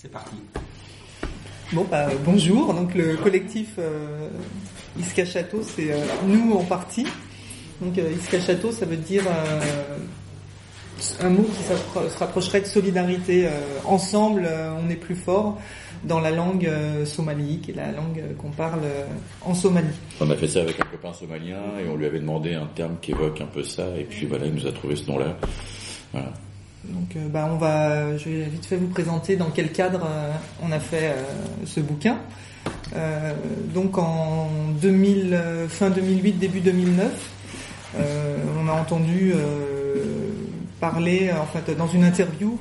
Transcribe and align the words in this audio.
C'est 0.00 0.10
parti. 0.10 0.36
Bon, 1.74 1.84
bah, 1.90 2.08
bonjour. 2.24 2.72
Donc, 2.72 2.94
le 2.94 3.18
collectif 3.18 3.74
euh, 3.78 4.30
Iska 4.98 5.26
Château, 5.26 5.60
c'est 5.62 5.92
euh, 5.92 5.98
nous 6.26 6.54
en 6.54 6.64
partie. 6.64 7.06
Donc, 7.82 7.98
euh, 7.98 8.10
Iska 8.18 8.40
Château, 8.40 8.72
ça 8.72 8.86
veut 8.86 8.96
dire 8.96 9.24
euh, 9.26 9.98
un 11.20 11.28
mot 11.28 11.42
qui 11.42 11.62
se 11.64 12.18
rapprocherait 12.18 12.62
de 12.62 12.66
solidarité. 12.66 13.46
Euh, 13.46 13.50
ensemble, 13.84 14.46
euh, 14.46 14.72
on 14.82 14.88
est 14.88 14.96
plus 14.96 15.16
fort 15.16 15.60
dans 16.04 16.18
la 16.20 16.30
langue 16.30 16.70
somali, 17.04 17.58
qui 17.58 17.72
est 17.72 17.74
la 17.74 17.92
langue 17.92 18.22
qu'on 18.38 18.52
parle 18.52 18.80
en 19.42 19.52
Somalie. 19.52 19.86
On 20.18 20.30
a 20.30 20.34
fait 20.34 20.48
ça 20.48 20.62
avec 20.62 20.80
un 20.80 20.84
copain 20.84 21.12
somalien 21.12 21.60
et 21.78 21.90
on 21.90 21.96
lui 21.98 22.06
avait 22.06 22.20
demandé 22.20 22.54
un 22.54 22.68
terme 22.74 22.96
qui 23.02 23.10
évoque 23.10 23.42
un 23.42 23.46
peu 23.46 23.62
ça 23.62 23.84
et 23.98 24.04
puis 24.04 24.24
voilà, 24.24 24.46
il 24.46 24.54
nous 24.54 24.66
a 24.66 24.72
trouvé 24.72 24.96
ce 24.96 25.06
nom-là. 25.10 25.36
Voilà. 26.14 26.32
Donc, 26.84 27.16
euh, 27.16 27.28
bah, 27.28 27.48
on 27.50 27.56
va, 27.56 28.16
je 28.16 28.28
vais 28.28 28.44
vite 28.44 28.64
fait 28.64 28.76
vous 28.76 28.88
présenter 28.88 29.36
dans 29.36 29.50
quel 29.50 29.70
cadre 29.70 30.02
euh, 30.04 30.32
on 30.62 30.72
a 30.72 30.80
fait 30.80 31.10
euh, 31.10 31.22
ce 31.66 31.80
bouquin. 31.80 32.18
donc, 33.74 33.98
en 33.98 34.48
2000, 34.80 35.38
fin 35.68 35.90
2008, 35.90 36.32
début 36.32 36.60
2009, 36.60 37.12
on 37.96 38.68
a 38.68 38.72
entendu 38.72 39.32
parler, 40.80 41.30
en 41.32 41.46
fait, 41.46 41.76
dans 41.76 41.86
une 41.86 42.04
interview, 42.04 42.58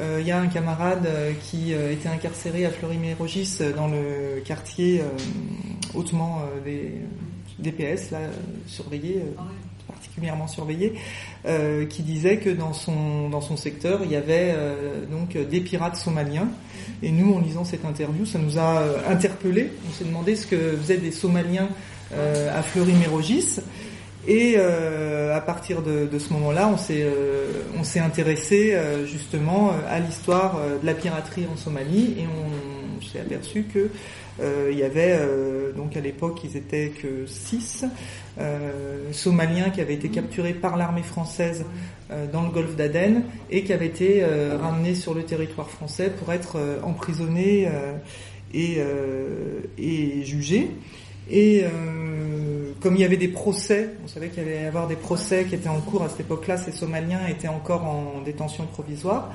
il 0.00 0.24
y 0.24 0.30
a 0.30 0.38
un 0.38 0.46
camarade 0.46 1.08
qui 1.42 1.72
était 1.72 2.08
incarcéré 2.08 2.64
à 2.64 2.70
Fleury-Mérogis 2.70 3.58
dans 3.76 3.88
le 3.88 4.40
quartier 4.44 5.02
hautement 5.94 6.42
des 6.64 6.92
DPS, 7.58 8.12
là, 8.12 8.20
surveillé 8.66 9.22
particulièrement 9.88 10.46
surveillé, 10.46 10.94
euh, 11.46 11.86
qui 11.86 12.02
disait 12.02 12.36
que 12.38 12.50
dans 12.50 12.72
son 12.72 13.28
dans 13.28 13.40
son 13.40 13.56
secteur 13.56 14.00
il 14.04 14.10
y 14.10 14.16
avait 14.16 14.52
euh, 14.54 15.04
donc 15.06 15.36
des 15.36 15.60
pirates 15.60 15.96
somaliens. 15.96 16.48
Et 17.02 17.10
nous, 17.10 17.34
en 17.34 17.40
lisant 17.40 17.64
cette 17.64 17.84
interview, 17.84 18.26
ça 18.26 18.38
nous 18.38 18.58
a 18.58 18.80
euh, 18.80 18.98
interpellé. 19.08 19.72
On 19.88 19.92
s'est 19.92 20.04
demandé 20.04 20.36
ce 20.36 20.46
que 20.46 20.76
faisaient 20.76 20.98
des 20.98 21.12
Somaliens 21.12 21.68
à 22.14 22.62
Fleury-Mérogis. 22.62 23.60
Et 24.28 24.56
à 24.58 25.40
partir 25.40 25.80
de, 25.80 26.18
ce 26.18 26.32
moment-là, 26.34 26.68
on 26.68 26.76
s'est 26.76 27.06
on 27.76 27.82
s'est 27.82 28.00
intéressé 28.00 28.76
justement 29.06 29.72
à 29.88 29.98
l'histoire 29.98 30.60
de 30.80 30.86
la 30.86 30.92
piraterie 30.92 31.46
en 31.50 31.56
Somalie 31.56 32.16
et 32.18 32.26
on 32.26 33.00
s'est 33.02 33.20
aperçu 33.20 33.64
que 33.64 33.88
il 34.40 34.78
y 34.78 34.82
avait 34.82 35.18
donc 35.76 35.96
à 35.96 36.00
l'époque 36.00 36.40
ils 36.44 36.56
étaient 36.56 36.90
que 36.90 37.26
six 37.26 37.84
euh, 38.38 39.12
somaliens 39.12 39.68
qui 39.68 39.80
avaient 39.80 39.94
été 39.94 40.08
capturés 40.08 40.54
par 40.54 40.76
l'armée 40.76 41.02
française 41.02 41.66
euh, 42.10 42.26
dans 42.32 42.42
le 42.42 42.50
golfe 42.50 42.76
d'Aden 42.76 43.24
et 43.50 43.62
qui 43.62 43.74
avaient 43.74 43.86
été 43.86 44.22
euh, 44.22 44.56
ramenés 44.60 44.94
sur 44.94 45.12
le 45.12 45.24
territoire 45.24 45.68
français 45.68 46.10
pour 46.10 46.32
être 46.32 46.58
emprisonnés 46.82 47.68
et, 48.54 48.78
et 49.78 50.24
jugés. 50.24 50.70
Et 51.30 51.64
comme 52.80 52.96
il 52.96 53.00
y 53.00 53.04
avait 53.04 53.16
des 53.16 53.28
procès, 53.28 53.90
on 54.04 54.08
savait 54.08 54.28
qu'il 54.28 54.42
allait 54.42 54.62
y 54.62 54.66
avoir 54.66 54.88
des 54.88 54.96
procès 54.96 55.44
qui 55.44 55.54
étaient 55.54 55.68
en 55.68 55.80
cours 55.80 56.02
à 56.02 56.08
cette 56.08 56.20
époque-là, 56.20 56.56
ces 56.56 56.72
Somaliens 56.72 57.26
étaient 57.28 57.48
encore 57.48 57.84
en 57.84 58.22
détention 58.24 58.66
provisoire. 58.66 59.30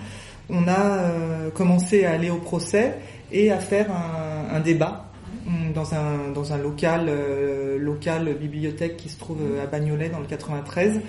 On 0.50 0.68
a 0.68 1.50
commencé 1.54 2.06
à 2.06 2.12
aller 2.12 2.30
au 2.30 2.38
procès 2.38 3.00
et 3.32 3.52
à 3.52 3.60
faire 3.60 3.88
un, 3.92 4.60
débat 4.60 5.08
Mm, 5.48 5.72
dans 5.72 5.94
un, 5.94 6.32
dans 6.34 6.52
un 6.52 6.58
local, 6.58 7.06
euh, 7.08 7.78
local 7.80 8.36
bibliothèque 8.38 8.98
qui 8.98 9.08
se 9.08 9.18
trouve 9.18 9.38
euh, 9.42 9.64
à 9.64 9.66
Bagnolet 9.66 10.10
dans 10.10 10.20
le 10.20 10.26
93 10.26 11.00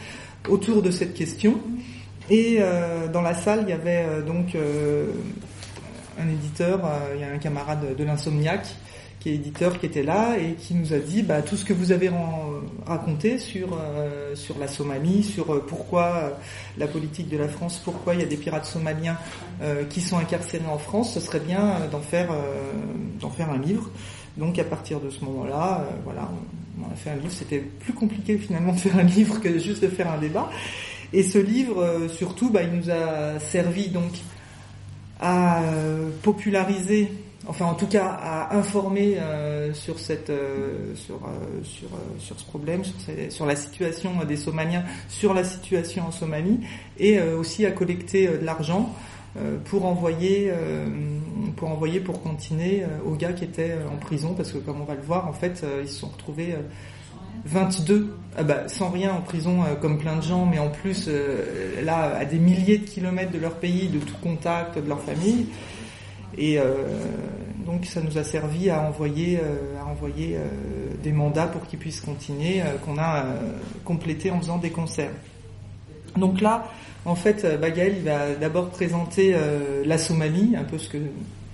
autour 0.48 0.80
de 0.80 0.92
cette 0.92 1.12
question. 1.12 1.60
Et 2.30 2.58
euh, 2.60 3.08
dans 3.08 3.22
la 3.22 3.34
salle, 3.34 3.60
il 3.64 3.70
y 3.70 3.72
avait 3.72 4.04
euh, 4.06 4.22
donc 4.22 4.56
un 6.20 6.28
éditeur, 6.28 6.80
il 7.14 7.20
y 7.20 7.24
a 7.24 7.30
un 7.32 7.38
camarade 7.38 7.96
de 7.96 8.04
l'insomniaque 8.04 8.68
qui 9.20 9.30
est 9.30 9.34
éditeur 9.34 9.78
qui 9.78 9.86
était 9.86 10.02
là 10.02 10.36
et 10.38 10.54
qui 10.54 10.74
nous 10.74 10.92
a 10.92 10.98
dit 10.98 11.22
bah, 11.22 11.42
tout 11.42 11.56
ce 11.56 11.64
que 11.64 11.72
vous 11.72 11.92
avez 11.92 12.10
raconté 12.86 13.38
sur 13.38 13.68
euh, 13.72 14.34
sur 14.34 14.58
la 14.58 14.68
Somalie, 14.68 15.24
sur 15.24 15.52
euh, 15.52 15.64
pourquoi 15.66 16.38
la 16.76 16.86
politique 16.86 17.28
de 17.28 17.36
la 17.36 17.48
France, 17.48 17.80
pourquoi 17.84 18.14
il 18.14 18.20
y 18.20 18.22
a 18.22 18.26
des 18.26 18.36
pirates 18.36 18.66
somaliens 18.66 19.16
euh, 19.62 19.84
qui 19.84 20.00
sont 20.00 20.18
incarcérés 20.18 20.66
en 20.66 20.78
France, 20.78 21.14
ce 21.14 21.20
serait 21.20 21.40
bien 21.40 21.80
d'en 21.90 22.00
faire 22.00 22.28
d'en 23.20 23.30
faire 23.30 23.50
un 23.50 23.58
livre. 23.58 23.90
Donc 24.38 24.56
à 24.60 24.64
partir 24.64 25.00
de 25.00 25.10
ce 25.10 25.24
moment-là, 25.24 25.80
euh, 25.80 25.96
voilà, 26.04 26.30
on, 26.78 26.84
on, 26.84 26.92
a 26.92 26.94
fait 26.94 27.10
un 27.10 27.16
livre. 27.16 27.32
C'était 27.32 27.58
plus 27.58 27.92
compliqué 27.92 28.38
finalement 28.38 28.72
de 28.72 28.78
faire 28.78 28.96
un 28.96 29.02
livre 29.02 29.40
que 29.40 29.58
juste 29.58 29.82
de 29.82 29.88
faire 29.88 30.10
un 30.10 30.18
débat. 30.18 30.48
Et 31.12 31.24
ce 31.24 31.38
livre, 31.38 31.82
euh, 31.82 32.08
surtout, 32.08 32.48
bah, 32.48 32.62
il 32.62 32.70
nous 32.70 32.90
a 32.90 33.40
servi 33.40 33.88
donc 33.88 34.12
à 35.20 35.62
euh, 35.62 36.10
populariser, 36.22 37.10
enfin 37.48 37.64
en 37.64 37.74
tout 37.74 37.86
cas 37.86 38.06
à 38.06 38.56
informer 38.56 39.16
euh, 39.18 39.72
sur 39.72 39.98
cette, 39.98 40.30
euh, 40.30 40.94
sur, 40.94 41.18
sur, 41.64 41.88
sur 42.18 42.38
ce 42.38 42.44
problème, 42.44 42.82
sur, 43.30 43.46
la 43.46 43.56
situation 43.56 44.10
des 44.26 44.36
Somaliens, 44.36 44.84
sur 45.08 45.34
la 45.34 45.44
situation 45.44 46.06
en 46.06 46.10
Somalie, 46.10 46.60
et 46.98 47.20
aussi 47.20 47.64
à 47.66 47.70
collecter 47.70 48.28
de 48.28 48.44
l'argent 48.44 48.94
pour 49.66 49.84
envoyer 49.84 50.52
pour 51.56 51.70
envoyer 51.70 52.00
pour 52.00 52.22
continuer 52.22 52.82
aux 53.06 53.14
gars 53.14 53.32
qui 53.32 53.44
étaient 53.44 53.76
en 53.92 53.96
prison 53.96 54.34
parce 54.34 54.50
que 54.50 54.58
comme 54.58 54.80
on 54.80 54.84
va 54.84 54.94
le 54.94 55.02
voir 55.02 55.28
en 55.28 55.32
fait 55.32 55.64
ils 55.82 55.88
se 55.88 56.00
sont 56.00 56.08
retrouvés 56.08 56.56
22 57.44 58.16
ah 58.36 58.42
bah, 58.42 58.68
sans 58.68 58.90
rien 58.90 59.12
en 59.12 59.20
prison 59.20 59.60
comme 59.80 59.98
plein 59.98 60.16
de 60.16 60.22
gens 60.22 60.44
mais 60.44 60.58
en 60.58 60.70
plus 60.70 61.08
là 61.84 62.16
à 62.16 62.24
des 62.24 62.38
milliers 62.38 62.78
de 62.78 62.86
kilomètres 62.86 63.30
de 63.30 63.38
leur 63.38 63.54
pays 63.54 63.88
de 63.88 63.98
tout 64.00 64.16
contact 64.22 64.78
de 64.78 64.88
leur 64.88 65.00
famille 65.02 65.46
et 66.36 66.58
euh, 66.58 66.74
donc 67.66 67.86
ça 67.86 68.00
nous 68.00 68.18
a 68.18 68.24
servi 68.24 68.70
à 68.70 68.82
envoyer 68.82 69.38
euh, 69.38 69.80
à 69.80 69.86
envoyer 69.86 70.36
euh, 70.36 70.40
des 71.02 71.12
mandats 71.12 71.46
pour 71.46 71.66
qu'ils 71.66 71.78
puissent 71.78 72.00
continuer 72.00 72.62
qu'on 72.84 72.98
a 72.98 73.24
complété 73.84 74.30
en 74.30 74.40
faisant 74.40 74.58
des 74.58 74.70
concerts 74.70 75.12
donc 76.16 76.40
là 76.40 76.68
en 77.04 77.14
fait, 77.14 77.46
Bagael 77.58 77.94
il 77.98 78.04
va 78.04 78.34
d'abord 78.34 78.68
présenter 78.68 79.34
la 79.86 79.96
Somalie, 79.96 80.54
un 80.56 80.64
peu 80.64 80.76
ce 80.76 80.90
que 80.90 80.98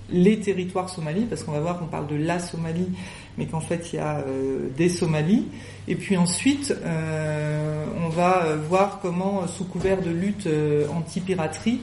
les 0.09 0.39
territoires 0.39 0.89
somalis, 0.89 1.25
parce 1.25 1.43
qu'on 1.43 1.51
va 1.51 1.59
voir 1.59 1.79
qu'on 1.79 1.85
parle 1.85 2.07
de 2.07 2.15
la 2.15 2.39
Somalie, 2.39 2.89
mais 3.37 3.45
qu'en 3.47 3.59
fait 3.59 3.91
il 3.91 3.97
y 3.97 3.99
a 3.99 4.17
euh, 4.19 4.69
des 4.77 4.89
Somalies. 4.89 5.47
Et 5.87 5.95
puis 5.95 6.17
ensuite, 6.17 6.75
euh, 6.83 7.85
on 8.03 8.09
va 8.09 8.55
voir 8.69 8.99
comment, 9.01 9.47
sous 9.47 9.65
couvert 9.65 10.01
de 10.01 10.09
lutte 10.09 10.47
anti-piraterie, 10.93 11.81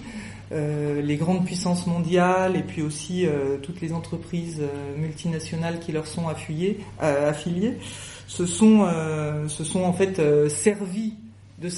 les 0.52 1.16
grandes 1.16 1.44
puissances 1.44 1.86
mondiales 1.86 2.56
et 2.56 2.62
puis 2.62 2.82
aussi 2.82 3.26
toutes 3.62 3.80
les 3.80 3.92
entreprises 3.92 4.62
multinationales 4.98 5.78
qui 5.80 5.92
leur 5.92 6.06
sont 6.06 6.28
affiliées, 6.28 6.78
se 8.26 8.46
sont, 8.46 8.82
en 8.82 9.92
fait 9.92 10.20
servis 10.48 11.14
de, 11.62 11.68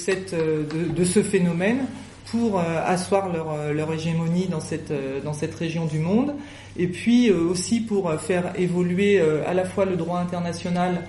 ce 1.03 1.23
phénomène 1.23 1.85
pour 2.31 2.59
euh, 2.59 2.63
asseoir 2.85 3.31
leur, 3.31 3.51
euh, 3.51 3.93
hégémonie 3.93 4.47
dans 4.47 4.59
cette, 4.59 4.91
euh, 4.91 5.21
dans 5.21 5.33
cette 5.33 5.53
région 5.53 5.85
du 5.85 5.99
monde, 5.99 6.33
et 6.77 6.87
puis 6.87 7.31
aussi 7.31 7.81
pour 7.81 8.13
faire 8.19 8.53
évoluer 8.59 9.21
à 9.45 9.53
la 9.53 9.63
fois 9.63 9.85
le 9.85 9.95
droit 9.95 10.19
international 10.19 11.03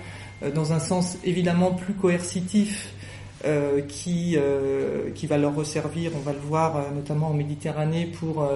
dans 0.55 0.71
un 0.71 0.79
sens 0.79 1.17
évidemment 1.25 1.71
plus 1.71 1.93
coercitif 1.93 2.93
euh, 3.45 3.81
qui, 3.81 4.35
euh, 4.37 5.11
qui 5.13 5.27
va 5.27 5.37
leur 5.37 5.55
resservir, 5.55 6.11
on 6.15 6.19
va 6.19 6.33
le 6.33 6.39
voir 6.39 6.77
euh, 6.77 6.81
notamment 6.93 7.27
en 7.29 7.33
Méditerranée, 7.33 8.05
pour 8.05 8.49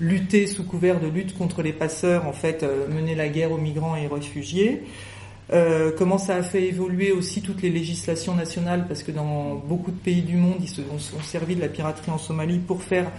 lutter 0.00 0.46
sous 0.46 0.64
couvert 0.64 1.00
de 1.00 1.08
lutte 1.08 1.36
contre 1.36 1.62
les 1.62 1.72
passeurs, 1.72 2.26
en 2.26 2.32
fait, 2.32 2.64
mener 2.88 3.14
la 3.14 3.28
guerre 3.28 3.52
aux 3.52 3.58
migrants 3.58 3.96
et 3.96 4.06
aux 4.06 4.14
réfugiés. 4.14 4.84
Euh, 5.50 5.92
comment 5.96 6.18
ça 6.18 6.36
a 6.36 6.42
fait 6.42 6.64
évoluer 6.64 7.12
aussi 7.12 7.40
toutes 7.40 7.62
les 7.62 7.70
législations 7.70 8.34
nationales, 8.34 8.86
parce 8.86 9.02
que 9.02 9.12
dans 9.12 9.54
beaucoup 9.54 9.90
de 9.90 9.96
pays 9.96 10.22
du 10.22 10.36
monde, 10.36 10.58
ils 10.60 10.68
se 10.68 10.82
sont 10.82 11.20
servi 11.22 11.56
de 11.56 11.60
la 11.60 11.68
piraterie 11.68 12.10
en 12.10 12.18
Somalie 12.18 12.58
pour 12.58 12.82
faire 12.82 13.10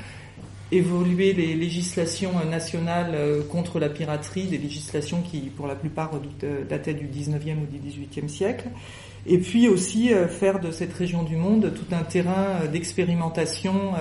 évoluer 0.72 1.34
les 1.34 1.56
législations 1.56 2.46
nationales 2.46 3.14
euh, 3.16 3.42
contre 3.44 3.80
la 3.80 3.90
piraterie, 3.90 4.46
des 4.46 4.60
législations 4.60 5.24
qui, 5.24 5.40
pour 5.50 5.66
la 5.66 5.76
plupart, 5.76 6.12
dataient 6.70 6.94
du 6.94 7.08
19e 7.08 7.64
ou 7.64 7.66
du 7.66 7.80
18e 7.80 8.28
siècle. 8.28 8.68
Et 9.28 9.38
puis 9.38 9.68
aussi 9.68 10.14
euh, 10.14 10.28
faire 10.28 10.60
de 10.60 10.72
cette 10.72 10.94
région 10.94 11.24
du 11.24 11.36
monde 11.36 11.74
tout 11.74 11.96
un 11.96 12.04
terrain 12.04 12.66
d'expérimentation 12.72 13.94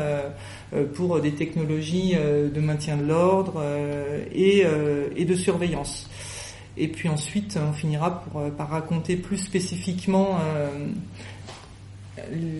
pour 0.95 1.21
des 1.21 1.33
technologies 1.33 2.15
de 2.15 2.61
maintien 2.61 2.97
de 2.97 3.05
l'ordre 3.05 3.63
et, 4.33 4.65
de 4.65 5.35
surveillance. 5.35 6.09
Et 6.79 6.87
puis 6.89 7.09
ensuite, 7.09 7.59
on 7.61 7.73
finira 7.73 8.25
euh, 8.37 8.51
par 8.51 8.71
raconter 8.71 9.17
plus 9.17 9.39
spécifiquement 9.39 10.39
euh, 10.41 10.69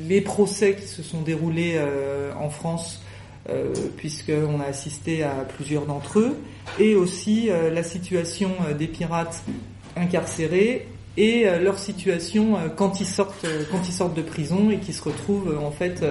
les 0.09 0.21
procès 0.21 0.75
qui 0.75 0.87
se 0.87 1.03
sont 1.03 1.23
déroulés 1.23 1.75
euh, 1.77 2.33
en 2.35 2.51
France, 2.51 3.03
euh, 3.49 3.73
puisqu'on 3.97 4.61
a 4.61 4.65
assisté 4.65 5.23
à 5.23 5.47
plusieurs 5.57 5.87
d'entre 5.87 6.19
eux, 6.19 6.37
et 6.81 6.97
aussi 6.97 7.49
euh, 7.49 7.71
la 7.71 7.85
situation 7.85 8.51
des 8.77 8.89
pirates 8.89 9.45
incarcérés 9.97 10.89
et 11.19 11.45
leur 11.61 11.79
situation 11.79 12.57
quand 12.77 13.01
ils 13.01 13.07
sortent 13.07 13.47
quand 13.71 13.87
ils 13.89 13.93
sortent 13.93 14.17
de 14.17 14.23
prison 14.23 14.71
et 14.71 14.79
qui 14.79 14.93
se 14.93 15.03
retrouvent 15.03 15.59
en 15.61 15.71
fait 15.71 16.05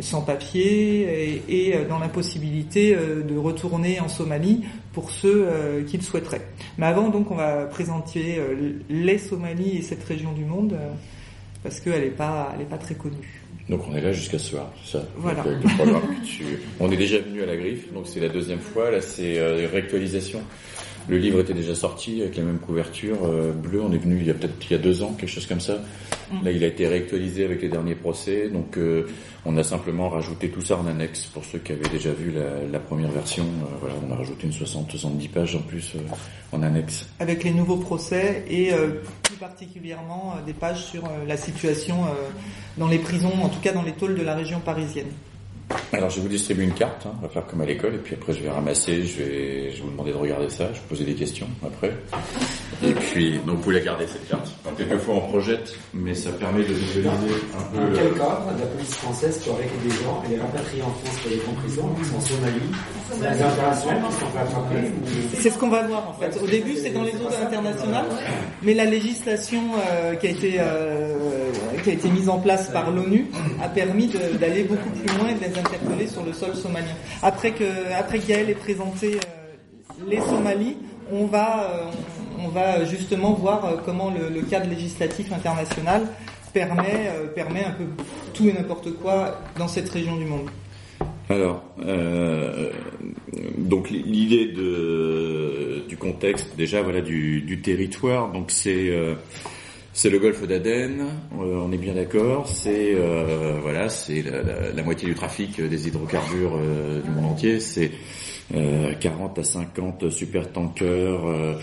sans 0.00 0.22
papier 0.22 1.42
et, 1.48 1.74
dans 1.88 1.98
l'impossibilité 1.98 2.94
de 2.94 3.36
retourner 3.36 4.00
en 4.00 4.08
Somalie 4.08 4.64
pour 4.92 5.10
ceux 5.10 5.46
qui 5.86 5.96
le 5.96 6.02
souhaiteraient. 6.02 6.46
Mais 6.78 6.86
avant, 6.86 7.08
donc, 7.08 7.30
on 7.30 7.34
va 7.34 7.66
présenter 7.66 8.40
les 8.88 9.18
Somalies 9.18 9.78
et 9.78 9.82
cette 9.82 10.04
région 10.04 10.32
du 10.32 10.44
monde 10.44 10.76
parce 11.64 11.80
qu'elle 11.80 12.02
n'est 12.02 12.10
pas, 12.10 12.52
elle 12.54 12.62
est 12.62 12.68
pas 12.68 12.78
très 12.78 12.94
connue. 12.94 13.44
Donc 13.68 13.80
on 13.88 13.96
est 13.96 14.00
là 14.00 14.12
jusqu'à 14.12 14.38
ce 14.38 14.50
soir, 14.50 14.70
ça? 14.84 15.02
Voilà. 15.16 15.42
On 16.78 16.92
est 16.92 16.96
déjà 16.96 17.18
venu 17.18 17.42
à 17.42 17.46
la 17.46 17.56
griffe, 17.56 17.90
donc 17.94 18.06
c'est 18.06 18.20
la 18.20 18.28
deuxième 18.28 18.60
fois. 18.60 18.90
Là, 18.90 19.00
c'est 19.00 19.38
euh, 19.38 19.66
réactualisation. 19.72 20.42
Le 21.06 21.18
livre 21.18 21.40
était 21.40 21.52
déjà 21.52 21.74
sorti 21.74 22.22
avec 22.22 22.36
la 22.36 22.44
même 22.44 22.58
couverture 22.58 23.18
euh, 23.24 23.52
bleue. 23.52 23.82
On 23.82 23.92
est 23.92 23.98
venu 23.98 24.16
il 24.20 24.26
y 24.26 24.30
a 24.30 24.34
peut-être 24.34 24.54
il 24.62 24.72
y 24.72 24.74
a 24.74 24.78
deux 24.78 25.02
ans, 25.02 25.12
quelque 25.12 25.30
chose 25.30 25.46
comme 25.46 25.60
ça. 25.60 25.78
Mm. 26.30 26.44
Là, 26.44 26.50
il 26.50 26.64
a 26.64 26.66
été 26.66 26.86
réactualisé 26.86 27.44
avec 27.44 27.60
les 27.60 27.68
derniers 27.68 27.94
procès. 27.94 28.48
Donc, 28.48 28.78
euh, 28.78 29.06
on 29.44 29.56
a 29.58 29.62
simplement 29.62 30.08
rajouté 30.08 30.48
tout 30.48 30.62
ça 30.62 30.78
en 30.78 30.86
annexe 30.86 31.26
pour 31.26 31.44
ceux 31.44 31.58
qui 31.58 31.72
avaient 31.72 31.90
déjà 31.90 32.10
vu 32.10 32.32
la, 32.32 32.66
la 32.70 32.78
première 32.78 33.10
version. 33.10 33.44
Euh, 33.44 33.76
voilà, 33.80 33.96
on 34.08 34.12
a 34.12 34.16
rajouté 34.16 34.46
une 34.46 34.52
60-70 34.52 35.28
pages 35.28 35.56
en 35.56 35.60
plus 35.60 35.92
en 36.52 36.62
annexe. 36.62 37.06
Avec 37.20 37.44
les 37.44 37.52
nouveaux 37.52 37.76
procès 37.76 38.44
et 38.48 38.70
plus 39.22 39.36
particulièrement 39.36 40.36
des 40.46 40.54
pages 40.54 40.84
sur 40.84 41.02
la 41.26 41.36
situation 41.36 41.96
dans 42.78 42.88
les 42.88 42.98
prisons, 42.98 43.32
en 43.42 43.48
tout 43.48 43.60
cas 43.60 43.72
dans 43.72 43.82
les 43.82 43.92
tôles 43.92 44.14
de 44.14 44.22
la 44.22 44.34
région 44.34 44.60
parisienne. 44.60 45.08
Alors 45.92 46.10
je 46.10 46.16
vais 46.16 46.22
vous 46.22 46.28
distribuer 46.28 46.64
une 46.64 46.74
carte, 46.74 47.06
hein, 47.06 47.12
on 47.18 47.22
va 47.22 47.28
faire 47.28 47.46
comme 47.46 47.60
à 47.60 47.66
l'école, 47.66 47.94
et 47.94 47.98
puis 47.98 48.14
après 48.14 48.32
je 48.32 48.42
vais 48.42 48.50
ramasser, 48.50 49.04
je 49.04 49.22
vais, 49.22 49.70
je 49.70 49.76
vais 49.76 49.82
vous 49.82 49.90
demander 49.90 50.12
de 50.12 50.16
regarder 50.16 50.48
ça, 50.50 50.68
je 50.72 50.80
vais 50.80 50.86
poser 50.88 51.04
des 51.04 51.14
questions 51.14 51.46
après. 51.64 51.92
Et 52.82 52.92
puis, 52.92 53.38
donc 53.46 53.56
vous 53.56 53.62
pouvez 53.62 53.76
la 53.76 53.84
garder 53.84 54.06
cette 54.06 54.28
carte. 54.28 54.48
quelquefois 54.76 55.14
on 55.14 55.28
projette, 55.28 55.74
mais 55.94 56.14
ça 56.14 56.30
permet 56.32 56.62
de 56.62 56.72
visualiser 56.74 57.08
un 57.08 57.62
peu... 57.72 57.78
Dans 57.78 57.96
quel 57.96 58.12
cas 58.14 58.40
la 58.58 58.66
police 58.66 58.94
française 58.94 59.42
peut 59.44 59.52
arrêter 59.52 59.74
des 59.84 59.90
gens 59.90 60.22
et 60.26 60.34
les 60.34 60.40
rapatrier 60.40 60.82
en 60.82 60.90
France 60.90 61.18
pour 61.20 61.30
les 61.30 61.40
en 61.40 61.52
prison, 61.60 61.88
en 62.16 62.20
Somalie 62.20 62.60
C'est 63.10 63.20
des 63.20 63.42
internationales 63.42 64.02
qui 64.08 64.14
sont 65.34 65.40
C'est 65.40 65.50
ce 65.50 65.58
qu'on 65.58 65.68
va 65.68 65.86
voir 65.86 66.10
en 66.10 66.14
fait. 66.14 66.38
Au 66.42 66.46
début 66.46 66.76
c'est 66.76 66.90
dans 66.90 67.04
les 67.04 67.12
eaux 67.12 67.28
internationales, 67.42 68.06
mais 68.62 68.74
la 68.74 68.84
législation 68.84 69.62
euh, 69.90 70.14
qui, 70.16 70.26
a 70.26 70.30
été, 70.30 70.56
euh, 70.58 71.14
qui 71.82 71.90
a 71.90 71.92
été 71.92 72.08
mise 72.08 72.28
en 72.28 72.38
place 72.38 72.68
par 72.68 72.90
l'ONU 72.90 73.26
a 73.62 73.68
permis 73.68 74.10
d'aller 74.40 74.64
beaucoup 74.64 74.90
plus 74.90 75.18
loin 75.18 75.28
et 75.28 75.34
de 75.34 75.40
les 75.40 75.58
interpeller 75.64 76.06
sur 76.06 76.24
le 76.24 76.32
sol 76.32 76.54
somalien. 76.54 76.94
Après 77.22 77.52
que, 77.52 77.64
après 77.98 78.18
ait 78.30 78.54
présenté 78.54 79.14
euh, 79.14 80.04
les 80.08 80.20
Somalies, 80.20 80.76
on 81.12 81.26
va, 81.26 81.90
on 82.44 82.48
va 82.48 82.84
justement 82.84 83.32
voir 83.32 83.64
euh, 83.64 83.76
comment 83.84 84.10
le, 84.10 84.42
cadre 84.42 84.68
législatif 84.68 85.32
international 85.32 86.02
permet, 86.52 87.08
euh, 87.08 87.26
permet 87.26 87.64
un 87.64 87.72
peu 87.72 87.84
tout 88.32 88.48
et 88.48 88.52
n'importe 88.52 88.92
quoi 88.94 89.40
dans 89.58 89.68
cette 89.68 89.88
région 89.88 90.16
du 90.16 90.24
monde. 90.24 90.48
Alors, 91.30 91.64
euh, 91.80 92.70
donc 93.56 93.88
l'idée 93.90 94.52
du 95.88 95.96
contexte, 95.96 96.54
déjà 96.56 96.82
voilà 96.82 97.00
du, 97.00 97.60
territoire, 97.62 98.30
donc 98.30 98.50
c'est 98.50 98.92
c'est 99.94 100.10
le 100.10 100.18
golfe 100.18 100.46
d'Aden, 100.46 101.06
on 101.38 101.72
est 101.72 101.78
bien 101.78 101.94
d'accord. 101.94 102.46
C'est 102.46 102.94
voilà, 103.62 103.88
c'est 103.88 104.22
la, 104.22 104.82
moitié 104.82 105.08
du 105.08 105.14
trafic 105.14 105.62
des 105.62 105.88
hydrocarbures 105.88 106.58
du 107.02 107.10
monde 107.10 107.32
entier. 107.32 107.60
C'est 107.60 107.92
40 108.52 109.38
euh, 109.38 109.40
à 109.40 109.44
50 109.44 110.10
super 110.10 110.52
tankers 110.52 111.26
euh, 111.26 111.54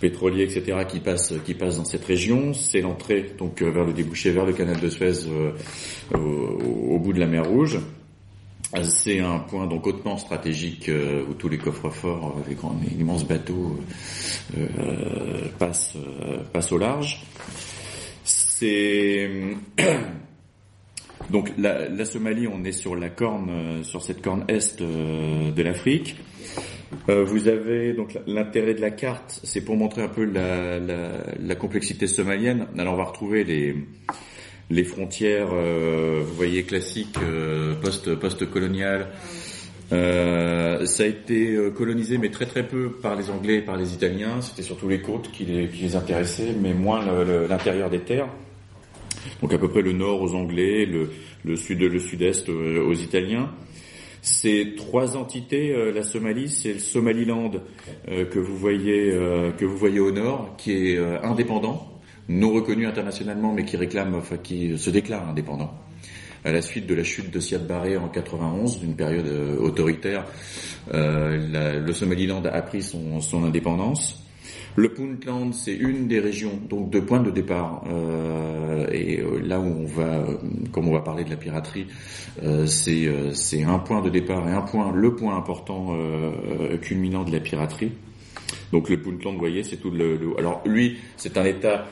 pétroliers, 0.00 0.44
etc., 0.44 0.78
qui 0.88 1.00
passent 1.00 1.34
qui 1.44 1.54
passent 1.54 1.76
dans 1.76 1.84
cette 1.84 2.04
région. 2.04 2.54
C'est 2.54 2.80
l'entrée 2.80 3.32
donc 3.38 3.62
euh, 3.62 3.70
vers 3.70 3.84
le 3.84 3.92
débouché 3.92 4.30
vers 4.30 4.46
le 4.46 4.52
canal 4.52 4.80
de 4.80 4.88
Suez 4.88 5.26
au, 6.14 6.98
bout 6.98 7.12
de 7.12 7.20
la 7.20 7.26
mer 7.26 7.44
Rouge. 7.44 7.78
C'est 8.84 9.18
un 9.18 9.40
point 9.40 9.66
donc 9.66 9.86
hautement 9.86 10.16
stratégique 10.16 10.88
où 11.28 11.34
tous 11.34 11.48
les 11.48 11.58
coffres-forts, 11.58 12.36
les 12.48 12.54
grands, 12.54 12.76
bateaux 13.28 13.80
passent 15.58 15.96
passent 16.52 16.70
au 16.70 16.78
large. 16.78 17.20
C'est 18.60 19.30
donc 21.30 21.50
la, 21.56 22.04
Somalie, 22.04 22.46
on 22.46 22.62
est 22.62 22.72
sur 22.72 22.94
sur 23.84 24.02
cette 24.02 24.20
corne 24.20 24.44
est 24.48 24.82
de 24.82 25.62
l'Afrique. 25.62 26.16
Euh, 27.08 27.24
vous 27.24 27.48
avez 27.48 27.94
donc 27.94 28.18
l'intérêt 28.26 28.74
de 28.74 28.82
la 28.82 28.90
carte, 28.90 29.40
c'est 29.44 29.64
pour 29.64 29.76
montrer 29.76 30.02
un 30.02 30.08
peu 30.08 30.24
la, 30.26 31.54
complexité 31.54 32.06
somalienne. 32.06 32.66
Alors 32.76 32.92
on 32.92 32.96
va 32.98 33.04
retrouver 33.04 33.44
les 34.68 34.84
frontières, 34.84 35.48
euh, 35.54 36.20
vous 36.22 36.34
voyez 36.34 36.64
classiques 36.64 37.16
euh, 37.22 37.76
post 37.76 38.14
post 38.16 38.44
coloniales. 38.50 39.08
Euh, 39.90 40.84
ça 40.84 41.04
a 41.04 41.06
été 41.06 41.56
colonisé, 41.74 42.18
mais 42.18 42.28
très 42.28 42.44
très 42.44 42.66
peu 42.66 42.92
par 42.92 43.16
les 43.16 43.30
Anglais 43.30 43.56
et 43.56 43.62
par 43.62 43.78
les 43.78 43.94
Italiens. 43.94 44.42
C'était 44.42 44.62
surtout 44.62 44.86
les 44.86 45.00
côtes 45.00 45.32
qui 45.32 45.46
les 45.46 45.96
intéressaient, 45.96 46.54
mais 46.60 46.74
moins 46.74 47.00
l'intérieur 47.48 47.88
des 47.88 48.00
terres. 48.00 48.28
Donc 49.42 49.52
à 49.52 49.58
peu 49.58 49.68
près 49.68 49.82
le 49.82 49.92
nord 49.92 50.22
aux 50.22 50.34
Anglais, 50.34 50.86
le, 50.86 51.10
le 51.44 51.56
sud, 51.56 51.80
le 51.80 51.98
sud-est 51.98 52.48
aux 52.48 52.94
Italiens. 52.94 53.50
Ces 54.22 54.74
trois 54.76 55.16
entités, 55.16 55.72
euh, 55.72 55.92
la 55.92 56.02
Somalie, 56.02 56.50
c'est 56.50 56.74
le 56.74 56.78
Somaliland 56.78 57.50
euh, 58.08 58.26
que 58.26 58.38
vous 58.38 58.56
voyez 58.56 59.10
euh, 59.12 59.50
que 59.52 59.64
vous 59.64 59.78
voyez 59.78 60.00
au 60.00 60.10
nord, 60.10 60.56
qui 60.58 60.72
est 60.72 60.98
indépendant, 61.22 62.00
non 62.28 62.52
reconnu 62.52 62.86
internationalement, 62.86 63.54
mais 63.54 63.64
qui 63.64 63.76
réclame, 63.76 64.14
enfin 64.14 64.36
qui 64.36 64.76
se 64.76 64.90
déclare 64.90 65.28
indépendant. 65.28 65.72
À 66.44 66.52
la 66.52 66.62
suite 66.62 66.86
de 66.86 66.94
la 66.94 67.04
chute 67.04 67.30
de 67.30 67.40
Siad 67.40 67.66
Barre 67.66 68.02
en 68.02 68.08
91, 68.08 68.80
d'une 68.80 68.96
période 68.96 69.28
autoritaire, 69.58 70.24
le 70.90 71.92
Somaliland 71.92 72.42
a 72.44 72.62
pris 72.62 72.82
son, 72.82 73.20
son 73.20 73.44
indépendance. 73.44 74.24
Le 74.76 74.88
Puntland, 74.88 75.52
c'est 75.52 75.74
une 75.74 76.06
des 76.06 76.20
régions 76.20 76.58
donc 76.68 76.90
de 76.90 77.00
point 77.00 77.20
de 77.20 77.30
départ. 77.30 77.82
Euh, 77.88 78.86
et 78.92 79.20
euh, 79.20 79.40
là 79.44 79.58
où 79.58 79.64
on 79.64 79.84
va, 79.84 80.18
euh, 80.18 80.36
comme 80.70 80.88
on 80.88 80.92
va 80.92 81.00
parler 81.00 81.24
de 81.24 81.30
la 81.30 81.36
piraterie, 81.36 81.86
c'est 82.66 83.08
c'est 83.34 83.64
un 83.64 83.78
point 83.78 84.00
de 84.00 84.08
départ 84.08 84.48
et 84.48 84.52
un 84.52 84.62
point, 84.62 84.92
le 84.92 85.14
point 85.14 85.36
important 85.36 85.96
culminant 86.80 87.24
de 87.24 87.32
la 87.32 87.40
piraterie. 87.40 87.92
Donc 88.72 88.88
le 88.88 89.00
Puntland, 89.00 89.32
vous 89.32 89.38
voyez, 89.38 89.64
c'est 89.64 89.76
tout 89.76 89.90
le, 89.90 90.18
Alors 90.38 90.62
lui, 90.64 90.98
c'est 91.16 91.36
un 91.36 91.44
État 91.44 91.86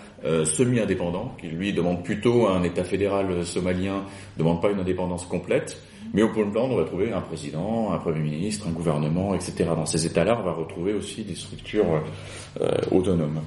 semi-indépendant 0.44 1.34
qui 1.40 1.48
lui 1.48 1.72
demande 1.72 2.02
plutôt 2.04 2.46
un 2.46 2.62
État 2.62 2.84
fédéral 2.84 3.44
somalien, 3.44 4.04
demande 4.38 4.62
pas 4.62 4.70
une 4.70 4.80
indépendance 4.80 5.26
complète. 5.26 5.82
Mais 6.14 6.22
au 6.22 6.28
Puntland, 6.28 6.70
on 6.70 6.76
va 6.76 6.84
trouver 6.84 7.12
un 7.12 7.20
président, 7.20 7.92
un 7.92 7.98
premier 7.98 8.20
ministre, 8.20 8.66
un 8.68 8.72
gouvernement, 8.72 9.34
etc. 9.34 9.64
Dans 9.76 9.86
ces 9.86 10.06
États-là, 10.06 10.38
on 10.40 10.44
va 10.44 10.52
retrouver 10.52 10.94
aussi 10.94 11.22
des 11.22 11.34
structures 11.34 12.02
euh, 12.60 12.70
autonomes. 12.90 13.42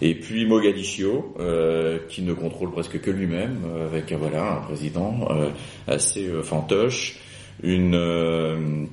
Et 0.00 0.14
puis 0.14 0.46
Mogadiscio, 0.46 1.34
euh, 1.40 1.98
qui 2.08 2.22
ne 2.22 2.32
contrôle 2.32 2.70
presque 2.70 3.00
que 3.00 3.10
lui-même, 3.10 3.62
euh, 3.66 3.86
avec 3.86 4.12
voilà 4.12 4.58
un 4.58 4.60
président 4.60 5.28
assez 5.86 6.28
fantoche, 6.42 7.18
une 7.62 8.88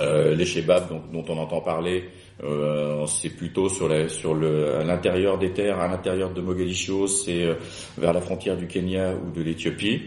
les 0.00 0.46
Shebabs 0.46 0.88
dont, 1.12 1.24
on 1.28 1.38
entend 1.38 1.60
parler, 1.60 2.04
c'est 3.06 3.30
plutôt 3.30 3.68
sur 3.68 3.88
la, 3.88 4.08
sur 4.08 4.34
le 4.34 4.76
à 4.76 4.84
l'intérieur 4.84 5.38
des 5.38 5.52
terres, 5.52 5.78
à 5.78 5.86
l'intérieur 5.86 6.30
de 6.30 6.40
Mogadiscio, 6.40 7.06
c'est 7.06 7.46
vers 7.96 8.12
la 8.12 8.20
frontière 8.20 8.56
du 8.56 8.66
Kenya 8.66 9.14
ou 9.14 9.30
de 9.30 9.42
l'Éthiopie. 9.42 10.00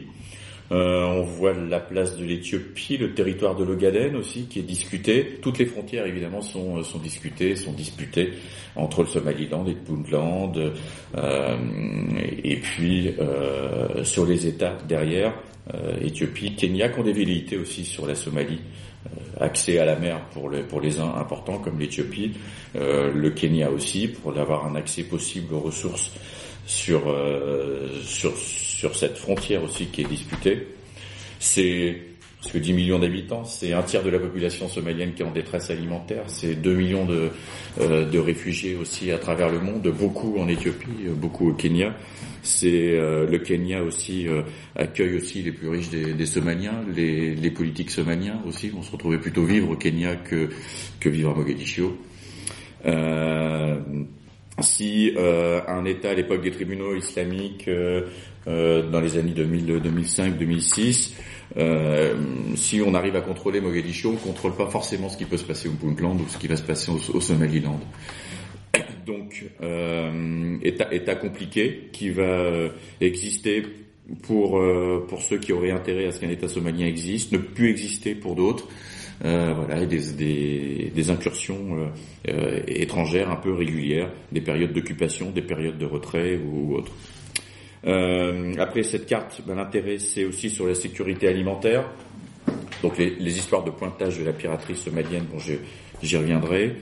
Euh, 0.71 1.03
on 1.05 1.21
voit 1.21 1.53
la 1.53 1.79
place 1.79 2.17
de 2.17 2.25
l'Éthiopie, 2.25 2.97
le 2.97 3.13
territoire 3.13 3.55
de 3.55 3.63
l'Ogaden 3.63 4.15
aussi 4.15 4.47
qui 4.47 4.59
est 4.59 4.63
discuté. 4.63 5.37
Toutes 5.41 5.59
les 5.59 5.65
frontières 5.65 6.07
évidemment 6.07 6.41
sont, 6.41 6.77
euh, 6.77 6.83
sont 6.83 6.97
discutées, 6.97 7.55
sont 7.55 7.73
disputées 7.73 8.33
entre 8.75 9.03
le 9.03 9.07
Somaliland 9.07 9.65
et 9.67 9.73
le 9.73 9.75
Puntland. 9.75 10.53
Euh, 11.15 11.57
et 12.43 12.55
puis 12.57 13.13
euh, 13.19 14.03
sur 14.03 14.25
les 14.25 14.47
États 14.47 14.77
derrière, 14.87 15.33
Éthiopie, 15.99 16.55
Kenya, 16.55 16.89
qui 16.89 16.99
ont 16.99 17.03
des 17.03 17.57
aussi 17.59 17.85
sur 17.85 18.05
la 18.05 18.13
Somalie. 18.13 18.61
accès 19.39 19.79
à 19.79 19.85
la 19.85 19.95
mer 19.95 20.19
pour 20.31 20.47
les, 20.51 20.61
pour 20.61 20.79
les 20.79 20.99
uns 20.99 21.15
importants 21.15 21.57
comme 21.57 21.79
l'Éthiopie, 21.79 22.33
le 22.75 23.29
Kenya 23.31 23.71
aussi 23.71 24.07
pour 24.07 24.37
avoir 24.37 24.67
un 24.67 24.75
accès 24.75 25.03
possible 25.03 25.55
aux 25.55 25.61
ressources 25.61 26.11
sur, 26.67 27.01
sur 28.03 28.31
sur 28.85 28.95
cette 28.95 29.17
frontière 29.17 29.63
aussi 29.63 29.87
qui 29.87 30.01
est 30.01 30.07
disputée. 30.07 30.67
C'est 31.39 31.97
que 32.51 32.59
10 32.59 32.73
millions 32.73 32.99
d'habitants, 32.99 33.43
c'est 33.43 33.73
un 33.73 33.81
tiers 33.81 34.03
de 34.03 34.11
la 34.11 34.19
population 34.19 34.67
somalienne 34.67 35.13
qui 35.15 35.23
est 35.23 35.25
en 35.25 35.31
détresse 35.31 35.71
alimentaire, 35.71 36.25
c'est 36.27 36.53
2 36.53 36.75
millions 36.75 37.05
de, 37.05 37.29
euh, 37.81 38.07
de, 38.07 38.19
réfugiés 38.19 38.75
aussi 38.75 39.11
à 39.11 39.17
travers 39.17 39.49
le 39.49 39.59
monde, 39.59 39.87
beaucoup 39.87 40.37
en 40.37 40.47
Éthiopie, 40.47 41.07
beaucoup 41.15 41.49
au 41.49 41.53
Kenya. 41.53 41.95
C'est 42.43 42.91
euh, 42.91 43.25
le 43.27 43.39
Kenya 43.39 43.81
aussi 43.81 44.27
euh, 44.27 44.43
accueille 44.75 45.15
aussi 45.15 45.41
les 45.41 45.51
plus 45.51 45.67
riches 45.67 45.89
des, 45.89 46.25
Somaliens, 46.27 46.83
les, 46.95 47.49
politiques 47.49 47.89
somaliens 47.89 48.39
aussi. 48.45 48.71
On 48.77 48.83
se 48.83 48.91
retrouvait 48.91 49.17
plutôt 49.17 49.45
vivre 49.45 49.71
au 49.71 49.75
Kenya 49.75 50.15
que 50.15 50.49
que 50.99 51.09
vivre 51.09 51.31
à 51.31 51.33
Mogadiscio. 51.33 51.97
si 54.59 55.11
un 55.17 55.85
État 55.85 56.11
à 56.11 56.13
l'époque 56.13 56.43
des 56.43 56.51
tribunaux 56.51 56.95
islamiques 56.95 57.67
dans 58.45 59.01
les 59.01 59.17
années 59.17 59.33
2000, 59.33 59.81
2005, 59.81 60.37
2006 60.37 61.15
euh, 61.57 62.15
si 62.55 62.81
on 62.81 62.93
arrive 62.93 63.15
à 63.15 63.21
contrôler 63.21 63.61
Mogadiscio, 63.61 64.11
on 64.11 64.15
contrôle 64.15 64.55
pas 64.55 64.67
forcément 64.67 65.09
ce 65.09 65.17
qui 65.17 65.25
peut 65.25 65.37
se 65.37 65.43
passer 65.43 65.69
au 65.69 65.73
Puntland 65.73 66.15
ou 66.19 66.27
ce 66.27 66.37
qui 66.37 66.47
va 66.47 66.55
se 66.55 66.63
passer 66.63 66.91
au, 66.91 67.21
Somaliland. 67.21 67.79
Donc, 69.05 69.45
euh, 69.61 70.57
état, 70.63 70.93
état, 70.93 71.15
compliqué 71.15 71.89
qui 71.91 72.09
va 72.09 72.69
exister 72.99 73.63
pour 74.23 74.59
euh, 74.59 75.05
pour 75.07 75.21
ceux 75.21 75.37
qui 75.37 75.53
auraient 75.53 75.71
intérêt 75.71 76.07
à 76.07 76.11
ce 76.11 76.19
qu'un 76.19 76.29
État 76.29 76.47
somalien 76.47 76.85
existe, 76.85 77.31
ne 77.31 77.37
plus 77.37 77.69
exister 77.69 78.15
pour 78.15 78.35
d'autres. 78.35 78.67
Euh, 79.23 79.53
voilà, 79.53 79.85
des, 79.85 80.11
des, 80.11 80.91
des 80.93 81.09
incursions 81.09 81.89
euh, 82.27 82.59
étrangères 82.67 83.31
un 83.31 83.37
peu 83.37 83.53
régulières, 83.53 84.11
des 84.33 84.41
périodes 84.41 84.73
d'occupation, 84.73 85.31
des 85.31 85.41
périodes 85.41 85.77
de 85.77 85.85
retrait 85.85 86.37
ou 86.37 86.75
autres. 86.75 86.91
Euh, 87.85 88.53
après 88.57 88.83
cette 88.83 89.05
carte, 89.05 89.41
ben, 89.45 89.55
l'intérêt 89.55 89.99
c'est 89.99 90.25
aussi 90.25 90.49
sur 90.49 90.67
la 90.67 90.75
sécurité 90.75 91.27
alimentaire. 91.27 91.89
Donc 92.81 92.97
les, 92.97 93.15
les, 93.15 93.37
histoires 93.37 93.63
de 93.63 93.71
pointage 93.71 94.19
de 94.19 94.25
la 94.25 94.33
piraterie 94.33 94.75
somalienne, 94.75 95.25
bon, 95.31 95.39
j'y 96.01 96.17
reviendrai. 96.17 96.75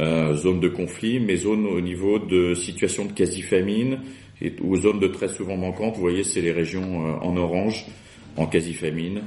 Euh, 0.00 0.34
zone 0.34 0.58
de 0.58 0.68
conflit, 0.68 1.20
mais 1.20 1.36
zone 1.36 1.66
au 1.66 1.80
niveau 1.80 2.18
de 2.18 2.54
situation 2.54 3.04
de 3.04 3.12
quasi-famine 3.12 4.00
et, 4.42 4.52
ou 4.60 4.76
zone 4.76 4.98
de 4.98 5.06
très 5.06 5.28
souvent 5.28 5.56
manquante. 5.56 5.94
Vous 5.94 6.00
voyez, 6.00 6.24
c'est 6.24 6.40
les 6.40 6.50
régions 6.50 7.06
euh, 7.06 7.12
en 7.20 7.36
orange, 7.36 7.86
en 8.36 8.46
quasi-famine. 8.46 9.22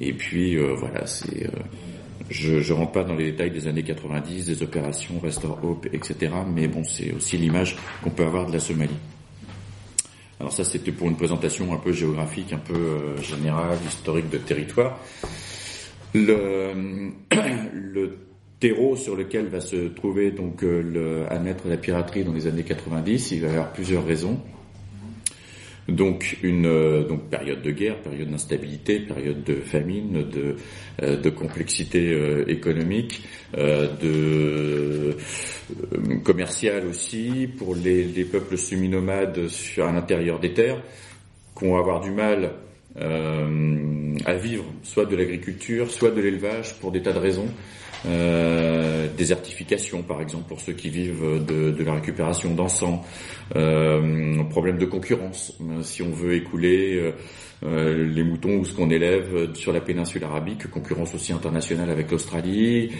Et 0.00 0.12
puis 0.12 0.56
euh, 0.56 0.74
voilà, 0.74 1.06
c'est 1.06 1.46
euh, 1.46 1.50
je 2.30 2.72
ne 2.72 2.78
rentre 2.78 2.92
pas 2.92 3.04
dans 3.04 3.14
les 3.14 3.32
détails 3.32 3.50
des 3.50 3.66
années 3.66 3.82
90, 3.82 4.46
des 4.46 4.62
opérations 4.62 5.18
Restore 5.18 5.58
Hope, 5.62 5.86
etc. 5.92 6.32
Mais 6.46 6.68
bon, 6.68 6.84
c'est 6.84 7.12
aussi 7.12 7.36
l'image 7.36 7.76
qu'on 8.02 8.10
peut 8.10 8.24
avoir 8.24 8.46
de 8.46 8.52
la 8.52 8.60
Somalie. 8.60 8.96
Alors 10.40 10.52
ça, 10.52 10.62
c'était 10.64 10.92
pour 10.92 11.08
une 11.08 11.16
présentation 11.16 11.72
un 11.74 11.78
peu 11.78 11.92
géographique, 11.92 12.52
un 12.52 12.58
peu 12.58 12.74
euh, 12.74 13.20
générale, 13.22 13.78
historique 13.86 14.30
de 14.30 14.38
territoire. 14.38 14.98
Le, 16.14 17.12
terreau 18.60 18.96
sur 18.96 19.16
lequel 19.16 19.46
va 19.46 19.60
se 19.60 19.88
trouver 19.88 20.30
donc 20.30 20.62
euh, 20.62 20.82
le, 20.82 21.32
à 21.32 21.38
naître 21.38 21.68
la 21.68 21.76
piraterie 21.76 22.24
dans 22.24 22.32
les 22.32 22.46
années 22.46 22.64
90, 22.64 23.32
il 23.32 23.40
va 23.40 23.48
y 23.48 23.50
avoir 23.50 23.72
plusieurs 23.72 24.04
raisons. 24.04 24.40
Donc 25.88 26.36
une 26.42 26.66
euh, 26.66 27.02
période 27.30 27.62
de 27.62 27.70
guerre, 27.70 27.96
période 28.02 28.28
d'instabilité, 28.28 29.00
période 29.00 29.42
de 29.42 29.54
famine, 29.54 30.28
de, 30.28 30.56
euh, 31.02 31.30
complexité 31.30 32.12
euh, 32.12 32.44
économique, 32.46 33.22
de 33.54 35.16
commerciale 36.24 36.86
aussi 36.86 37.48
pour 37.56 37.74
les, 37.74 38.04
les 38.04 38.24
peuples 38.24 38.58
semi-nomades 38.58 39.48
sur 39.48 39.86
à 39.86 39.92
l'intérieur 39.92 40.38
des 40.40 40.52
terres, 40.52 40.82
qui 41.58 41.64
vont 41.64 41.78
avoir 41.78 42.00
du 42.00 42.10
mal 42.10 42.52
à 42.96 44.34
vivre 44.34 44.64
soit 44.82 45.06
de 45.06 45.16
l'agriculture, 45.16 45.90
soit 45.90 46.10
de 46.10 46.20
l'élevage 46.20 46.74
pour 46.80 46.90
des 46.90 47.00
tas 47.00 47.12
de 47.12 47.18
raisons. 47.18 47.48
Euh, 48.06 49.08
désertification 49.16 50.02
par 50.02 50.20
exemple 50.20 50.44
pour 50.48 50.60
ceux 50.60 50.72
qui 50.72 50.88
vivent 50.88 51.44
de, 51.44 51.82
la 51.82 51.94
récupération 51.94 52.54
d'encens, 52.54 53.00
euh, 53.56 54.44
problème 54.44 54.78
de 54.78 54.86
concurrence. 54.86 55.54
Euh, 55.60 55.82
si 55.82 56.02
on 56.02 56.10
veut 56.10 56.34
écouler 56.34 56.96
euh, 56.96 57.12
euh, 57.64 58.06
les 58.06 58.22
moutons 58.22 58.58
ou 58.58 58.64
ce 58.64 58.72
qu'on 58.74 58.90
élève 58.90 59.54
sur 59.54 59.72
la 59.72 59.80
péninsule 59.80 60.24
arabique, 60.24 60.68
concurrence 60.70 61.14
aussi 61.14 61.32
internationale 61.32 61.90
avec 61.90 62.10
l'Australie, 62.10 62.92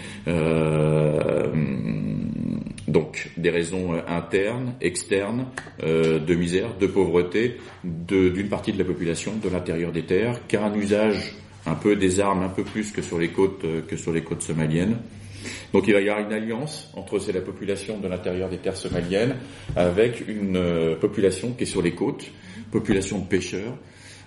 donc 2.87 3.31
des 3.37 3.49
raisons 3.49 3.93
internes, 4.07 4.73
externes, 4.81 5.45
de 5.81 6.35
misère, 6.35 6.75
de 6.77 6.87
pauvreté 6.87 7.57
d'une 7.83 8.49
partie 8.49 8.73
de 8.73 8.79
la 8.79 8.83
population 8.83 9.33
de 9.41 9.47
l'intérieur 9.47 9.91
des 9.91 10.03
terres, 10.03 10.39
car 10.47 10.65
un 10.65 10.73
usage 10.73 11.35
un 11.65 11.75
peu 11.75 11.95
des 11.95 12.19
armes, 12.19 12.43
un 12.43 12.49
peu 12.49 12.63
plus 12.63 12.91
que 12.91 13.01
sur 13.01 13.19
les 13.19 13.29
côtes 13.29 13.63
euh, 13.65 13.81
que 13.81 13.97
sur 13.97 14.11
les 14.11 14.23
côtes 14.23 14.41
somaliennes. 14.41 14.97
Donc 15.73 15.87
il 15.87 15.93
va 15.93 16.01
y 16.01 16.09
avoir 16.09 16.25
une 16.25 16.33
alliance 16.33 16.91
entre 16.95 17.19
la 17.31 17.41
population 17.41 17.99
de 17.99 18.07
l'intérieur 18.07 18.49
des 18.49 18.57
terres 18.57 18.77
somaliennes 18.77 19.35
avec 19.75 20.27
une 20.27 20.57
euh, 20.57 20.95
population 20.95 21.53
qui 21.53 21.63
est 21.63 21.67
sur 21.67 21.81
les 21.81 21.93
côtes, 21.93 22.25
population 22.71 23.19
de 23.19 23.25
pêcheurs. 23.25 23.77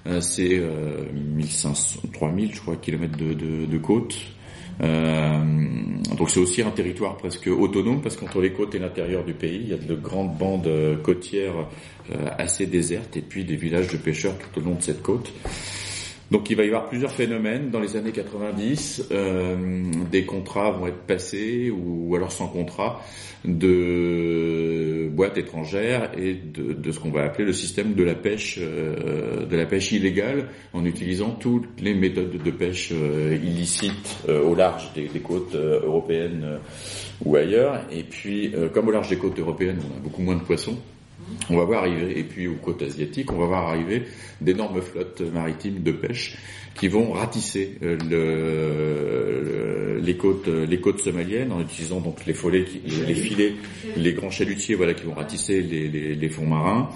Euh, 0.07 0.21
c'est 0.21 0.59
euh, 0.59 1.05
1500, 1.13 2.09
3000 2.13 2.55
je 2.55 2.61
crois 2.61 2.77
kilomètres 2.77 3.17
de, 3.17 3.35
de, 3.35 3.67
de 3.67 3.79
côte. 3.79 4.17
donc 4.81 6.31
c'est 6.31 6.41
aussi 6.41 6.63
un 6.63 6.71
territoire 6.71 7.17
presque 7.17 7.47
autonome 7.47 8.03
parce 8.03 8.17
qu'entre 8.17 8.41
les 8.41 8.53
côtes 8.53 8.75
et 8.75 8.79
l'intérieur 8.81 9.25
du 9.25 9.33
pays, 9.35 9.61
il 9.63 9.69
y 9.69 9.75
a 9.75 9.77
de 9.77 9.95
grandes 9.95 10.37
bandes 10.37 10.69
côtières 11.05 11.69
assez 12.39 12.67
désertes 12.67 13.17
et 13.17 13.21
puis 13.21 13.45
des 13.45 13.55
villages 13.55 13.89
de 13.89 13.97
pêcheurs 13.97 14.35
tout 14.39 14.61
au 14.61 14.65
long 14.65 14.75
de 14.75 14.83
cette 14.83 15.03
côte. 15.03 15.33
Donc 16.33 16.49
il 16.49 16.57
va 16.57 16.65
y 16.65 16.69
avoir 16.69 16.89
plusieurs 16.89 17.13
phénomènes 17.13 17.69
dans 17.69 17.79
les 17.79 17.95
années 17.95 18.11
90. 18.11 19.09
Euh, 19.11 19.85
des 20.11 20.25
contrats 20.25 20.71
vont 20.71 20.87
être 20.87 21.03
passés 21.07 21.71
ou, 21.71 22.17
alors 22.17 22.33
sans 22.33 22.47
contrat 22.47 23.03
de 23.45 25.11
boîtes 25.13 25.37
étrangères 25.37 26.11
et 26.17 26.33
de, 26.33 26.91
ce 26.91 26.99
qu'on 26.99 27.11
va 27.11 27.25
appeler 27.25 27.45
le 27.45 27.53
système 27.53 27.93
de 27.93 28.03
la 28.03 28.15
pêche 28.15 28.59
euh, 28.63 29.45
de 29.45 29.57
la 29.57 29.67
pêche 29.67 29.93
illégale 29.93 30.49
en 30.73 30.87
utilisant 30.87 31.33
toutes 31.33 31.81
les 31.83 31.93
méthodes 31.93 32.43
de 32.43 32.51
pêche 32.51 32.93
euh, 32.93 33.37
illicites 33.43 34.17
euh, 34.27 34.43
au 34.43 34.55
large 34.55 34.91
des, 34.95 35.09
des 35.09 35.21
côtes 35.21 35.55
européennes 35.55 36.61
ou 37.27 37.37
ailleurs. 37.37 37.85
Et 37.91 38.05
puis 38.05 38.55
comme 38.73 38.89
au 38.89 38.93
large 38.93 39.11
des 39.11 39.19
côtes 39.19 39.39
européennes 39.39 39.81
on 39.83 39.99
a 39.99 40.01
beaucoup 40.01 40.23
moins 40.23 40.37
de 40.37 40.43
poissons 40.43 40.79
on 41.51 41.57
va 41.57 41.65
voir 41.65 41.83
arriver, 41.83 42.19
et 42.19 42.25
puis 42.25 42.47
aux 42.47 42.57
côtes 42.57 42.83
asiatiques, 42.83 43.33
on 43.33 43.39
va 43.39 43.47
voir 43.47 43.69
arriver 43.69 44.05
d'énormes 44.41 44.81
flottes 44.81 45.23
maritimes 45.33 45.83
de 45.83 45.93
pêche 45.93 46.37
qui 46.75 46.89
vont 46.89 47.13
ratisser 47.13 47.79
euh, 47.83 47.97
le, 50.01 50.01
les 50.01 50.17
côtes, 50.17 51.01
somaliennes 51.01 51.53
en 51.53 51.61
utilisant 51.61 52.01
donc 52.01 52.25
les, 52.27 52.35
les, 53.07 53.15
filets, 53.15 53.53
les 53.97 54.13
grands 54.15 54.31
chalutiers, 54.31 54.75
voilà, 54.75 54.95
qui 54.95 55.05
vont 55.05 55.15
ratisser 55.15 55.61
les, 55.63 56.29
fonds 56.29 56.47
marins. 56.47 56.89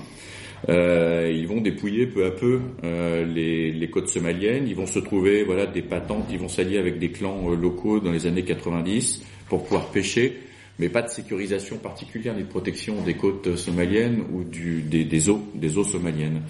Euh, 0.69 1.31
ils 1.33 1.47
vont 1.47 1.61
dépouiller 1.61 2.07
peu 2.07 2.25
à 2.25 2.31
peu 2.31 2.61
euh, 2.83 3.27
les, 3.27 3.71
les, 3.73 3.91
côtes 3.91 4.09
somaliennes. 4.09 4.67
Ils 4.67 4.75
vont 4.75 4.87
se 4.87 4.99
trouver, 4.99 5.45
voilà, 5.45 5.67
des 5.67 5.83
patentes. 5.83 6.27
Ils 6.31 6.39
vont 6.39 6.49
s'allier 6.49 6.79
avec 6.79 6.99
des 6.99 7.11
clans 7.11 7.51
locaux 7.51 8.01
dans 8.01 8.13
les 8.13 8.27
années 8.27 8.45
90 8.45 9.23
pour 9.49 9.65
pouvoir 9.65 9.91
pêcher 9.91 10.39
mais 10.79 10.89
pas 10.89 11.03
de 11.03 11.09
sécurisation 11.09 11.79
particulière 11.79 12.35
ni 12.35 12.43
de 12.43 12.49
protection 12.49 13.01
des 13.03 13.15
côtes 13.15 13.57
somaliennes 13.57 14.25
ou 14.33 14.45
des, 14.45 15.29
eaux, 15.29 15.85
somaliennes. 15.85 16.43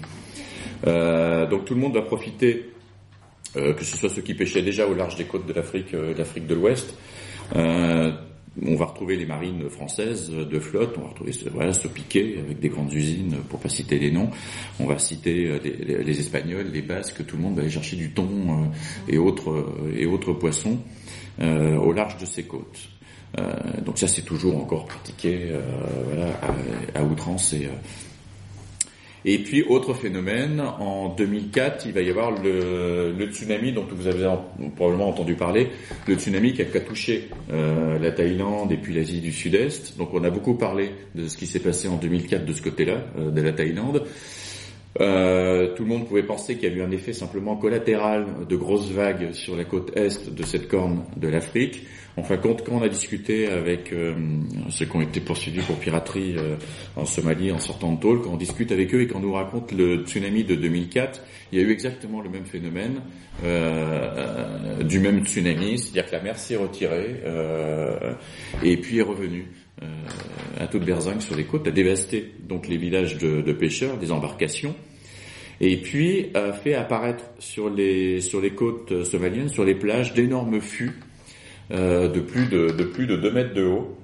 Euh, 0.85 1.47
donc 1.47 1.65
tout 1.65 1.73
le 1.73 1.79
monde 1.79 1.93
va 1.93 2.01
profiter, 2.01 2.69
euh, 3.55 3.73
que 3.73 3.83
ce 3.83 3.97
soit 3.97 4.09
ceux 4.09 4.21
qui 4.21 4.33
pêchaient 4.33 4.61
déjà 4.61 4.85
au 4.85 4.93
large 4.93 5.15
des 5.15 5.23
côtes 5.23 5.47
de 5.47 5.53
l'Afrique, 5.53 5.93
euh, 5.93 6.13
de 6.13 6.55
l'Ouest. 6.55 6.95
On 8.59 8.75
va 8.75 8.85
retrouver 8.85 9.17
les 9.17 9.27
marines 9.27 9.69
françaises 9.69 10.31
de 10.31 10.59
flotte, 10.59 10.95
on 10.97 11.01
va 11.01 11.09
retrouver 11.09 11.31
voilà, 11.53 11.73
ce 11.73 11.87
piquet 11.87 12.37
avec 12.39 12.59
des 12.59 12.69
grandes 12.69 12.91
usines, 12.91 13.35
pour 13.49 13.59
pas 13.59 13.69
citer 13.69 13.99
les 13.99 14.09
noms. 14.09 14.31
On 14.79 14.87
va 14.87 14.97
citer 14.97 15.59
les, 15.63 16.19
Espagnols, 16.19 16.65
les 16.73 16.81
Basques, 16.81 17.23
tout 17.27 17.37
le 17.37 17.43
monde 17.43 17.55
va 17.55 17.61
aller 17.61 17.69
chercher 17.69 17.97
du 17.97 18.09
thon 18.09 18.71
et 19.07 19.19
autres 19.19 20.33
poissons 20.33 20.79
au 21.39 21.93
large 21.93 22.17
de 22.17 22.25
ces 22.25 22.45
côtes. 22.45 22.96
Euh, 23.39 23.53
donc 23.85 23.97
ça, 23.97 24.07
c'est 24.07 24.23
toujours 24.23 24.57
encore 24.57 24.85
pratiqué 24.85 25.49
euh, 25.51 25.61
voilà, 26.05 26.27
à, 26.95 27.03
outrance. 27.03 27.53
Et, 27.53 27.65
euh. 27.65 27.69
et 29.25 29.39
puis, 29.39 29.63
autre 29.63 29.93
phénomène, 29.93 30.59
en 30.59 31.09
2004, 31.09 31.85
il 31.85 31.93
va 31.93 32.01
y 32.01 32.09
avoir 32.09 32.31
le, 32.31 33.13
tsunami 33.31 33.73
dont 33.73 33.85
vous 33.89 34.07
avez 34.07 34.27
probablement 34.75 35.09
entendu 35.09 35.35
parler, 35.35 35.69
le 36.07 36.15
tsunami 36.15 36.53
qui 36.53 36.61
a, 36.61 36.65
touché 36.79 37.29
la 37.49 38.11
Thaïlande 38.11 38.71
et 38.71 38.77
puis 38.77 38.93
l'Asie 38.93 39.21
du 39.21 39.31
Sud-Est. 39.31 39.97
Donc 39.97 40.13
on 40.13 40.23
a 40.23 40.29
beaucoup 40.29 40.55
parlé 40.55 40.91
de 41.15 41.27
ce 41.27 41.37
qui 41.37 41.47
s'est 41.47 41.59
passé 41.59 41.87
en 41.87 41.97
2004 41.97 42.45
de 42.45 42.53
ce 42.53 42.61
côté-là, 42.61 43.03
de 43.17 43.41
la 43.41 43.53
Thaïlande. 43.53 44.03
Euh, 44.99 45.75
tout 45.75 45.83
le 45.83 45.89
monde 45.89 46.07
pouvait 46.07 46.23
penser 46.23 46.55
qu'il 46.55 46.69
y 46.69 46.71
a 46.71 46.75
eu 46.75 46.81
un 46.81 46.91
effet 46.91 47.13
simplement 47.13 47.55
collatéral 47.55 48.25
de 48.49 48.55
grosses 48.55 48.89
vagues 48.89 49.31
sur 49.33 49.55
la 49.55 49.63
côte 49.63 49.95
est 49.95 50.33
de 50.33 50.43
cette 50.43 50.67
corne 50.67 51.03
de 51.17 51.27
l'Afrique. 51.27 51.85
Enfin, 52.19 52.37
quand, 52.37 52.63
quand 52.63 52.73
on 52.73 52.81
a 52.81 52.89
discuté 52.89 53.47
avec 53.47 53.93
euh, 53.93 54.15
ceux 54.71 54.85
qui 54.85 54.95
ont 54.95 55.01
été 55.01 55.19
poursuivis 55.19 55.61
pour 55.61 55.77
piraterie 55.77 56.33
euh, 56.35 56.55
en 56.95 57.05
Somalie 57.05 57.51
en 57.51 57.59
sortant 57.59 57.93
de 57.93 57.99
tôle, 57.99 58.23
quand 58.23 58.31
on 58.31 58.37
discute 58.37 58.71
avec 58.71 58.93
eux 58.95 59.01
et 59.01 59.07
qu'on 59.07 59.19
nous 59.19 59.33
raconte 59.33 59.71
le 59.71 60.03
tsunami 60.03 60.43
de 60.43 60.55
2004, 60.55 61.21
il 61.51 61.59
y 61.59 61.61
a 61.61 61.65
eu 61.65 61.71
exactement 61.71 62.21
le 62.21 62.29
même 62.29 62.45
phénomène 62.45 63.01
euh, 63.43 64.81
du 64.81 64.99
même 64.99 65.23
tsunami, 65.25 65.77
c'est-à-dire 65.77 66.07
que 66.07 66.15
la 66.15 66.23
mer 66.23 66.39
s'est 66.39 66.55
retirée 66.55 67.21
et 68.63 68.77
puis 68.77 68.97
est 68.97 69.03
revenue. 69.03 69.45
à 70.59 70.65
toute 70.65 70.83
berzingue 70.83 71.21
sur 71.21 71.35
les 71.35 71.43
côtes, 71.43 71.67
a 71.67 71.71
dévasté 71.71 72.33
donc 72.49 72.67
les 72.67 72.77
villages 72.77 73.19
de, 73.19 73.41
de 73.41 73.53
pêcheurs, 73.53 73.97
des 73.97 74.11
embarcations, 74.11 74.75
et 75.61 75.77
puis 75.77 76.31
a 76.33 76.51
fait 76.51 76.73
apparaître 76.73 77.25
sur 77.37 77.69
les 77.69 78.21
sur 78.21 78.41
les 78.41 78.51
côtes 78.51 79.03
somaliennes, 79.03 79.49
sur 79.49 79.63
les 79.63 79.75
plages, 79.75 80.13
d'énormes 80.13 80.61
fûts 80.61 80.95
euh, 81.71 82.07
de 82.07 82.19
plus 82.19 82.47
de, 82.47 82.71
de 82.71 82.83
plus 82.83 83.07
de 83.07 83.15
2 83.15 83.31
mètres 83.31 83.53
de 83.53 83.63
haut 83.63 83.97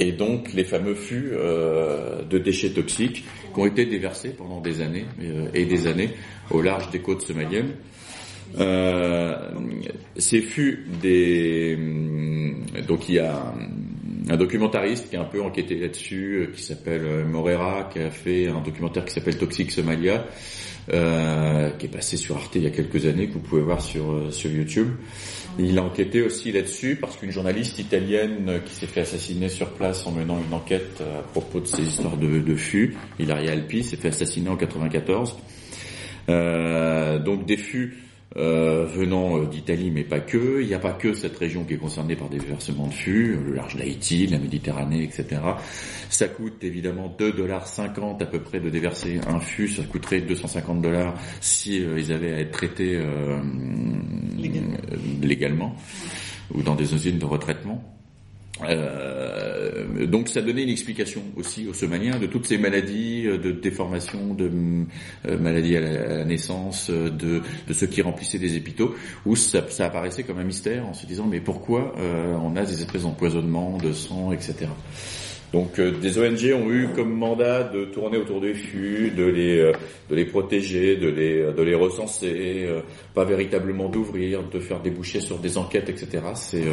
et 0.00 0.12
donc 0.12 0.52
les 0.52 0.64
fameux 0.64 0.94
fûts 0.94 1.30
de 1.30 2.38
déchets 2.38 2.70
toxiques 2.70 3.24
qui 3.54 3.60
ont 3.60 3.66
été 3.66 3.86
déversés 3.86 4.30
pendant 4.30 4.60
des 4.60 4.80
années 4.80 5.04
et 5.54 5.64
des 5.64 5.86
années 5.86 6.10
au 6.50 6.60
large 6.60 6.90
des 6.90 6.98
côtes 6.98 7.22
somaliennes. 7.22 7.74
Euh, 8.58 9.34
ces 10.16 10.42
fûts 10.42 10.84
des 11.00 11.78
donc 12.86 13.08
il 13.08 13.14
y 13.14 13.18
a 13.18 13.54
un 14.28 14.36
documentariste 14.36 15.10
qui 15.10 15.16
a 15.16 15.22
un 15.22 15.24
peu 15.24 15.42
enquêté 15.42 15.74
là-dessus, 15.76 16.50
qui 16.54 16.62
s'appelle 16.62 17.24
Morera, 17.26 17.88
qui 17.92 17.98
a 17.98 18.10
fait 18.10 18.48
un 18.48 18.60
documentaire 18.60 19.04
qui 19.04 19.12
s'appelle 19.12 19.36
Toxic 19.36 19.70
Somalia, 19.70 20.26
euh, 20.92 21.70
qui 21.70 21.86
est 21.86 21.88
passé 21.88 22.16
sur 22.16 22.36
Arte 22.36 22.54
il 22.56 22.64
y 22.64 22.66
a 22.66 22.70
quelques 22.70 23.06
années, 23.06 23.28
que 23.28 23.34
vous 23.34 23.40
pouvez 23.40 23.62
voir 23.62 23.80
sur 23.80 24.32
sur 24.32 24.50
YouTube. 24.50 24.88
Il 25.58 25.78
a 25.78 25.82
enquêté 25.82 26.22
aussi 26.22 26.52
là-dessus 26.52 26.96
parce 26.96 27.16
qu'une 27.16 27.30
journaliste 27.30 27.78
italienne 27.78 28.60
qui 28.64 28.74
s'est 28.74 28.86
fait 28.86 29.02
assassiner 29.02 29.48
sur 29.48 29.70
place 29.70 30.06
en 30.06 30.12
menant 30.12 30.38
une 30.38 30.54
enquête 30.54 31.00
à 31.00 31.22
propos 31.22 31.60
de 31.60 31.66
ces 31.66 31.82
histoires 31.82 32.16
de, 32.16 32.38
de 32.38 32.54
fûts, 32.54 32.96
Ilaria 33.18 33.52
Alpi, 33.52 33.84
s'est 33.84 33.96
fait 33.96 34.08
assassiner 34.08 34.48
en 34.48 34.56
94. 34.56 35.36
Euh, 36.28 37.18
donc 37.18 37.46
des 37.46 37.56
fûts 37.56 37.96
euh, 38.36 38.86
venant 38.86 39.38
euh, 39.38 39.46
d'Italie, 39.46 39.90
mais 39.90 40.04
pas 40.04 40.20
que. 40.20 40.60
Il 40.62 40.66
n'y 40.66 40.74
a 40.74 40.78
pas 40.78 40.92
que 40.92 41.12
cette 41.12 41.36
région 41.36 41.64
qui 41.64 41.74
est 41.74 41.78
concernée 41.78 42.16
par 42.16 42.28
des 42.28 42.38
versements 42.38 42.86
de 42.86 42.92
fûts, 42.92 43.36
le 43.44 43.54
large 43.54 43.76
d'Haïti, 43.76 44.26
la 44.26 44.38
Méditerranée, 44.38 45.02
etc. 45.02 45.40
Ça 46.08 46.28
coûte 46.28 46.62
évidemment 46.64 47.14
2,50 47.18 47.36
dollars 47.36 47.66
à 48.20 48.26
peu 48.26 48.40
près 48.40 48.60
de 48.60 48.70
déverser 48.70 49.20
un 49.26 49.40
fût. 49.40 49.68
Ça 49.68 49.82
coûterait 49.82 50.20
250 50.22 50.80
dollars 50.80 51.14
si 51.40 51.76
ils 51.76 52.12
avaient 52.12 52.32
à 52.32 52.40
être 52.40 52.52
traités 52.52 53.00
légalement 55.20 55.74
ou 56.54 56.62
dans 56.62 56.74
des 56.74 56.94
usines 56.94 57.18
de 57.18 57.24
retraitement. 57.24 58.01
Euh, 58.60 60.06
donc 60.06 60.28
ça 60.28 60.42
donnait 60.42 60.62
une 60.62 60.68
explication 60.68 61.22
aussi 61.36 61.66
aux 61.66 61.72
Somaliens 61.72 62.18
de 62.18 62.26
toutes 62.26 62.46
ces 62.46 62.58
maladies 62.58 63.26
euh, 63.26 63.38
de 63.38 63.50
déformation, 63.50 64.34
de 64.34 64.50
euh, 65.26 65.38
maladies 65.38 65.76
à 65.76 65.80
la, 65.80 66.24
naissance, 66.24 66.90
de, 66.90 67.42
ceux 67.72 67.86
qui 67.86 68.02
remplissaient 68.02 68.38
des 68.38 68.56
hôpitaux, 68.56 68.94
où 69.24 69.36
ça, 69.36 69.66
ça, 69.68 69.86
apparaissait 69.86 70.22
comme 70.22 70.38
un 70.38 70.44
mystère 70.44 70.86
en 70.86 70.94
se 70.94 71.06
disant 71.06 71.26
mais 71.26 71.40
pourquoi 71.40 71.94
on 71.98 72.56
a 72.56 72.64
des 72.64 72.80
espèces 72.80 73.02
d'empoisonnement, 73.02 73.78
de 73.78 73.92
sang, 73.92 74.32
etc. 74.32 74.68
Donc 75.52 75.78
des 75.78 76.18
ONG 76.18 76.54
ont 76.54 76.70
eu 76.70 76.88
comme 76.94 77.12
mandat 77.12 77.64
de 77.64 77.84
tourner 77.84 78.16
autour 78.16 78.40
des 78.40 78.54
fûts, 78.54 79.10
de 79.10 79.24
les 79.24 79.72
de 80.08 80.14
les 80.14 80.24
protéger, 80.24 80.96
de 80.96 81.08
les 81.08 81.52
de 81.52 81.62
les 81.62 81.74
recenser, 81.74 82.66
pas 83.14 83.24
véritablement 83.24 83.88
d'ouvrir, 83.90 84.42
de 84.44 84.58
faire 84.60 84.80
déboucher 84.80 85.20
sur 85.20 85.38
des 85.38 85.58
enquêtes, 85.58 85.90
etc. 85.90 86.22
C'est 86.34 86.64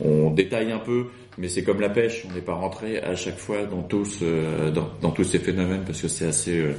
on 0.00 0.30
détaille 0.30 0.72
un 0.72 0.78
peu, 0.78 1.06
mais 1.38 1.48
c'est 1.48 1.62
comme 1.62 1.80
la 1.80 1.88
pêche, 1.88 2.24
on 2.28 2.34
n'est 2.34 2.40
pas 2.40 2.54
rentré 2.54 2.98
à 2.98 3.14
chaque 3.14 3.38
fois 3.38 3.64
dans 3.64 3.82
tous, 3.82 4.22
dans, 5.02 5.10
tous 5.10 5.24
ces 5.24 5.38
phénomènes 5.38 5.82
parce 5.84 6.00
que 6.00 6.08
c'est 6.08 6.26
assez 6.26 6.58
euh, 6.58 6.72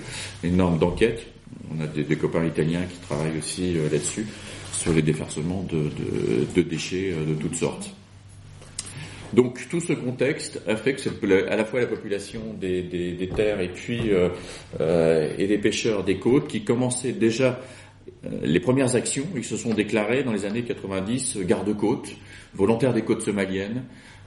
énorme 0.43 0.77
d'enquête. 0.77 1.27
On 1.75 1.81
a 1.81 1.87
des, 1.87 2.15
copains 2.15 2.45
italiens 2.45 2.83
qui 2.89 2.97
travaillent 2.99 3.37
aussi 3.37 3.77
euh, 3.77 3.89
là-dessus, 3.89 4.25
sur 4.71 4.93
les 4.93 5.01
déversements 5.01 5.65
de, 5.69 6.61
déchets 6.61 7.13
euh, 7.13 7.25
de 7.25 7.33
toutes 7.33 7.55
sortes. 7.55 7.89
Donc 9.33 9.67
tout 9.69 9.81
ce 9.81 9.93
contexte 9.93 10.61
a 10.67 10.75
fait 10.75 10.93
que 10.93 11.49
à 11.49 11.55
la 11.55 11.65
fois 11.65 11.81
la 11.81 11.87
population 11.87 12.41
des, 12.59 13.29
terres 13.35 13.59
et 13.59 13.69
puis 13.69 14.09
et 14.79 15.47
des 15.47 15.57
pêcheurs 15.57 16.03
des 16.03 16.17
côtes 16.17 16.47
qui 16.47 16.63
commençaient 16.63 17.11
déjà 17.11 17.59
les 18.41 18.59
premières 18.59 18.95
actions, 18.95 19.25
ils 19.35 19.43
se 19.43 19.57
sont 19.57 19.73
déclarés 19.73 20.23
dans 20.23 20.33
les 20.33 20.45
années 20.45 20.63
90 20.63 21.39
garde-côtes, 21.41 22.15
volontaires 22.53 22.93
des 22.93 23.03
côtes 23.03 23.21
somaliennes. 23.21 23.83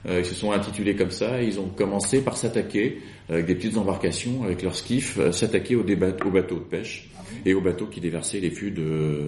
Euh, 0.07 0.19
ils 0.19 0.25
se 0.25 0.33
sont 0.33 0.51
intitulés 0.51 0.95
comme 0.95 1.11
ça 1.11 1.41
et 1.41 1.45
ils 1.45 1.59
ont 1.59 1.67
commencé 1.67 2.21
par 2.21 2.35
s'attaquer 2.35 3.01
avec 3.29 3.45
des 3.45 3.55
petites 3.55 3.77
embarcations, 3.77 4.43
avec 4.43 4.63
leurs 4.63 4.75
skiffs, 4.75 5.19
euh, 5.19 5.31
s'attaquer 5.31 5.75
aux, 5.75 5.81
aux, 5.81 6.31
bateaux 6.31 6.55
de 6.55 6.63
pêche 6.63 7.09
et 7.45 7.53
aux 7.53 7.61
bateaux 7.61 7.85
qui 7.85 8.01
déversaient 8.01 8.39
les 8.39 8.49
fûts 8.49 8.71
de, 8.71 9.27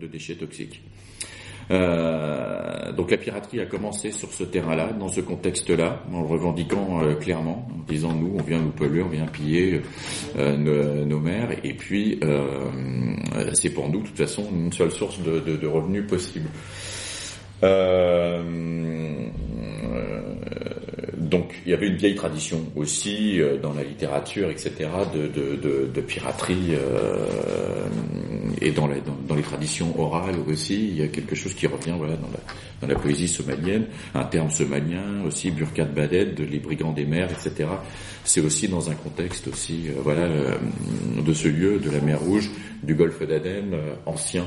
de 0.00 0.06
déchets 0.06 0.36
toxiques. 0.36 0.80
Euh, 1.70 2.92
donc 2.92 3.10
la 3.10 3.16
piraterie 3.16 3.60
a 3.60 3.66
commencé 3.66 4.10
sur 4.10 4.32
ce 4.32 4.44
terrain-là, 4.44 4.92
dans 4.92 5.08
ce 5.08 5.20
contexte-là, 5.20 6.02
en 6.12 6.20
le 6.20 6.26
revendiquant 6.26 7.02
euh, 7.02 7.14
clairement, 7.14 7.66
en 7.70 7.90
disant 7.90 8.12
nous, 8.12 8.36
on 8.38 8.42
vient 8.42 8.60
nous 8.60 8.70
polluer, 8.70 9.02
on 9.02 9.08
vient 9.08 9.26
piller 9.26 9.82
euh, 10.36 10.56
nos, 10.56 11.04
nos, 11.04 11.20
mers, 11.20 11.50
et 11.64 11.74
puis 11.74 12.20
c'est 13.54 13.70
pour 13.70 13.88
nous, 13.88 14.02
de 14.02 14.06
toute 14.06 14.18
façon, 14.18 14.46
une 14.52 14.72
seule 14.72 14.92
source 14.92 15.18
de 15.20 15.66
revenus 15.66 16.06
possible. 16.06 16.48
Euh, 17.64 18.42
donc 21.16 21.54
il 21.64 21.70
y 21.70 21.74
avait 21.74 21.86
une 21.86 21.96
vieille 21.96 22.14
tradition 22.14 22.60
aussi 22.76 23.40
euh, 23.40 23.58
dans 23.58 23.72
la 23.72 23.82
littérature, 23.82 24.50
etc., 24.50 24.72
de, 25.14 25.26
de, 25.28 25.56
de, 25.56 25.90
de 25.92 26.00
piraterie 26.00 26.70
euh, 26.72 27.86
et 28.60 28.70
dans, 28.70 28.86
la, 28.86 28.96
dans, 29.00 29.34
les 29.34 29.42
traditions 29.42 29.98
orales 30.00 30.36
aussi. 30.48 30.88
Il 30.88 30.96
y 30.96 31.02
a 31.02 31.08
quelque 31.08 31.34
chose 31.34 31.54
qui 31.54 31.66
revient 31.66 31.94
voilà, 31.96 32.16
dans, 32.16 32.28
la, 32.28 32.40
dans 32.80 32.86
la 32.86 32.98
poésie 32.98 33.28
somalienne, 33.28 33.86
un 34.14 34.24
terme 34.24 34.50
somalien 34.50 35.24
aussi, 35.26 35.50
Burkat 35.50 35.86
Badet, 35.86 36.34
les 36.38 36.58
brigands 36.58 36.92
des 36.92 37.06
mers, 37.06 37.30
etc. 37.30 37.68
C'est 38.24 38.40
aussi 38.40 38.68
dans 38.68 38.90
un 38.90 38.94
contexte 38.94 39.48
aussi 39.48 39.88
euh, 39.88 40.00
voilà 40.02 40.28
de 40.28 41.32
ce 41.32 41.48
lieu, 41.48 41.78
de 41.78 41.90
la 41.90 42.00
mer 42.00 42.20
Rouge, 42.20 42.50
du 42.82 42.94
golfe 42.94 43.26
d'Aden 43.26 43.76
ancien 44.06 44.46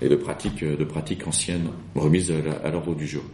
et 0.00 0.08
de 0.08 0.16
pratiques 0.16 0.64
de 0.64 0.84
pratiques 0.84 1.26
anciennes 1.26 1.68
remises 1.94 2.32
à 2.64 2.70
l'ordre 2.70 2.94
du 2.94 3.06
jour. 3.06 3.24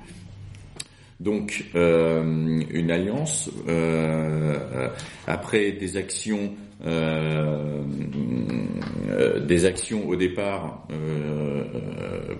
Donc 1.20 1.66
euh, 1.76 2.60
une 2.70 2.90
alliance 2.90 3.48
euh, 3.68 4.88
après 5.26 5.72
des 5.72 5.96
actions 5.96 6.54
euh, 6.84 7.82
des 9.46 9.64
actions 9.64 10.08
au 10.08 10.16
départ 10.16 10.86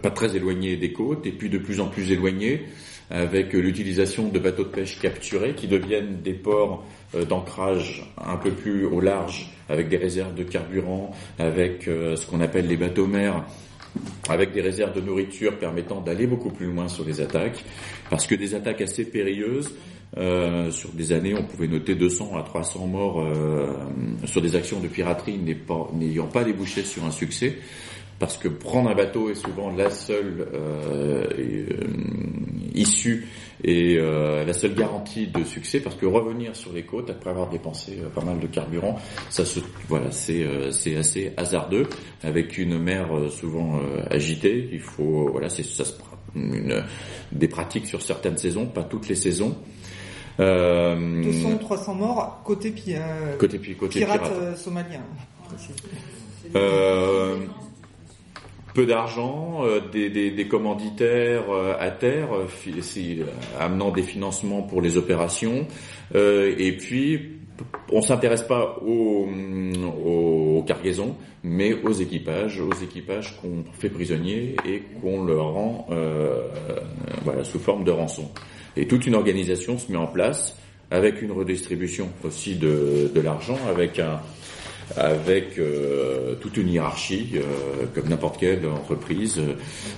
pas 0.02 0.10
très 0.10 0.36
éloignées 0.36 0.76
des 0.76 0.92
côtes 0.92 1.24
et 1.26 1.30
puis 1.30 1.48
de 1.48 1.58
plus 1.58 1.78
en 1.80 1.86
plus 1.86 2.10
éloignées 2.10 2.62
avec 3.10 3.52
l'utilisation 3.52 4.28
de 4.28 4.38
bateaux 4.38 4.64
de 4.64 4.68
pêche 4.68 4.98
capturés 4.98 5.54
qui 5.54 5.68
deviennent 5.68 6.20
des 6.22 6.32
ports 6.32 6.84
d'ancrage 7.28 8.10
un 8.18 8.36
peu 8.36 8.50
plus 8.50 8.86
au 8.86 9.00
large 9.00 9.50
avec 9.68 9.88
des 9.88 9.96
réserves 9.96 10.34
de 10.34 10.42
carburant, 10.42 11.12
avec 11.38 11.84
ce 11.84 12.26
qu'on 12.26 12.40
appelle 12.40 12.66
les 12.66 12.76
bateaux 12.76 13.06
mers 13.06 13.44
avec 14.28 14.52
des 14.52 14.60
réserves 14.60 14.94
de 14.94 15.00
nourriture 15.00 15.58
permettant 15.58 16.00
d'aller 16.00 16.26
beaucoup 16.26 16.50
plus 16.50 16.66
loin 16.66 16.88
sur 16.88 17.04
les 17.04 17.20
attaques, 17.20 17.64
parce 18.10 18.26
que 18.26 18.34
des 18.34 18.54
attaques 18.54 18.80
assez 18.80 19.04
périlleuses, 19.04 19.70
euh, 20.16 20.70
sur 20.70 20.90
des 20.90 21.12
années, 21.12 21.34
on 21.34 21.42
pouvait 21.42 21.66
noter 21.66 21.94
200 21.96 22.36
à 22.36 22.42
300 22.42 22.86
morts 22.86 23.20
euh, 23.20 23.72
sur 24.26 24.40
des 24.40 24.54
actions 24.54 24.78
de 24.78 24.86
piraterie 24.86 25.38
n'ayant 25.38 26.26
pas, 26.26 26.40
pas 26.40 26.44
débouché 26.44 26.84
sur 26.84 27.04
un 27.04 27.10
succès 27.10 27.58
parce 28.18 28.36
que 28.36 28.48
prendre 28.48 28.90
un 28.90 28.94
bateau 28.94 29.30
est 29.30 29.34
souvent 29.34 29.70
la 29.70 29.90
seule 29.90 30.46
euh, 30.52 31.26
euh 31.38 31.64
issue 32.76 33.28
et 33.62 33.98
euh, 33.98 34.44
la 34.44 34.52
seule 34.52 34.74
garantie 34.74 35.28
de 35.28 35.44
succès, 35.44 35.78
parce 35.78 35.94
que 35.94 36.06
revenir 36.06 36.56
sur 36.56 36.72
les 36.72 36.82
côtes 36.82 37.08
après 37.08 37.30
avoir 37.30 37.48
dépensé 37.48 38.00
euh, 38.02 38.08
pas 38.08 38.22
mal 38.22 38.40
de 38.40 38.48
carburant, 38.48 38.98
ça 39.30 39.44
se, 39.44 39.60
voilà, 39.88 40.10
c'est 40.10 40.44
c'est 40.72 40.96
assez 40.96 41.32
hasardeux 41.36 41.86
avec 42.24 42.58
une 42.58 42.78
mer 42.78 43.06
souvent 43.30 43.78
agitée. 44.10 44.68
Il 44.72 44.80
faut, 44.80 45.28
voilà, 45.30 45.48
c'est 45.48 45.64
ça 45.64 45.84
se 45.84 45.92
une, 46.34 46.84
des 47.32 47.48
pratiques 47.48 47.86
sur 47.86 48.02
certaines 48.02 48.36
saisons, 48.36 48.66
pas 48.66 48.82
toutes 48.82 49.08
les 49.08 49.14
saisons. 49.14 49.56
Euh, 50.40 51.22
200 51.22 51.58
300 51.58 51.94
morts 51.94 52.40
côté, 52.44 52.74
côté, 53.38 53.60
côté 53.78 54.00
pirate, 54.00 54.22
pirate. 54.22 54.56
somalien. 54.58 55.00
Euh, 56.56 57.36
peu 58.74 58.86
d'argent, 58.86 59.60
euh, 59.64 59.80
des, 59.92 60.10
des, 60.10 60.32
des, 60.32 60.48
commanditaires 60.48 61.44
euh, 61.50 61.74
à 61.78 61.90
terre, 61.90 62.28
euh, 62.34 63.24
amenant 63.58 63.90
des 63.92 64.02
financements 64.02 64.62
pour 64.62 64.82
les 64.82 64.98
opérations, 64.98 65.66
et 66.14 66.76
puis 66.76 67.38
on 67.90 68.02
s'intéresse 68.02 68.42
pas 68.42 68.78
aux, 68.84 69.28
aux, 70.06 70.64
cargaisons, 70.66 71.16
mais 71.42 71.72
aux 71.72 71.92
équipages, 71.92 72.60
aux 72.60 72.72
équipages 72.82 73.36
qu'on 73.40 73.64
fait 73.78 73.88
prisonniers 73.88 74.56
et 74.68 74.82
qu'on 75.00 75.24
leur 75.24 75.52
rend 75.52 75.88
voilà, 77.24 77.44
sous 77.44 77.58
forme 77.58 77.84
de 77.84 77.90
rançon. 77.90 78.30
Et 78.76 78.86
toute 78.86 79.06
une 79.06 79.14
organisation 79.14 79.78
se 79.78 79.90
met 79.90 79.98
en 79.98 80.06
place 80.06 80.56
avec 80.90 81.22
une 81.22 81.32
redistribution 81.32 82.10
aussi 82.22 82.56
de, 82.56 83.10
de 83.12 83.20
l'argent, 83.20 83.58
avec 83.68 83.98
un, 83.98 84.20
avec 84.96 85.58
euh, 85.58 86.34
toute 86.36 86.56
une 86.56 86.68
hiérarchie, 86.68 87.32
euh, 87.34 87.86
comme 87.94 88.08
n'importe 88.08 88.38
quelle 88.38 88.66
entreprise. 88.66 89.40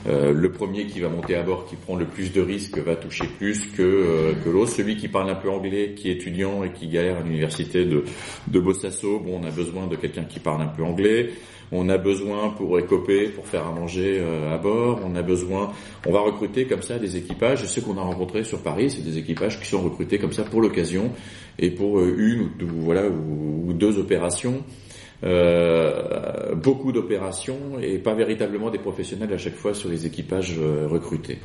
Euh, 0.06 0.32
le 0.32 0.52
premier 0.52 0.86
qui 0.86 1.00
va 1.00 1.08
monter 1.08 1.36
à 1.36 1.42
bord, 1.42 1.66
qui 1.66 1.76
prend 1.76 1.96
le 1.96 2.06
plus 2.06 2.32
de 2.32 2.40
risques, 2.40 2.78
va 2.78 2.96
toucher 2.96 3.26
plus 3.38 3.66
que, 3.76 4.34
que 4.44 4.50
l'autre. 4.50 4.72
Celui 4.72 4.96
qui 4.96 5.08
parle 5.08 5.30
un 5.30 5.34
peu 5.34 5.50
anglais, 5.50 5.94
qui 5.96 6.10
est 6.10 6.14
étudiant 6.14 6.64
et 6.64 6.70
qui 6.70 6.88
galère 6.88 7.18
à 7.18 7.22
l'université 7.22 7.84
de, 7.84 8.04
de 8.48 8.60
Bossasso, 8.60 9.20
bon, 9.20 9.40
on 9.42 9.46
a 9.46 9.50
besoin 9.50 9.86
de 9.86 9.96
quelqu'un 9.96 10.24
qui 10.24 10.40
parle 10.40 10.62
un 10.62 10.66
peu 10.68 10.82
anglais. 10.82 11.30
On 11.72 11.88
a 11.88 11.98
besoin 11.98 12.50
pour 12.50 12.78
écoper, 12.78 13.28
pour 13.28 13.46
faire 13.46 13.66
à 13.66 13.72
manger 13.72 14.22
à 14.52 14.56
bord. 14.56 15.00
On 15.04 15.16
a 15.16 15.22
besoin, 15.22 15.72
on 16.06 16.12
va 16.12 16.20
recruter 16.20 16.66
comme 16.66 16.82
ça 16.82 16.98
des 16.98 17.16
équipages. 17.16 17.64
Et 17.64 17.66
ceux 17.66 17.80
qu'on 17.82 17.98
a 17.98 18.02
rencontrés 18.02 18.44
sur 18.44 18.60
Paris, 18.60 18.90
c'est 18.90 19.02
des 19.02 19.18
équipages 19.18 19.60
qui 19.60 19.66
sont 19.66 19.82
recrutés 19.82 20.18
comme 20.18 20.32
ça 20.32 20.44
pour 20.44 20.60
l'occasion 20.60 21.10
et 21.58 21.70
pour 21.70 22.00
une 22.04 22.50
ou, 22.62 22.82
voilà, 22.82 23.08
ou 23.08 23.72
deux 23.72 23.98
opérations. 23.98 24.62
Euh, 25.24 26.54
beaucoup 26.54 26.92
d'opérations 26.92 27.78
et 27.80 27.98
pas 27.98 28.14
véritablement 28.14 28.70
des 28.70 28.78
professionnels 28.78 29.32
à 29.32 29.38
chaque 29.38 29.54
fois 29.54 29.72
sur 29.72 29.88
les 29.88 30.04
équipages 30.04 30.56
euh, 30.58 30.86
recrutés. 30.86 31.38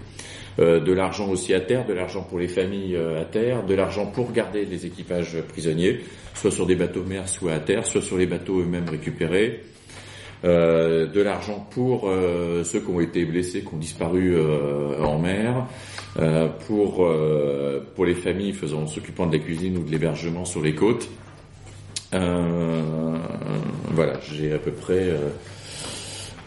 Euh, 0.59 0.81
de 0.81 0.91
l'argent 0.91 1.29
aussi 1.29 1.53
à 1.53 1.61
terre, 1.61 1.85
de 1.85 1.93
l'argent 1.93 2.23
pour 2.23 2.37
les 2.37 2.49
familles 2.49 2.97
à 2.97 3.23
terre, 3.23 3.65
de 3.65 3.73
l'argent 3.73 4.07
pour 4.07 4.33
garder 4.33 4.65
les 4.65 4.85
équipages 4.85 5.41
prisonniers, 5.47 6.01
soit 6.33 6.51
sur 6.51 6.65
des 6.65 6.75
bateaux 6.75 7.03
mers, 7.03 7.29
soit 7.29 7.53
à 7.53 7.59
terre, 7.59 7.85
soit 7.85 8.01
sur 8.01 8.17
les 8.17 8.25
bateaux 8.25 8.59
eux-mêmes 8.59 8.89
récupérés. 8.89 9.61
De 10.43 11.21
l'argent 11.21 11.67
pour 11.69 12.09
ceux 12.63 12.79
qui 12.79 12.89
ont 12.89 12.99
été 12.99 13.25
blessés, 13.25 13.61
qui 13.61 13.73
ont 13.73 13.77
disparu 13.77 14.35
en 14.99 15.19
mer, 15.19 15.67
pour 16.67 17.07
pour 17.95 18.05
les 18.05 18.15
familles 18.15 18.53
faisant 18.53 18.87
s'occupant 18.87 19.27
de 19.27 19.37
la 19.37 19.43
cuisine 19.43 19.77
ou 19.77 19.83
de 19.83 19.91
l'hébergement 19.91 20.45
sur 20.45 20.61
les 20.61 20.73
côtes, 20.73 21.09
euh, 22.13 23.17
voilà, 23.91 24.19
j'ai 24.31 24.53
à 24.53 24.59
peu 24.59 24.71
près 24.71 25.09
euh, 25.09 25.29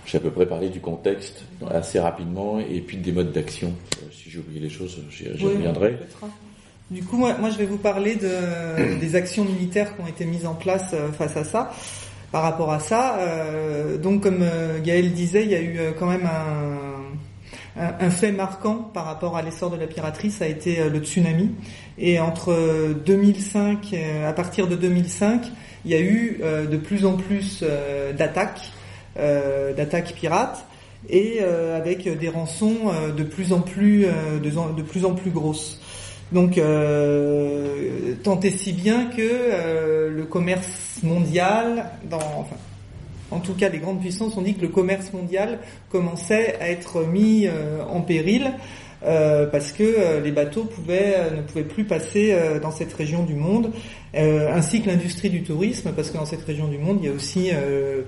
j'ai 0.05 0.19
à 0.19 0.21
peu 0.21 0.31
près 0.31 0.47
parlé 0.47 0.69
du 0.69 0.81
contexte 0.81 1.45
assez 1.71 1.99
rapidement 1.99 2.59
et 2.59 2.81
puis 2.81 2.99
des 2.99 3.13
modes 3.13 3.33
d'action. 3.33 3.73
Euh, 4.03 4.07
si 4.13 4.31
j'ai 4.31 4.39
oublié 4.39 4.61
les 4.61 4.69
choses, 4.69 5.03
j'y 5.11 5.29
reviendrai. 5.43 5.99
Du 6.91 7.03
coup, 7.03 7.17
moi, 7.17 7.35
moi, 7.39 7.49
je 7.49 7.57
vais 7.57 7.65
vous 7.65 7.79
parler 7.79 8.15
de, 8.15 8.99
des 9.01 9.17
actions 9.17 9.45
militaires 9.45 9.97
qui 9.97 10.03
ont 10.03 10.07
été 10.07 10.27
mises 10.27 10.45
en 10.45 10.55
place 10.55 10.95
face 11.17 11.37
à 11.37 11.45
ça. 11.45 11.73
Par 12.35 12.43
rapport 12.43 12.73
à 12.73 12.81
ça, 12.81 13.17
donc 14.03 14.25
comme 14.25 14.45
Gaël 14.83 15.13
disait, 15.13 15.45
il 15.45 15.53
y 15.53 15.55
a 15.55 15.63
eu 15.63 15.79
quand 15.97 16.07
même 16.07 16.29
un, 17.77 18.11
fait 18.11 18.33
marquant 18.33 18.91
par 18.93 19.05
rapport 19.05 19.37
à 19.37 19.43
l'essor 19.43 19.71
de 19.71 19.77
la 19.77 19.87
piraterie, 19.87 20.33
ça 20.33 20.45
a 20.45 20.49
été 20.49 20.81
euh, 20.81 20.91
le 20.91 20.99
tsunami. 20.99 21.51
Et 21.97 22.19
entre 22.19 22.93
2005, 23.07 23.79
euh, 23.93 23.97
euh, 23.97 24.29
à 24.29 24.33
partir 24.33 24.67
de 24.67 24.75
2005, 24.75 25.43
il 25.85 25.91
y 25.93 25.95
a 25.95 26.01
eu 26.01 26.41
de 26.43 26.77
plus 26.77 27.05
en 27.05 27.13
plus 27.13 27.63
d'attaques, 28.19 28.73
d'attaques 29.17 30.15
pirates, 30.15 30.65
et 31.11 31.41
avec 31.41 32.09
des 32.19 32.29
rançons 32.31 32.91
de 33.15 33.23
plus 33.23 33.53
en 33.53 33.61
plus, 33.61 34.07
de, 34.43 34.83
plus 34.83 35.05
en 35.05 35.13
plus 35.13 35.31
grosses. 35.31 35.83
Donc, 36.33 36.61
tant 38.23 38.41
et 38.41 38.51
si 38.51 38.73
bien 38.73 39.07
que 39.07 40.09
le 40.11 40.25
commerce 40.25 41.01
mondial, 41.03 41.91
dans, 42.11 42.17
enfin, 42.17 42.57
en 43.35 43.41
tout 43.41 43.55
cas 43.55 43.69
les 43.69 43.79
grandes 43.79 44.01
puissances 44.01 44.37
ont 44.37 44.43
dit 44.43 44.55
que 44.55 44.63
le 44.63 44.69
commerce 44.69 45.13
mondial 45.13 45.59
commençait 45.91 46.57
à 46.61 46.71
être 46.71 47.05
mis 47.05 47.47
euh, 47.47 47.83
en 47.85 48.01
péril 48.01 48.53
euh, 49.05 49.47
parce 49.47 49.73
que 49.73 49.83
euh, 49.83 50.21
les 50.21 50.33
bateaux 50.33 50.63
ne 50.65 51.43
pouvaient 51.43 51.65
plus 51.65 51.85
passer 51.85 52.37
dans 52.63 52.71
cette 52.71 52.93
région 52.93 53.25
du 53.25 53.35
monde, 53.35 53.71
ainsi 54.15 54.81
que 54.81 54.89
l'industrie 54.89 55.31
du 55.31 55.43
tourisme, 55.43 55.93
parce 55.95 56.11
que 56.11 56.17
dans 56.17 56.27
cette 56.27 56.43
région 56.43 56.69
du 56.69 56.79
monde, 56.79 56.99
il 57.03 57.07
y 57.07 57.13
a 57.13 57.13
aussi, 57.13 57.51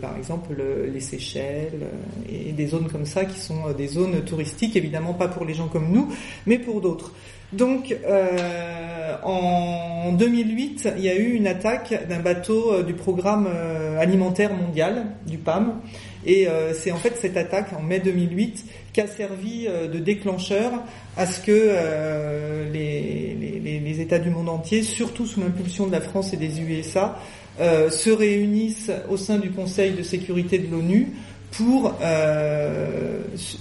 par 0.00 0.16
exemple, 0.16 0.54
les 0.92 1.00
Seychelles 1.00 1.88
et 2.28 2.52
des 2.52 2.66
zones 2.66 2.88
comme 2.88 3.06
ça 3.06 3.24
qui 3.24 3.38
sont 3.38 3.72
des 3.76 3.88
zones 3.88 4.22
touristiques, 4.24 4.76
évidemment 4.76 5.14
pas 5.14 5.28
pour 5.28 5.44
les 5.44 5.54
gens 5.54 5.68
comme 5.68 5.90
nous, 5.90 6.08
mais 6.46 6.58
pour 6.58 6.80
d'autres. 6.80 7.12
Donc, 7.52 7.96
euh, 8.04 9.16
en 9.22 10.12
2008, 10.12 10.88
il 10.96 11.04
y 11.04 11.08
a 11.08 11.14
eu 11.14 11.32
une 11.32 11.46
attaque 11.46 12.06
d'un 12.08 12.18
bateau 12.18 12.72
euh, 12.72 12.82
du 12.82 12.92
programme 12.94 13.46
euh, 13.48 14.00
alimentaire 14.00 14.52
mondial, 14.52 15.06
du 15.26 15.38
PAM, 15.38 15.80
et 16.24 16.48
c'est 16.74 16.90
en 16.90 16.96
fait 16.96 17.16
cette 17.16 17.36
attaque 17.36 17.72
en 17.72 17.80
mai 17.82 18.00
2008 18.00 18.64
qui 18.96 19.02
a 19.02 19.06
servi 19.06 19.66
de 19.66 19.98
déclencheur 19.98 20.72
à 21.18 21.26
ce 21.26 21.42
que 21.42 22.72
les, 22.72 23.36
les, 23.84 24.00
États 24.00 24.18
du 24.18 24.30
monde 24.30 24.48
entier, 24.48 24.82
surtout 24.82 25.26
sous 25.26 25.40
l'impulsion 25.40 25.86
de 25.86 25.92
la 25.92 26.00
France 26.00 26.32
et 26.32 26.38
des 26.38 26.62
USA, 26.62 27.18
se 27.58 28.08
réunissent 28.08 28.90
au 29.10 29.18
sein 29.18 29.36
du 29.36 29.50
Conseil 29.50 29.92
de 29.92 30.02
sécurité 30.02 30.58
de 30.58 30.70
l'ONU 30.70 31.08
pour 31.52 31.94
euh, 32.02 33.20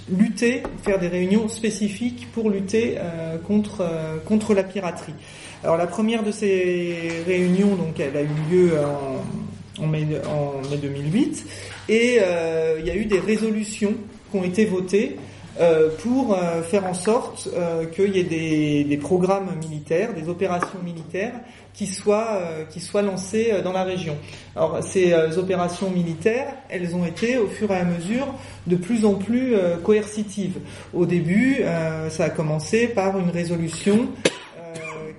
lutter, 0.10 0.64
faire 0.84 1.00
des 1.00 1.08
réunions 1.08 1.48
spécifiques 1.48 2.28
pour 2.34 2.50
lutter 2.50 2.96
euh, 2.98 3.38
contre 3.38 3.82
euh, 3.82 4.18
contre 4.26 4.54
la 4.54 4.64
piraterie. 4.64 5.14
Alors 5.64 5.78
la 5.78 5.88
première 5.88 6.24
de 6.24 6.32
ces 6.32 7.24
réunions, 7.26 7.76
donc, 7.76 8.00
elle 8.00 8.16
a 8.16 8.22
eu 8.22 8.28
lieu 8.52 8.72
en, 8.80 9.84
en, 9.84 9.88
mai, 9.88 10.06
en 10.28 10.62
mai 10.70 10.78
2008, 10.78 11.46
et 11.90 12.20
il 12.80 12.86
y 12.86 12.92
a 12.92 12.96
eu 12.96 13.06
des 13.06 13.20
résolutions 13.20 13.96
qui 14.36 14.42
ont 14.42 14.44
été 14.44 14.66
votées 14.66 15.18
pour 16.04 16.38
faire 16.70 16.86
en 16.86 16.94
sorte 16.94 17.48
qu'il 17.94 18.16
y 18.16 18.20
ait 18.20 18.24
des, 18.24 18.84
des, 18.84 18.98
programmes 18.98 19.56
militaires, 19.62 20.14
des 20.14 20.28
opérations 20.28 20.80
militaires 20.84 21.32
qui 21.76 21.88
soient 21.88 22.40
euh, 22.40 22.66
qui 22.66 22.80
soient 22.80 23.02
lancées 23.02 23.50
euh, 23.52 23.62
dans 23.62 23.74
la 23.74 23.84
région. 23.84 24.16
Alors 24.56 24.82
ces 24.82 25.14
euh, 25.14 25.38
opérations 25.38 25.92
militaires, 25.92 26.54
elles 26.70 26.96
ont 26.96 27.06
été 27.06 27.38
au 27.38 27.48
fur 27.48 27.70
et 27.72 27.78
à 27.78 27.84
mesure 27.84 28.34
de 28.68 28.76
plus 28.76 29.06
en 29.06 29.16
plus 29.16 29.56
coercitives. 29.84 30.58
Au 30.94 31.06
début, 31.06 31.62
ça 32.10 32.26
a 32.26 32.30
commencé 32.30 32.88
par 32.88 33.20
une 33.20 33.30
résolution 33.30 34.08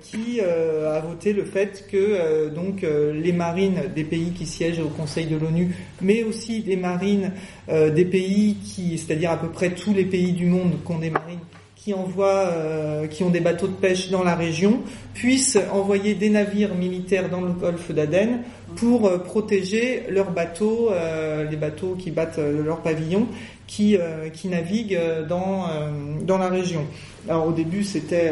qui 0.01 0.39
a 0.41 0.99
voté 0.99 1.33
le 1.33 1.43
fait 1.43 1.85
que 1.91 2.49
donc 2.49 2.83
les 2.83 3.31
marines 3.31 3.81
des 3.95 4.03
pays 4.03 4.31
qui 4.31 4.45
siègent 4.45 4.79
au 4.79 4.89
Conseil 4.89 5.25
de 5.25 5.37
l'ONU, 5.37 5.75
mais 6.01 6.23
aussi 6.23 6.63
les 6.63 6.77
marines 6.77 7.31
des 7.67 8.05
pays 8.05 8.55
qui, 8.63 8.97
c'est-à-dire 8.97 9.31
à 9.31 9.37
peu 9.37 9.49
près 9.49 9.71
tous 9.71 9.93
les 9.93 10.05
pays 10.05 10.33
du 10.33 10.45
monde 10.45 10.73
qui 10.85 10.91
ont 10.91 10.99
des 10.99 11.09
marines 11.09 11.39
qui 11.87 11.93
envoient, 11.93 12.49
euh, 12.49 13.07
qui 13.07 13.23
ont 13.23 13.29
des 13.29 13.39
bateaux 13.39 13.67
de 13.67 13.71
pêche 13.71 14.09
dans 14.09 14.21
la 14.21 14.35
région, 14.35 14.81
puissent 15.13 15.57
envoyer 15.71 16.15
des 16.15 16.29
navires 16.29 16.75
militaires 16.75 17.29
dans 17.29 17.39
le 17.39 17.53
golfe 17.53 17.93
d'Aden 17.93 18.39
pour 18.75 19.07
euh, 19.07 19.19
protéger 19.19 20.03
leurs 20.09 20.31
bateaux, 20.31 20.89
euh, 20.91 21.49
les 21.49 21.55
bateaux 21.55 21.95
qui 21.97 22.11
battent 22.11 22.39
leur 22.39 22.81
pavillon, 22.81 23.27
qui, 23.67 23.97
qui 24.33 24.49
naviguent 24.49 24.99
dans, 25.29 25.67
dans 26.25 26.37
la 26.37 26.49
région. 26.49 26.85
Alors 27.27 27.47
au 27.47 27.51
début 27.51 27.83
c'était 27.83 28.31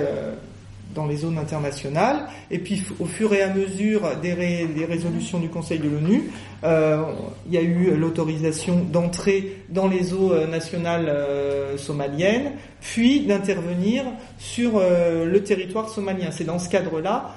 dans 0.96 1.06
les 1.06 1.18
zones 1.18 1.38
internationales. 1.38 2.28
Et 2.50 2.58
puis 2.58 2.82
au 3.00 3.06
fur 3.06 3.34
et 3.34 3.42
à 3.42 3.54
mesure 3.54 4.02
des, 4.22 4.34
résolutions 4.34 5.40
du 5.40 5.50
Conseil 5.50 5.80
de 5.80 5.90
l'ONU, 5.90 6.32
euh, 6.64 7.04
il 7.48 7.54
y 7.54 7.58
a 7.58 7.62
eu 7.62 7.96
l'autorisation 7.96 8.84
d'entrer 8.92 9.58
dans 9.70 9.88
les 9.88 10.14
eaux 10.14 10.32
euh, 10.32 10.48
nationales 10.48 11.08
euh, 11.10 11.78
somaliennes, 11.78 12.54
puis 12.82 13.22
d'intervenir 13.22 14.06
sur 14.40 14.80
le 14.80 15.40
territoire 15.44 15.90
somalien. 15.90 16.30
C'est 16.32 16.44
dans 16.44 16.60
ce 16.60 16.70
cadre-là, 16.70 17.36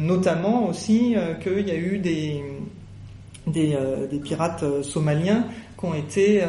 notamment 0.00 0.68
aussi, 0.68 1.16
qu'il 1.42 1.68
y 1.68 1.70
a 1.72 1.74
eu 1.74 1.98
des, 1.98 2.42
des, 3.46 3.76
des 4.10 4.18
pirates 4.18 4.64
somaliens 4.82 5.46
qui 5.78 5.86
ont 5.86 5.94
été, 5.94 6.42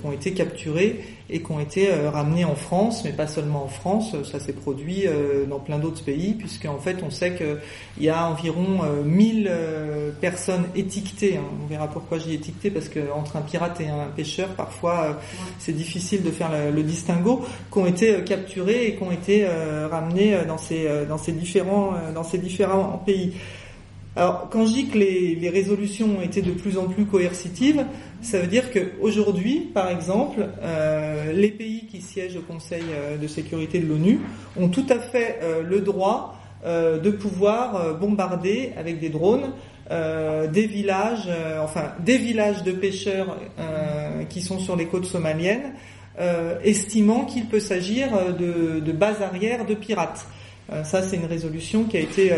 qui 0.00 0.06
ont 0.06 0.12
été 0.12 0.32
capturés 0.32 1.00
et 1.30 1.40
qui 1.40 1.52
ont 1.52 1.60
été 1.60 1.90
euh, 1.90 2.10
ramenés 2.10 2.44
en 2.44 2.54
France, 2.54 3.02
mais 3.04 3.12
pas 3.12 3.26
seulement 3.26 3.64
en 3.64 3.68
France, 3.68 4.14
ça 4.30 4.38
s'est 4.38 4.52
produit 4.52 5.06
euh, 5.06 5.46
dans 5.46 5.58
plein 5.58 5.78
d'autres 5.78 6.04
pays, 6.04 6.34
puisqu'en 6.34 6.78
fait 6.78 6.98
on 7.02 7.10
sait 7.10 7.34
qu'il 7.34 8.04
y 8.04 8.10
a 8.10 8.28
environ 8.28 8.80
1000 9.04 9.48
euh, 9.50 10.10
personnes 10.20 10.64
étiquetées, 10.74 11.38
hein. 11.38 11.44
on 11.62 11.66
verra 11.66 11.88
pourquoi 11.88 12.18
j'ai 12.18 12.34
étiqueté, 12.34 12.70
parce 12.70 12.88
qu'entre 12.88 13.36
un 13.36 13.40
pirate 13.40 13.80
et 13.80 13.88
un 13.88 14.08
pêcheur, 14.14 14.48
parfois 14.50 15.18
c'est 15.58 15.72
difficile 15.72 16.22
de 16.22 16.30
faire 16.30 16.50
le, 16.74 16.82
distinguo, 16.82 17.44
qui 17.72 17.78
ont 17.78 17.86
été 17.86 18.22
capturés 18.24 18.86
et 18.86 18.96
qui 18.96 19.02
ont 19.02 19.12
été 19.12 19.46
ramenés 19.90 20.36
dans 20.46 20.58
ces, 20.58 21.06
dans 21.08 21.18
ces, 21.18 21.32
différents, 21.32 21.94
dans 22.14 22.24
ces 22.24 22.38
différents 22.38 23.02
pays. 23.04 23.32
Alors, 24.16 24.48
quand 24.48 24.64
je 24.64 24.72
dis 24.72 24.86
que 24.86 24.96
les, 24.96 25.50
résolutions 25.50 26.18
ont 26.18 26.22
été 26.22 26.40
de 26.40 26.52
plus 26.52 26.78
en 26.78 26.84
plus 26.84 27.04
coercitives, 27.04 27.84
ça 28.22 28.38
veut 28.38 28.46
dire 28.46 28.70
qu'aujourd'hui, 28.70 29.70
par 29.74 29.90
exemple, 29.90 30.46
euh, 30.62 31.32
les 31.32 31.50
pays 31.50 31.86
qui 31.86 32.00
siègent 32.00 32.36
au 32.36 32.42
Conseil 32.42 32.84
euh, 32.92 33.16
de 33.16 33.26
sécurité 33.26 33.80
de 33.80 33.86
l'ONU 33.86 34.20
ont 34.56 34.68
tout 34.68 34.86
à 34.88 35.00
fait 35.00 35.40
euh, 35.42 35.62
le 35.62 35.80
droit 35.80 36.38
de 36.66 37.10
pouvoir 37.10 37.98
bombarder 37.98 38.72
avec 38.78 38.98
des 38.98 39.10
drones 39.10 39.52
des 39.90 40.66
villages, 40.66 41.28
enfin 41.62 41.92
des 42.00 42.16
villages 42.16 42.62
de 42.62 42.72
pêcheurs 42.72 43.36
qui 44.30 44.40
sont 44.40 44.58
sur 44.58 44.74
les 44.74 44.86
côtes 44.86 45.04
somaliennes, 45.04 45.74
estimant 46.62 47.26
qu'il 47.26 47.44
peut 47.48 47.60
s'agir 47.60 48.08
de 48.38 48.92
bases 48.92 49.20
arrières 49.20 49.66
de 49.66 49.74
pirates. 49.74 50.26
Ça, 50.82 51.02
c'est 51.02 51.16
une 51.16 51.26
résolution 51.26 51.84
qui 51.84 51.96
a 51.96 52.00
été 52.00 52.32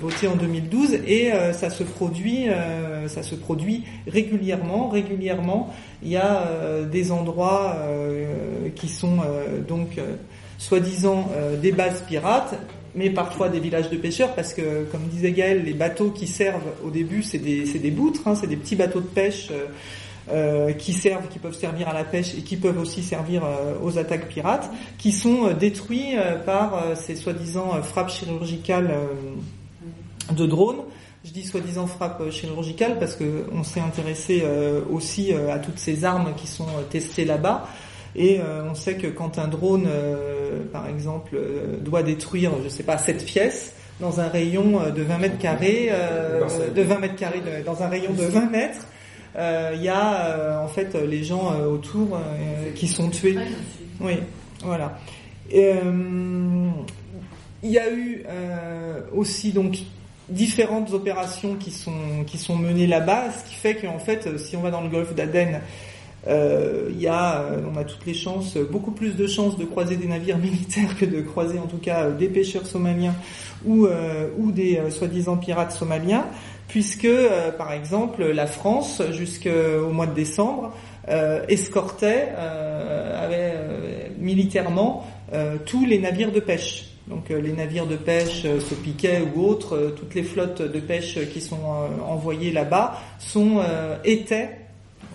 votée 0.00 0.28
en 0.28 0.36
2012 0.36 0.94
et 1.06 1.30
ça 1.52 1.70
se 1.70 1.82
produit, 1.82 2.46
ça 3.08 3.22
se 3.22 3.34
produit 3.34 3.84
régulièrement. 4.06 4.88
Régulièrement, 4.88 5.72
il 6.02 6.10
y 6.10 6.16
a 6.16 6.46
des 6.90 7.10
endroits 7.10 7.76
qui 8.74 8.88
sont 8.88 9.18
donc 9.66 9.98
soi-disant 10.58 11.30
des 11.60 11.72
bases 11.72 12.02
pirates 12.02 12.54
mais 12.94 13.10
parfois 13.10 13.48
des 13.48 13.60
villages 13.60 13.88
de 13.88 13.96
pêcheurs, 13.96 14.34
parce 14.34 14.52
que, 14.52 14.84
comme 14.90 15.02
disait 15.02 15.32
Gaël, 15.32 15.62
les 15.64 15.74
bateaux 15.74 16.10
qui 16.10 16.26
servent 16.26 16.72
au 16.84 16.90
début, 16.90 17.22
c'est 17.22 17.38
des, 17.38 17.62
des 17.62 17.90
boutres, 17.90 18.22
hein, 18.26 18.34
c'est 18.34 18.48
des 18.48 18.56
petits 18.56 18.76
bateaux 18.76 19.00
de 19.00 19.06
pêche 19.06 19.50
euh, 20.28 20.68
euh, 20.68 20.72
qui 20.72 20.92
servent, 20.92 21.28
qui 21.28 21.38
peuvent 21.38 21.56
servir 21.56 21.88
à 21.88 21.94
la 21.94 22.04
pêche 22.04 22.34
et 22.34 22.42
qui 22.42 22.56
peuvent 22.56 22.78
aussi 22.78 23.02
servir 23.02 23.44
euh, 23.44 23.74
aux 23.82 23.98
attaques 23.98 24.28
pirates, 24.28 24.70
qui 24.98 25.12
sont 25.12 25.52
détruits 25.52 26.14
par 26.46 26.84
ces 26.96 27.16
soi-disant 27.16 27.82
frappes 27.82 28.10
chirurgicales 28.10 28.90
de 30.32 30.46
drones. 30.46 30.82
Je 31.24 31.30
dis 31.30 31.44
soi-disant 31.44 31.86
frappes 31.86 32.30
chirurgicales 32.30 32.98
parce 32.98 33.16
que 33.16 33.46
on 33.52 33.62
s'est 33.62 33.80
intéressé 33.80 34.42
aussi 34.90 35.32
à 35.32 35.58
toutes 35.58 35.78
ces 35.78 36.04
armes 36.04 36.34
qui 36.36 36.46
sont 36.46 36.66
testées 36.90 37.24
là-bas. 37.24 37.68
Et 38.16 38.40
euh, 38.40 38.64
on 38.68 38.74
sait 38.74 38.94
que 38.94 39.06
quand 39.06 39.38
un 39.38 39.48
drone, 39.48 39.86
euh, 39.88 40.60
par 40.72 40.88
exemple, 40.88 41.32
euh, 41.34 41.76
doit 41.80 42.02
détruire, 42.02 42.52
je 42.64 42.68
sais 42.68 42.82
pas, 42.82 42.98
cette 42.98 43.24
pièce 43.24 43.72
dans 44.00 44.18
un 44.18 44.28
rayon 44.28 44.80
de 44.96 45.02
20 45.02 45.18
mètres 45.18 45.38
carrés, 45.38 45.92
de 46.74 46.82
20 46.82 46.98
mètres 47.00 47.16
carrés, 47.16 47.42
dans 47.66 47.82
un 47.82 47.88
rayon 47.88 48.14
de 48.14 48.24
20 48.24 48.50
mètres, 48.50 48.86
il 49.36 49.82
y 49.82 49.88
a 49.88 50.60
en 50.62 50.68
fait 50.68 50.94
les 50.94 51.24
gens 51.24 51.54
autour 51.60 52.20
qui 52.74 52.88
sont 52.88 53.10
tués. 53.10 53.36
Oui, 54.00 54.14
voilà. 54.64 54.98
Il 55.52 55.60
y 57.62 57.78
a 57.78 57.92
eu 57.92 58.24
aussi 59.14 59.52
donc 59.52 59.78
différentes 60.28 60.92
opérations 60.92 61.56
qui 61.56 61.70
sont 61.70 62.24
qui 62.26 62.38
sont 62.38 62.56
menées 62.56 62.86
là-bas, 62.86 63.32
ce 63.32 63.48
qui 63.48 63.54
fait 63.54 63.74
qu'en 63.74 63.98
fait, 63.98 64.38
si 64.38 64.56
on 64.56 64.62
va 64.62 64.70
dans 64.70 64.80
le 64.80 64.88
golfe 64.88 65.14
d'Aden, 65.14 65.60
euh, 66.26 66.90
y 66.98 67.06
a, 67.06 67.40
euh, 67.40 67.62
on 67.72 67.78
a 67.78 67.84
toutes 67.84 68.04
les 68.04 68.12
chances, 68.12 68.56
beaucoup 68.58 68.90
plus 68.90 69.16
de 69.16 69.26
chances 69.26 69.56
de 69.56 69.64
croiser 69.64 69.96
des 69.96 70.06
navires 70.06 70.38
militaires 70.38 70.96
que 70.98 71.06
de 71.06 71.22
croiser 71.22 71.58
en 71.58 71.66
tout 71.66 71.78
cas 71.78 72.10
des 72.10 72.28
pêcheurs 72.28 72.66
somaliens 72.66 73.14
ou, 73.64 73.86
euh, 73.86 74.28
ou 74.38 74.52
des 74.52 74.80
soi-disant 74.90 75.36
pirates 75.36 75.72
somaliens, 75.72 76.26
puisque 76.70 77.08
par 77.58 77.72
exemple 77.72 78.24
la 78.24 78.46
France 78.46 79.02
jusqu'au 79.12 79.90
mois 79.90 80.06
de 80.06 80.14
décembre 80.14 80.72
escortait 81.48 82.28
avait, 82.36 83.54
militairement 84.18 85.06
tous 85.66 85.84
les 85.84 85.98
navires 85.98 86.32
de 86.32 86.40
pêche. 86.40 86.86
Donc 87.08 87.30
les 87.30 87.52
navires 87.52 87.86
de 87.86 87.96
pêche, 87.96 88.42
ce 88.42 88.74
piquet 88.74 89.20
ou 89.34 89.42
autres, 89.42 89.94
toutes 89.96 90.14
les 90.14 90.22
flottes 90.22 90.62
de 90.62 90.80
pêche 90.80 91.18
qui 91.32 91.40
sont 91.40 91.58
envoyées 92.06 92.52
là-bas 92.52 93.00
sont 93.18 93.60
étaient 94.04 94.50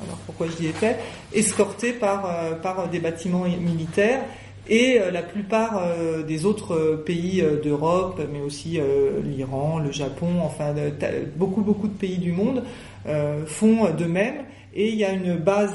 alors 0.04 0.18
pourquoi 0.26 0.48
je 0.48 0.54
dis 0.54 0.68
était, 0.68 0.98
escortés 1.34 1.94
par, 1.94 2.26
euh, 2.26 2.56
par 2.56 2.90
des 2.90 3.00
bâtiments 3.00 3.46
militaires 3.46 4.22
et 4.68 5.00
euh, 5.00 5.12
la 5.12 5.22
plupart 5.22 5.78
euh, 5.78 6.24
des 6.24 6.46
autres 6.46 7.04
pays 7.06 7.44
d'Europe, 7.64 8.22
mais 8.32 8.42
aussi 8.42 8.80
l'Iran, 9.24 9.80
le 9.80 9.92
Japon, 9.92 10.28
enfin 10.44 10.74
beaucoup 11.36 11.62
beaucoup 11.62 11.88
de 11.88 11.94
pays 11.94 12.18
du 12.18 12.32
monde 12.32 12.64
font 13.46 13.92
de 13.92 14.06
même. 14.06 14.36
Et 14.74 14.90
il 14.90 14.96
y 14.96 15.06
a 15.06 15.12
une 15.14 15.38
base, 15.38 15.74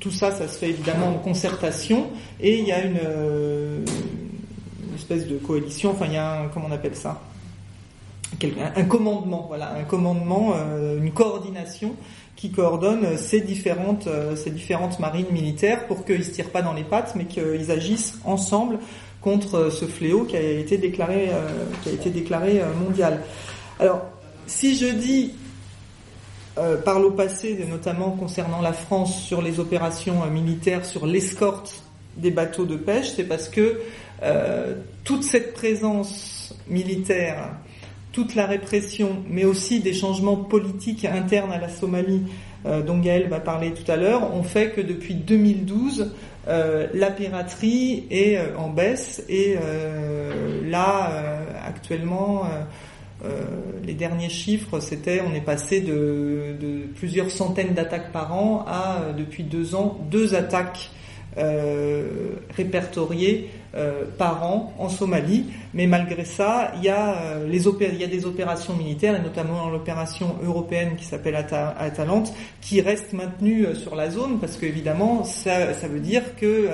tout 0.00 0.10
ça, 0.10 0.30
ça 0.30 0.48
se 0.48 0.58
fait 0.58 0.70
évidemment 0.70 1.08
en 1.08 1.18
concertation, 1.18 2.06
et 2.40 2.58
il 2.58 2.66
y 2.66 2.72
a 2.72 2.82
une, 2.82 2.96
une 4.88 4.94
espèce 4.94 5.26
de 5.26 5.36
coalition, 5.36 5.90
enfin 5.90 6.06
il 6.06 6.14
y 6.14 6.16
a 6.16 6.42
un, 6.42 6.48
comment 6.48 6.68
on 6.70 6.72
appelle 6.72 6.96
ça? 6.96 7.20
Un 8.74 8.84
commandement, 8.84 9.44
voilà, 9.48 9.74
un 9.74 9.84
commandement, 9.84 10.54
une 10.98 11.12
coordination 11.12 11.94
qui 12.36 12.50
coordonne 12.50 13.18
ces 13.18 13.40
différentes, 13.40 14.06
euh, 14.06 14.36
ces 14.36 14.50
différentes 14.50 14.98
marines 14.98 15.30
militaires 15.30 15.86
pour 15.86 16.04
qu'ils 16.04 16.24
se 16.24 16.30
tirent 16.30 16.50
pas 16.50 16.62
dans 16.62 16.72
les 16.72 16.84
pattes, 16.84 17.14
mais 17.14 17.26
qu'ils 17.26 17.70
agissent 17.70 18.18
ensemble 18.24 18.78
contre 19.20 19.54
euh, 19.56 19.70
ce 19.70 19.84
fléau 19.84 20.24
qui 20.24 20.36
a 20.36 20.40
été 20.40 20.78
déclaré, 20.78 21.28
euh, 21.30 21.48
qui 21.82 21.90
a 21.90 21.92
été 21.92 22.10
déclaré 22.10 22.60
mondial. 22.80 23.20
Alors, 23.78 24.02
si 24.46 24.76
je 24.76 24.86
dis 24.86 25.34
par 26.84 27.00
le 27.00 27.12
passé, 27.12 27.66
notamment 27.66 28.10
concernant 28.10 28.60
la 28.60 28.74
France, 28.74 29.22
sur 29.22 29.40
les 29.40 29.58
opérations 29.58 30.26
militaires, 30.26 30.84
sur 30.84 31.06
l'escorte 31.06 31.82
des 32.18 32.30
bateaux 32.30 32.66
de 32.66 32.76
pêche, 32.76 33.12
c'est 33.16 33.24
parce 33.24 33.48
que 33.48 33.80
toute 35.02 35.22
cette 35.22 35.54
présence 35.54 36.54
militaire 36.68 37.54
toute 38.12 38.34
la 38.34 38.46
répression, 38.46 39.24
mais 39.28 39.44
aussi 39.44 39.80
des 39.80 39.94
changements 39.94 40.36
politiques 40.36 41.04
internes 41.04 41.52
à 41.52 41.58
la 41.58 41.68
Somalie, 41.68 42.22
euh, 42.64 42.82
dont 42.82 42.98
Gaël 42.98 43.28
va 43.28 43.40
parler 43.40 43.72
tout 43.72 43.90
à 43.90 43.96
l'heure, 43.96 44.34
ont 44.34 44.42
fait 44.42 44.70
que 44.70 44.80
depuis 44.80 45.14
2012, 45.14 46.12
euh, 46.48 46.86
la 46.94 47.10
piraterie 47.10 48.04
est 48.10 48.36
euh, 48.36 48.56
en 48.56 48.68
baisse 48.68 49.24
et 49.28 49.56
là, 50.64 51.10
actuellement, 51.66 52.44
les 53.84 53.94
derniers 53.94 54.28
chiffres, 54.28 54.80
c'était, 54.80 55.22
on 55.28 55.34
est 55.34 55.40
passé 55.44 55.80
de 55.80 56.86
plusieurs 56.94 57.30
centaines 57.30 57.74
d'attaques 57.74 58.12
par 58.12 58.34
an 58.34 58.64
à, 58.66 59.12
depuis 59.16 59.42
deux 59.42 59.74
ans, 59.74 59.98
deux 60.10 60.34
attaques 60.34 60.90
répertoriées 61.36 63.50
euh, 63.74 64.04
par 64.18 64.44
an 64.44 64.74
en 64.78 64.90
Somalie. 64.90 65.46
Mais 65.72 65.86
malgré 65.86 66.26
ça, 66.26 66.72
il 66.76 66.84
y, 66.84 66.90
a, 66.90 67.22
euh, 67.22 67.48
il 67.50 67.98
y 67.98 68.04
a 68.04 68.06
des 68.06 68.26
opérations 68.26 68.76
militaires, 68.76 69.16
et 69.16 69.22
notamment 69.22 69.70
l'opération 69.70 70.36
européenne 70.44 70.96
qui 70.98 71.06
s'appelle 71.06 71.36
Atalante, 71.36 72.34
qui 72.60 72.82
reste 72.82 73.14
maintenue 73.14 73.64
euh, 73.64 73.74
sur 73.74 73.94
la 73.94 74.10
zone, 74.10 74.40
parce 74.40 74.58
qu'évidemment, 74.58 75.24
ça, 75.24 75.72
ça 75.72 75.88
veut 75.88 76.00
dire 76.00 76.36
que 76.36 76.68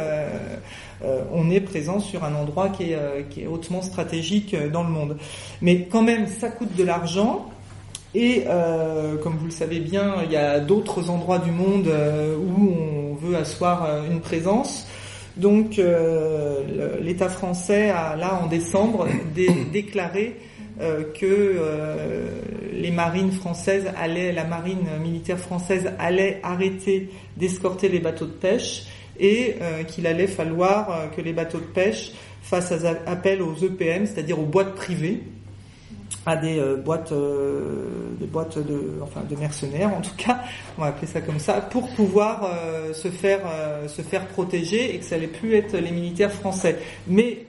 on 1.33 1.49
est 1.53 1.61
présent 1.61 2.01
sur 2.01 2.25
un 2.25 2.35
endroit 2.35 2.71
qui 2.71 2.91
est, 2.91 3.29
qui 3.31 3.43
est 3.43 3.47
hautement 3.47 3.83
stratégique 3.83 4.57
dans 4.73 4.83
le 4.83 4.89
monde. 4.89 5.17
Mais 5.63 5.85
quand 5.85 6.03
même, 6.03 6.27
ça 6.27 6.49
coûte 6.49 6.75
de 6.75 6.83
l'argent. 6.83 7.49
Et 8.15 8.45
comme 9.23 9.37
vous 9.37 9.47
le 9.47 9.51
savez 9.51 9.81
bien, 9.81 10.17
il 10.25 10.33
y 10.33 10.37
a 10.37 10.61
d'autres 10.61 11.11
endroits 11.11 11.39
du 11.39 11.51
monde 11.51 11.89
où 11.89 12.71
on 12.71 13.15
veut 13.15 13.37
asseoir 13.37 14.05
une 14.11 14.21
présence. 14.21 14.87
Donc 15.39 15.79
euh, 15.79 16.99
l'État 17.01 17.29
français 17.29 17.91
a 17.91 18.17
là 18.17 18.41
en 18.43 18.49
décembre 18.49 19.07
déclaré 19.73 20.37
euh, 20.81 21.05
que 21.15 21.27
euh, 21.27 22.41
les 22.73 22.91
marines 22.91 23.31
françaises 23.31 23.87
allaient, 23.97 24.33
la 24.33 24.45
marine 24.45 24.87
militaire 25.01 25.39
française 25.39 25.93
allait 25.99 26.41
arrêter 26.43 27.09
d'escorter 27.37 27.89
les 27.89 28.01
bateaux 28.01 28.27
de 28.27 28.33
pêche 28.33 28.87
et 29.21 29.57
qu'il 29.89 30.07
allait 30.07 30.29
falloir 30.29 31.11
que 31.17 31.21
les 31.21 31.33
bateaux 31.33 31.59
de 31.59 31.65
pêche 31.65 32.13
fassent 32.41 32.85
appel 33.05 33.43
aux 33.43 33.57
EPM, 33.57 34.07
c'est-à-dire 34.07 34.39
aux 34.39 34.45
boîtes 34.45 34.77
privées, 34.77 35.25
à 36.27 36.37
des 36.37 36.59
euh, 36.59 36.77
boîtes, 36.77 37.13
euh, 37.13 37.87
des 38.19 38.27
boîtes 38.27 38.59
de, 38.59 39.01
enfin 39.03 39.23
de 39.29 39.37
mercenaires 39.37 39.95
en 39.95 40.01
tout 40.01 40.15
cas, 40.17 40.41
on 40.77 40.83
va 40.83 40.89
appeler 40.89 41.07
ça 41.07 41.21
comme 41.21 41.39
ça, 41.39 41.55
pour 41.55 41.89
pouvoir 41.91 42.45
euh, 42.45 42.93
se 42.93 43.09
faire 43.09 43.41
se 43.87 44.03
faire 44.03 44.27
protéger 44.27 44.95
et 44.95 44.99
que 44.99 45.05
ça 45.05 45.15
allait 45.15 45.27
plus 45.27 45.55
être 45.55 45.77
les 45.77 45.91
militaires 45.91 46.33
français. 46.33 46.79
Mais 47.07 47.47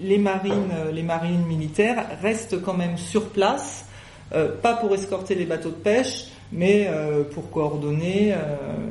les 0.00 0.18
marines, 0.18 0.72
les 0.92 1.02
marines 1.02 1.44
militaires 1.44 2.06
restent 2.22 2.62
quand 2.62 2.74
même 2.74 2.96
sur 2.96 3.28
place, 3.28 3.84
pas 4.30 4.74
pour 4.74 4.94
escorter 4.94 5.34
les 5.34 5.44
bateaux 5.44 5.70
de 5.70 5.74
pêche, 5.74 6.26
mais 6.50 6.90
pour 7.34 7.50
coordonner, 7.50 8.34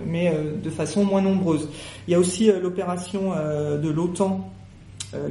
mais 0.06 0.32
de 0.64 0.70
façon 0.70 1.04
moins 1.04 1.22
nombreuse. 1.22 1.70
Il 2.08 2.12
y 2.12 2.16
a 2.16 2.20
aussi 2.20 2.52
l'opération 2.52 3.32
de 3.32 3.90
l'OTAN 3.90 4.52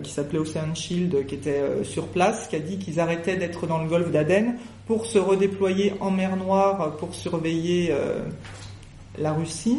qui 0.02 0.10
s'appelait 0.10 0.38
Ocean 0.38 0.74
Shield, 0.74 1.26
qui 1.26 1.34
était 1.34 1.60
euh, 1.60 1.84
sur 1.84 2.08
place, 2.08 2.48
qui 2.48 2.56
a 2.56 2.58
dit 2.58 2.78
qu'ils 2.78 3.00
arrêtaient 3.00 3.36
d'être 3.36 3.66
dans 3.66 3.82
le 3.82 3.88
golfe 3.88 4.10
d'Aden 4.10 4.56
pour 4.86 5.06
se 5.06 5.18
redéployer 5.18 5.94
en 6.00 6.10
mer 6.10 6.36
Noire 6.36 6.96
pour 6.96 7.14
surveiller 7.14 7.88
euh, 7.90 8.20
la 9.18 9.32
Russie 9.32 9.78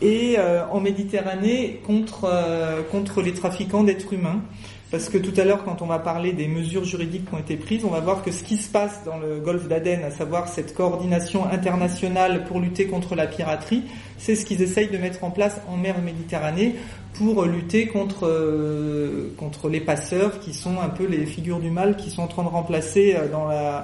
et 0.00 0.36
en 0.72 0.80
Méditerranée 0.80 1.80
contre, 1.86 2.28
contre 2.90 3.22
les 3.22 3.34
trafiquants 3.34 3.84
d'êtres 3.84 4.12
humains. 4.12 4.42
Parce 4.92 5.08
que 5.08 5.16
tout 5.16 5.32
à 5.40 5.44
l'heure, 5.44 5.64
quand 5.64 5.80
on 5.80 5.86
va 5.86 5.98
parler 5.98 6.34
des 6.34 6.46
mesures 6.46 6.84
juridiques 6.84 7.26
qui 7.26 7.34
ont 7.34 7.38
été 7.38 7.56
prises, 7.56 7.82
on 7.82 7.88
va 7.88 8.00
voir 8.00 8.22
que 8.22 8.30
ce 8.30 8.42
qui 8.42 8.58
se 8.58 8.68
passe 8.68 9.02
dans 9.06 9.16
le 9.16 9.40
golfe 9.40 9.66
d'Aden, 9.66 10.04
à 10.04 10.10
savoir 10.10 10.48
cette 10.48 10.74
coordination 10.74 11.46
internationale 11.50 12.44
pour 12.44 12.60
lutter 12.60 12.86
contre 12.86 13.14
la 13.14 13.26
piraterie, 13.26 13.84
c'est 14.18 14.34
ce 14.34 14.44
qu'ils 14.44 14.60
essayent 14.60 14.90
de 14.90 14.98
mettre 14.98 15.24
en 15.24 15.30
place 15.30 15.58
en 15.66 15.78
mer 15.78 16.02
Méditerranée 16.02 16.74
pour 17.14 17.42
lutter 17.44 17.86
contre, 17.86 18.26
euh, 18.26 19.30
les 19.70 19.80
passeurs 19.80 20.40
qui 20.40 20.52
sont 20.52 20.78
un 20.78 20.90
peu 20.90 21.06
les 21.06 21.24
figures 21.24 21.58
du 21.58 21.70
mal 21.70 21.96
qui 21.96 22.10
sont 22.10 22.24
en 22.24 22.28
train 22.28 22.42
de 22.42 22.48
remplacer 22.48 23.16
euh, 23.16 23.80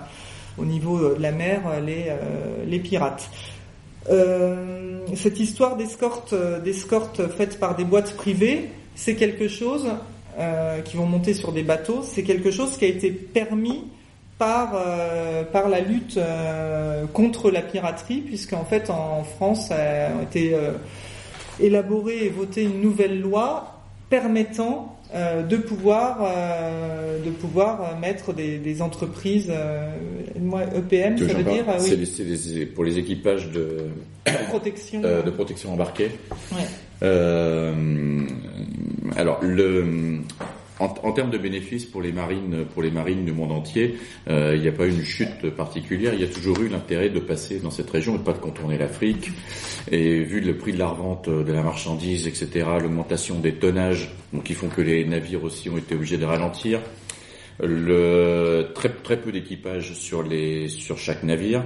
au 0.59 0.67
niveau 0.67 1.15
de 1.15 1.23
la 1.23 1.33
mer 1.33 1.63
les, 1.87 2.09
euh, 2.09 2.67
les 2.67 2.81
pirates. 2.81 3.31
cette 5.15 5.41
histoire 5.41 5.79
d'escorte, 5.79 6.35
d'escorte 6.63 7.29
faite 7.29 7.59
par 7.59 7.77
des 7.77 7.85
boîtes 7.85 8.15
privées, 8.15 8.69
c'est 8.95 9.15
quelque 9.15 9.49
chose 9.49 9.89
qui 10.85 10.97
vont 10.97 11.07
monter 11.07 11.35
sur 11.35 11.53
des 11.53 11.63
bateaux, 11.63 12.03
c'est 12.03 12.23
quelque 12.23 12.51
chose 12.51 12.77
qui 12.77 12.85
a 12.85 12.89
été 12.89 13.11
permis 13.11 13.85
par 14.39 14.81
par 15.53 15.69
la 15.69 15.81
lutte 15.81 16.19
contre 17.13 17.51
la 17.51 17.61
piraterie, 17.61 18.21
puisqu'en 18.21 18.65
fait 18.65 18.89
en 18.89 19.25
France 19.25 19.73
a 19.73 20.23
été 20.23 20.55
élaboré 21.61 22.25
et 22.25 22.29
voté 22.29 22.63
une 22.63 22.81
nouvelle 22.81 23.21
loi 23.21 23.79
permettant 24.11 24.99
euh, 25.15 25.43
de 25.43 25.57
pouvoir 25.57 26.19
euh, 26.21 27.25
de 27.25 27.31
pouvoir 27.31 27.99
mettre 27.99 28.35
des, 28.35 28.59
des 28.59 28.83
entreprises 28.83 29.49
euh, 29.49 29.91
EPM 30.77 31.17
ça 31.17 31.33
veut 31.33 31.45
dire 31.45 31.65
oui. 31.81 32.07
c'est 32.07 32.67
pour 32.67 32.85
les 32.85 32.99
équipages 32.99 33.51
de 33.51 33.87
protection 34.49 35.01
de 35.01 35.31
protection 35.31 35.73
embarquée 35.73 36.11
ouais. 36.53 36.59
Alors 39.17 39.39
le 39.43 40.21
en, 40.81 41.13
termes 41.13 41.31
de 41.31 41.39
bénéfices 41.39 41.85
pour 41.85 42.03
les 42.03 42.13
marines, 42.13 42.65
pour 42.73 42.83
les 42.83 42.91
marines 42.91 43.25
du 43.25 43.33
monde 43.33 43.53
entier, 43.53 43.97
euh, 44.29 44.55
il 44.55 44.63
n'y 44.63 44.69
a 44.69 44.73
pas 44.73 44.87
une 44.87 45.03
chute 45.03 45.51
particulière. 45.51 46.15
Il 46.15 46.21
y 46.21 46.25
a 46.25 46.29
toujours 46.29 46.61
eu 46.61 46.69
l'intérêt 46.69 47.11
de 47.11 47.19
passer 47.19 47.59
dans 47.59 47.71
cette 47.71 47.91
région 47.91 48.17
et 48.17 48.19
pas 48.19 48.33
de 48.33 48.39
contourner 48.39 48.79
l'Afrique. 48.79 49.31
Et 49.91 50.21
vu 50.21 50.41
le 50.41 50.57
prix 50.57 50.73
de 50.73 50.79
la 50.79 50.89
revente 50.89 51.29
de 51.29 51.53
la 51.53 51.63
marchandise, 51.63 52.27
etc., 52.27 52.67
l'augmentation 52.81 53.41
des 53.41 53.55
tonnages, 53.55 54.15
donc 54.33 54.45
qui 54.45 54.55
font 54.55 54.69
que 54.69 54.83
les 54.83 55.05
navires 55.05 55.43
aussi 55.43 55.69
ont 55.69 55.79
été 55.79 55.95
obligés 55.95 56.19
de 56.19 56.25
ralentir, 56.25 56.81
le 57.61 58.69
très 58.75 58.91
très 58.91 59.17
peu 59.17 59.33
d'équipage 59.33 59.95
sur 59.95 60.25
sur 60.69 60.99
chaque 60.99 61.25
navire, 61.25 61.65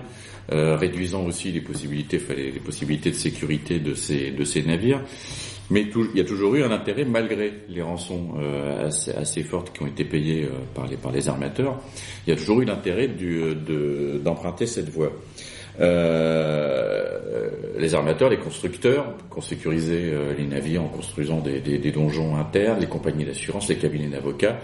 euh, 0.50 0.76
réduisant 0.76 1.24
aussi 1.24 1.52
les 1.52 1.60
possibilités, 1.60 2.20
les, 2.36 2.52
possibilités 2.52 3.10
de 3.10 3.16
sécurité 3.16 3.78
de 3.78 3.94
ces 3.94 4.30
de 4.30 4.44
ces 4.44 4.62
navires. 4.62 5.02
Mais 5.70 5.86
il 6.14 6.18
y 6.18 6.20
a 6.20 6.24
toujours 6.24 6.54
eu 6.54 6.62
un 6.62 6.70
intérêt, 6.70 7.04
malgré 7.04 7.52
les 7.68 7.80
rançons 7.80 8.34
euh, 8.38 8.88
assez, 8.88 9.12
assez, 9.12 9.42
fortes 9.42 9.72
qui 9.72 9.82
ont 9.82 9.86
été 9.86 10.04
payées 10.04 10.44
euh, 10.44 10.50
par, 10.74 10.86
les, 10.86 10.96
par 10.96 11.12
les 11.12 11.28
armateurs, 11.28 11.80
il 12.26 12.30
y 12.30 12.32
a 12.34 12.36
toujours 12.36 12.60
eu 12.60 12.64
l'intérêt 12.66 13.08
d'emprunter 13.08 14.66
cette 14.66 14.90
voie. 14.90 15.12
Euh, 15.80 17.50
les 17.78 17.94
armateurs, 17.94 18.28
les 18.28 18.38
constructeurs, 18.38 19.16
qui 19.30 19.38
ont 19.38 19.40
sécurisé 19.40 20.10
euh, 20.12 20.34
les 20.36 20.44
navires 20.44 20.82
en 20.82 20.88
construisant 20.88 21.40
des, 21.40 21.60
des, 21.60 21.90
donjons 21.90 22.36
internes, 22.36 22.80
les 22.80 22.86
compagnies 22.86 23.24
d'assurance, 23.24 23.68
les 23.68 23.76
cabinets 23.76 24.08
d'avocats, 24.08 24.58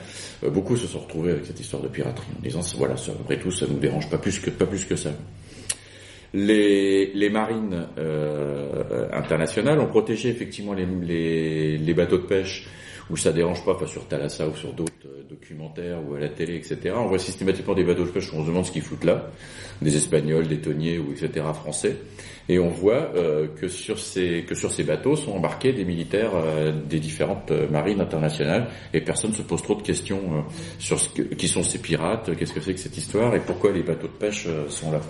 beaucoup 0.46 0.76
se 0.76 0.86
sont 0.86 1.00
retrouvés 1.00 1.32
avec 1.32 1.46
cette 1.46 1.58
histoire 1.58 1.82
de 1.82 1.88
piraterie 1.88 2.28
en 2.38 2.42
disant 2.42 2.60
voilà, 2.76 2.94
après 2.94 3.38
tout, 3.38 3.50
ça 3.50 3.66
nous 3.66 3.78
dérange 3.78 4.10
pas 4.10 4.18
plus 4.18 4.38
que 4.38 4.50
pas 4.50 4.66
plus 4.66 4.84
que 4.84 4.96
ça. 4.96 5.10
Les, 6.34 7.12
les 7.14 7.30
marines 7.30 7.86
euh, 7.98 9.08
internationales 9.12 9.80
ont 9.80 9.86
protégé 9.86 10.28
effectivement 10.28 10.74
les, 10.74 10.86
les, 10.86 11.78
les, 11.78 11.94
bateaux 11.94 12.18
de 12.18 12.26
pêche 12.26 12.68
où 13.10 13.16
ça 13.16 13.32
dérange 13.32 13.64
pas, 13.64 13.72
enfin 13.72 13.86
sur 13.86 14.06
Thalassa 14.06 14.46
ou 14.46 14.54
sur 14.54 14.74
d'autres 14.74 14.92
euh, 15.06 15.22
documentaires 15.28 15.98
ou 16.06 16.14
à 16.14 16.20
la 16.20 16.28
télé, 16.28 16.56
etc. 16.56 16.94
On 16.96 17.06
voit 17.06 17.18
systématiquement 17.18 17.74
des 17.74 17.84
bateaux 17.84 18.04
de 18.04 18.10
pêche 18.10 18.32
où 18.32 18.36
on 18.36 18.42
se 18.42 18.48
demande 18.48 18.66
ce 18.66 18.72
qu'ils 18.72 18.82
foutent 18.82 19.04
là, 19.04 19.30
des 19.80 19.96
Espagnols, 19.96 20.48
des 20.48 20.58
Tonniers 20.58 20.98
ou 20.98 21.12
etc. 21.12 21.46
français, 21.54 21.96
et 22.48 22.58
on 22.58 22.68
voit 22.68 23.12
euh, 23.14 23.46
que 23.60 23.68
sur 23.68 23.98
ces 23.98 24.44
que 24.44 24.54
sur 24.54 24.72
ces 24.72 24.82
bateaux 24.82 25.16
sont 25.16 25.32
embarqués 25.32 25.72
des 25.72 25.84
militaires 25.84 26.32
euh, 26.34 26.72
des 26.72 26.98
différentes 26.98 27.50
euh, 27.50 27.68
marines 27.68 28.00
internationales, 28.00 28.68
et 28.92 29.00
personne 29.00 29.32
se 29.32 29.42
pose 29.42 29.62
trop 29.62 29.74
de 29.74 29.82
questions 29.82 30.44
sur 30.78 30.98
ce 30.98 31.08
que, 31.10 31.22
qui 31.22 31.48
sont 31.48 31.62
ces 31.62 31.78
pirates, 31.78 32.34
qu'est-ce 32.36 32.52
que 32.52 32.60
c'est 32.60 32.74
que 32.74 32.80
cette 32.80 32.96
histoire 32.96 33.34
et 33.34 33.40
pourquoi 33.40 33.72
les 33.72 33.82
bateaux 33.82 34.08
de 34.08 34.12
pêche 34.12 34.48
sont 34.68 34.90
là. 34.90 35.00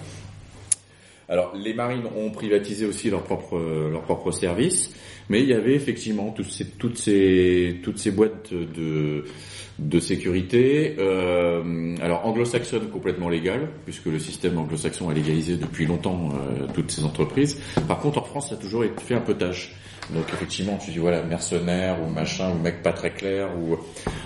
Alors, 1.28 1.54
les 1.54 1.74
marines 1.74 2.06
ont 2.16 2.30
privatisé 2.30 2.86
aussi 2.86 3.10
leurs 3.10 3.22
propres 3.22 3.60
leurs 3.90 4.02
propres 4.02 4.30
services, 4.30 4.90
mais 5.28 5.42
il 5.42 5.48
y 5.48 5.52
avait 5.52 5.74
effectivement 5.74 6.30
toutes 6.30 6.50
ces 6.50 6.64
toutes 6.64 6.96
ces 6.96 7.80
toutes 7.82 7.98
ces 7.98 8.10
boîtes 8.10 8.52
de 8.52 9.24
de 9.78 10.00
sécurité. 10.00 10.96
Euh, 10.98 11.94
alors 12.02 12.26
anglo-saxonne 12.26 12.88
complètement 12.88 13.28
légale, 13.28 13.68
puisque 13.84 14.06
le 14.06 14.18
système 14.18 14.58
anglo-saxon 14.58 15.08
a 15.08 15.14
légalisé 15.14 15.56
depuis 15.56 15.86
longtemps 15.86 16.30
euh, 16.30 16.66
toutes 16.74 16.90
ces 16.90 17.04
entreprises. 17.04 17.60
Par 17.86 18.00
contre, 18.00 18.18
en 18.18 18.24
France, 18.24 18.48
ça 18.48 18.56
a 18.56 18.58
toujours 18.58 18.84
été 18.84 19.02
fait 19.02 19.14
un 19.14 19.20
peu 19.20 19.34
tâche. 19.34 19.74
Donc 20.10 20.24
effectivement, 20.32 20.78
tu 20.82 20.90
dis 20.90 20.98
voilà 20.98 21.22
mercenaire 21.22 21.98
ou 22.02 22.10
machin 22.10 22.50
ou 22.50 22.62
mec 22.62 22.82
pas 22.82 22.92
très 22.92 23.10
clair 23.10 23.50
ou 23.58 23.76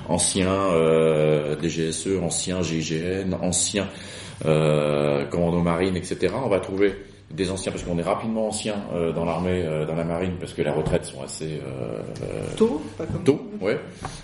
ancien 0.08 0.48
euh, 0.52 1.56
DGSE, 1.60 2.18
ancien 2.22 2.62
GIGN, 2.62 3.34
ancien 3.40 3.88
euh, 4.44 5.24
commando 5.26 5.60
marine, 5.60 5.96
etc. 5.96 6.34
On 6.44 6.48
va 6.48 6.60
trouver 6.60 6.94
des 7.32 7.50
anciens 7.50 7.72
parce 7.72 7.84
qu'on 7.84 7.98
est 7.98 8.02
rapidement 8.02 8.48
ancien 8.48 8.76
euh, 8.94 9.12
dans 9.12 9.24
l'armée, 9.24 9.62
euh, 9.64 9.86
dans 9.86 9.94
la 9.94 10.04
marine 10.04 10.34
parce 10.38 10.52
que 10.52 10.62
les 10.62 10.70
retraites 10.70 11.04
sont 11.04 11.22
assez 11.22 11.60
euh, 11.66 12.02
tôt, 12.56 12.82
pas 12.98 13.06
comme 13.06 13.24
tôt, 13.24 13.40
ouais. 13.60 13.78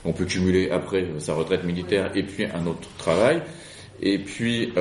On 0.05 0.12
peut 0.12 0.27
cumuler 0.27 0.71
après 0.71 1.07
sa 1.18 1.35
retraite 1.35 1.64
militaire 1.64 2.11
et 2.14 2.23
puis 2.23 2.44
un 2.44 2.66
autre 2.66 2.88
travail. 2.99 3.42
Et 4.01 4.18
puis, 4.18 4.73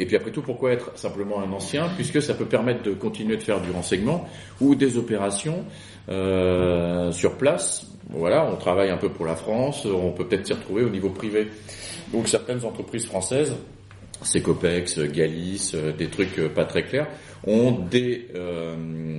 et 0.00 0.06
puis 0.06 0.16
après 0.16 0.32
tout, 0.32 0.42
pourquoi 0.42 0.72
être 0.72 0.90
simplement 0.98 1.40
un 1.40 1.52
ancien? 1.52 1.88
Puisque 1.94 2.20
ça 2.20 2.34
peut 2.34 2.44
permettre 2.44 2.82
de 2.82 2.90
continuer 2.90 3.36
de 3.36 3.42
faire 3.42 3.60
du 3.60 3.70
renseignement 3.70 4.26
ou 4.60 4.74
des 4.74 4.98
opérations 4.98 5.64
sur 6.08 7.36
place. 7.38 7.86
Voilà, 8.10 8.50
on 8.52 8.56
travaille 8.56 8.90
un 8.90 8.96
peu 8.96 9.10
pour 9.10 9.26
la 9.26 9.36
France, 9.36 9.86
on 9.86 10.10
peut 10.10 10.26
peut-être 10.26 10.44
s'y 10.44 10.54
retrouver 10.54 10.82
au 10.82 10.90
niveau 10.90 11.10
privé. 11.10 11.46
Donc 12.12 12.26
certaines 12.26 12.64
entreprises 12.64 13.06
françaises 13.06 13.54
Secopex, 14.22 14.98
Galis, 14.98 15.72
euh, 15.74 15.92
des 15.92 16.08
trucs 16.08 16.38
euh, 16.38 16.48
pas 16.48 16.64
très 16.64 16.82
clairs, 16.84 17.06
ont, 17.46 17.72
des, 17.72 18.28
euh, 18.34 18.74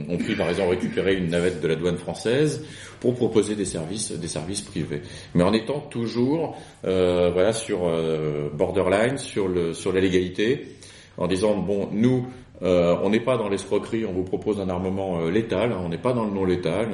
ont 0.09 0.17
pris 0.17 0.35
par 0.35 0.49
exemple 0.49 0.71
récupérer 0.71 1.15
une 1.15 1.29
navette 1.29 1.62
de 1.62 1.67
la 1.67 1.75
douane 1.75 1.97
française 1.97 2.65
pour 2.99 3.15
proposer 3.15 3.55
des 3.55 3.65
services, 3.65 4.12
des 4.12 4.27
services 4.27 4.62
privés, 4.62 5.01
mais 5.33 5.43
en 5.43 5.53
étant 5.53 5.79
toujours 5.79 6.57
euh, 6.85 7.29
voilà 7.31 7.53
sur 7.53 7.89
borderline, 8.53 9.17
sur 9.17 9.47
le 9.47 9.73
sur 9.73 9.93
la 9.93 10.01
légalité, 10.01 10.75
en 11.17 11.27
disant 11.27 11.55
bon 11.55 11.88
nous 11.93 12.27
on 12.62 13.09
n'est 13.09 13.21
pas 13.21 13.38
dans 13.38 13.47
l'escroquerie, 13.47 14.05
on 14.05 14.12
vous 14.12 14.25
propose 14.25 14.59
un 14.59 14.67
armement 14.67 15.29
létal, 15.29 15.71
on 15.71 15.88
n'est 15.88 15.97
pas 15.97 16.12
dans 16.12 16.25
le 16.25 16.31
non 16.31 16.43
létal, 16.43 16.89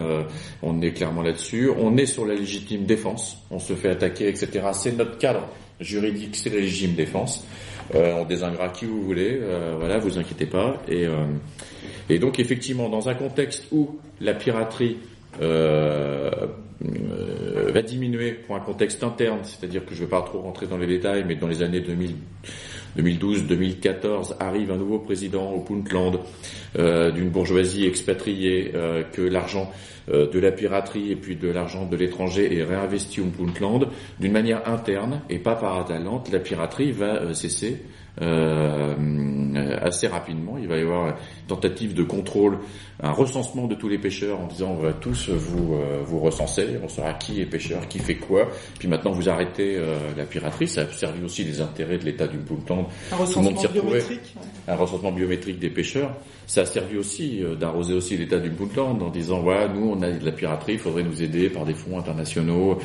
on 0.62 0.80
est 0.84 0.92
clairement 0.92 1.24
là-dessus, 1.24 1.72
on 1.76 1.98
est 1.98 2.06
sur 2.06 2.24
la 2.28 2.36
légitime 2.36 2.86
défense, 2.86 3.44
on 3.50 3.58
se 3.58 3.74
fait 3.74 3.90
attaquer, 3.90 4.28
etc. 4.28 4.68
C'est 4.74 4.96
notre 4.96 5.18
cadre 5.18 5.48
juridique, 5.80 6.36
c'est 6.36 6.52
la 6.52 6.60
légitime 6.60 6.94
défense. 6.94 7.44
Euh, 7.94 8.14
on 8.16 8.26
désingrera 8.26 8.70
qui 8.70 8.86
vous 8.86 9.04
voulez, 9.04 9.40
euh, 9.42 9.76
voilà, 9.78 10.00
vous 10.00 10.18
inquiétez 10.18 10.48
pas. 10.48 10.82
Et, 10.88 11.06
euh, 11.06 11.26
et 12.10 12.20
donc 12.20 12.40
effectivement, 12.40 12.90
dans 12.90 13.10
un 13.10 13.14
contexte 13.14 13.68
où 13.72 14.00
la 14.22 14.34
piraterie 14.34 14.98
euh, 15.42 16.32
va 16.82 17.82
diminuer 17.82 18.32
pour 18.32 18.56
un 18.56 18.60
contexte 18.60 19.04
interne, 19.04 19.40
c'est-à-dire 19.44 19.86
que 19.86 19.94
je 19.94 20.02
ne 20.02 20.06
vais 20.06 20.10
pas 20.10 20.22
trop 20.22 20.40
rentrer 20.40 20.66
dans 20.66 20.78
les 20.78 20.88
détails, 20.88 21.24
mais 21.28 21.36
dans 21.36 21.48
les 21.48 21.62
années 21.62 21.82
2000, 21.82 22.16
2012-2014 22.98 24.36
arrive 24.40 24.72
un 24.72 24.78
nouveau 24.78 25.00
président 25.00 25.52
au 25.52 25.60
Puntland 25.60 26.20
euh, 26.78 27.12
d'une 27.12 27.30
bourgeoisie 27.30 27.86
expatriée, 27.86 28.72
euh, 28.76 29.04
que 29.04 29.22
l'argent 29.22 29.72
euh, 30.10 30.30
de 30.30 30.40
la 30.40 30.52
piraterie 30.52 31.12
et 31.12 31.16
puis 31.16 31.36
de 31.36 31.50
l'argent 31.50 31.86
de 31.86 31.96
l'étranger 31.96 32.58
est 32.58 32.64
réinvesti 32.64 33.22
au 33.22 33.26
Puntland. 33.26 33.88
D'une 34.20 34.32
manière 34.32 34.68
interne 34.70 35.22
et 35.30 35.40
pas 35.40 35.56
par 35.56 35.78
atalante, 35.80 36.32
la 36.32 36.40
piraterie 36.40 36.92
va 36.92 37.34
cesser 37.34 37.82
assez 38.18 40.08
rapidement. 40.08 40.58
Il 40.58 40.68
va 40.68 40.78
y 40.78 40.82
avoir 40.82 41.08
une 41.08 41.48
tentative 41.48 41.94
de 41.94 42.04
contrôle, 42.04 42.60
un 43.02 43.12
recensement 43.12 43.68
de 43.68 43.76
tous 43.76 43.90
les 43.90 43.98
pêcheurs 43.98 44.40
en 44.40 44.48
disant 44.48 44.72
on 44.72 44.82
va 44.82 44.94
tous 44.94 45.30
vous 45.30 45.76
euh, 45.76 46.02
vous 46.06 46.20
recenser, 46.20 46.80
on 46.84 46.88
saura 46.88 47.14
qui 47.14 47.42
est 47.42 47.46
pêcheur, 47.46 47.88
qui 47.88 48.00
fait 48.00 48.16
quoi. 48.16 48.48
Puis 48.80 48.88
maintenant 48.88 49.12
vous 49.12 49.30
arrêtez 49.30 49.76
euh, 49.78 49.98
la 50.18 50.26
piraterie. 50.26 50.68
Ça 50.68 50.82
a 50.82 50.88
servi 50.88 51.24
aussi 51.24 51.46
des 51.46 51.62
intérêts 51.62 51.98
de 51.98 52.06
l'État 52.06 52.28
du 52.28 52.38
Puntland. 52.38 52.88
Un 53.12 53.16
recensement 53.16 53.62
biométrique. 53.72 54.36
Un 54.68 54.76
recensement 54.76 55.12
biométrique 55.12 55.60
des 55.60 55.70
pêcheurs. 55.70 56.14
Ça 56.48 56.62
a 56.62 56.66
servi 56.66 56.98
aussi 56.98 57.42
d'arroser 57.60 57.94
aussi 57.94 58.18
l'État 58.18 58.40
du 58.40 58.52
Puntland 58.52 59.02
en 59.02 59.10
disant 59.10 59.42
voilà 59.42 59.68
nous 59.68 59.90
on 59.90 60.02
a 60.02 60.12
de 60.12 60.24
la 60.24 60.32
piraterie, 60.32 60.74
il 60.74 60.80
faudrait 60.80 61.04
nous 61.04 61.24
aider 61.24 61.50
par 61.50 61.66
des 61.66 61.74
fonds 61.74 61.98
internationaux, 61.98 62.78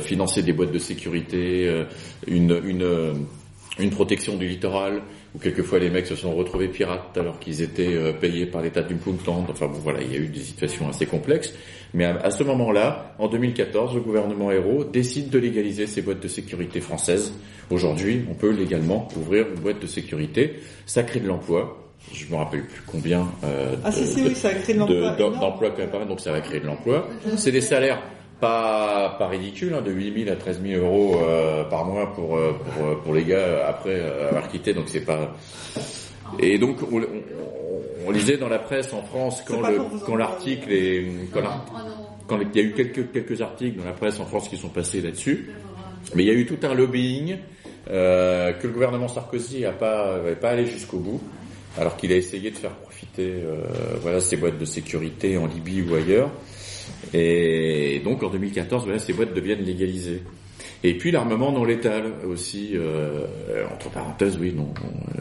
financer 0.00 0.42
des 0.42 0.52
boîtes 0.52 0.70
de 0.70 0.78
sécurité, 0.78 1.84
une 2.28 2.60
une 2.64 3.26
une 3.78 3.90
protection 3.90 4.36
du 4.36 4.46
littoral, 4.46 5.02
où 5.34 5.38
quelquefois 5.38 5.78
les 5.78 5.88
mecs 5.88 6.06
se 6.06 6.14
sont 6.14 6.34
retrouvés 6.34 6.68
pirates 6.68 7.16
alors 7.16 7.38
qu'ils 7.38 7.62
étaient 7.62 7.94
euh, 7.94 8.12
payés 8.12 8.44
par 8.46 8.60
l'État 8.60 8.82
du 8.82 8.94
Puntland. 8.96 9.46
Enfin 9.48 9.66
bon, 9.66 9.78
voilà, 9.78 10.02
il 10.02 10.12
y 10.12 10.16
a 10.16 10.18
eu 10.18 10.28
des 10.28 10.40
situations 10.40 10.88
assez 10.88 11.06
complexes. 11.06 11.54
Mais 11.94 12.04
à, 12.04 12.30
ce 12.30 12.42
moment-là, 12.44 13.14
en 13.18 13.28
2014, 13.28 13.94
le 13.94 14.00
gouvernement 14.00 14.50
Hérault 14.50 14.84
décide 14.84 15.30
de 15.30 15.38
légaliser 15.38 15.86
ces 15.86 16.02
boîtes 16.02 16.20
de 16.20 16.28
sécurité 16.28 16.80
françaises. 16.80 17.32
Aujourd'hui, 17.70 18.24
on 18.30 18.34
peut 18.34 18.50
légalement 18.50 19.08
ouvrir 19.16 19.46
une 19.48 19.60
boîte 19.60 19.80
de 19.80 19.86
sécurité. 19.86 20.54
Ça 20.86 21.02
crée 21.02 21.20
de 21.20 21.28
l'emploi. 21.28 21.78
Je 22.12 22.26
me 22.26 22.36
rappelle 22.36 22.66
plus 22.66 22.82
combien 22.86 23.28
euh, 23.44 23.76
ah, 23.84 23.92
si, 23.92 24.06
si, 24.06 24.22
oui, 24.22 24.34
ça 24.34 24.48
a 24.48 24.54
créé 24.54 24.74
de 24.74 24.80
l'emploi. 24.80 25.12
D'emplois 25.12 25.70
donc 26.06 26.20
ça 26.20 26.32
va 26.32 26.40
créer 26.40 26.60
de 26.60 26.66
l'emploi. 26.66 27.08
C'est 27.36 27.52
des 27.52 27.60
salaires 27.60 28.02
pas, 28.42 29.14
pas 29.20 29.28
ridicule, 29.28 29.72
hein, 29.72 29.82
de 29.82 29.92
8 29.92 30.24
000 30.24 30.32
à 30.32 30.36
13 30.36 30.60
000 30.62 30.84
euros 30.84 31.16
euh, 31.22 31.62
par 31.62 31.84
mois 31.84 32.12
pour, 32.12 32.36
euh, 32.36 32.52
pour, 32.52 32.86
euh, 32.86 32.94
pour 32.96 33.14
les 33.14 33.22
gars 33.22 33.68
après 33.68 34.00
avoir 34.00 34.48
quitté, 34.48 34.74
donc 34.74 34.88
c'est 34.88 35.04
pas... 35.04 35.36
Et 36.40 36.58
donc 36.58 36.78
on, 36.90 36.98
on, 36.98 37.06
on, 38.08 38.10
lisait 38.10 38.38
dans 38.38 38.48
la 38.48 38.58
presse 38.58 38.92
en 38.92 39.02
France 39.02 39.44
quand 39.46 39.60
le 39.60 39.78
quand 40.04 40.16
l'article 40.16 40.72
est 40.72 41.04
quand 41.32 41.42
quand 42.26 42.38
il 42.40 42.56
y 42.56 42.64
a 42.64 42.68
eu 42.68 42.72
quelques, 42.72 43.12
quelques 43.12 43.42
articles 43.42 43.78
dans 43.78 43.84
la 43.84 43.92
presse 43.92 44.18
en 44.18 44.24
France 44.24 44.48
qui 44.48 44.56
sont 44.56 44.70
passés 44.70 45.02
là-dessus, 45.02 45.50
mais 46.14 46.24
il 46.24 46.26
y 46.26 46.30
a 46.30 46.34
eu 46.34 46.46
tout 46.46 46.58
un 46.66 46.74
lobbying 46.74 47.36
euh, 47.90 48.52
que 48.54 48.66
le 48.66 48.72
gouvernement 48.72 49.08
Sarkozy 49.08 49.60
n'a 49.60 49.72
pas, 49.72 50.18
pas 50.40 50.50
allé 50.50 50.66
jusqu'au 50.66 50.98
bout, 50.98 51.20
alors 51.78 51.96
qu'il 51.96 52.10
a 52.12 52.16
essayé 52.16 52.50
de 52.50 52.56
faire 52.56 52.74
profiter 52.76 53.34
euh, 53.44 53.64
voilà, 54.00 54.20
ces 54.20 54.36
boîtes 54.36 54.58
de 54.58 54.64
sécurité 54.64 55.36
en 55.36 55.46
Libye 55.46 55.82
ou 55.82 55.94
ailleurs. 55.94 56.30
Et 57.14 58.00
donc 58.04 58.22
en 58.22 58.30
2014, 58.30 58.84
voilà, 58.84 58.98
ces 58.98 59.12
boîtes 59.12 59.34
deviennent 59.34 59.64
légalisées. 59.64 60.22
Et 60.84 60.94
puis 60.94 61.12
l'armement 61.12 61.52
non 61.52 61.64
létal 61.64 62.12
aussi, 62.26 62.70
euh, 62.74 63.26
entre 63.72 63.88
parenthèses, 63.90 64.36
oui, 64.40 64.52
non, 64.52 64.74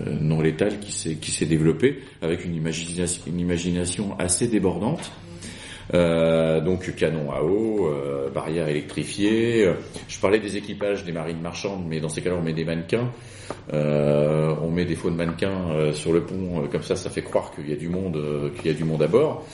euh, 0.08 0.18
non 0.20 0.42
létal 0.42 0.80
qui 0.80 0.92
s'est 0.92 1.16
qui 1.16 1.32
s'est 1.32 1.46
développé 1.46 2.00
avec 2.22 2.46
une 2.46 2.56
imagination, 2.56 4.18
assez 4.18 4.48
débordante. 4.48 5.12
Euh, 5.94 6.62
donc 6.62 6.96
canon 6.96 7.32
à 7.32 7.44
eau, 7.44 7.88
euh, 7.88 8.30
barrières 8.30 8.70
électrifiées. 8.70 9.70
Je 10.08 10.20
parlais 10.20 10.40
des 10.40 10.58
équipages 10.58 11.04
des 11.04 11.12
marines 11.12 11.42
marchandes, 11.42 11.84
mais 11.88 12.00
dans 12.00 12.10
ces 12.10 12.22
cas-là, 12.22 12.38
on 12.40 12.42
met 12.42 12.54
des 12.54 12.66
mannequins. 12.66 13.12
Euh, 13.74 14.56
on 14.62 14.72
met 14.72 14.86
des 14.86 14.96
faux 14.96 15.10
de 15.10 15.16
mannequins 15.16 15.70
euh, 15.72 15.92
sur 15.94 16.14
le 16.14 16.24
pont, 16.24 16.68
comme 16.72 16.84
ça, 16.84 16.96
ça 16.96 17.10
fait 17.10 17.24
croire 17.24 17.52
qu'il 17.54 17.70
y 17.70 17.74
a 17.74 17.76
du 17.76 17.90
monde, 17.90 18.18
qu'il 18.56 18.68
y 18.68 18.74
a 18.74 18.78
du 18.78 18.86
monde 18.86 19.04
à 19.04 19.08
bord. 19.08 19.46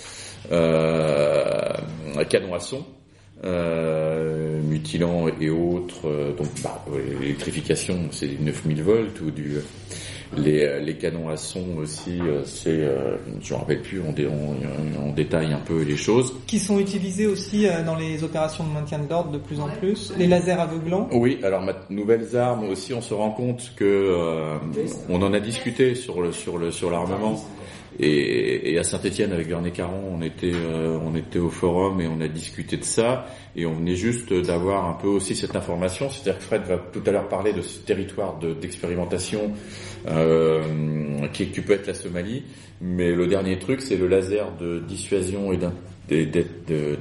Canon 2.30 2.54
à 2.54 2.60
son. 2.60 2.86
mutilants 3.44 5.28
et 5.40 5.50
autres, 5.50 6.34
donc 6.38 6.48
bah, 6.64 6.84
l'électrification 7.20 8.10
c'est 8.12 8.28
du 8.28 8.44
9000 8.44 8.84
volts 8.84 9.22
ou 9.22 9.32
du 9.32 9.58
les, 10.36 10.64
euh, 10.64 10.80
les 10.80 10.96
canons 10.96 11.30
à 11.30 11.38
son 11.38 11.78
aussi, 11.78 12.20
euh, 12.22 12.44
c'est, 12.44 12.70
euh, 12.70 13.16
je 13.42 13.54
me 13.54 13.60
rappelle 13.60 13.82
plus, 13.82 14.02
on, 14.02 14.12
dé, 14.12 14.28
on, 14.28 15.12
détaille 15.14 15.54
un 15.54 15.60
peu 15.60 15.82
les 15.82 15.98
choses. 15.98 16.34
Qui 16.46 16.60
sont 16.60 16.80
utilisés 16.80 17.26
aussi 17.26 17.66
dans 17.86 17.96
les 17.96 18.24
opérations 18.24 18.64
de 18.64 18.72
maintien 18.72 19.00
de 19.00 19.10
l'ordre 19.10 19.32
de 19.32 19.38
plus 19.40 19.60
en 19.60 19.68
plus. 19.68 20.14
Les 20.18 20.28
lasers 20.28 20.52
aveuglants. 20.52 21.10
Oui, 21.12 21.40
alors 21.44 21.62
ma, 21.62 21.74
nouvelles 21.90 22.36
armes 22.38 22.66
aussi, 22.66 22.94
on 22.94 23.02
se 23.02 23.14
rend 23.14 23.32
compte 23.32 23.72
que 23.76 24.16
on 25.10 25.22
en 25.22 25.34
a 25.34 25.40
discuté 25.40 25.96
sur 25.96 26.22
le 26.22 26.32
sur 26.32 26.58
le 26.58 26.72
sur 26.72 26.92
l'armement. 26.92 27.44
Et, 28.00 28.78
à 28.78 28.84
Saint-Étienne 28.84 29.32
avec 29.32 29.48
Vernet 29.48 29.74
Caron, 29.74 30.18
on 30.18 30.22
était 30.22 30.54
on 30.54 31.16
était 31.16 31.40
au 31.40 31.50
forum 31.50 32.00
et 32.02 32.08
on 32.08 32.22
a 32.22 32.28
discuté 32.28 32.78
de 32.78 32.84
ça 32.84 33.26
et 33.56 33.66
on 33.66 33.74
venait 33.74 33.96
juste 33.96 34.32
d'avoir 34.34 34.88
un 34.88 34.94
peu 34.94 35.08
aussi 35.08 35.36
cette 35.36 35.56
information. 35.56 36.10
C'est-à-dire 36.10 36.38
que 36.38 36.44
Fred 36.44 36.62
va 36.64 36.78
tout 36.78 37.02
à 37.06 37.12
l'heure 37.12 37.28
parler 37.28 37.54
de 37.54 37.62
ce 37.62 37.80
territoire 37.80 38.38
d'expérimentation 38.38 39.52
euh, 40.08 40.62
qui, 41.34 41.48
qui, 41.48 41.62
peut 41.62 41.74
être 41.74 41.88
la 41.88 41.96
Somalie, 41.96 42.44
mais 42.82 43.12
le 43.14 43.26
dernier 43.28 43.58
truc, 43.58 43.82
c'est 43.82 43.98
le 43.98 44.08
laser 44.08 44.56
de 44.58 44.80
dissuasion 44.80 45.52
et 45.52 45.58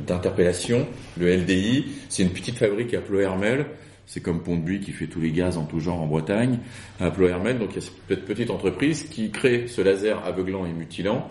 d'interpellation, 0.07 0.87
le 1.19 1.37
LDI. 1.37 1.85
C'est 2.09 2.23
une 2.23 2.31
petite 2.31 2.57
fabrique 2.57 2.95
à 2.95 3.01
Plohermel. 3.01 3.67
C'est 4.07 4.23
comme 4.23 4.43
Pont-de-Buis 4.43 4.81
qui 4.81 4.93
fait 4.93 5.07
tous 5.07 5.21
les 5.21 5.33
gaz 5.33 5.59
en 5.59 5.65
tout 5.65 5.81
genre 5.81 6.01
en 6.01 6.07
Bretagne, 6.07 6.59
à 7.01 7.11
Plohermel. 7.11 7.59
Donc 7.59 7.71
il 7.73 7.83
y 7.83 7.85
a 7.85 7.89
cette 8.09 8.25
petite 8.25 8.51
entreprise 8.51 9.05
qui 9.05 9.31
crée 9.31 9.67
ce 9.67 9.83
laser 9.83 10.25
aveuglant 10.25 10.65
et 10.65 10.73
mutilant 10.73 11.29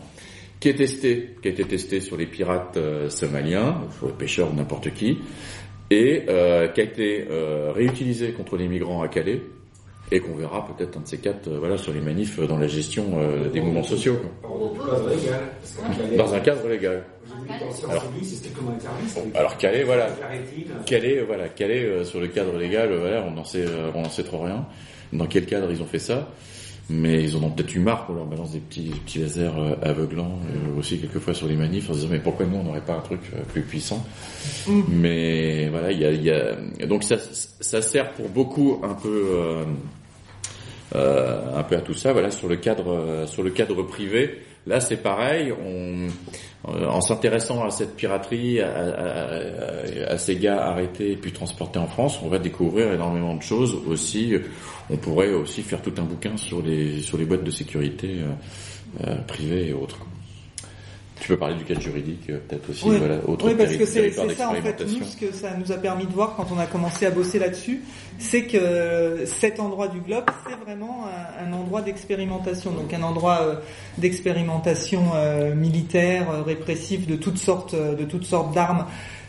qui 0.59 0.69
est 0.69 0.75
testé, 0.75 1.35
qui 1.41 1.47
a 1.47 1.51
été 1.51 1.63
testé 1.65 1.99
sur 1.99 2.17
les 2.17 2.25
pirates 2.25 2.77
euh, 2.77 3.09
somaliens, 3.09 3.81
sur 3.97 4.07
les 4.07 4.13
pêcheurs 4.13 4.53
n'importe 4.53 4.93
qui, 4.93 5.19
et 5.91 6.23
euh, 6.29 6.67
qui 6.69 6.81
a 6.81 6.83
été 6.83 7.27
euh, 7.29 7.71
réutilisé 7.71 8.31
contre 8.31 8.57
les 8.57 8.67
migrants 8.67 9.01
à 9.01 9.07
Calais, 9.07 9.41
et 10.11 10.19
qu'on 10.19 10.35
verra 10.35 10.67
peut-être 10.67 10.97
un 10.97 11.01
de 11.01 11.07
ces 11.07 11.17
quatre 11.17 11.47
euh, 11.47 11.59
voilà, 11.59 11.77
sur 11.77 11.93
les 11.93 12.01
manifs 12.01 12.39
dans 12.39 12.57
la 12.57 12.67
gestion 12.67 13.05
euh, 13.15 13.49
des 13.49 13.61
mouvements 13.61 13.83
sociaux. 13.83 14.17
Dans 16.17 16.33
un 16.33 16.39
cadre 16.39 16.67
légal. 16.67 17.03
Alors, 17.89 18.05
alors 19.33 19.57
Calais, 19.57 19.83
voilà, 19.83 20.09
Calais, 20.85 21.23
voilà, 21.25 21.49
Calais 21.49 22.03
sur 22.05 22.19
le 22.19 22.27
cadre 22.27 22.57
légal, 22.57 22.93
voilà, 22.93 23.23
on 23.27 23.31
n'en 23.31 23.43
sait, 23.43 23.65
on 23.93 24.01
n'en 24.01 24.09
sait 24.09 24.23
trop 24.23 24.43
rien. 24.43 24.65
Dans 25.11 25.27
quel 25.27 25.45
cadre 25.45 25.71
ils 25.71 25.81
ont 25.81 25.85
fait 25.85 25.99
ça? 25.99 26.29
Mais 26.89 27.23
ils 27.23 27.35
en 27.35 27.43
ont 27.43 27.49
peut-être 27.49 27.73
eu 27.75 27.79
marre 27.79 28.05
qu'on 28.05 28.13
leur 28.13 28.25
balance 28.25 28.51
des 28.51 28.59
petits, 28.59 28.91
petits 29.05 29.19
lasers 29.19 29.51
euh, 29.57 29.75
aveuglants 29.81 30.39
euh, 30.49 30.79
aussi 30.79 30.99
quelquefois 30.99 31.33
sur 31.33 31.47
les 31.47 31.55
manifs 31.55 31.89
en 31.89 31.93
se 31.93 31.99
disant 31.99 32.11
mais 32.11 32.19
pourquoi 32.19 32.45
nous 32.45 32.57
on 32.57 32.63
n'aurait 32.63 32.81
pas 32.81 32.93
un 32.93 33.01
truc 33.01 33.21
euh, 33.33 33.41
plus 33.51 33.63
puissant? 33.63 34.05
Mm. 34.67 34.81
mais 34.89 35.69
voilà 35.69 35.91
il 35.91 35.99
y 35.99 36.05
a, 36.05 36.11
y 36.11 36.29
a, 36.29 36.85
donc 36.85 37.03
ça 37.03 37.17
ça 37.59 37.81
sert 37.81 38.11
pour 38.11 38.29
beaucoup 38.29 38.81
un 38.83 38.93
peu 38.93 39.27
euh, 40.95 41.41
un 41.55 41.63
peu 41.63 41.75
à 41.75 41.81
tout 41.81 41.95
ça 41.95 42.13
voilà 42.13 42.29
sur 42.29 42.47
le 42.47 42.57
cadre 42.57 43.25
sur 43.25 43.41
le 43.41 43.49
cadre 43.49 43.81
privé 43.83 44.41
là 44.67 44.79
c'est 44.79 44.97
pareil 44.97 45.51
on 45.51 46.07
en 46.67 47.01
s'intéressant 47.01 47.63
à 47.63 47.69
cette 47.69 47.95
piraterie, 47.95 48.59
à, 48.59 50.17
ces 50.17 50.35
gars 50.37 50.63
arrêtés 50.63 51.11
et 51.11 51.15
puis 51.15 51.31
transportés 51.31 51.79
en 51.79 51.87
France, 51.87 52.19
on 52.23 52.27
va 52.27 52.39
découvrir 52.39 52.91
énormément 52.91 53.35
de 53.35 53.41
choses 53.41 53.77
aussi. 53.87 54.35
On 54.89 54.97
pourrait 54.97 55.33
aussi 55.33 55.61
faire 55.61 55.81
tout 55.81 55.93
un 55.97 56.03
bouquin 56.03 56.37
sur 56.37 56.61
les 56.61 57.01
sur 57.01 57.17
les 57.17 57.25
boîtes 57.25 57.43
de 57.43 57.51
sécurité 57.51 58.19
euh, 58.19 59.07
euh 59.07 59.15
privées 59.27 59.69
et 59.69 59.73
autres. 59.73 59.99
Tu 61.21 61.29
peux 61.29 61.37
parler 61.37 61.55
du 61.55 61.63
cadre 61.63 61.81
juridique 61.81 62.29
euh, 62.29 62.39
peut-être 62.47 62.69
aussi. 62.69 62.83
Oui, 62.85 62.97
voilà, 62.97 63.17
autre 63.25 63.47
oui 63.47 63.55
parce 63.57 63.75
que 63.75 63.85
c'est 63.85 64.11
ça 64.11 64.49
en 64.49 64.53
fait, 64.55 64.85
nous, 64.85 65.05
ce 65.05 65.15
que 65.15 65.31
ça 65.33 65.51
nous 65.57 65.71
a 65.71 65.77
permis 65.77 66.05
de 66.05 66.11
voir 66.11 66.35
quand 66.35 66.47
on 66.53 66.59
a 66.59 66.65
commencé 66.65 67.05
à 67.05 67.09
bosser 67.11 67.39
là-dessus, 67.39 67.81
c'est 68.19 68.43
que 68.43 69.23
cet 69.25 69.59
endroit 69.59 69.87
du 69.87 70.01
globe, 70.01 70.25
c'est 70.47 70.55
vraiment 70.65 71.05
un, 71.05 71.47
un 71.47 71.53
endroit 71.53 71.81
d'expérimentation, 71.81 72.71
donc 72.71 72.93
un 72.93 73.01
endroit 73.01 73.39
euh, 73.41 73.55
d'expérimentation 73.97 75.11
euh, 75.15 75.55
militaire, 75.55 76.43
répressive, 76.45 77.07
de 77.07 77.15
toutes 77.15 77.37
sortes, 77.37 77.75
de 77.75 78.03
toutes 78.03 78.25
sortes 78.25 78.53
d'armes. 78.53 78.85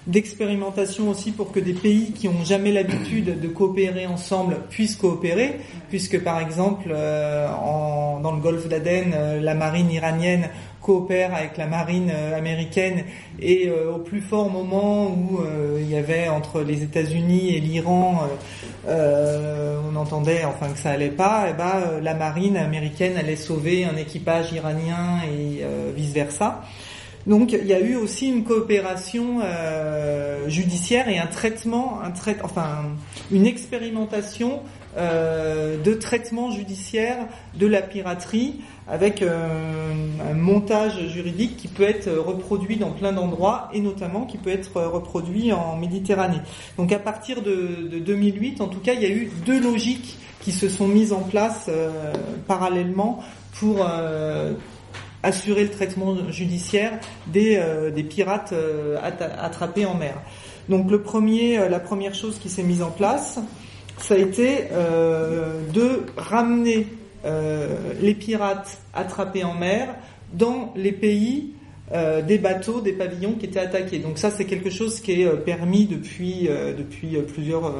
D'expérimentation 0.08 1.10
aussi 1.10 1.32
pour 1.32 1.50
que 1.50 1.58
des 1.58 1.72
pays 1.72 2.12
qui 2.12 2.28
ont 2.28 2.44
jamais 2.44 2.70
l'habitude 2.70 3.40
de 3.40 3.48
coopérer 3.48 4.06
ensemble 4.06 4.58
puissent 4.70 4.94
coopérer, 4.94 5.58
puisque 5.88 6.22
par 6.22 6.38
exemple 6.38 6.94
en, 6.94 8.20
dans 8.20 8.30
le 8.30 8.40
golfe 8.40 8.68
d'Aden, 8.68 9.40
la 9.42 9.54
marine 9.56 9.90
iranienne 9.90 10.48
coopère 10.86 11.34
avec 11.34 11.56
la 11.56 11.66
marine 11.66 12.12
euh, 12.14 12.38
américaine 12.38 13.02
et 13.40 13.68
euh, 13.68 13.92
au 13.92 13.98
plus 13.98 14.20
fort 14.20 14.48
moment 14.48 15.08
où 15.08 15.40
euh, 15.40 15.80
il 15.80 15.90
y 15.90 15.96
avait 15.96 16.28
entre 16.28 16.60
les 16.60 16.84
États-Unis 16.84 17.56
et 17.56 17.60
l'Iran, 17.60 18.28
on 18.88 19.96
entendait 19.96 20.44
enfin 20.44 20.68
que 20.72 20.78
ça 20.78 20.90
allait 20.90 21.10
pas, 21.10 21.48
et 21.48 21.50
eh 21.50 21.54
ben 21.54 22.00
la 22.00 22.14
marine 22.14 22.56
américaine 22.56 23.16
allait 23.16 23.34
sauver 23.34 23.84
un 23.84 23.96
équipage 23.96 24.52
iranien 24.52 25.22
et 25.24 25.64
vice 25.96 26.12
versa. 26.12 26.62
Donc 27.26 27.52
il 27.52 27.66
y 27.66 27.72
a 27.72 27.80
eu 27.80 27.96
aussi 27.96 28.28
une 28.28 28.44
coopération 28.44 29.40
judiciaire 30.46 31.08
et 31.08 31.18
un 31.18 31.26
traitement, 31.26 32.00
un 32.00 32.12
enfin 32.44 32.84
une 33.32 33.46
expérimentation 33.46 34.60
de 34.96 35.94
traitement 35.94 36.52
judiciaire 36.52 37.26
de 37.54 37.66
la 37.66 37.82
piraterie 37.82 38.60
avec 38.88 39.22
euh, 39.22 39.94
un 40.30 40.34
montage 40.34 41.08
juridique 41.08 41.56
qui 41.56 41.68
peut 41.68 41.82
être 41.82 42.10
reproduit 42.10 42.76
dans 42.76 42.92
plein 42.92 43.12
d'endroits 43.12 43.68
et 43.72 43.80
notamment 43.80 44.24
qui 44.26 44.38
peut 44.38 44.50
être 44.50 44.80
reproduit 44.82 45.52
en 45.52 45.76
Méditerranée. 45.76 46.40
Donc 46.78 46.92
à 46.92 46.98
partir 46.98 47.42
de, 47.42 47.88
de 47.90 47.98
2008, 47.98 48.60
en 48.60 48.68
tout 48.68 48.78
cas, 48.78 48.94
il 48.94 49.02
y 49.02 49.06
a 49.06 49.10
eu 49.10 49.30
deux 49.44 49.60
logiques 49.60 50.18
qui 50.40 50.52
se 50.52 50.68
sont 50.68 50.86
mises 50.86 51.12
en 51.12 51.22
place 51.22 51.66
euh, 51.68 52.12
parallèlement 52.46 53.20
pour 53.58 53.78
euh, 53.88 54.52
assurer 55.22 55.64
le 55.64 55.70
traitement 55.70 56.14
judiciaire 56.30 57.00
des, 57.26 57.60
des 57.92 58.04
pirates 58.04 58.54
attrapés 59.40 59.84
en 59.86 59.94
mer. 59.94 60.14
Donc 60.68 60.88
le 60.88 61.02
premier, 61.02 61.68
la 61.68 61.80
première 61.80 62.14
chose 62.14 62.38
qui 62.38 62.48
s'est 62.48 62.62
mise 62.62 62.82
en 62.82 62.90
place, 62.90 63.40
ça 63.98 64.14
a 64.14 64.18
été 64.18 64.68
de 64.70 66.04
ramener 66.16 66.86
euh, 66.86 67.05
les 68.00 68.14
pirates 68.14 68.78
attrapés 68.94 69.44
en 69.44 69.54
mer 69.54 69.94
dans 70.32 70.72
les 70.76 70.92
pays 70.92 71.52
euh, 71.92 72.20
des 72.20 72.38
bateaux, 72.38 72.80
des 72.80 72.92
pavillons 72.92 73.34
qui 73.34 73.46
étaient 73.46 73.60
attaqués. 73.60 73.98
Donc 73.98 74.18
ça, 74.18 74.30
c'est 74.30 74.44
quelque 74.44 74.70
chose 74.70 75.00
qui 75.00 75.20
est 75.20 75.26
euh, 75.26 75.36
permis 75.36 75.86
depuis 75.86 76.48
depuis 76.76 77.16
plusieurs 77.32 77.72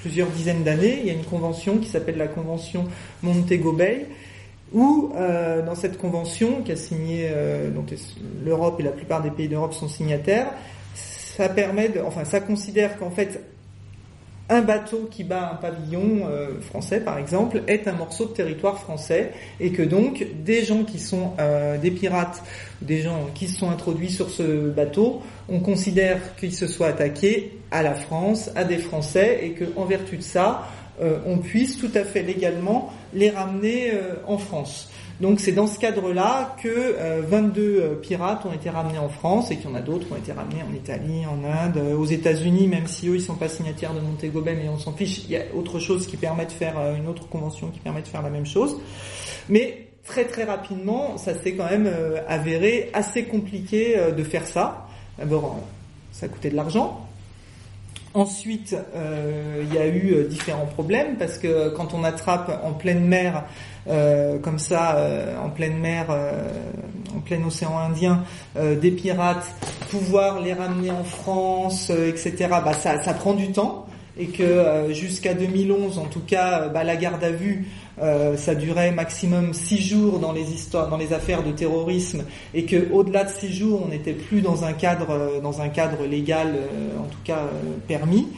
plusieurs 0.00 0.28
dizaines 0.28 0.64
d'années. 0.64 0.98
Il 1.00 1.06
y 1.06 1.10
a 1.10 1.14
une 1.14 1.24
convention 1.24 1.78
qui 1.78 1.88
s'appelle 1.88 2.16
la 2.16 2.28
convention 2.28 2.84
Montego 3.22 3.72
Bay, 3.72 4.06
où 4.72 5.12
dans 5.14 5.74
cette 5.74 5.98
convention 5.98 6.62
qui 6.62 6.72
a 6.72 6.76
signé, 6.76 7.30
dont 7.74 7.84
l'Europe 8.44 8.80
et 8.80 8.82
la 8.82 8.92
plupart 8.92 9.22
des 9.22 9.30
pays 9.30 9.48
d'Europe 9.48 9.74
sont 9.74 9.88
signataires, 9.88 10.52
ça 11.38 11.48
permet, 11.48 11.88
de, 11.88 12.00
enfin, 12.00 12.24
ça 12.24 12.40
considère 12.40 12.98
qu'en 12.98 13.10
fait 13.10 13.40
un 14.48 14.62
bateau 14.62 15.08
qui 15.10 15.24
bat 15.24 15.50
un 15.52 15.56
pavillon 15.56 16.26
euh, 16.28 16.60
français, 16.60 17.00
par 17.00 17.18
exemple, 17.18 17.62
est 17.66 17.86
un 17.86 17.92
morceau 17.92 18.26
de 18.26 18.30
territoire 18.30 18.78
français, 18.78 19.32
et 19.60 19.72
que 19.72 19.82
donc 19.82 20.26
des 20.44 20.64
gens 20.64 20.84
qui 20.84 20.98
sont 20.98 21.32
euh, 21.38 21.76
des 21.76 21.90
pirates, 21.90 22.42
des 22.80 23.02
gens 23.02 23.28
qui 23.34 23.46
se 23.46 23.58
sont 23.58 23.70
introduits 23.70 24.10
sur 24.10 24.30
ce 24.30 24.70
bateau, 24.70 25.22
on 25.48 25.60
considère 25.60 26.36
qu'ils 26.36 26.54
se 26.54 26.66
soient 26.66 26.88
attaqués 26.88 27.58
à 27.70 27.82
la 27.82 27.94
France, 27.94 28.50
à 28.56 28.64
des 28.64 28.78
Français, 28.78 29.40
et 29.42 29.50
que 29.50 29.64
en 29.76 29.84
vertu 29.84 30.16
de 30.16 30.22
ça, 30.22 30.66
euh, 31.00 31.18
on 31.26 31.38
puisse 31.38 31.78
tout 31.78 31.90
à 31.94 32.04
fait 32.04 32.22
légalement 32.22 32.92
les 33.14 33.30
ramener 33.30 33.92
en 34.26 34.38
France. 34.38 34.90
Donc 35.20 35.40
c'est 35.40 35.52
dans 35.52 35.66
ce 35.66 35.78
cadre-là 35.78 36.54
que 36.62 37.20
22 37.22 37.98
pirates 38.02 38.46
ont 38.46 38.52
été 38.52 38.70
ramenés 38.70 38.98
en 38.98 39.08
France 39.08 39.50
et 39.50 39.56
qu'il 39.56 39.68
y 39.68 39.72
en 39.72 39.74
a 39.74 39.80
d'autres 39.80 40.06
qui 40.06 40.12
ont 40.12 40.16
été 40.16 40.30
ramenés 40.30 40.62
en 40.62 40.72
Italie, 40.72 41.26
en 41.26 41.42
Inde, 41.44 41.82
aux 41.98 42.04
États-Unis, 42.04 42.68
même 42.68 42.86
si 42.86 43.08
eux 43.08 43.16
ils 43.16 43.20
sont 43.20 43.34
pas 43.34 43.48
signataires 43.48 43.94
de 43.94 44.00
Montego 44.00 44.40
Bay, 44.42 44.54
mais 44.54 44.68
on 44.68 44.78
s'en 44.78 44.92
fiche. 44.92 45.24
Il 45.24 45.30
y 45.30 45.36
a 45.36 45.42
autre 45.56 45.80
chose 45.80 46.06
qui 46.06 46.16
permet 46.16 46.46
de 46.46 46.52
faire 46.52 46.76
une 46.96 47.08
autre 47.08 47.28
convention 47.28 47.68
qui 47.70 47.80
permet 47.80 48.02
de 48.02 48.06
faire 48.06 48.22
la 48.22 48.30
même 48.30 48.46
chose. 48.46 48.80
Mais 49.48 49.88
très 50.04 50.24
très 50.24 50.44
rapidement, 50.44 51.18
ça 51.18 51.34
s'est 51.34 51.54
quand 51.54 51.68
même 51.68 51.90
avéré 52.28 52.90
assez 52.92 53.24
compliqué 53.24 53.96
de 54.16 54.22
faire 54.22 54.46
ça. 54.46 54.86
D'abord, 55.18 55.58
ça 56.12 56.28
coûtait 56.28 56.50
de 56.50 56.56
l'argent. 56.56 57.08
Ensuite, 58.14 58.74
euh, 58.96 59.62
il 59.62 59.74
y 59.74 59.78
a 59.78 59.86
eu 59.86 60.14
euh, 60.14 60.24
différents 60.26 60.66
problèmes 60.66 61.16
parce 61.18 61.36
que 61.36 61.68
quand 61.68 61.92
on 61.92 62.04
attrape 62.04 62.60
en 62.64 62.72
pleine 62.72 63.04
mer, 63.04 63.44
euh, 63.77 63.77
comme 64.42 64.58
ça, 64.58 64.96
en 65.42 65.48
pleine 65.50 65.78
mer, 65.78 66.06
en 67.16 67.20
plein 67.20 67.42
océan 67.44 67.78
Indien, 67.78 68.22
des 68.56 68.90
pirates, 68.90 69.46
pouvoir 69.90 70.40
les 70.40 70.52
ramener 70.52 70.90
en 70.90 71.04
France, 71.04 71.90
etc. 71.90 72.48
Bah 72.50 72.72
ça, 72.74 73.02
ça 73.02 73.14
prend 73.14 73.34
du 73.34 73.50
temps 73.52 73.86
et 74.18 74.26
que 74.26 74.88
jusqu'à 74.90 75.32
2011, 75.34 75.98
en 75.98 76.06
tout 76.06 76.22
cas, 76.26 76.68
bah, 76.68 76.84
la 76.84 76.96
garde 76.96 77.22
à 77.22 77.30
vue 77.30 77.66
euh, 78.00 78.36
ça 78.36 78.54
durait 78.54 78.92
maximum 78.92 79.52
six 79.52 79.80
jours 79.80 80.20
dans 80.20 80.32
les 80.32 80.52
histoires, 80.52 80.88
dans 80.88 80.96
les 80.96 81.12
affaires 81.12 81.42
de 81.42 81.50
terrorisme, 81.50 82.24
et 82.54 82.64
que 82.64 82.90
au-delà 82.92 83.24
de 83.24 83.30
six 83.30 83.52
jours, 83.52 83.82
on 83.84 83.88
n'était 83.88 84.12
plus 84.12 84.40
dans 84.40 84.64
un 84.64 84.72
cadre, 84.72 85.10
euh, 85.10 85.40
dans 85.40 85.60
un 85.60 85.68
cadre 85.68 86.06
légal, 86.06 86.54
euh, 86.54 86.98
en 86.98 87.06
tout 87.06 87.18
cas 87.24 87.42
permis. 87.88 88.28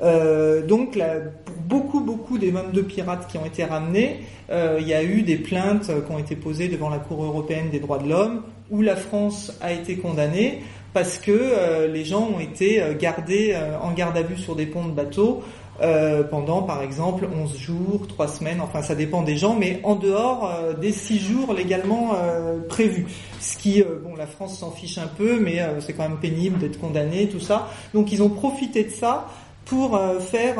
Donc, 0.00 0.98
pour 1.44 1.56
beaucoup, 1.56 2.00
beaucoup 2.00 2.38
des 2.38 2.52
de 2.52 2.80
pirates 2.82 3.26
qui 3.28 3.38
ont 3.38 3.46
été 3.46 3.64
ramenés, 3.64 4.20
il 4.50 4.86
y 4.86 4.94
a 4.94 5.02
eu 5.02 5.22
des 5.22 5.36
plaintes 5.36 5.86
qui 5.86 6.12
ont 6.12 6.18
été 6.18 6.36
posées 6.36 6.68
devant 6.68 6.90
la 6.90 6.98
Cour 6.98 7.24
européenne 7.24 7.70
des 7.70 7.80
droits 7.80 7.98
de 7.98 8.08
l'homme, 8.08 8.42
où 8.70 8.82
la 8.82 8.96
France 8.96 9.56
a 9.60 9.72
été 9.72 9.96
condamnée 9.96 10.62
parce 10.92 11.18
que 11.18 11.86
les 11.86 12.04
gens 12.04 12.28
ont 12.36 12.40
été 12.40 12.82
gardés 12.98 13.56
en 13.82 13.92
garde 13.92 14.16
à 14.16 14.22
vue 14.22 14.36
sur 14.36 14.56
des 14.56 14.66
ponts 14.66 14.86
de 14.86 14.92
bateaux 14.92 15.42
euh, 15.80 16.22
pendant 16.22 16.62
par 16.62 16.82
exemple 16.82 17.26
11 17.34 17.58
jours, 17.58 18.06
3 18.06 18.28
semaines, 18.28 18.60
enfin 18.60 18.80
ça 18.80 18.94
dépend 18.94 19.22
des 19.22 19.36
gens, 19.36 19.56
mais 19.56 19.80
en 19.82 19.96
dehors 19.96 20.48
euh, 20.48 20.72
des 20.72 20.92
6 20.92 21.18
jours 21.18 21.52
légalement 21.52 22.12
euh, 22.14 22.60
prévus. 22.68 23.06
Ce 23.40 23.58
qui, 23.58 23.82
bon, 23.82 24.14
la 24.14 24.26
France 24.26 24.58
s'en 24.58 24.70
fiche 24.70 24.98
un 24.98 25.08
peu, 25.08 25.40
mais 25.40 25.60
c'est 25.80 25.92
quand 25.92 26.08
même 26.08 26.18
pénible 26.18 26.58
d'être 26.58 26.80
condamné, 26.80 27.28
tout 27.28 27.40
ça. 27.40 27.68
Donc 27.92 28.12
ils 28.12 28.22
ont 28.22 28.30
profité 28.30 28.84
de 28.84 28.90
ça 28.90 29.26
pour 29.64 29.98
faire 30.20 30.56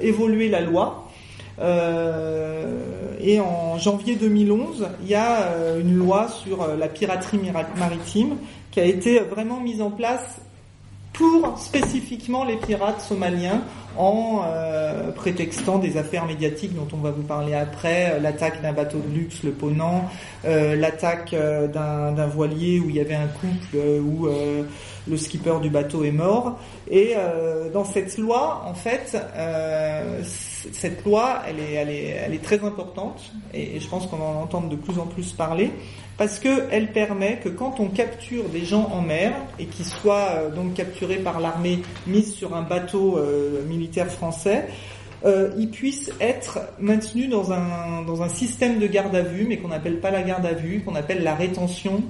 évoluer 0.00 0.48
la 0.48 0.60
loi. 0.60 1.08
et 1.60 3.40
en 3.40 3.78
janvier 3.78 4.16
2011, 4.16 4.88
il 5.02 5.08
y 5.08 5.14
a 5.14 5.48
une 5.80 5.94
loi 5.94 6.28
sur 6.28 6.66
la 6.76 6.88
piraterie 6.88 7.40
maritime 7.76 8.36
qui 8.70 8.80
a 8.80 8.84
été 8.84 9.20
vraiment 9.20 9.60
mise 9.60 9.80
en 9.80 9.90
place 9.90 10.40
pour 11.12 11.58
spécifiquement 11.58 12.44
les 12.44 12.56
pirates 12.56 13.00
somaliens 13.00 13.62
en 13.98 14.42
euh, 14.46 15.10
prétextant 15.12 15.78
des 15.78 15.96
affaires 15.96 16.26
médiatiques 16.26 16.74
dont 16.74 16.88
on 16.92 16.98
va 16.98 17.10
vous 17.10 17.22
parler 17.22 17.54
après, 17.54 18.12
euh, 18.12 18.20
l'attaque 18.20 18.62
d'un 18.62 18.72
bateau 18.72 18.98
de 18.98 19.14
luxe, 19.14 19.42
le 19.42 19.50
Ponant, 19.52 20.08
euh, 20.44 20.76
l'attaque 20.76 21.34
d'un 21.34 22.26
voilier 22.26 22.80
où 22.80 22.88
il 22.90 22.96
y 22.96 23.00
avait 23.00 23.14
un 23.14 23.26
couple 23.26 23.76
où 23.76 24.28
le 25.08 25.16
skipper 25.16 25.58
du 25.62 25.70
bateau 25.70 26.04
est 26.04 26.12
mort. 26.12 26.58
Et 26.90 27.14
dans 27.72 27.84
cette 27.84 28.18
loi, 28.18 28.62
en 28.66 28.74
fait, 28.74 29.16
cette 30.72 31.04
loi, 31.04 31.42
elle 31.48 31.60
est, 31.60 31.72
elle, 31.74 31.90
est, 31.90 32.08
elle 32.26 32.34
est 32.34 32.42
très 32.42 32.62
importante 32.64 33.32
et, 33.54 33.76
et 33.76 33.80
je 33.80 33.88
pense 33.88 34.06
qu'on 34.06 34.20
en 34.20 34.42
entendre 34.42 34.68
de 34.68 34.76
plus 34.76 34.98
en 34.98 35.06
plus 35.06 35.32
parler 35.32 35.70
parce 36.18 36.38
qu'elle 36.38 36.92
permet 36.92 37.38
que 37.42 37.48
quand 37.48 37.78
on 37.78 37.88
capture 37.88 38.44
des 38.48 38.64
gens 38.64 38.90
en 38.92 39.02
mer 39.02 39.32
et 39.58 39.66
qu'ils 39.66 39.84
soient 39.84 40.30
euh, 40.30 40.50
donc 40.50 40.74
capturés 40.74 41.16
par 41.16 41.40
l'armée, 41.40 41.80
mis 42.06 42.22
sur 42.22 42.56
un 42.56 42.62
bateau 42.62 43.18
euh, 43.18 43.62
militaire 43.66 44.10
français, 44.10 44.66
euh, 45.24 45.50
ils 45.58 45.70
puissent 45.70 46.12
être 46.20 46.60
maintenus 46.78 47.28
dans 47.28 47.52
un, 47.52 48.02
dans 48.06 48.22
un 48.22 48.28
système 48.28 48.78
de 48.78 48.86
garde 48.86 49.14
à 49.14 49.22
vue, 49.22 49.46
mais 49.48 49.58
qu'on 49.58 49.68
n'appelle 49.68 49.98
pas 49.98 50.10
la 50.10 50.22
garde 50.22 50.46
à 50.46 50.52
vue, 50.52 50.80
qu'on 50.80 50.94
appelle 50.94 51.22
la 51.22 51.34
rétention, 51.34 52.02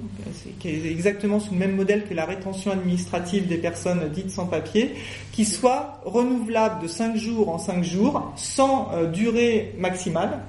qui 0.59 0.69
est 0.69 0.91
exactement 0.91 1.41
sous 1.41 1.53
le 1.53 1.59
même 1.59 1.77
modèle 1.77 2.05
que 2.07 2.15
la 2.15 2.27
rétention 2.27 2.73
administrative 2.73 3.47
des 3.47 3.59
personnes 3.59 4.09
dites 4.13 4.31
sans 4.31 4.47
papier, 4.47 4.95
qui 5.33 5.45
soit 5.45 6.01
renouvelable 6.05 6.83
de 6.83 6.89
5 6.89 7.17
jours 7.17 7.49
en 7.49 7.59
5 7.59 7.83
jours, 7.85 8.33
sans 8.37 8.91
durée 9.13 9.73
maximale, 9.79 10.41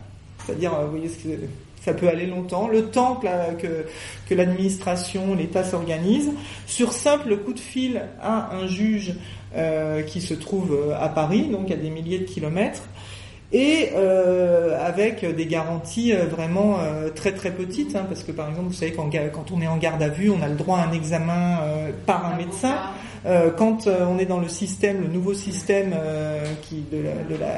c'est-à-dire, 0.45 0.73
vous 0.81 0.91
voyez 0.91 1.09
ce 1.09 1.23
que 1.23 1.29
ça 1.87 1.93
peut 1.93 2.09
aller 2.09 2.25
longtemps, 2.25 2.67
le 2.67 2.87
temps 2.87 3.15
que, 3.15 3.85
que, 4.27 4.35
l'administration, 4.35 5.35
l'État 5.35 5.63
s'organise, 5.63 6.33
sur 6.65 6.91
simple 6.91 7.37
coup 7.37 7.53
de 7.53 7.61
fil 7.61 8.01
à 8.21 8.53
un 8.53 8.67
juge 8.67 9.13
euh, 9.55 10.01
qui 10.03 10.19
se 10.19 10.33
trouve 10.33 10.73
euh, 10.73 10.99
à 10.99 11.07
Paris, 11.07 11.47
donc 11.49 11.71
à 11.71 11.77
des 11.77 11.89
milliers 11.89 12.19
de 12.19 12.25
kilomètres, 12.25 12.83
et 13.53 13.89
euh, 13.95 14.77
avec 14.85 15.23
des 15.35 15.45
garanties 15.45 16.13
vraiment 16.13 16.79
très 17.15 17.31
très 17.31 17.51
petites, 17.51 17.95
hein, 17.95 18.05
parce 18.07 18.23
que 18.23 18.31
par 18.31 18.49
exemple, 18.49 18.67
vous 18.67 18.73
savez 18.73 18.93
quand, 18.93 19.09
quand 19.33 19.51
on 19.51 19.61
est 19.61 19.67
en 19.67 19.77
garde 19.77 20.01
à 20.01 20.09
vue, 20.09 20.29
on 20.29 20.41
a 20.41 20.47
le 20.47 20.55
droit 20.55 20.79
à 20.79 20.87
un 20.87 20.91
examen 20.91 21.59
par 22.05 22.25
un 22.25 22.35
médecin. 22.35 22.75
Euh, 23.27 23.49
quand 23.51 23.87
euh, 23.87 24.05
on 24.07 24.19
est 24.19 24.25
dans 24.25 24.39
le 24.39 24.47
système, 24.47 25.01
le 25.01 25.07
nouveau 25.07 25.33
système 25.33 25.93
euh, 25.93 26.45
qui 26.61 26.83
de 26.91 26.97
la, 26.97 27.23
de 27.29 27.39
la, 27.39 27.57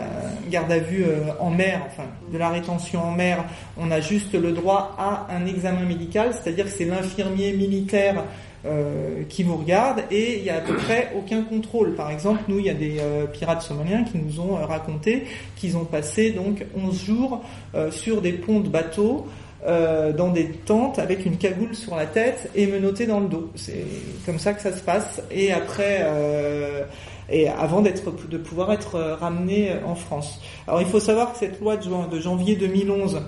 garde 0.50 0.72
à 0.72 0.80
vue 0.80 1.06
en 1.40 1.52
mer, 1.52 1.82
enfin 1.86 2.08
de 2.32 2.38
la 2.38 2.50
rétention 2.50 3.04
en 3.04 3.12
mer, 3.12 3.44
on 3.78 3.92
a 3.92 4.00
juste 4.00 4.34
le 4.34 4.52
droit 4.52 4.96
à 4.98 5.28
un 5.32 5.46
examen 5.46 5.84
médical, 5.84 6.32
c'est-à-dire 6.34 6.66
que 6.66 6.72
c'est 6.72 6.86
l'infirmier 6.86 7.54
militaire 7.54 8.24
euh, 8.66 9.24
qui 9.30 9.44
vous 9.44 9.58
regarde 9.58 10.02
et 10.12 10.38
il 10.38 10.44
y 10.44 10.50
a 10.50 10.58
à 10.58 10.62
peu 10.62 10.76
près 10.76 11.12
aucun 11.18 11.44
contrôle. 11.44 11.96
Par 11.96 12.12
exemple, 12.12 12.42
nous, 12.48 12.60
il 12.60 12.66
y 12.66 12.70
a 12.70 12.74
des 12.74 13.02
pirates 13.34 13.62
somaliens 13.62 14.04
qui 14.04 14.18
nous 14.18 14.40
ont 14.40 14.56
raconté 14.56 15.26
qu'ils 15.56 15.78
ont 15.78 15.86
passé 15.86 16.32
donc 16.32 16.66
11 16.76 17.04
jours 17.04 17.44
sur 17.92 18.22
des 18.22 18.34
ponts 18.34 18.60
de 18.60 18.70
bateaux 18.70 19.28
euh, 19.68 20.14
dans 20.14 20.30
des 20.30 20.48
tentes 20.48 21.00
avec 21.00 21.26
une 21.26 21.36
cagoule 21.36 21.76
sur 21.76 21.98
la 21.98 22.06
tête 22.06 22.50
et 22.56 22.66
menotté 22.66 23.06
dans 23.06 23.20
le 23.20 23.28
dos. 23.28 23.50
C'est 23.56 23.84
comme 24.26 24.40
ça 24.40 24.54
que 24.54 24.62
ça 24.62 24.72
se 24.72 24.82
passe. 24.82 25.22
Et 25.32 25.52
après, 25.52 26.00
euh, 26.04 26.84
et 27.30 27.50
avant 27.50 27.82
d'être 27.82 28.10
de 28.30 28.38
pouvoir 28.38 28.72
être 28.72 28.98
ramené 29.20 29.74
en 29.86 29.96
France. 29.96 30.40
Alors 30.66 30.82
il 30.82 30.88
faut 30.88 31.02
savoir 31.02 31.34
que 31.34 31.40
cette 31.40 31.60
loi 31.60 31.76
de, 31.76 32.20
janvier 32.22 32.56
2011 32.56 33.20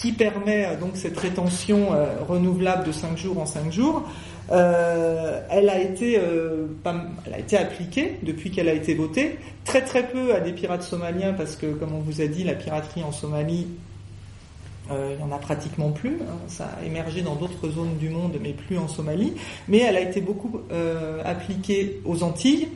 qui 0.00 0.12
permet 0.12 0.66
euh, 0.66 0.76
donc 0.76 0.92
cette 0.94 1.18
rétention 1.18 1.92
euh, 1.92 2.06
renouvelable 2.26 2.84
de 2.84 2.92
5 2.92 3.16
jours 3.18 3.38
en 3.38 3.46
5 3.46 3.70
jours, 3.70 4.02
euh, 4.02 4.04
elle 4.50 5.68
a 5.68 5.78
été, 5.80 6.18
euh, 6.18 6.66
elle 7.26 7.34
a 7.34 7.38
été 7.38 7.56
appliquée 7.56 8.16
depuis 8.22 8.50
qu'elle 8.50 8.68
a 8.68 8.72
été 8.72 8.94
votée, 8.94 9.38
très 9.64 9.82
très 9.82 10.08
peu 10.08 10.34
à 10.34 10.40
des 10.40 10.52
pirates 10.52 10.82
somaliens 10.82 11.32
parce 11.32 11.56
que, 11.56 11.66
comme 11.66 11.94
on 11.94 12.00
vous 12.00 12.20
a 12.20 12.26
dit, 12.26 12.44
la 12.44 12.54
piraterie 12.54 13.02
en 13.02 13.12
Somalie 13.12 13.66
euh, 14.90 15.10
il 15.12 15.24
n'y 15.24 15.32
en 15.32 15.34
a 15.34 15.38
pratiquement 15.38 15.90
plus. 15.90 16.18
Hein. 16.22 16.36
Ça 16.48 16.70
a 16.80 16.84
émergé 16.84 17.22
dans 17.22 17.36
d'autres 17.36 17.68
zones 17.68 17.96
du 17.98 18.08
monde, 18.08 18.36
mais 18.42 18.52
plus 18.52 18.78
en 18.78 18.88
Somalie. 18.88 19.34
Mais 19.68 19.78
elle 19.78 19.96
a 19.96 20.00
été 20.00 20.20
beaucoup 20.20 20.60
euh, 20.72 21.22
appliquée 21.24 22.00
aux 22.04 22.22
Antilles 22.22 22.68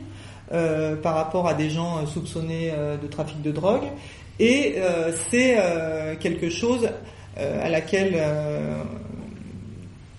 euh, 0.53 0.95
par 0.95 1.15
rapport 1.15 1.47
à 1.47 1.53
des 1.53 1.69
gens 1.69 2.05
soupçonnés 2.05 2.71
de 3.01 3.07
trafic 3.07 3.41
de 3.41 3.51
drogue. 3.51 3.85
Et 4.39 4.75
c'est 5.29 5.57
quelque 6.19 6.49
chose 6.49 6.89
à 7.37 7.69
laquelle 7.69 8.21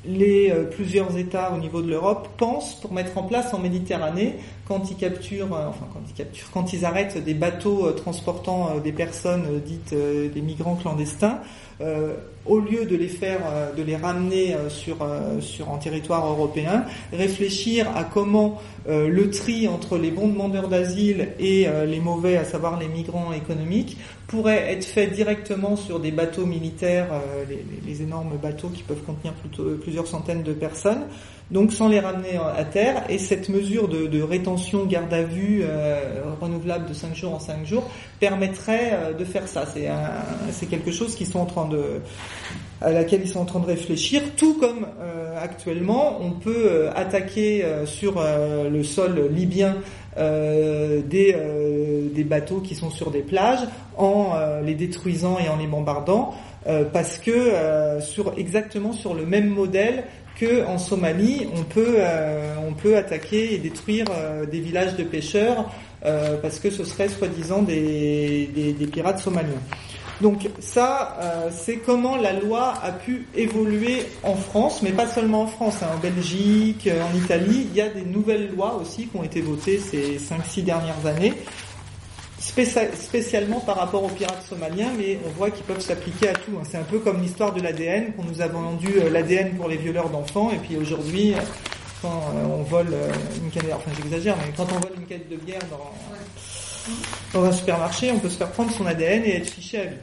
les 0.06 0.52
plusieurs 0.70 1.16
États 1.16 1.52
au 1.52 1.58
niveau 1.58 1.82
de 1.82 1.90
l'Europe 1.90 2.28
pensent 2.36 2.74
pour 2.80 2.92
mettre 2.92 3.16
en 3.18 3.22
place 3.22 3.52
en 3.54 3.58
Méditerranée 3.58 4.36
quand 4.66 4.90
ils 4.90 4.96
capturent, 4.96 5.52
enfin 5.52 5.86
quand 5.92 6.00
ils 6.08 6.14
capturent, 6.14 6.50
quand 6.52 6.72
ils 6.72 6.84
arrêtent 6.84 7.22
des 7.22 7.34
bateaux 7.34 7.90
transportant 7.92 8.78
des 8.82 8.92
personnes 8.92 9.60
dites 9.64 9.92
des 9.94 10.40
migrants 10.40 10.76
clandestins, 10.76 11.40
euh, 11.80 12.14
au 12.48 12.58
lieu 12.58 12.84
de 12.84 12.96
les 12.96 13.08
faire, 13.08 13.40
euh, 13.50 13.72
de 13.74 13.82
les 13.82 13.96
ramener 13.96 14.54
euh, 14.54 14.68
sur, 14.68 14.96
sur 15.40 15.70
un 15.72 15.78
territoire 15.78 16.26
européen, 16.26 16.84
réfléchir 17.12 17.88
à 17.96 18.04
comment 18.04 18.60
le 18.88 19.30
tri 19.30 19.66
entre 19.66 19.98
les 19.98 20.12
bons 20.12 20.28
demandeurs 20.28 20.68
d'asile 20.68 21.30
et 21.40 21.66
les 21.88 21.98
mauvais, 21.98 22.36
à 22.36 22.44
savoir 22.44 22.78
les 22.78 22.86
migrants 22.86 23.32
économiques, 23.32 23.96
pourrait 24.28 24.72
être 24.72 24.84
fait 24.84 25.08
directement 25.08 25.74
sur 25.74 25.98
des 25.98 26.12
bateaux 26.12 26.46
militaires, 26.46 27.08
les, 27.48 27.64
les, 27.84 28.02
énormes 28.02 28.36
bateaux 28.40 28.68
qui 28.68 28.84
peuvent 28.84 29.02
contenir 29.02 29.32
plutôt, 29.34 29.64
plusieurs 29.82 30.06
centaines 30.06 30.44
de 30.44 30.52
personnes, 30.52 31.02
donc 31.50 31.72
sans 31.72 31.88
les 31.88 32.00
ramener 32.00 32.36
à 32.36 32.64
terre. 32.64 33.04
Et 33.08 33.18
cette 33.18 33.48
mesure 33.48 33.88
de, 33.88 34.06
de 34.06 34.22
rétention 34.22 34.84
garde 34.84 35.12
à 35.12 35.22
vue 35.22 35.60
euh, 35.62 36.22
renouvelable 36.40 36.88
de 36.88 36.94
5 36.94 37.14
jours 37.14 37.34
en 37.34 37.38
5 37.38 37.64
jours 37.64 37.88
permettrait 38.18 38.90
euh, 38.92 39.12
de 39.12 39.24
faire 39.24 39.46
ça. 39.46 39.64
C'est 40.50 40.66
quelque 40.66 40.90
chose 40.90 41.14
qu'ils 41.14 41.26
sont 41.28 41.40
en 41.40 41.46
train 41.46 41.68
de 41.68 42.00
à 42.80 42.92
laquelle 42.92 43.22
ils 43.22 43.28
sont 43.28 43.40
en 43.40 43.44
train 43.44 43.60
de 43.60 43.66
réfléchir, 43.66 44.22
tout 44.36 44.54
comme 44.58 44.86
euh, 45.00 45.38
actuellement 45.42 46.18
on 46.20 46.32
peut 46.32 46.88
attaquer 46.94 47.64
sur 47.86 48.22
le 48.22 48.82
sol 48.82 49.30
libyen 49.32 49.76
des, 50.16 51.34
bateaux 52.24 52.60
qui 52.60 52.74
sont 52.74 52.90
sur 52.90 53.10
des 53.10 53.22
plages 53.22 53.66
en 53.96 54.32
les 54.64 54.74
détruisant 54.74 55.38
et 55.38 55.48
en 55.48 55.56
les 55.56 55.66
bombardant, 55.66 56.34
parce 56.92 57.18
que 57.18 58.00
sur 58.00 58.34
exactement 58.36 58.92
sur 58.92 59.14
le 59.14 59.24
même 59.24 59.48
modèle 59.48 60.04
que 60.38 60.66
en 60.66 60.76
Somalie, 60.78 61.46
on 61.54 61.62
peut 61.62 61.98
on 62.68 62.72
peut 62.74 62.96
attaquer 62.96 63.54
et 63.54 63.58
détruire 63.58 64.06
des 64.50 64.60
villages 64.60 64.96
de 64.96 65.04
pêcheurs 65.04 65.70
parce 66.42 66.58
que 66.58 66.70
ce 66.70 66.84
serait 66.84 67.08
soi-disant 67.08 67.62
des 67.62 68.88
pirates 68.92 69.20
somaliens. 69.20 69.62
Donc 70.20 70.48
ça, 70.60 71.18
euh, 71.20 71.50
c'est 71.50 71.76
comment 71.76 72.16
la 72.16 72.32
loi 72.32 72.72
a 72.82 72.92
pu 72.92 73.26
évoluer 73.34 74.06
en 74.22 74.34
France, 74.34 74.80
mais 74.82 74.92
pas 74.92 75.06
seulement 75.06 75.42
en 75.42 75.46
France, 75.46 75.76
hein, 75.82 75.88
en 75.94 75.98
Belgique, 75.98 76.86
euh, 76.86 77.02
en 77.02 77.14
Italie. 77.14 77.68
Il 77.70 77.76
y 77.76 77.82
a 77.82 77.88
des 77.88 78.02
nouvelles 78.02 78.50
lois 78.54 78.76
aussi 78.80 79.08
qui 79.08 79.16
ont 79.16 79.24
été 79.24 79.42
votées 79.42 79.78
ces 79.78 80.18
5-6 80.18 80.64
dernières 80.64 81.04
années, 81.04 81.34
spécialement 82.38 83.60
par 83.60 83.76
rapport 83.76 84.04
aux 84.04 84.08
pirates 84.08 84.42
somaliens, 84.48 84.90
mais 84.96 85.18
on 85.26 85.30
voit 85.36 85.50
qu'ils 85.50 85.64
peuvent 85.64 85.80
s'appliquer 85.80 86.30
à 86.30 86.32
tout. 86.32 86.52
Hein. 86.58 86.62
C'est 86.64 86.78
un 86.78 86.84
peu 86.84 86.98
comme 86.98 87.20
l'histoire 87.20 87.52
de 87.52 87.60
l'ADN, 87.60 88.14
qu'on 88.14 88.24
nous 88.24 88.40
a 88.40 88.46
vendu 88.46 88.94
euh, 88.98 89.10
l'ADN 89.10 89.54
pour 89.56 89.68
les 89.68 89.76
violeurs 89.76 90.08
d'enfants, 90.08 90.50
et 90.50 90.56
puis 90.56 90.78
aujourd'hui, 90.78 91.34
quand 92.00 92.22
on 92.50 92.62
vole 92.62 92.94
une 93.42 93.50
canette, 93.50 93.74
enfin 93.74 93.90
j'exagère, 94.02 94.36
mais 94.38 94.52
quand 94.56 94.66
on 94.72 94.78
vole 94.78 94.92
une 94.96 95.06
canette 95.06 95.28
de 95.28 95.36
bière 95.36 95.60
dans 95.70 95.92
dans 97.32 97.44
un 97.44 97.52
supermarché, 97.52 98.10
on 98.12 98.18
peut 98.18 98.28
se 98.28 98.38
faire 98.38 98.50
prendre 98.50 98.70
son 98.70 98.86
ADN 98.86 99.24
et 99.24 99.36
être 99.36 99.50
fiché 99.50 99.78
à 99.78 99.84
vie. 99.84 99.96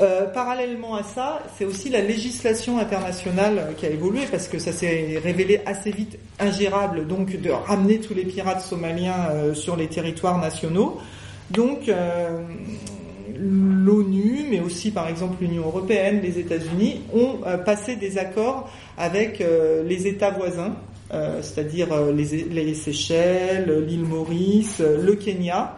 Euh, 0.00 0.26
parallèlement 0.26 0.94
à 0.96 1.02
ça, 1.02 1.42
c'est 1.56 1.64
aussi 1.64 1.88
la 1.88 2.00
législation 2.00 2.78
internationale 2.78 3.74
qui 3.76 3.86
a 3.86 3.90
évolué 3.90 4.22
parce 4.30 4.48
que 4.48 4.58
ça 4.58 4.72
s'est 4.72 5.18
révélé 5.22 5.60
assez 5.64 5.90
vite 5.90 6.18
ingérable 6.38 7.06
donc 7.06 7.40
de 7.40 7.50
ramener 7.50 7.98
tous 8.00 8.14
les 8.14 8.24
pirates 8.24 8.60
somaliens 8.60 9.28
euh, 9.30 9.54
sur 9.54 9.76
les 9.76 9.86
territoires 9.86 10.38
nationaux. 10.38 10.98
Donc 11.50 11.88
euh, 11.88 12.42
l'ONU, 13.38 14.46
mais 14.50 14.60
aussi 14.60 14.90
par 14.90 15.08
exemple 15.08 15.36
l'Union 15.40 15.64
européenne, 15.64 16.20
les 16.22 16.38
États-Unis, 16.38 17.02
ont 17.14 17.38
passé 17.64 17.96
des 17.96 18.18
accords 18.18 18.70
avec 18.98 19.44
les 19.84 20.06
États 20.06 20.30
voisins, 20.30 20.74
c'est-à-dire 21.42 21.88
les, 22.12 22.44
les 22.44 22.74
Seychelles, 22.74 23.84
l'île 23.86 24.04
Maurice, 24.04 24.80
le 24.80 25.14
Kenya, 25.16 25.76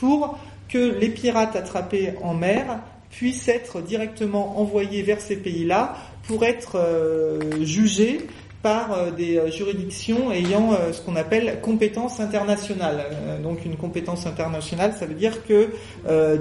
pour 0.00 0.38
que 0.68 0.96
les 0.98 1.10
pirates 1.10 1.54
attrapés 1.54 2.14
en 2.22 2.34
mer 2.34 2.80
puissent 3.10 3.48
être 3.48 3.82
directement 3.82 4.58
envoyés 4.58 5.02
vers 5.02 5.20
ces 5.20 5.36
pays-là 5.36 5.96
pour 6.26 6.44
être 6.44 6.76
euh, 6.76 7.38
jugés 7.64 8.26
par 8.62 8.92
euh, 8.92 9.10
des 9.10 9.36
euh, 9.36 9.50
juridictions 9.50 10.30
ayant 10.32 10.76
ce 10.92 11.00
qu'on 11.00 11.16
appelle 11.16 11.60
compétence 11.60 12.20
internationale. 12.20 13.04
donc 13.42 13.64
une 13.64 13.76
compétence 13.76 14.26
internationale, 14.26 14.94
ça 14.98 15.06
veut 15.06 15.14
dire 15.14 15.44
que 15.46 15.68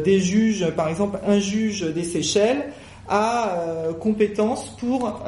des 0.04 0.20
juges, 0.20 0.70
par 0.72 0.90
exemple 0.90 1.20
un 1.28 1.40
juge 1.40 1.82
des 1.82 2.04
Seychelles, 2.04 2.66
a 3.08 3.58
compétence 4.00 4.76
pour 4.80 5.24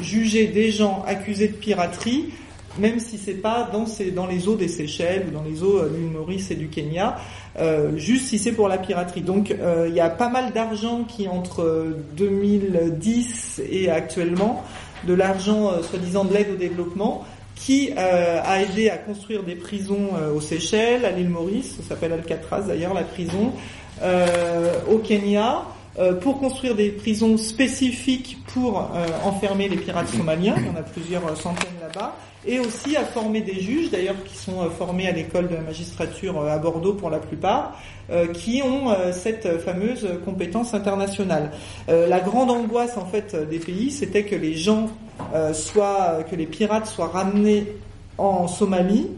juger 0.00 0.46
des 0.46 0.70
gens 0.70 1.04
accusés 1.06 1.48
de 1.48 1.52
piraterie 1.52 2.32
même 2.78 3.00
si 3.00 3.18
c'est 3.18 3.34
pas 3.34 3.68
dans, 3.72 3.84
dans 4.14 4.26
les 4.26 4.48
eaux 4.48 4.56
des 4.56 4.68
Seychelles 4.68 5.26
ou 5.28 5.30
dans 5.30 5.42
les 5.42 5.62
eaux 5.62 5.78
euh, 5.78 5.88
du 5.88 6.02
Maurice 6.02 6.50
et 6.50 6.54
du 6.54 6.68
Kenya, 6.68 7.16
euh, 7.58 7.96
juste 7.96 8.28
si 8.28 8.38
c'est 8.38 8.52
pour 8.52 8.68
la 8.68 8.78
piraterie. 8.78 9.22
Donc 9.22 9.50
euh, 9.50 9.86
il 9.88 9.94
y 9.94 10.00
a 10.00 10.10
pas 10.10 10.28
mal 10.28 10.52
d'argent 10.52 11.04
qui 11.04 11.28
entre 11.28 11.96
2010 12.16 13.62
et 13.70 13.90
actuellement, 13.90 14.64
de 15.06 15.14
l'argent 15.14 15.82
soi-disant 15.82 16.24
de 16.24 16.34
l'aide 16.34 16.50
au 16.52 16.56
développement, 16.56 17.24
qui 17.54 17.92
a 17.96 18.62
aidé 18.62 18.88
à 18.88 18.96
construire 18.96 19.42
des 19.42 19.56
prisons 19.56 20.10
aux 20.34 20.40
Seychelles, 20.40 21.04
à 21.04 21.10
l'île 21.10 21.28
Maurice, 21.28 21.76
ça 21.76 21.88
s'appelle 21.88 22.12
Alcatraz 22.12 22.62
d'ailleurs 22.68 22.94
la 22.94 23.02
prison, 23.02 23.52
au 24.90 24.98
Kenya, 24.98 25.62
pour 26.20 26.38
construire 26.38 26.74
des 26.74 26.90
prisons 26.90 27.36
spécifiques 27.36 28.38
pour 28.52 28.88
enfermer 29.24 29.68
les 29.68 29.76
pirates 29.76 30.08
somaliens, 30.08 30.54
il 30.58 30.66
y 30.66 30.70
en 30.70 30.76
a 30.76 30.82
plusieurs 30.82 31.36
centaines 31.36 31.74
là-bas, 31.80 32.14
et 32.46 32.58
aussi 32.58 32.96
à 32.96 33.04
former 33.04 33.40
des 33.40 33.60
juges, 33.60 33.90
d'ailleurs 33.90 34.22
qui 34.24 34.36
sont 34.36 34.62
euh, 34.62 34.70
formés 34.70 35.08
à 35.08 35.12
l'école 35.12 35.48
de 35.48 35.54
la 35.54 35.60
magistrature 35.60 36.40
euh, 36.40 36.54
à 36.54 36.58
Bordeaux 36.58 36.94
pour 36.94 37.10
la 37.10 37.18
plupart, 37.18 37.76
euh, 38.10 38.26
qui 38.28 38.62
ont 38.62 38.94
cette 39.12 39.60
fameuse 39.60 40.08
compétence 40.24 40.72
internationale. 40.72 41.50
La 41.88 42.20
grande 42.20 42.50
angoisse 42.50 42.96
en 42.96 43.04
fait 43.04 43.36
des 43.50 43.58
pays, 43.58 43.90
c'était 43.90 44.24
que 44.24 44.34
les 44.34 44.54
gens 44.54 44.88
soient, 45.52 46.20
que 46.30 46.34
les 46.34 46.46
pirates 46.46 46.86
soient 46.86 47.08
ramenés 47.08 47.66
en 48.16 48.48
Somalie. 48.48 49.08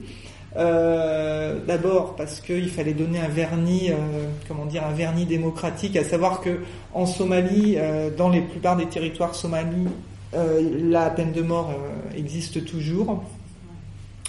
D'abord 0.54 2.16
parce 2.16 2.40
qu'il 2.40 2.70
fallait 2.70 2.94
donner 2.94 3.20
un 3.20 3.28
vernis, 3.28 3.90
comment 4.48 4.66
dire, 4.66 4.84
un 4.84 4.92
vernis 4.92 5.24
démocratique, 5.24 5.96
à 5.96 6.04
savoir 6.04 6.40
que 6.40 6.60
en 6.92 7.06
Somalie, 7.06 7.76
dans 8.16 8.28
les 8.28 8.40
plupart 8.40 8.76
des 8.76 8.86
territoires 8.86 9.34
somalis, 9.34 9.86
euh, 10.32 10.60
la 10.88 11.10
peine 11.10 11.32
de 11.32 11.42
mort 11.42 11.70
euh, 11.70 12.16
existe 12.16 12.64
toujours. 12.64 13.24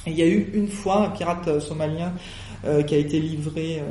il 0.07 0.13
y 0.13 0.24
a 0.24 0.26
eu 0.26 0.49
une 0.55 0.67
fois 0.67 1.05
un 1.05 1.09
pirate 1.09 1.47
euh, 1.47 1.59
somalien 1.59 2.13
qui 2.86 2.93
a 2.93 2.97
été 2.99 3.19
livré 3.19 3.82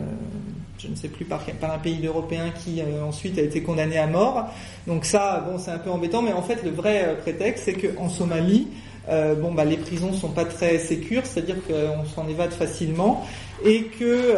je 0.78 0.86
ne 0.86 0.94
sais 0.94 1.08
plus 1.08 1.24
par, 1.24 1.40
par 1.60 1.72
un 1.72 1.78
pays 1.78 2.06
européen 2.06 2.50
qui 2.50 2.80
ensuite 3.04 3.36
a 3.36 3.42
été 3.42 3.64
condamné 3.64 3.98
à 3.98 4.06
mort. 4.06 4.48
Donc 4.86 5.06
ça, 5.06 5.44
bon, 5.44 5.58
c'est 5.58 5.72
un 5.72 5.78
peu 5.78 5.90
embêtant, 5.90 6.22
mais 6.22 6.32
en 6.32 6.42
fait, 6.42 6.62
le 6.62 6.70
vrai 6.70 7.16
prétexte, 7.20 7.64
c'est 7.64 7.72
qu'en 7.72 8.08
Somalie, 8.08 8.68
bon, 9.08 9.52
bah, 9.52 9.64
les 9.64 9.76
prisons 9.76 10.12
sont 10.12 10.28
pas 10.28 10.44
très 10.44 10.78
sécures, 10.78 11.26
c'est-à-dire 11.26 11.56
qu'on 11.66 12.04
s'en 12.04 12.28
évade 12.28 12.52
facilement, 12.52 13.24
et 13.64 13.84
que 13.84 14.34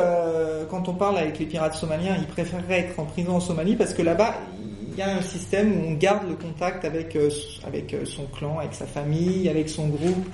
quand 0.71 0.89
on 0.89 0.95
parle 0.95 1.19
avec 1.19 1.39
les 1.39 1.47
pirates 1.47 1.75
somaliens, 1.75 2.17
ils 2.19 2.27
préféreraient 2.27 2.81
être 2.81 2.99
en 2.99 3.05
prison 3.05 3.37
en 3.37 3.41
Somalie 3.41 3.77
parce 3.77 3.95
que 3.95 4.03
là-bas, 4.03 4.35
il 4.93 4.99
y 4.99 5.03
a 5.03 5.17
un 5.17 5.23
système 5.23 5.73
où 5.73 5.89
on 5.89 5.93
garde 5.95 6.29
le 6.29 6.35
contact 6.35 6.85
avec 6.85 7.17
euh, 7.17 7.31
avec 7.67 7.95
euh, 7.95 8.05
son 8.05 8.25
clan, 8.27 8.59
avec 8.59 8.75
sa 8.75 8.87
famille, 8.87 9.49
avec 9.49 9.69
son 9.69 9.89
groupe, 9.89 10.27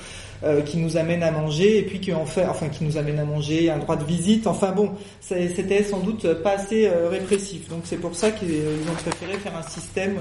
euh, 0.43 0.63
qui 0.63 0.79
nous 0.79 0.97
amène 0.97 1.23
à 1.23 1.31
manger 1.31 1.79
et 1.79 1.83
puis 1.83 2.01
qui 2.01 2.13
en 2.13 2.27
fait, 2.27 2.45
enfin 2.45 2.69
qui 2.69 2.85
nous 2.85 2.97
amène 2.97 3.19
à 3.19 3.25
manger, 3.25 3.71
un 3.71 3.79
droit 3.79 3.97
de 3.97 4.05
visite. 4.05 4.47
Enfin 4.47 4.73
bon, 4.73 4.91
c'était 5.21 5.85
sans 5.85 6.01
doute 6.01 6.27
pas 6.43 6.53
assez 6.53 6.91
répressif. 7.11 7.69
Donc 7.69 7.83
c'est 7.85 7.99
pour 7.99 8.15
ça 8.15 8.31
qu'ils 8.31 8.49
ont 8.91 8.95
préféré 8.95 9.39
faire 9.39 9.57
un 9.57 9.69
système 9.69 10.19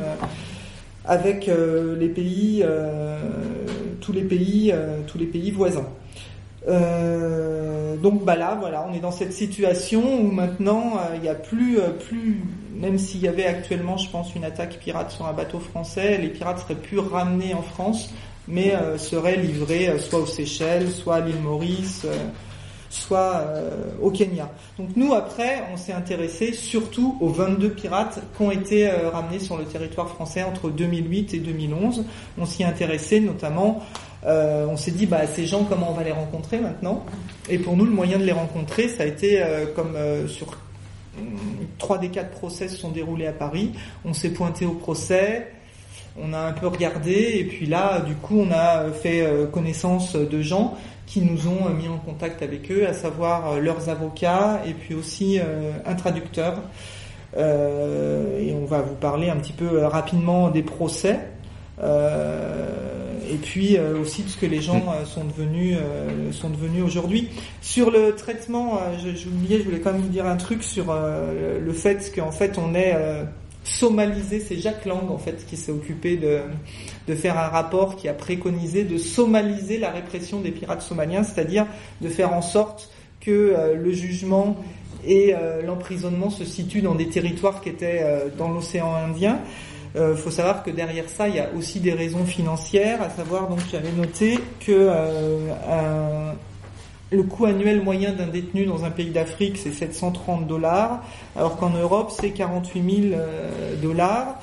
avec 1.07 1.47
les 1.47 2.09
pays, 2.09 2.63
tous 4.01 4.11
les 4.11 4.23
pays, 4.23 4.73
tous 5.07 5.17
les 5.17 5.25
pays 5.25 5.51
voisins. 5.51 5.87
Euh, 6.67 7.95
donc 7.95 8.25
bah 8.25 8.35
là, 8.35 8.57
voilà, 8.59 8.85
on 8.89 8.93
est 8.93 8.99
dans 8.99 9.11
cette 9.11 9.31
situation 9.31 10.19
où 10.19 10.31
maintenant 10.31 10.99
il 11.15 11.21
n'y 11.21 11.29
a 11.29 11.35
plus, 11.35 11.79
plus 12.07 12.41
même 12.75 12.97
s'il 12.97 13.21
y 13.21 13.27
avait 13.27 13.45
actuellement, 13.45 13.97
je 13.97 14.09
pense, 14.09 14.35
une 14.35 14.43
attaque 14.43 14.77
pirate 14.79 15.11
sur 15.11 15.25
un 15.25 15.33
bateau 15.33 15.59
français, 15.59 16.17
les 16.17 16.29
pirates 16.29 16.59
seraient 16.59 16.75
plus 16.75 16.99
ramenés 16.99 17.53
en 17.53 17.61
France, 17.61 18.13
mais 18.47 18.75
euh, 18.75 18.97
seraient 18.97 19.37
livrés 19.37 19.89
euh, 19.89 19.99
soit 19.99 20.19
aux 20.19 20.25
Seychelles, 20.25 20.89
soit 20.91 21.15
à 21.15 21.19
l'île 21.21 21.39
Maurice, 21.41 22.03
euh, 22.05 22.15
soit 22.89 23.43
au 24.01 24.11
Kenya. 24.11 24.49
Donc 24.77 24.89
nous, 24.95 25.13
après, 25.13 25.63
on 25.73 25.77
s'est 25.77 25.93
intéressé 25.93 26.53
surtout 26.53 27.17
aux 27.21 27.29
22 27.29 27.69
pirates 27.69 28.19
qui 28.35 28.41
ont 28.41 28.51
été 28.51 28.89
ramenés 28.89 29.39
sur 29.39 29.57
le 29.57 29.65
territoire 29.65 30.09
français 30.09 30.43
entre 30.43 30.69
2008 30.69 31.33
et 31.33 31.39
2011. 31.39 32.05
On 32.37 32.45
s'y 32.45 32.63
intéressait 32.63 33.19
notamment 33.19 33.83
on 34.25 34.75
s'est 34.75 34.91
dit, 34.91 35.05
bah, 35.05 35.25
ces 35.25 35.45
gens, 35.45 35.63
comment 35.63 35.91
on 35.91 35.93
va 35.93 36.03
les 36.03 36.11
rencontrer 36.11 36.59
maintenant? 36.59 37.05
Et 37.49 37.59
pour 37.59 37.77
nous, 37.77 37.85
le 37.85 37.91
moyen 37.91 38.17
de 38.17 38.23
les 38.23 38.33
rencontrer, 38.33 38.89
ça 38.89 39.03
a 39.03 39.05
été 39.05 39.41
comme 39.73 39.95
sur 40.27 40.47
trois 41.77 41.97
des 41.97 42.09
quatre 42.09 42.31
procès 42.31 42.67
se 42.67 42.77
sont 42.77 42.91
déroulés 42.91 43.27
à 43.27 43.33
Paris. 43.33 43.71
On 44.05 44.13
s'est 44.13 44.29
pointé 44.29 44.65
au 44.65 44.73
procès, 44.73 45.51
on 46.19 46.33
a 46.33 46.39
un 46.39 46.53
peu 46.53 46.67
regardé, 46.67 47.35
et 47.35 47.43
puis 47.43 47.65
là, 47.65 48.01
du 48.01 48.15
coup, 48.15 48.39
on 48.39 48.51
a 48.51 48.91
fait 48.91 49.21
euh, 49.21 49.45
connaissance 49.45 50.15
de 50.15 50.41
gens 50.41 50.75
qui 51.07 51.21
nous 51.21 51.47
ont 51.47 51.69
mis 51.69 51.87
en 51.87 51.97
contact 51.97 52.43
avec 52.43 52.69
eux, 52.71 52.85
à 52.85 52.93
savoir 52.93 53.53
euh, 53.53 53.59
leurs 53.59 53.89
avocats 53.89 54.61
et 54.67 54.73
puis 54.73 54.93
aussi 54.93 55.39
euh, 55.39 55.71
un 55.85 55.95
traducteur. 55.95 56.61
et 57.35 58.53
on 58.53 58.65
va 58.65 58.81
vous 58.81 58.95
parler 58.95 59.29
un 59.29 59.37
petit 59.37 59.53
peu 59.53 59.85
rapidement 59.85 60.49
des 60.49 60.63
procès. 60.63 61.19
et 61.81 63.37
puis 63.41 63.77
aussi 64.01 64.23
de 64.23 64.29
ce 64.29 64.37
que 64.37 64.45
les 64.45 64.61
gens 64.61 64.81
sont 65.05 65.25
devenus 65.25 65.77
sont 66.31 66.49
devenus 66.49 66.83
aujourd'hui. 66.83 67.29
Sur 67.61 67.91
le 67.91 68.15
traitement, 68.15 68.79
j'oubliais, 69.15 69.59
je 69.59 69.65
voulais 69.65 69.81
quand 69.81 69.91
même 69.91 70.01
vous 70.01 70.09
dire 70.09 70.25
un 70.25 70.37
truc 70.37 70.63
sur 70.63 70.85
le 70.95 71.73
fait 71.73 72.11
qu'en 72.15 72.31
fait 72.31 72.57
on 72.57 72.73
est 72.73 72.95
somalisé, 73.67 74.39
c'est 74.39 74.57
Jacques 74.57 74.85
Lang 74.85 75.11
en 75.11 75.17
fait 75.17 75.45
qui 75.45 75.57
s'est 75.57 75.71
occupé 75.71 76.17
de, 76.17 76.39
de 77.07 77.15
faire 77.15 77.37
un 77.37 77.47
rapport 77.47 77.95
qui 77.95 78.07
a 78.07 78.13
préconisé 78.13 78.83
de 78.83 78.97
somaliser 78.97 79.77
la 79.77 79.91
répression 79.91 80.39
des 80.39 80.51
pirates 80.51 80.81
somaliens, 80.81 81.23
c'est-à-dire 81.23 81.65
de 82.01 82.09
faire 82.09 82.33
en 82.33 82.41
sorte 82.41 82.89
que 83.19 83.31
euh, 83.31 83.75
le 83.75 83.91
jugement 83.91 84.57
et 85.05 85.33
euh, 85.35 85.61
l'emprisonnement 85.61 86.29
se 86.29 86.45
situent 86.45 86.81
dans 86.81 86.95
des 86.95 87.07
territoires 87.07 87.61
qui 87.61 87.69
étaient 87.69 88.01
euh, 88.01 88.29
dans 88.37 88.49
l'océan 88.49 88.93
Indien. 88.95 89.39
Il 89.95 90.15
faut 90.15 90.29
savoir 90.29 90.61
que 90.61 90.69
derrière 90.69 91.09
ça, 91.09 91.27
il 91.27 91.37
y 91.37 91.39
a 91.39 91.49
aussi 91.57 91.79
des 91.79 91.93
raisons 91.93 92.23
financières, 92.23 93.01
à 93.01 93.09
savoir 93.09 93.49
donc 93.49 93.57
j'avais 93.71 93.91
noté 93.91 94.37
que 94.59 94.91
le 97.11 97.23
coût 97.23 97.45
annuel 97.45 97.81
moyen 97.81 98.11
d'un 98.11 98.27
détenu 98.27 98.65
dans 98.65 98.83
un 98.83 98.91
pays 98.91 99.11
d'Afrique, 99.11 99.57
c'est 99.57 99.71
730 99.71 100.47
dollars, 100.47 101.03
alors 101.35 101.57
qu'en 101.57 101.69
Europe, 101.69 102.11
c'est 102.17 102.31
48 102.31 103.09
000 103.11 103.21
dollars. 103.81 104.39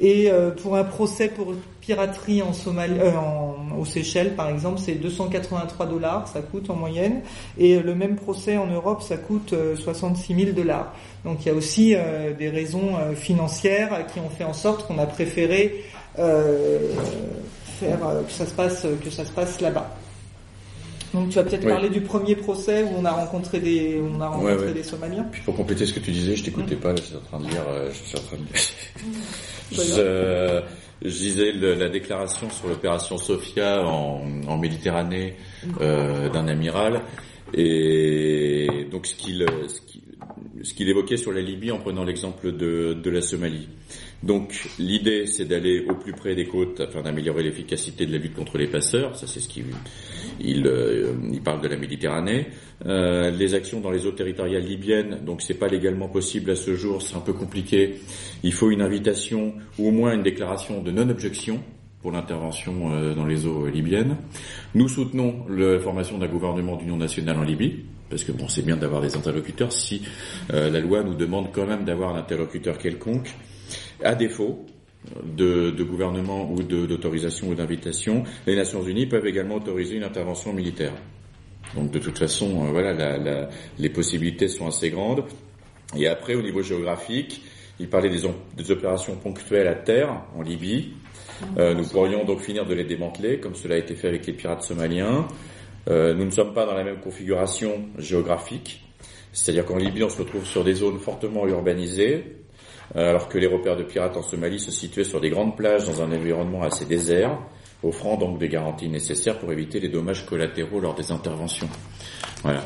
Et 0.00 0.28
pour 0.60 0.76
un 0.76 0.82
procès 0.82 1.28
pour 1.28 1.54
piraterie 1.80 2.42
en 2.42 2.52
Somalie, 2.52 3.00
en, 3.00 3.78
aux 3.78 3.84
Seychelles, 3.84 4.34
par 4.34 4.50
exemple, 4.50 4.80
c'est 4.80 4.96
283 4.96 5.86
dollars, 5.86 6.26
ça 6.26 6.40
coûte 6.42 6.68
en 6.68 6.74
moyenne. 6.74 7.20
Et 7.58 7.78
le 7.78 7.94
même 7.94 8.16
procès 8.16 8.56
en 8.56 8.66
Europe, 8.66 9.02
ça 9.02 9.16
coûte 9.16 9.54
66 9.76 10.34
000 10.34 10.50
dollars. 10.50 10.92
Donc 11.24 11.44
il 11.44 11.48
y 11.48 11.50
a 11.52 11.54
aussi 11.54 11.94
des 12.38 12.50
raisons 12.50 12.96
financières 13.14 14.04
qui 14.12 14.18
ont 14.18 14.30
fait 14.30 14.44
en 14.44 14.52
sorte 14.52 14.86
qu'on 14.86 14.98
a 14.98 15.06
préféré 15.06 15.84
faire 16.16 17.98
que 18.26 18.32
ça 18.32 18.46
se 18.46 18.52
passe 18.52 18.86
que 19.02 19.10
ça 19.10 19.24
se 19.24 19.30
passe 19.30 19.60
là-bas. 19.60 19.94
Donc 21.14 21.28
tu 21.28 21.36
vas 21.36 21.44
peut-être 21.44 21.66
parler 21.66 21.88
du 21.88 22.00
premier 22.00 22.34
procès 22.34 22.82
où 22.82 22.88
on 22.98 23.04
a 23.04 23.12
rencontré 23.12 23.60
des, 23.60 24.02
on 24.02 24.20
a 24.20 24.28
rencontré 24.28 24.72
des 24.74 24.82
Somaliens. 24.82 25.24
Puis 25.30 25.42
pour 25.42 25.56
compléter 25.56 25.86
ce 25.86 25.94
que 25.94 26.00
tu 26.00 26.10
disais, 26.10 26.34
je 26.34 26.42
t'écoutais 26.44 26.74
pas, 26.74 26.94
je 26.96 27.02
suis 27.02 27.14
en 27.16 27.20
train 27.20 27.38
de 27.38 27.48
lire, 27.48 27.62
je 27.90 28.08
suis 28.08 28.18
en 28.18 28.22
train 28.22 28.36
de 28.36 28.42
je, 29.72 30.62
je, 31.02 31.16
disais 31.16 31.52
la 31.52 31.88
déclaration 31.88 32.50
sur 32.50 32.68
l'opération 32.68 33.16
Sophia 33.16 33.86
en, 33.86 34.22
en 34.46 34.58
Méditerranée 34.58 35.36
euh, 35.80 36.28
d'un 36.30 36.48
amiral. 36.48 37.00
Et 37.52 38.88
donc 38.90 39.06
ce 39.06 39.14
qu'il 39.14 39.46
ce 40.62 40.74
qu'il 40.74 40.88
évoquait 40.88 41.16
sur 41.16 41.32
la 41.32 41.40
Libye 41.40 41.70
en 41.70 41.78
prenant 41.78 42.04
l'exemple 42.04 42.50
de, 42.52 42.94
de 42.94 43.10
la 43.10 43.22
Somalie. 43.22 43.68
Donc 44.24 44.68
l'idée, 44.78 45.26
c'est 45.26 45.44
d'aller 45.44 45.84
au 45.86 45.94
plus 45.96 46.12
près 46.12 46.34
des 46.34 46.46
côtes 46.46 46.80
afin 46.80 47.02
d'améliorer 47.02 47.42
l'efficacité 47.42 48.06
de 48.06 48.12
la 48.12 48.18
lutte 48.18 48.34
contre 48.34 48.56
les 48.56 48.66
passeurs. 48.66 49.14
Ça, 49.16 49.26
c'est 49.26 49.38
ce 49.38 49.48
qu'il 49.48 49.66
il, 50.40 50.66
euh, 50.66 51.12
il, 51.30 51.42
parle 51.42 51.60
de 51.60 51.68
la 51.68 51.76
Méditerranée. 51.76 52.46
Euh, 52.86 53.30
les 53.30 53.54
actions 53.54 53.80
dans 53.80 53.90
les 53.90 54.06
eaux 54.06 54.12
territoriales 54.12 54.64
libyennes, 54.64 55.20
donc 55.26 55.42
c'est 55.42 55.58
pas 55.58 55.68
légalement 55.68 56.08
possible 56.08 56.50
à 56.50 56.56
ce 56.56 56.74
jour, 56.74 57.02
c'est 57.02 57.16
un 57.16 57.20
peu 57.20 57.34
compliqué. 57.34 57.96
Il 58.42 58.54
faut 58.54 58.70
une 58.70 58.80
invitation 58.80 59.52
ou 59.78 59.88
au 59.88 59.90
moins 59.90 60.14
une 60.14 60.22
déclaration 60.22 60.82
de 60.82 60.90
non-objection 60.90 61.60
pour 62.00 62.10
l'intervention 62.10 62.92
euh, 62.92 63.14
dans 63.14 63.26
les 63.26 63.44
eaux 63.46 63.66
libyennes. 63.66 64.16
Nous 64.74 64.88
soutenons 64.88 65.46
la 65.50 65.78
formation 65.80 66.16
d'un 66.16 66.28
gouvernement 66.28 66.76
d'union 66.76 66.96
nationale 66.96 67.36
en 67.36 67.42
Libye, 67.42 67.84
parce 68.08 68.24
que 68.24 68.32
bon, 68.32 68.48
c'est 68.48 68.64
bien 68.64 68.76
d'avoir 68.76 69.02
des 69.02 69.16
interlocuteurs 69.16 69.72
si 69.72 70.02
euh, 70.52 70.70
la 70.70 70.80
loi 70.80 71.02
nous 71.02 71.14
demande 71.14 71.48
quand 71.52 71.66
même 71.66 71.84
d'avoir 71.84 72.14
un 72.14 72.20
interlocuteur 72.20 72.78
quelconque. 72.78 73.28
À 74.02 74.14
défaut 74.14 74.64
de, 75.24 75.82
gouvernement 75.82 76.50
ou 76.50 76.62
d'autorisation 76.62 77.48
ou 77.48 77.54
d'invitation, 77.54 78.24
les 78.46 78.56
Nations 78.56 78.82
Unies 78.82 79.06
peuvent 79.06 79.26
également 79.26 79.56
autoriser 79.56 79.96
une 79.96 80.04
intervention 80.04 80.52
militaire. 80.52 80.92
Donc 81.74 81.90
de 81.90 81.98
toute 81.98 82.18
façon, 82.18 82.66
euh, 82.66 82.70
voilà, 82.70 83.48
les 83.78 83.88
possibilités 83.90 84.48
sont 84.48 84.66
assez 84.66 84.90
grandes. 84.90 85.24
Et 85.96 86.06
après, 86.08 86.34
au 86.34 86.42
niveau 86.42 86.62
géographique, 86.62 87.42
il 87.80 87.88
parlait 87.88 88.08
des, 88.10 88.70
opérations 88.70 89.16
ponctuelles 89.16 89.66
à 89.66 89.74
terre 89.74 90.22
en 90.36 90.42
Libye. 90.42 90.92
Euh, 91.58 91.74
nous 91.74 91.84
pourrions 91.84 92.24
donc 92.24 92.40
finir 92.40 92.64
de 92.66 92.74
les 92.74 92.84
démanteler, 92.84 93.40
comme 93.40 93.54
cela 93.54 93.74
a 93.74 93.78
été 93.78 93.94
fait 93.94 94.08
avec 94.08 94.26
les 94.26 94.32
pirates 94.32 94.62
somaliens. 94.62 95.26
Euh, 95.88 96.14
nous 96.14 96.24
ne 96.24 96.30
sommes 96.30 96.54
pas 96.54 96.66
dans 96.66 96.74
la 96.74 96.84
même 96.84 97.00
configuration 97.00 97.88
géographique, 97.98 98.84
c'est-à-dire 99.32 99.66
qu'en 99.66 99.76
Libye, 99.76 100.04
on 100.04 100.08
se 100.08 100.18
retrouve 100.18 100.46
sur 100.46 100.64
des 100.64 100.74
zones 100.74 100.98
fortement 100.98 101.46
urbanisées, 101.46 102.36
alors 102.94 103.28
que 103.28 103.38
les 103.38 103.46
repères 103.46 103.76
de 103.76 103.82
pirates 103.82 104.16
en 104.16 104.22
Somalie 104.22 104.60
se 104.60 104.70
situaient 104.70 105.04
sur 105.04 105.20
des 105.20 105.30
grandes 105.30 105.56
plages 105.56 105.84
dans 105.86 106.02
un 106.02 106.12
environnement 106.12 106.62
assez 106.62 106.84
désert, 106.84 107.38
offrant 107.82 108.16
donc 108.16 108.38
des 108.38 108.48
garanties 108.48 108.88
nécessaires 108.88 109.38
pour 109.38 109.52
éviter 109.52 109.80
les 109.80 109.88
dommages 109.88 110.26
collatéraux 110.26 110.80
lors 110.80 110.94
des 110.94 111.10
interventions. 111.10 111.68
Voilà. 112.42 112.64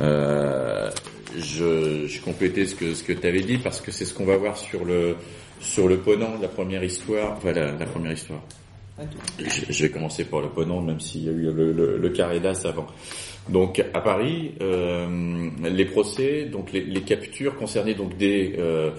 Euh, 0.00 0.90
je, 1.36 2.06
je 2.06 2.20
complétais 2.20 2.66
ce 2.66 2.74
que 2.74 2.94
ce 2.94 3.02
que 3.02 3.12
tu 3.12 3.26
avais 3.26 3.40
dit 3.40 3.58
parce 3.58 3.80
que 3.80 3.90
c'est 3.90 4.04
ce 4.04 4.14
qu'on 4.14 4.24
va 4.24 4.36
voir 4.36 4.56
sur 4.56 4.84
le 4.84 5.16
sur 5.60 5.88
le 5.88 5.98
Ponant, 5.98 6.38
la 6.40 6.48
première 6.48 6.84
histoire. 6.84 7.38
Voilà, 7.40 7.72
la 7.72 7.86
première 7.86 8.12
histoire. 8.12 8.42
Je, 9.38 9.82
vais 9.82 9.90
commencer 9.90 10.24
par 10.24 10.40
le 10.40 10.48
Ponant, 10.48 10.80
même 10.80 11.00
s'il 11.00 11.24
y 11.24 11.28
a 11.28 11.32
eu 11.32 11.50
le, 11.50 11.72
le, 11.72 11.98
le 11.98 12.08
carré 12.10 12.38
d'as 12.38 12.64
avant. 12.64 12.86
Donc 13.48 13.82
à 13.92 14.00
Paris, 14.00 14.54
euh, 14.60 15.50
les 15.62 15.84
procès, 15.84 16.44
donc 16.44 16.72
les, 16.72 16.82
les, 16.82 17.02
captures 17.02 17.56
concernaient 17.56 17.94
donc 17.94 18.16
des 18.16 18.54
euh, 18.58 18.92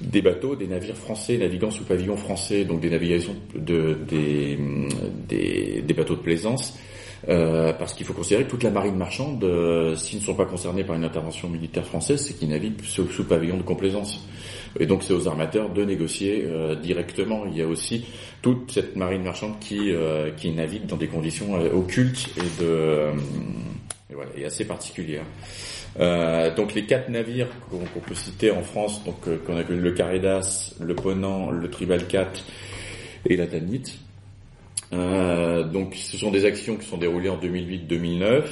des 0.00 0.22
bateaux, 0.22 0.56
des 0.56 0.66
navires 0.66 0.96
français 0.96 1.38
naviguant 1.38 1.70
sous 1.70 1.84
pavillon 1.84 2.16
français, 2.16 2.64
donc 2.64 2.80
des 2.80 2.90
navigations 2.90 3.36
de 3.54 3.96
des, 4.08 4.58
des, 5.28 5.82
des 5.82 5.94
bateaux 5.94 6.16
de 6.16 6.20
plaisance. 6.20 6.78
Euh, 7.28 7.72
parce 7.72 7.94
qu'il 7.94 8.04
faut 8.04 8.12
considérer 8.12 8.44
que 8.44 8.50
toute 8.50 8.62
la 8.62 8.70
marine 8.70 8.96
marchande, 8.96 9.42
euh, 9.44 9.96
s'ils 9.96 10.18
ne 10.18 10.24
sont 10.24 10.34
pas 10.34 10.44
concernés 10.44 10.84
par 10.84 10.94
une 10.94 11.04
intervention 11.04 11.48
militaire 11.48 11.86
française, 11.86 12.22
c'est 12.22 12.34
qu'ils 12.34 12.50
naviguent 12.50 12.82
sous, 12.82 13.24
pavillon 13.24 13.56
de 13.56 13.62
complaisance. 13.62 14.26
Et 14.78 14.86
donc 14.86 15.02
c'est 15.02 15.14
aux 15.14 15.28
armateurs 15.28 15.70
de 15.70 15.84
négocier 15.84 16.44
euh, 16.44 16.74
directement. 16.74 17.46
Il 17.46 17.56
y 17.56 17.62
a 17.62 17.66
aussi 17.66 18.04
toute 18.42 18.72
cette 18.72 18.96
marine 18.96 19.22
marchande 19.22 19.58
qui 19.60 19.92
euh, 19.92 20.30
qui 20.32 20.50
navigue 20.50 20.86
dans 20.86 20.96
des 20.96 21.06
conditions 21.06 21.56
euh, 21.56 21.72
occultes 21.72 22.28
et 22.36 22.62
de 22.62 23.10
et 24.10 24.14
voilà, 24.14 24.30
et 24.36 24.44
assez 24.44 24.66
particulières. 24.66 25.24
Donc 25.98 26.74
les 26.74 26.84
quatre 26.86 27.08
navires 27.08 27.48
qu'on 27.70 28.00
peut 28.00 28.14
citer 28.14 28.50
en 28.50 28.62
France, 28.62 29.04
donc 29.04 29.16
qu'on 29.44 29.56
appelle 29.56 29.80
le 29.80 29.92
Caridas, 29.92 30.74
le 30.80 30.94
Ponant, 30.94 31.50
le 31.50 31.70
Tribal 31.70 32.06
4 32.06 32.44
et 33.26 33.36
la 33.36 33.46
Tanit. 33.46 33.98
donc 34.92 35.94
ce 35.94 36.16
sont 36.16 36.30
des 36.30 36.44
actions 36.44 36.76
qui 36.76 36.86
sont 36.86 36.98
déroulées 36.98 37.28
en 37.30 37.38
2008-2009 37.38 38.44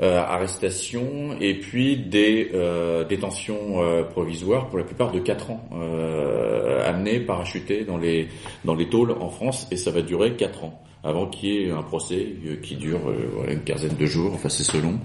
euh, 0.00 0.18
arrestations 0.18 1.36
et 1.40 1.54
puis 1.54 1.96
des 1.96 2.50
euh, 2.54 3.04
détentions 3.04 3.82
euh, 3.82 4.02
provisoires 4.02 4.68
pour 4.68 4.78
la 4.78 4.84
plupart 4.84 5.12
de 5.12 5.20
4 5.20 5.50
ans, 5.50 5.68
euh, 5.72 6.86
amenés, 6.86 7.20
parachutés 7.20 7.84
dans 7.84 7.96
les 7.96 8.28
dans 8.64 8.74
les 8.74 8.88
tôles 8.88 9.12
en 9.12 9.30
France 9.30 9.66
et 9.70 9.76
ça 9.76 9.90
va 9.90 10.02
durer 10.02 10.34
4 10.34 10.64
ans 10.64 10.82
avant 11.06 11.26
qu'il 11.26 11.48
y 11.48 11.62
ait 11.64 11.70
un 11.70 11.82
procès 11.82 12.26
euh, 12.46 12.56
qui 12.56 12.76
dure 12.76 13.08
euh, 13.08 13.52
une 13.52 13.60
quinzaine 13.60 13.96
de 13.96 14.06
jours, 14.06 14.32
enfin 14.34 14.48
c'est 14.48 14.64
selon. 14.64 14.98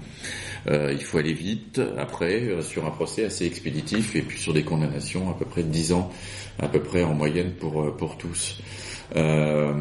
Il 0.68 1.02
faut 1.02 1.18
aller 1.18 1.32
vite 1.32 1.80
après 1.98 2.62
sur 2.62 2.86
un 2.86 2.90
procès 2.90 3.24
assez 3.24 3.46
expéditif 3.46 4.14
et 4.14 4.22
puis 4.22 4.38
sur 4.38 4.52
des 4.52 4.62
condamnations 4.62 5.30
à 5.30 5.34
peu 5.34 5.44
près 5.44 5.62
de 5.62 5.68
10 5.68 5.92
ans 5.92 6.10
à 6.58 6.68
peu 6.68 6.80
près 6.80 7.02
en 7.02 7.14
moyenne 7.14 7.52
pour 7.52 7.96
pour 7.96 8.16
tous. 8.16 8.58
Euh, 9.14 9.72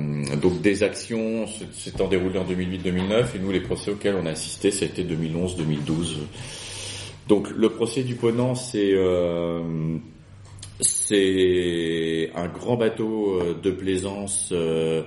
donc 0.41 0.61
des 0.61 0.83
actions 0.83 1.45
s'étant 1.73 2.07
déroulées 2.07 2.39
en 2.39 2.45
2008-2009 2.45 3.35
et 3.35 3.39
nous 3.39 3.51
les 3.51 3.61
procès 3.61 3.91
auxquels 3.91 4.15
on 4.15 4.25
a 4.25 4.31
assisté 4.31 4.69
été 4.69 5.03
2011-2012. 5.03 6.17
Donc 7.27 7.49
le 7.49 7.69
procès 7.69 8.03
du 8.03 8.15
Ponant 8.15 8.55
c'est 8.55 8.91
euh, 8.93 9.61
c'est 10.81 12.31
un 12.35 12.47
grand 12.47 12.75
bateau 12.75 13.39
euh, 13.39 13.55
de 13.61 13.71
plaisance, 13.71 14.49
euh, 14.51 15.03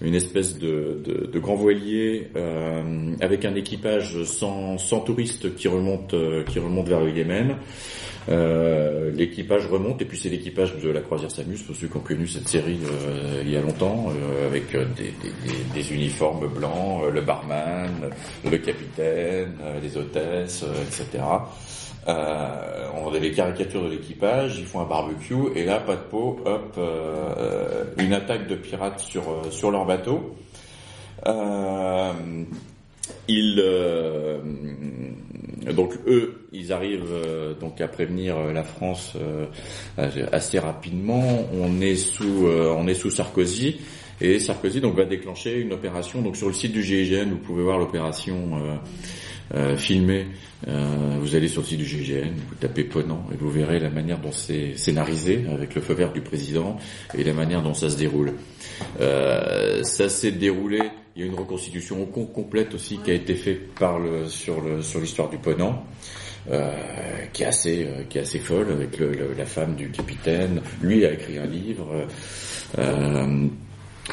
une 0.00 0.14
espèce 0.14 0.58
de, 0.58 1.30
grand 1.34 1.54
voilier 1.54 2.28
euh, 2.36 3.12
avec 3.20 3.44
un 3.44 3.54
équipage 3.54 4.22
sans, 4.24 4.76
touristes 5.04 5.54
qui 5.54 5.68
remonte 5.68 6.14
vers 6.14 7.00
le 7.00 7.10
Yémen. 7.10 7.56
L'équipage 8.28 9.66
remonte 9.66 10.02
et 10.02 10.04
puis 10.04 10.18
c'est 10.18 10.28
l'équipage 10.28 10.76
de 10.76 10.90
la 10.90 11.00
croisière 11.00 11.30
Samus 11.30 11.62
pour 11.66 11.74
ceux 11.74 11.88
qui 11.88 11.96
ont 11.96 12.00
connu 12.00 12.26
cette 12.26 12.48
série 12.48 12.78
il 13.42 13.50
y 13.50 13.56
a 13.56 13.60
longtemps 13.60 14.12
avec 14.46 14.70
des, 14.72 15.12
des, 15.22 15.72
des, 15.74 15.92
uniformes 15.92 16.46
blancs, 16.48 17.10
le 17.10 17.20
barman, 17.22 18.10
le 18.44 18.58
capitaine, 18.58 19.54
les 19.82 19.96
hôtesses, 19.96 20.64
etc. 20.86 21.24
on 22.06 23.14
a 23.14 23.18
les 23.18 23.32
caricatures 23.32 23.82
de 23.84 23.90
l'équipage, 23.90 24.58
ils 24.58 24.66
font 24.66 24.80
un 24.80 24.86
barbecue 24.86 25.52
et 25.54 25.64
là 25.64 25.80
pas 25.80 25.96
de 25.96 26.02
peau, 26.02 26.40
hop, 26.44 26.78
une 27.98 28.12
attaque 28.12 28.46
de 28.46 28.54
pirates 28.54 29.00
sur 29.00 29.42
sur 29.50 29.70
leur 29.70 29.84
bateau. 29.86 30.36
ils 33.28 33.62
donc 35.72 35.94
eux, 36.06 36.46
ils 36.52 36.72
arrivent 36.72 37.12
euh, 37.12 37.54
donc 37.54 37.80
à 37.80 37.88
prévenir 37.88 38.36
euh, 38.36 38.52
la 38.52 38.62
France 38.62 39.14
euh, 39.16 39.46
assez 40.32 40.58
rapidement. 40.58 41.46
On 41.52 41.80
est 41.80 41.96
sous, 41.96 42.46
on 42.46 42.86
est 42.86 42.94
sous 42.94 43.10
Sarkozy 43.10 43.80
et 44.20 44.38
Sarkozy 44.38 44.80
donc 44.80 44.96
va 44.96 45.04
déclencher 45.04 45.60
une 45.60 45.72
opération. 45.72 46.22
Donc 46.22 46.36
sur 46.36 46.48
le 46.48 46.54
site 46.54 46.72
du 46.72 46.82
GIGN, 46.82 47.30
vous 47.30 47.38
pouvez 47.38 47.62
voir 47.62 47.78
l'opération 47.78 48.80
filmée. 49.76 50.26
vous 50.66 51.34
allez 51.34 51.48
sur 51.48 51.62
le 51.62 51.66
site 51.66 51.78
du 51.78 51.86
GIGN, 51.86 52.32
vous 52.48 52.54
tapez 52.60 52.84
Ponant 52.84 53.24
et 53.32 53.36
vous 53.36 53.50
verrez 53.50 53.78
la 53.78 53.90
manière 53.90 54.18
dont 54.18 54.32
c'est 54.32 54.76
scénarisé 54.76 55.46
avec 55.50 55.74
le 55.74 55.80
feu 55.80 55.94
vert 55.94 56.12
du 56.12 56.20
président 56.20 56.76
et 57.16 57.24
la 57.24 57.32
manière 57.32 57.62
dont 57.62 57.74
ça 57.74 57.88
se 57.88 57.96
déroule. 57.96 58.34
ça 58.98 60.08
s'est 60.08 60.32
déroulé 60.32 60.80
il 61.18 61.22
y 61.22 61.24
a 61.24 61.26
une 61.32 61.38
reconstitution 61.38 62.06
complète 62.06 62.74
aussi 62.74 62.98
qui 62.98 63.10
a 63.10 63.14
été 63.14 63.34
faite 63.34 63.74
par 63.74 63.98
le, 63.98 64.28
sur 64.28 64.60
le, 64.60 64.82
sur 64.82 65.00
l'histoire 65.00 65.28
du 65.28 65.38
Ponant. 65.38 65.84
Euh, 66.50 66.72
qui 67.34 67.42
est 67.42 67.46
assez 67.46 67.84
euh, 67.84 68.04
qui 68.08 68.16
est 68.16 68.22
assez 68.22 68.38
folle 68.38 68.70
avec 68.70 68.98
le, 68.98 69.34
la 69.36 69.44
femme 69.44 69.74
du 69.74 69.90
capitaine. 69.90 70.62
Lui 70.80 71.04
a 71.04 71.12
écrit 71.12 71.36
un 71.36 71.44
livre. 71.44 72.06
Euh, 72.78 73.46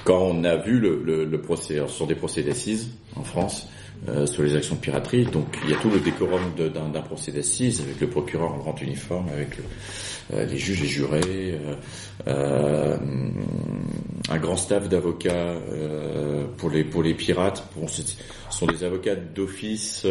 quand 0.04 0.22
on 0.22 0.44
a 0.44 0.58
vu 0.58 0.80
le, 0.80 1.02
le, 1.06 1.24
le 1.24 1.42
procès, 1.42 1.78
ce 1.88 1.94
sont 1.94 2.08
des 2.08 2.16
procès 2.16 2.42
d'assises 2.42 2.90
en 3.16 3.24
France, 3.24 3.70
euh, 4.08 4.28
sur 4.28 4.44
les 4.44 4.56
actions 4.56 4.76
de 4.76 4.82
piraterie. 4.82 5.26
Donc 5.26 5.58
il 5.64 5.72
y 5.72 5.74
a 5.74 5.78
tout 5.78 5.90
le 5.90 6.00
décorum 6.00 6.42
d'un 6.56 7.02
procès 7.02 7.32
d'assises 7.32 7.82
avec 7.82 8.00
le 8.00 8.08
procureur 8.08 8.54
en 8.54 8.58
grand 8.58 8.80
uniforme, 8.80 9.30
avec 9.30 9.58
euh, 10.32 10.46
les 10.46 10.58
juges 10.58 10.84
et 10.84 10.88
jurés, 10.88 11.60
euh, 12.28 12.98
un 14.30 14.38
grand 14.38 14.58
staff 14.58 14.88
d'avocats 14.90 15.56
pour 16.58 16.70
les 16.70 16.84
pour 16.84 17.02
les 17.02 17.16
pirates. 17.16 17.68
Ce 17.88 18.04
sont 18.52 18.68
des 18.68 18.84
avocats 18.84 19.16
d'office 19.16 20.06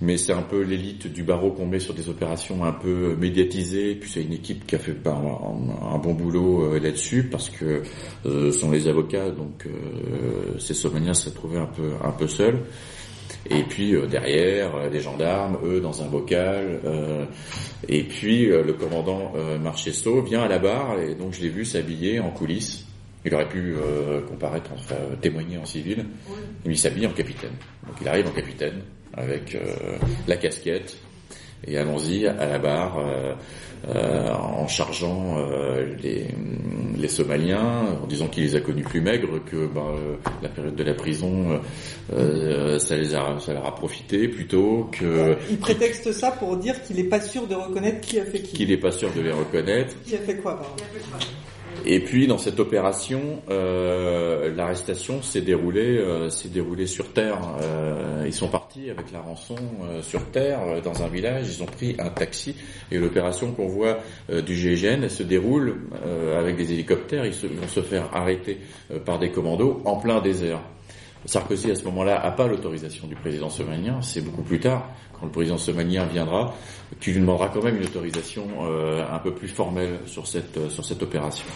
mais 0.00 0.16
c'est 0.16 0.32
un 0.32 0.42
peu 0.42 0.62
l'élite 0.62 1.06
du 1.06 1.22
barreau 1.22 1.52
qu'on 1.52 1.66
met 1.66 1.78
sur 1.78 1.94
des 1.94 2.08
opérations 2.08 2.64
un 2.64 2.72
peu 2.72 3.14
médiatisées. 3.14 3.94
Puis 3.94 4.10
c'est 4.10 4.24
une 4.24 4.32
équipe 4.32 4.66
qui 4.66 4.74
a 4.74 4.78
fait 4.78 4.96
un, 5.06 5.94
un 5.94 5.98
bon 5.98 6.14
boulot 6.14 6.76
là-dessus 6.78 7.28
parce 7.30 7.48
que 7.48 7.84
ce 8.24 8.50
sont 8.50 8.72
les 8.72 8.88
avocats, 8.88 9.30
donc 9.30 9.68
ces 10.58 10.74
Somaliens 10.74 11.14
se 11.14 11.30
trouvaient 11.30 11.60
un 11.60 11.66
peu 11.66 11.92
un 12.02 12.10
peu 12.10 12.26
seuls. 12.26 12.58
Et 13.50 13.62
puis 13.62 13.94
euh, 13.94 14.06
derrière, 14.06 14.74
euh, 14.74 14.90
des 14.90 15.00
gendarmes, 15.00 15.58
eux, 15.64 15.80
dans 15.80 16.02
un 16.02 16.06
bocal. 16.06 16.80
Euh, 16.84 17.24
et 17.88 18.02
puis 18.04 18.46
le 18.46 18.72
commandant 18.72 19.34
Marchesto 19.62 20.22
vient 20.22 20.42
à 20.42 20.48
la 20.48 20.58
barre, 20.58 20.98
et 21.00 21.14
donc 21.14 21.34
je 21.34 21.42
l'ai 21.42 21.50
vu 21.50 21.66
s'habiller 21.66 22.18
en 22.18 22.30
coulisses. 22.30 22.86
Il 23.26 23.34
aurait 23.34 23.48
pu 23.48 23.74
comparaître, 24.26 24.70
enfin, 24.74 24.96
témoigner 25.20 25.58
en 25.58 25.66
civil, 25.66 26.06
mais 26.64 26.72
il 26.72 26.78
s'habille 26.78 27.06
en 27.06 27.12
capitaine. 27.12 27.52
Donc 27.86 27.96
il 28.00 28.08
arrive 28.08 28.26
en 28.26 28.30
capitaine, 28.30 28.80
avec 29.12 29.58
la 30.26 30.36
casquette, 30.36 30.96
et 31.66 31.78
allons-y 31.78 32.26
à 32.26 32.46
la 32.46 32.58
barre 32.58 32.98
euh, 32.98 33.02
euh, 33.02 33.34
en 33.92 34.66
chargeant 34.66 35.36
euh, 35.38 35.94
les, 36.02 36.26
les, 36.96 37.08
Somaliens, 37.08 37.98
en 38.02 38.06
disant 38.06 38.28
qu'il 38.28 38.44
les 38.44 38.56
a 38.56 38.60
connus 38.60 38.82
plus 38.84 39.00
maigres, 39.00 39.44
que 39.44 39.66
bah, 39.66 39.94
la 40.42 40.48
période 40.48 40.74
de 40.74 40.84
la 40.84 40.94
prison, 40.94 41.60
ça, 42.10 42.96
les 42.96 43.14
a, 43.14 43.38
ça 43.38 43.52
leur 43.52 43.66
a 43.66 43.74
profité 43.74 44.28
plutôt 44.28 44.88
que... 44.92 45.36
Il 45.50 45.58
prétexte 45.58 46.12
ça 46.12 46.30
pour 46.30 46.56
dire 46.56 46.82
qu'il 46.82 46.96
n'est 46.96 47.04
pas 47.04 47.20
sûr 47.20 47.46
de 47.46 47.54
reconnaître 47.54 48.00
qui 48.00 48.18
a 48.18 48.24
fait 48.24 48.40
qui. 48.40 48.56
Qu'il 48.56 48.68
n'est 48.68 48.76
pas 48.76 48.92
sûr 48.92 49.10
de 49.12 49.20
les 49.20 49.32
reconnaître. 49.32 49.94
Qui 50.04 50.16
a 50.16 50.18
fait 50.18 50.36
quoi, 50.36 50.56
pardon? 50.56 50.84
Et 51.86 52.00
puis 52.00 52.26
dans 52.26 52.38
cette 52.38 52.60
opération, 52.60 53.42
euh, 53.50 54.54
l'arrestation 54.54 55.22
s'est 55.22 55.42
déroulée, 55.42 55.98
euh, 55.98 56.30
s'est 56.30 56.48
déroulée 56.48 56.86
sur 56.86 57.12
terre. 57.12 57.38
Euh, 57.62 58.24
ils 58.26 58.32
sont 58.32 58.48
partis 58.48 58.90
avec 58.90 59.12
la 59.12 59.20
rançon 59.20 59.56
sur 60.02 60.24
terre 60.30 60.60
dans 60.82 61.02
un 61.02 61.08
village. 61.08 61.46
Ils 61.48 61.62
ont 61.62 61.66
pris 61.66 61.94
un 61.98 62.08
taxi 62.08 62.56
et 62.90 62.98
l'opération 62.98 63.52
qu'on 63.52 63.68
voit 63.68 63.98
du 64.30 64.54
GIGN 64.56 65.08
se 65.08 65.22
déroule 65.22 65.76
avec 66.36 66.56
des 66.56 66.72
hélicoptères. 66.72 67.26
Ils, 67.26 67.32
vont 67.32 67.68
se 67.68 67.80
faire 67.80 68.08
arrêter 68.14 68.58
par 69.04 69.18
des 69.18 69.30
commandos 69.30 69.82
en 69.84 69.96
plein 69.96 70.20
désert. 70.20 70.60
Sarkozy 71.26 71.70
à 71.70 71.74
ce 71.74 71.84
moment-là 71.84 72.20
a 72.20 72.30
pas 72.30 72.46
l'autorisation 72.46 73.06
du 73.06 73.14
président 73.14 73.48
somalien. 73.48 74.00
C'est 74.02 74.20
beaucoup 74.20 74.42
plus 74.42 74.60
tard, 74.60 74.88
quand 75.18 75.26
le 75.26 75.32
président 75.32 75.58
somalien 75.58 76.04
viendra, 76.06 76.54
qu'il 77.00 77.14
lui 77.14 77.20
demandera 77.20 77.48
quand 77.48 77.62
même 77.62 77.76
une 77.76 77.84
autorisation 77.84 78.46
un 79.10 79.18
peu 79.18 79.34
plus 79.34 79.48
formelle 79.48 80.00
sur 80.06 80.26
cette 80.26 80.70
sur 80.70 80.84
cette 80.84 81.02
opération. 81.02 81.46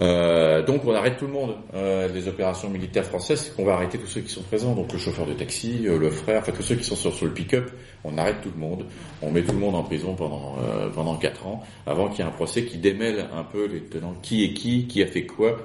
Euh, 0.00 0.62
donc 0.62 0.84
on 0.84 0.94
arrête 0.94 1.18
tout 1.18 1.26
le 1.26 1.32
monde. 1.32 1.56
Euh, 1.74 2.08
les 2.08 2.28
opérations 2.28 2.70
militaires 2.70 3.04
françaises, 3.04 3.52
qu'on 3.56 3.64
va 3.64 3.74
arrêter 3.74 3.98
tous 3.98 4.06
ceux 4.06 4.20
qui 4.20 4.30
sont 4.30 4.42
présents. 4.42 4.74
Donc 4.74 4.92
le 4.92 4.98
chauffeur 4.98 5.26
de 5.26 5.34
taxi, 5.34 5.86
euh, 5.86 5.98
le 5.98 6.10
frère, 6.10 6.40
enfin 6.40 6.52
tous 6.52 6.62
ceux 6.62 6.76
qui 6.76 6.84
sont 6.84 6.96
sur, 6.96 7.24
le 7.24 7.32
pick-up, 7.32 7.70
on 8.04 8.16
arrête 8.16 8.40
tout 8.42 8.50
le 8.54 8.60
monde. 8.60 8.86
On 9.22 9.30
met 9.30 9.42
tout 9.42 9.52
le 9.52 9.58
monde 9.58 9.74
en 9.74 9.82
prison 9.82 10.14
pendant 10.14 10.56
euh, 10.62 10.88
pendant 10.90 11.16
quatre 11.16 11.46
ans, 11.46 11.62
avant 11.86 12.08
qu'il 12.08 12.20
y 12.20 12.22
ait 12.22 12.30
un 12.30 12.34
procès 12.34 12.64
qui 12.64 12.78
démêle 12.78 13.26
un 13.34 13.44
peu 13.44 13.66
les 13.66 13.80
tenants, 13.80 14.14
qui 14.22 14.44
est 14.44 14.54
qui, 14.54 14.86
qui 14.86 15.02
a 15.02 15.06
fait 15.06 15.26
quoi? 15.26 15.58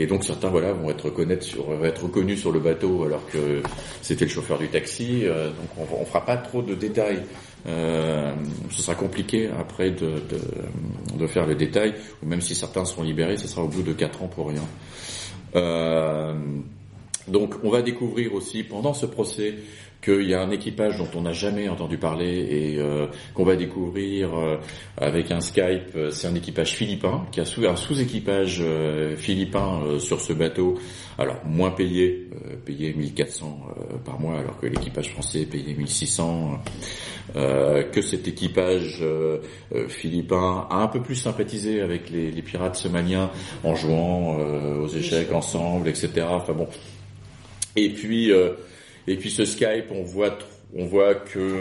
Et 0.00 0.06
donc 0.06 0.24
certains 0.24 0.48
voilà 0.48 0.72
vont 0.72 0.90
être 0.90 1.06
reconnus 1.06 2.40
sur 2.40 2.52
le 2.52 2.60
bateau 2.60 3.04
alors 3.04 3.26
que 3.26 3.62
c'était 4.00 4.24
le 4.24 4.30
chauffeur 4.30 4.58
du 4.58 4.68
taxi. 4.68 5.22
Euh, 5.24 5.48
donc 5.48 5.88
on, 5.90 6.02
on 6.02 6.04
fera 6.04 6.24
pas 6.24 6.36
trop 6.36 6.62
de 6.62 6.74
détails 6.74 7.22
euh, 7.66 8.34
ce 8.70 8.82
sera 8.82 8.94
compliqué 8.94 9.48
après 9.58 9.90
de, 9.90 11.26
faire 11.26 11.46
le 11.46 11.54
détail, 11.54 11.94
ou 12.22 12.26
même 12.26 12.40
si 12.40 12.54
certains 12.54 12.84
seront 12.84 13.02
libérés, 13.02 13.36
ce 13.36 13.48
sera 13.48 13.62
au 13.62 13.68
bout 13.68 13.82
de 13.82 13.92
4 13.92 14.22
ans 14.22 14.28
pour 14.28 14.48
rien. 14.48 14.64
Euh, 15.56 16.34
donc 17.26 17.56
on 17.62 17.70
va 17.70 17.82
découvrir 17.82 18.34
aussi 18.34 18.62
pendant 18.62 18.94
ce 18.94 19.06
procès 19.06 19.54
qu'il 20.00 20.28
y 20.28 20.34
a 20.34 20.40
un 20.40 20.50
équipage 20.50 20.96
dont 20.96 21.08
on 21.16 21.22
n'a 21.22 21.32
jamais 21.32 21.68
entendu 21.68 21.98
parler 21.98 22.46
et 22.50 22.78
euh, 22.78 23.06
qu'on 23.34 23.44
va 23.44 23.56
découvrir 23.56 24.32
euh, 24.34 24.56
avec 24.96 25.32
un 25.32 25.40
Skype. 25.40 25.96
Euh, 25.96 26.10
c'est 26.10 26.28
un 26.28 26.34
équipage 26.34 26.74
philippin 26.74 27.26
qui 27.32 27.40
a 27.40 27.44
sous, 27.44 27.66
un 27.66 27.74
sous-équipage 27.74 28.62
philippin 29.16 29.98
sur 29.98 30.20
ce 30.20 30.32
bateau. 30.32 30.78
Alors 31.18 31.44
moins 31.44 31.70
payé, 31.70 32.28
payé 32.64 32.92
1400 32.94 33.60
par 34.04 34.20
mois 34.20 34.38
alors 34.38 34.58
que 34.58 34.66
l'équipage 34.66 35.10
français 35.10 35.46
payé 35.46 35.74
1600. 35.74 36.60
que 37.34 38.02
cet 38.02 38.28
équipage 38.28 39.04
philippin 39.88 40.66
a 40.70 40.76
un 40.76 40.86
peu 40.86 41.02
plus 41.02 41.16
sympathisé 41.16 41.80
avec 41.80 42.10
les, 42.10 42.30
les 42.30 42.42
pirates 42.42 42.76
somaliens 42.76 43.30
en 43.64 43.74
jouant 43.74 44.36
aux 44.80 44.88
échecs 44.88 45.32
ensemble, 45.32 45.88
etc. 45.88 46.26
Enfin 46.30 46.52
bon. 46.52 46.68
Et 47.74 47.90
puis 47.90 48.32
et 49.08 49.16
puis 49.16 49.30
ce 49.30 49.44
Skype, 49.44 49.90
on 49.90 50.02
voit 50.02 50.38
on 50.74 50.84
voit 50.86 51.14
que 51.14 51.60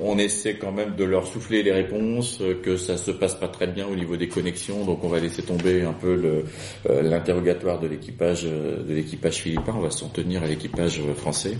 on, 0.00 0.16
essaie 0.18 0.56
quand 0.56 0.70
même 0.70 0.94
de 0.94 1.04
leur 1.04 1.26
souffler 1.26 1.62
les 1.62 1.72
réponses, 1.72 2.40
que 2.62 2.76
ça 2.76 2.96
se 2.96 3.10
passe 3.10 3.34
pas 3.34 3.48
très 3.48 3.66
bien 3.66 3.86
au 3.86 3.96
niveau 3.96 4.16
des 4.16 4.28
connexions, 4.28 4.84
donc 4.84 5.02
on 5.02 5.08
va 5.08 5.18
laisser 5.18 5.42
tomber 5.42 5.82
un 5.82 5.92
peu 5.92 6.44
euh, 6.88 7.02
l'interrogatoire 7.02 7.80
de 7.80 7.88
l'équipage 7.88 8.44
de 8.44 8.94
l'équipage 8.94 9.36
philippin. 9.36 9.74
On 9.76 9.80
va 9.80 9.90
s'en 9.90 10.08
tenir 10.08 10.44
à 10.44 10.46
l'équipage 10.46 11.00
français, 11.16 11.58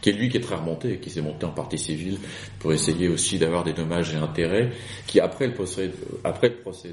qui 0.00 0.10
est 0.10 0.12
lui 0.12 0.28
qui 0.28 0.36
est 0.36 0.40
très 0.40 0.54
remonté, 0.54 0.98
qui 0.98 1.10
s'est 1.10 1.20
monté 1.20 1.46
en 1.46 1.50
partie 1.50 1.78
civile 1.78 2.18
pour 2.60 2.72
essayer 2.72 3.08
aussi 3.08 3.38
d'avoir 3.38 3.64
des 3.64 3.72
dommages 3.72 4.14
et 4.14 4.16
intérêts, 4.16 4.70
qui 5.06 5.18
après 5.20 5.48
le 5.48 5.54
procès 5.54 5.90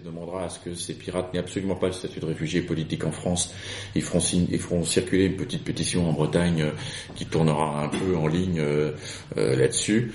demandera 0.04 0.45
à 0.45 0.49
ce 0.49 0.60
que 0.60 0.74
ces 0.74 0.93
pirates 0.93 1.34
n'aient 1.34 1.39
absolument 1.39 1.76
pas 1.76 1.88
le 1.88 1.93
statut 1.93 2.20
de 2.20 2.26
réfugié 2.26 2.62
politique 2.62 3.04
en 3.06 3.12
France. 3.12 3.54
Ils 3.95 4.01
feront 4.01 4.84
circuler 4.84 5.26
une 5.26 5.36
petite 5.36 5.64
pétition 5.64 6.10
en 6.10 6.14
Bretagne 6.14 6.62
euh, 6.64 6.72
qui 7.16 7.26
tournera 7.26 7.84
un 7.84 7.89
peu 7.89 8.16
en 8.16 8.28
ligne. 8.28 8.60
Euh, 8.60 8.91
euh, 9.38 9.43
là-dessus. 9.56 10.12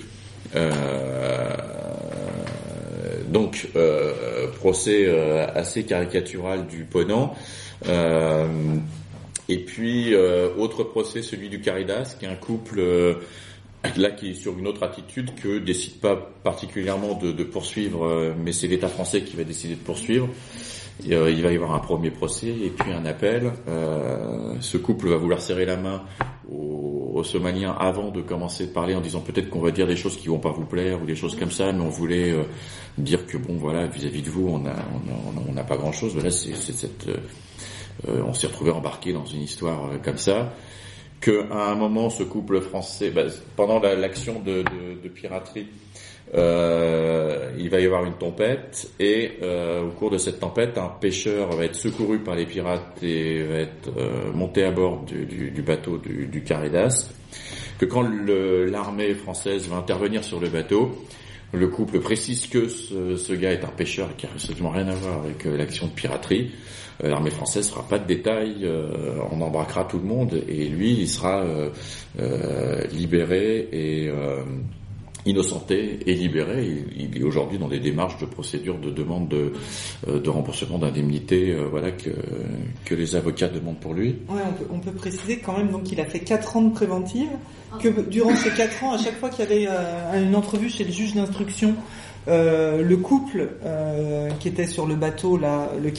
Euh, 0.55 1.49
donc, 3.27 3.67
euh, 3.75 4.47
procès 4.47 5.07
assez 5.55 5.83
caricatural 5.83 6.67
du 6.67 6.83
Ponant. 6.85 7.35
et 9.47 9.57
puis, 9.59 10.15
autre 10.57 10.83
procès, 10.83 11.21
celui 11.21 11.49
du 11.49 11.61
Caridas, 11.61 12.15
qui 12.19 12.25
est 12.25 12.29
un 12.29 12.35
couple 12.35 12.81
là 13.97 14.11
qui 14.11 14.31
est 14.31 14.33
sur 14.33 14.57
une 14.57 14.67
autre 14.67 14.83
attitude 14.83 15.35
que 15.35 15.59
décide 15.59 15.99
pas 15.99 16.15
particulièrement 16.43 17.15
de, 17.15 17.43
poursuivre, 17.43 18.33
mais 18.37 18.51
c'est 18.51 18.67
l'État 18.67 18.87
français 18.87 19.21
qui 19.23 19.35
va 19.35 19.43
décider 19.43 19.75
de 19.75 19.79
poursuivre. 19.79 20.29
Euh, 21.07 21.31
il 21.31 21.41
va 21.41 21.51
y 21.51 21.55
avoir 21.55 21.73
un 21.73 21.79
premier 21.79 22.11
procès 22.11 22.49
et 22.49 22.69
puis 22.69 22.91
un 22.91 23.05
appel. 23.05 23.51
Euh, 23.67 24.55
ce 24.59 24.77
couple 24.77 25.07
va 25.09 25.17
vouloir 25.17 25.41
serrer 25.41 25.65
la 25.65 25.77
main 25.77 26.03
aux, 26.51 27.13
aux, 27.15 27.23
Somaliens 27.23 27.71
avant 27.71 28.11
de 28.11 28.21
commencer 28.21 28.67
de 28.67 28.71
parler 28.71 28.95
en 28.95 29.01
disant 29.01 29.21
peut-être 29.21 29.49
qu'on 29.49 29.61
va 29.61 29.71
dire 29.71 29.87
des 29.87 29.95
choses 29.95 30.17
qui 30.17 30.27
vont 30.27 30.39
pas 30.39 30.51
vous 30.51 30.65
plaire 30.65 31.01
ou 31.01 31.05
des 31.05 31.15
choses 31.15 31.37
comme 31.37 31.51
ça, 31.51 31.71
mais 31.71 31.81
on 31.81 31.89
voulait 31.89 32.31
euh, 32.31 32.43
dire 32.97 33.25
que 33.25 33.37
bon 33.37 33.55
voilà 33.55 33.87
vis-à-vis 33.87 34.21
de 34.21 34.29
vous 34.29 34.49
on 34.49 34.65
a 34.65 35.53
n'a 35.53 35.63
pas 35.63 35.77
grand 35.77 35.91
chose. 35.91 36.13
Voilà 36.13 36.31
c'est 36.31 36.53
cette 36.55 37.07
on 38.07 38.33
s'est 38.33 38.47
retrouvé 38.47 38.71
embarqué 38.71 39.11
dans 39.11 39.25
une 39.25 39.41
histoire 39.41 39.89
comme 40.03 40.17
ça 40.17 40.53
que 41.21 41.51
à 41.51 41.71
un 41.71 41.75
moment 41.75 42.09
ce 42.09 42.23
couple 42.23 42.61
français 42.61 43.11
bah, 43.11 43.23
pendant 43.55 43.79
l'action 43.79 44.39
de, 44.39 44.63
piraterie 45.09 45.67
euh, 46.35 47.51
il 47.57 47.69
va 47.69 47.79
y 47.79 47.85
avoir 47.85 48.05
une 48.05 48.13
tempête 48.13 48.91
et 48.99 49.39
euh, 49.41 49.81
au 49.81 49.89
cours 49.89 50.11
de 50.11 50.19
cette 50.19 50.39
tempête, 50.39 50.77
un 50.77 50.89
pêcheur 50.89 51.49
va 51.51 51.65
être 51.65 51.75
secouru 51.75 52.19
par 52.19 52.35
les 52.35 52.45
pirates 52.45 53.01
et 53.01 53.41
va 53.43 53.55
être 53.55 53.89
euh, 53.97 54.31
monté 54.31 54.63
à 54.63 54.69
bord 54.69 55.03
du, 55.05 55.63
bateau 55.63 55.97
du, 55.97 56.27
du, 56.27 56.43
Caridas. 56.43 57.09
Que 57.79 57.85
quand 57.85 58.03
l'armée 58.03 59.15
française 59.15 59.67
va 59.69 59.77
intervenir 59.77 60.23
sur 60.23 60.39
le 60.39 60.49
bateau, 60.49 61.03
le 61.51 61.67
couple 61.67 61.99
précise 61.99 62.45
que 62.45 62.67
ce, 62.67 63.15
ce 63.15 63.33
gars 63.33 63.51
est 63.51 63.63
un 63.63 63.69
pêcheur 63.69 64.15
qui 64.15 64.27
a 64.27 64.29
absolument 64.29 64.69
rien 64.69 64.87
à 64.87 64.93
voir 64.93 65.23
avec 65.23 65.45
l'action 65.45 65.87
de 65.87 65.93
piraterie. 65.93 66.51
Euh, 67.03 67.09
l'armée 67.09 67.29
française 67.29 67.69
fera 67.69 67.87
pas 67.87 67.99
de 67.99 68.07
détails, 68.07 68.67
on 69.31 69.41
embraquera 69.41 69.85
tout 69.85 69.99
le 69.99 70.05
monde 70.05 70.41
et 70.47 70.67
lui, 70.67 70.93
il 70.93 71.07
sera 71.07 71.43
libéré 72.91 73.69
et 73.71 74.11
innocenté 75.25 75.99
et 76.05 76.13
libéré. 76.13 76.85
Il, 76.95 77.17
est 77.17 77.23
aujourd'hui 77.23 77.57
dans 77.57 77.67
des 77.67 77.79
démarches 77.79 78.17
de 78.19 78.25
procédure 78.25 78.77
de 78.77 78.89
demande 78.89 79.27
de, 79.27 79.53
euh, 80.07 80.21
remboursement 80.27 80.77
d'indemnité 80.77 81.51
euh, 81.51 81.67
voilà, 81.69 81.91
que, 81.91 82.93
les 82.93 83.15
avocats 83.15 83.47
demandent 83.47 83.79
pour 83.79 83.93
lui. 83.93 84.17
On 84.71 84.79
peut, 84.79 84.91
préciser 84.91 85.37
quand 85.37 85.57
même 85.57 85.69
donc 85.69 85.83
qu'il 85.83 86.01
a 86.01 86.05
fait 86.05 86.19
4 86.19 86.57
ans 86.57 86.61
de 86.63 86.73
préventive, 86.73 87.29
que 87.79 87.87
durant 88.01 88.35
ces 88.35 88.49
4 88.49 88.83
ans, 88.83 88.93
à 88.93 88.97
chaque 88.97 89.17
fois 89.19 89.29
qu'il 89.29 89.45
y 89.45 89.47
avait 89.47 89.67
euh, 89.69 90.23
une 90.23 90.35
entrevue 90.35 90.69
chez 90.69 90.83
le 90.83 90.91
juge 90.91 91.13
d'instruction, 91.13 91.75
le 92.27 92.95
couple 92.97 93.49
qui 94.39 94.49
était 94.49 94.67
sur 94.67 94.85
le 94.85 94.93
bateau, 94.95 95.37
là, 95.37 95.71
le 95.81 95.89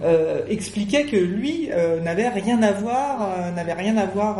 Carédas, 0.00 0.42
expliquait 0.48 1.04
que 1.04 1.16
lui 1.16 1.68
n'avait 2.02 2.28
rien 2.28 2.62
à 2.62 2.72
voir, 2.72 3.52
n'avait 3.54 3.72
rien 3.72 3.96
à 3.96 4.06
voir 4.06 4.38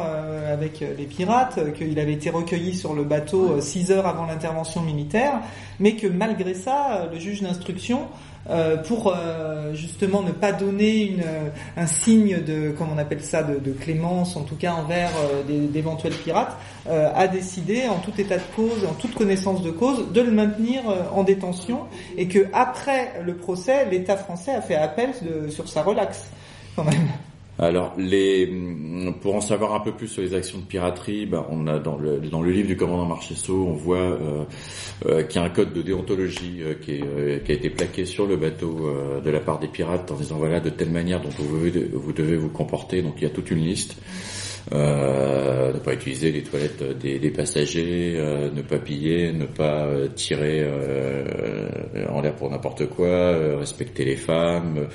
avec 0.51 0.81
les 0.81 1.05
pirates, 1.05 1.73
qu'il 1.75 1.99
avait 1.99 2.13
été 2.13 2.31
recueilli 2.31 2.75
sur 2.75 2.95
le 2.95 3.05
bateau 3.05 3.61
six 3.61 3.91
heures 3.91 4.07
avant 4.07 4.27
l'intervention 4.27 4.83
militaire, 4.83 5.41
mais 5.81 5.97
que 5.97 6.07
malgré 6.07 6.55
ça, 6.55 7.09
le 7.13 7.19
juge 7.19 7.43
d'instruction 7.43 8.03
euh, 8.49 8.77
pour 8.77 9.13
euh, 9.13 9.75
justement 9.75 10.23
ne 10.23 10.31
pas 10.31 10.53
donner 10.53 11.05
une, 11.05 11.21
euh, 11.21 11.49
un 11.77 11.87
signe 11.87 12.43
de, 12.43 12.73
comment 12.77 12.93
on 12.95 12.99
appelle 12.99 13.23
ça, 13.23 13.43
de, 13.43 13.73
clémence, 13.73 14.37
en 14.37 14.43
tout 14.43 14.57
cas 14.57 14.73
envers 14.73 15.11
d'éventuels 15.49 16.15
pirates, 16.15 16.57
a 16.89 17.29
décidé, 17.29 17.89
en 17.89 17.99
tout 17.99 18.13
état 18.19 18.37
de 18.37 18.43
cause, 18.55 18.85
en 18.89 18.95
toute 18.95 19.15
connaissance 19.15 19.63
de 19.63 19.71
cause, 19.71 20.13
de 20.13 20.21
le 20.21 20.31
maintenir 20.31 20.83
en 21.13 21.25
détention 21.25 21.81
et 22.17 22.29
que 22.29 22.47
après 22.53 23.21
le 23.25 23.35
procès, 23.35 23.87
l'État 23.91 24.17
français 24.17 24.53
a 24.55 24.63
fait 24.63 24.77
appel 24.77 25.11
sur 25.49 25.69
sa 25.69 25.83
relaxe 25.83 26.31
quand 26.75 26.85
même. 26.85 27.09
Alors, 27.59 27.95
les, 27.97 28.53
pour 29.23 29.35
en 29.35 29.41
savoir 29.41 29.75
un 29.75 29.81
peu 29.81 29.93
plus 29.93 30.09
sur 30.09 30.21
les 30.23 30.35
actions 30.35 30.59
de 30.59 30.65
piraterie, 30.65 31.25
bah, 31.25 31.47
on 31.51 31.67
a 31.67 31.79
dans 31.79 31.97
le, 31.97 32.19
livre 32.51 32.69
du 32.69 32.77
commandant 32.77 33.07
Marchesso, 33.07 33.67
on 33.67 33.73
voit 33.73 33.97
euh, 33.97 34.45
euh, 35.07 35.23
qu'il 35.23 35.41
y 35.41 35.45
a 35.45 35.47
un 35.47 35.51
code 35.51 35.73
de 35.73 35.81
déontologie 35.81 36.59
euh, 36.61 36.75
qui, 36.75 37.01
a 37.01 37.55
été 37.55 37.71
plaqué 37.71 38.05
sur 38.05 38.27
le 38.27 38.37
bateau 38.37 38.91
de 39.25 39.31
la 39.31 39.41
part 39.41 39.59
des 39.59 39.69
pirates 39.69 40.11
en 40.11 40.17
disant 40.17 40.37
voilà 40.37 40.61
de 40.61 40.69
telle 40.69 40.91
manière 40.91 41.21
dont 41.21 41.31
vous, 41.31 41.47
vous 41.47 42.13
devez 42.13 42.37
vous 42.37 42.51
comporter. 42.51 43.01
Donc 43.01 43.15
il 43.19 43.23
y 43.23 43.27
a 43.27 43.31
toute 43.31 43.51
une 43.51 43.65
liste 43.65 43.97
ne 44.73 45.79
pas 45.79 45.95
utiliser 45.95 46.33
les 46.33 46.43
toilettes 46.43 46.83
des, 46.99 47.31
passagers, 47.31 48.15
euh, 48.17 48.51
ne 48.51 48.63
pas 48.63 48.79
piller, 48.79 49.33
ne 49.33 49.47
pas 49.47 49.87
euh, 49.87 50.09
tirer 50.09 50.61
euh, 50.63 52.07
en 52.09 52.21
l'air 52.21 52.35
pour 52.35 52.51
n'importe 52.51 52.87
quoi, 52.87 53.07
euh, 53.07 53.57
respecter 53.59 54.05
les 54.05 54.17
femmes, 54.17 54.89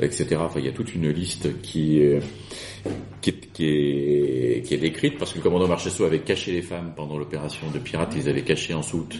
etc. 0.00 0.36
Enfin, 0.38 0.60
il 0.60 0.66
y 0.66 0.68
a 0.68 0.72
toute 0.72 0.94
une 0.94 1.10
liste 1.10 1.60
qui 1.62 2.02
qui 3.20 3.64
est, 3.64 4.80
décrite 4.80 5.18
parce 5.18 5.32
que 5.32 5.38
le 5.38 5.42
commandant 5.42 5.68
Marchesso 5.68 6.04
avait 6.04 6.20
caché 6.20 6.52
les 6.52 6.62
femmes 6.62 6.92
pendant 6.96 7.18
l'opération 7.18 7.70
de 7.70 7.78
pirates, 7.78 8.14
ils 8.16 8.28
avaient 8.28 8.44
caché 8.44 8.72
en 8.72 8.82
soute. 8.82 9.16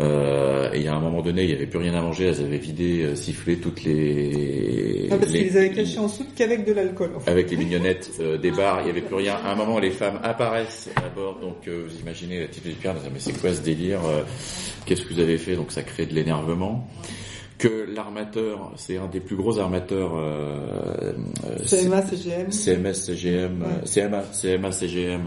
Euh, 0.00 0.72
et 0.72 0.88
à 0.88 0.94
un 0.94 1.00
moment 1.00 1.22
donné, 1.22 1.42
il 1.42 1.48
n'y 1.48 1.54
avait 1.54 1.66
plus 1.66 1.78
rien 1.78 1.94
à 1.94 2.00
manger, 2.00 2.26
elles 2.26 2.40
avaient 2.40 2.58
vidé, 2.58 3.02
euh, 3.02 3.14
sifflé 3.14 3.58
toutes 3.58 3.84
les... 3.84 5.08
Ah, 5.10 5.16
parce 5.18 5.30
qu'ils 5.30 5.56
avaient 5.56 5.70
caché 5.70 5.98
en 5.98 6.08
soute 6.08 6.34
qu'avec 6.34 6.64
de 6.64 6.72
l'alcool. 6.72 7.10
En 7.16 7.20
fait. 7.20 7.30
Avec 7.30 7.50
les 7.50 7.56
mignonnettes 7.56 8.10
euh, 8.20 8.36
des 8.36 8.50
bars, 8.50 8.80
il 8.80 8.84
n'y 8.86 8.90
avait 8.90 9.02
plus 9.02 9.16
rien. 9.16 9.36
À 9.36 9.52
un 9.52 9.54
moment, 9.54 9.78
les 9.78 9.90
femmes 9.90 10.18
apparaissent 10.22 10.90
à 10.96 11.08
bord, 11.08 11.38
donc 11.38 11.68
euh, 11.68 11.86
vous 11.88 12.00
imaginez 12.00 12.40
la 12.40 12.48
type 12.48 12.66
de 12.66 12.72
pierre, 12.72 12.94
mais 13.12 13.20
c'est 13.20 13.38
quoi 13.40 13.52
ce 13.52 13.60
délire 13.60 14.00
Qu'est-ce 14.84 15.02
que 15.02 15.14
vous 15.14 15.20
avez 15.20 15.38
fait? 15.38 15.54
Donc 15.54 15.70
ça 15.70 15.82
crée 15.82 16.06
de 16.06 16.14
l'énervement 16.14 16.88
que 17.58 17.86
l'armateur, 17.94 18.72
c'est 18.76 18.96
un 18.96 19.06
des 19.06 19.20
plus 19.20 19.36
gros 19.36 19.58
armateurs 19.58 20.12
euh, 20.16 21.12
CMA 21.64 22.02
CGM 22.02 22.50
CMS 22.50 22.94
CGM 22.94 23.62
ouais. 23.62 23.88
CMA 23.88 24.22
CMA 24.22 24.72
CGM 24.72 25.22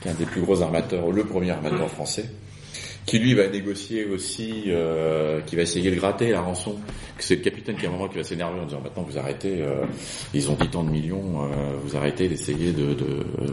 qui 0.00 0.08
est 0.08 0.10
un 0.10 0.14
des 0.14 0.26
plus 0.26 0.42
gros 0.42 0.60
armateurs, 0.60 1.10
le 1.10 1.24
premier 1.24 1.50
armateur 1.50 1.88
français 1.88 2.26
qui 3.06 3.18
lui 3.18 3.34
va 3.34 3.48
négocier 3.48 4.04
aussi, 4.04 4.64
euh, 4.68 5.40
qui 5.40 5.56
va 5.56 5.62
essayer 5.62 5.90
de 5.90 5.96
gratter 5.96 6.30
la 6.30 6.40
rançon. 6.40 6.76
C'est 7.18 7.36
le 7.36 7.42
capitaine 7.42 7.76
qui 7.76 7.86
à 7.86 7.88
un 7.88 7.92
moment 7.92 8.08
qui 8.08 8.16
va 8.16 8.24
s'énerver 8.24 8.60
en 8.60 8.64
disant 8.66 8.80
maintenant 8.80 9.02
vous 9.02 9.18
arrêtez, 9.18 9.60
euh, 9.60 9.84
ils 10.34 10.50
ont 10.50 10.54
dit 10.54 10.68
tant 10.68 10.82
de 10.82 10.90
millions, 10.90 11.44
euh, 11.44 11.76
vous 11.84 11.96
arrêtez 11.96 12.28
d'essayer 12.28 12.72
de, 12.72 12.96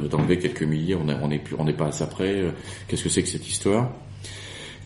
d'enlever 0.07 0.39
quelques 0.39 0.63
milliers, 0.63 0.95
on 0.95 1.05
n'est 1.05 1.17
on 1.21 1.29
est 1.31 1.39
plus, 1.39 1.55
on 1.59 1.65
n'est 1.65 1.73
pas 1.73 1.89
à 2.03 2.07
près. 2.07 2.43
Qu'est-ce 2.87 3.03
que 3.03 3.09
c'est 3.09 3.23
que 3.23 3.29
cette 3.29 3.47
histoire? 3.47 3.91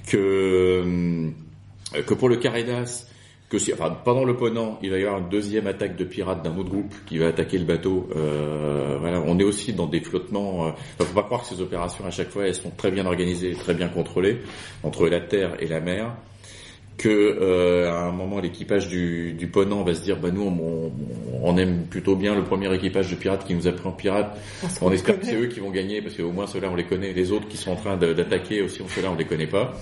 Que 0.08 1.32
que 2.06 2.14
pour 2.14 2.28
le 2.28 2.38
Caridas, 2.38 3.06
enfin, 3.74 3.96
pendant 4.04 4.24
le 4.24 4.36
Ponant, 4.36 4.80
il 4.82 4.90
va 4.90 4.98
y 4.98 5.04
avoir 5.06 5.20
une 5.20 5.30
deuxième 5.30 5.68
attaque 5.68 5.96
de 5.96 6.04
pirates 6.04 6.44
d'un 6.44 6.56
autre 6.58 6.70
groupe 6.70 6.94
qui 7.06 7.18
va 7.18 7.28
attaquer 7.28 7.58
le 7.58 7.66
bateau. 7.66 8.10
Euh, 8.16 8.98
voilà, 9.00 9.22
on 9.26 9.38
est 9.40 9.44
aussi 9.44 9.74
dans 9.74 9.88
des 9.88 10.02
flottements. 10.02 10.68
Euh, 10.68 10.72
faut 11.00 11.14
pas 11.14 11.24
croire 11.24 11.42
que 11.42 11.48
ces 11.48 11.62
opérations 11.62 12.06
à 12.06 12.12
chaque 12.12 12.30
fois 12.30 12.48
elles 12.48 12.56
sont 12.56 12.72
très 12.72 12.92
bien 12.92 13.06
organisées, 13.06 13.54
très 13.54 13.74
bien 13.74 13.88
contrôlées 13.88 14.40
entre 14.84 15.08
la 15.08 15.20
terre 15.20 15.56
et 15.60 15.68
la 15.68 15.80
mer. 15.80 16.16
Que 16.96 17.10
euh, 17.10 17.92
à 17.92 18.04
un 18.04 18.12
moment 18.12 18.40
l'équipage 18.40 18.88
du, 18.88 19.34
du 19.34 19.48
Ponant 19.48 19.84
va 19.84 19.96
se 19.96 20.04
dire 20.04 20.20
bah 20.20 20.30
nous 20.32 20.44
on, 20.44 20.92
on, 21.42 21.58
aime 21.58 21.88
plutôt 21.90 22.16
bien 22.16 22.36
le 22.36 22.44
premier 22.44 22.72
équipage 22.76 23.10
de 23.10 23.16
pirates 23.16 23.48
qui 23.48 23.56
nous 23.56 23.68
a 23.68 23.72
pris 23.72 23.88
en 23.88 23.94
pirate. 23.94 24.38
On, 24.80 24.92
espère 24.92 25.20
que 25.20 25.26
c'est 25.26 25.36
eux 25.36 25.48
qui 25.48 25.60
vont 25.60 25.72
gagner 25.72 26.04
parce 26.04 26.16
qu'au 26.16 26.32
moins 26.32 26.46
ceux-là 26.46 26.70
on 26.72 26.76
les 26.76 26.86
connaît. 26.86 27.12
Les 27.12 27.32
autres 27.32 27.48
qui 27.48 27.58
sont 27.58 27.72
en 27.72 27.76
train 27.76 27.98
d'attaquer 27.98 28.62
aussi 28.62 28.84
ceux-là 28.88 29.10
on 29.12 29.16
les 29.16 29.26
connaît 29.26 29.48
pas. 29.48 29.74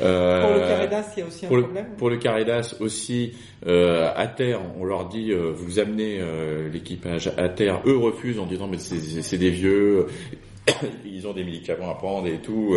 Euh, 0.00 0.42
pour 0.42 0.54
le 0.54 0.60
Caridas, 0.60 1.12
il 1.16 1.20
y 1.20 1.22
a 1.22 1.26
aussi 1.26 1.46
un 1.46 1.48
pour 1.48 1.58
problème. 1.58 1.86
Le, 1.90 1.96
pour 1.96 2.10
le 2.10 2.16
Caridas 2.16 2.74
aussi, 2.80 3.32
euh, 3.66 4.10
à 4.14 4.26
terre, 4.26 4.60
on 4.78 4.84
leur 4.84 5.08
dit 5.08 5.32
euh, 5.32 5.52
vous 5.54 5.78
amenez 5.78 6.20
l'équipage 6.72 7.32
à 7.36 7.48
terre. 7.48 7.80
Eux 7.86 7.96
refusent 7.96 8.38
en 8.38 8.46
disant 8.46 8.68
mais 8.68 8.78
c'est 8.78 9.38
des 9.38 9.50
vieux, 9.50 10.06
ils 11.04 11.26
ont 11.26 11.32
des 11.32 11.44
médicaments 11.44 11.90
à 11.90 11.94
prendre 11.94 12.26
et 12.26 12.38
tout. 12.38 12.76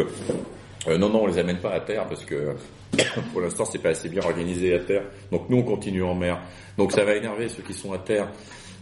Non 0.88 1.10
non, 1.10 1.24
on 1.24 1.28
les 1.28 1.38
amène 1.38 1.58
pas 1.58 1.74
à 1.74 1.80
terre 1.80 2.08
parce 2.08 2.26
que 2.26 2.56
pour 3.32 3.42
l'instant 3.42 3.66
c'est 3.66 3.82
pas 3.82 3.90
assez 3.90 4.10
bien 4.10 4.24
organisé 4.24 4.74
à 4.74 4.80
terre. 4.80 5.04
Donc 5.32 5.50
nous 5.50 5.58
on 5.58 5.64
continue 5.64 6.04
en 6.04 6.16
mer. 6.16 6.40
Donc 6.78 6.92
ça 6.92 7.04
va 7.04 7.16
énerver 7.16 7.50
ceux 7.50 7.62
qui 7.62 7.74
sont 7.74 7.94
à 7.94 8.00
terre 8.00 8.30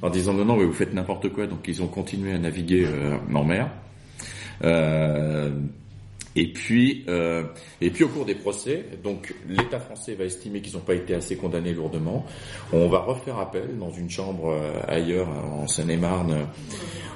en 0.02 0.10
disant 0.10 0.34
non 0.34 0.46
non 0.46 0.56
mais 0.56 0.64
vous 0.64 0.74
faites 0.74 0.94
n'importe 0.94 1.30
quoi. 1.30 1.46
Donc 1.48 1.68
ils 1.68 1.82
ont 1.82 1.88
continué 1.88 2.34
à 2.34 2.38
naviguer 2.38 2.88
en 3.34 3.44
mer. 3.44 3.70
Euh, 4.64 5.50
et 6.36 6.52
puis, 6.54 7.06
euh, 7.08 7.44
et 7.82 7.90
puis 7.90 8.04
au 8.04 8.08
cours 8.08 8.26
des 8.26 8.36
procès, 8.36 8.86
donc 9.04 9.34
l'État 9.48 9.80
français 9.80 10.14
va 10.14 10.26
estimer 10.26 10.62
qu'ils 10.62 10.74
n'ont 10.74 10.84
pas 10.84 10.94
été 10.94 11.16
assez 11.16 11.36
condamnés 11.36 11.74
lourdement. 11.74 12.26
On 12.72 12.88
va 12.88 13.00
refaire 13.00 13.40
appel 13.40 13.78
dans 13.80 13.92
une 13.92 14.10
chambre 14.10 14.52
euh, 14.52 14.80
ailleurs, 14.88 15.28
en 15.28 15.68
Seine-et-Marne. 15.68 16.48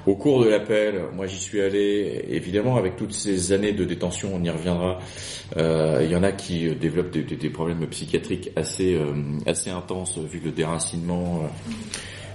Au 0.07 0.15
cours 0.15 0.43
de 0.43 0.49
l'appel, 0.49 1.03
moi 1.15 1.27
j'y 1.27 1.37
suis 1.39 1.61
allé. 1.61 2.25
Évidemment, 2.29 2.75
avec 2.75 2.95
toutes 2.95 3.13
ces 3.13 3.51
années 3.53 3.71
de 3.71 3.85
détention, 3.85 4.31
on 4.33 4.43
y 4.43 4.49
reviendra. 4.49 4.99
Euh, 5.57 6.01
il 6.03 6.11
y 6.11 6.15
en 6.15 6.23
a 6.23 6.31
qui 6.31 6.75
développent 6.75 7.11
des, 7.11 7.23
des, 7.23 7.35
des 7.35 7.49
problèmes 7.49 7.85
psychiatriques 7.87 8.49
assez 8.55 8.95
euh, 8.95 9.13
assez 9.45 9.69
intenses 9.69 10.17
vu 10.17 10.41
le 10.43 10.51
déracinement 10.51 11.43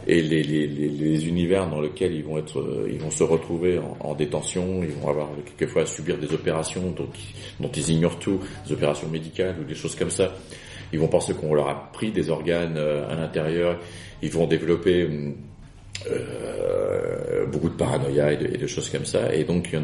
et 0.09 0.23
les, 0.23 1.29
univers 1.29 1.69
dans 1.69 1.83
lesquels 1.83 2.15
ils 2.15 2.25
vont 2.25 2.39
être, 2.39 2.61
euh, 2.61 2.89
ils 2.91 2.99
vont 2.99 3.11
se 3.11 3.23
retrouver 3.23 3.79
en, 3.79 3.97
en 4.01 4.15
détention, 4.15 4.83
ils 4.83 4.91
vont 4.91 5.09
avoir 5.11 5.29
quelquefois 5.45 5.83
à 5.83 5.87
subir 5.87 6.17
des 6.17 6.33
opérations 6.33 6.95
dont, 6.97 7.71
ils 7.77 7.91
ignorent 7.91 8.19
tout, 8.19 8.41
des 8.67 8.73
opérations 8.73 9.09
médicales 9.09 9.57
ou 9.61 9.65
des 9.65 9.75
choses 9.75 9.95
comme 9.95 10.11
ça. 10.11 10.35
Ils 10.95 10.99
vont 10.99 11.09
penser 11.09 11.35
qu'on 11.35 11.55
leur 11.55 11.69
a 11.69 11.93
pris 11.93 12.11
des 12.11 12.31
organes 12.31 12.79
euh, 12.79 13.07
à 13.11 13.17
l'intérieur. 13.17 13.79
Ils 14.23 14.31
vont 14.31 14.47
développer 14.47 15.07
euh, 16.11 17.47
beaucoup 17.47 17.69
de 17.69 17.75
paranoïa 17.75 18.33
et 18.33 18.37
de, 18.39 18.67
choses 18.67 18.89
comme 18.89 19.05
ça. 19.05 19.35
Et 19.35 19.45
donc 19.45 19.77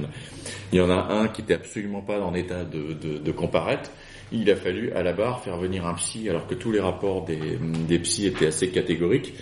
il 0.72 0.78
y 0.78 0.80
en 0.80 0.88
a, 0.88 1.12
un 1.12 1.28
qui 1.28 1.42
était 1.42 1.54
absolument 1.54 2.00
pas 2.00 2.18
en 2.20 2.34
état 2.34 2.64
de 2.64 3.32
comparaître. 3.32 3.90
Il 4.32 4.50
a 4.50 4.56
fallu 4.56 4.90
à 4.92 5.02
la 5.02 5.12
barre 5.12 5.44
faire 5.44 5.58
venir 5.58 5.86
un 5.86 5.94
psy 5.94 6.30
alors 6.30 6.46
que 6.46 6.54
tous 6.54 6.72
les 6.72 6.80
rapports 6.80 7.26
des, 7.26 7.58
des 7.86 7.98
psys 7.98 8.26
étaient 8.26 8.46
assez 8.46 8.70
catégoriques 8.70 9.34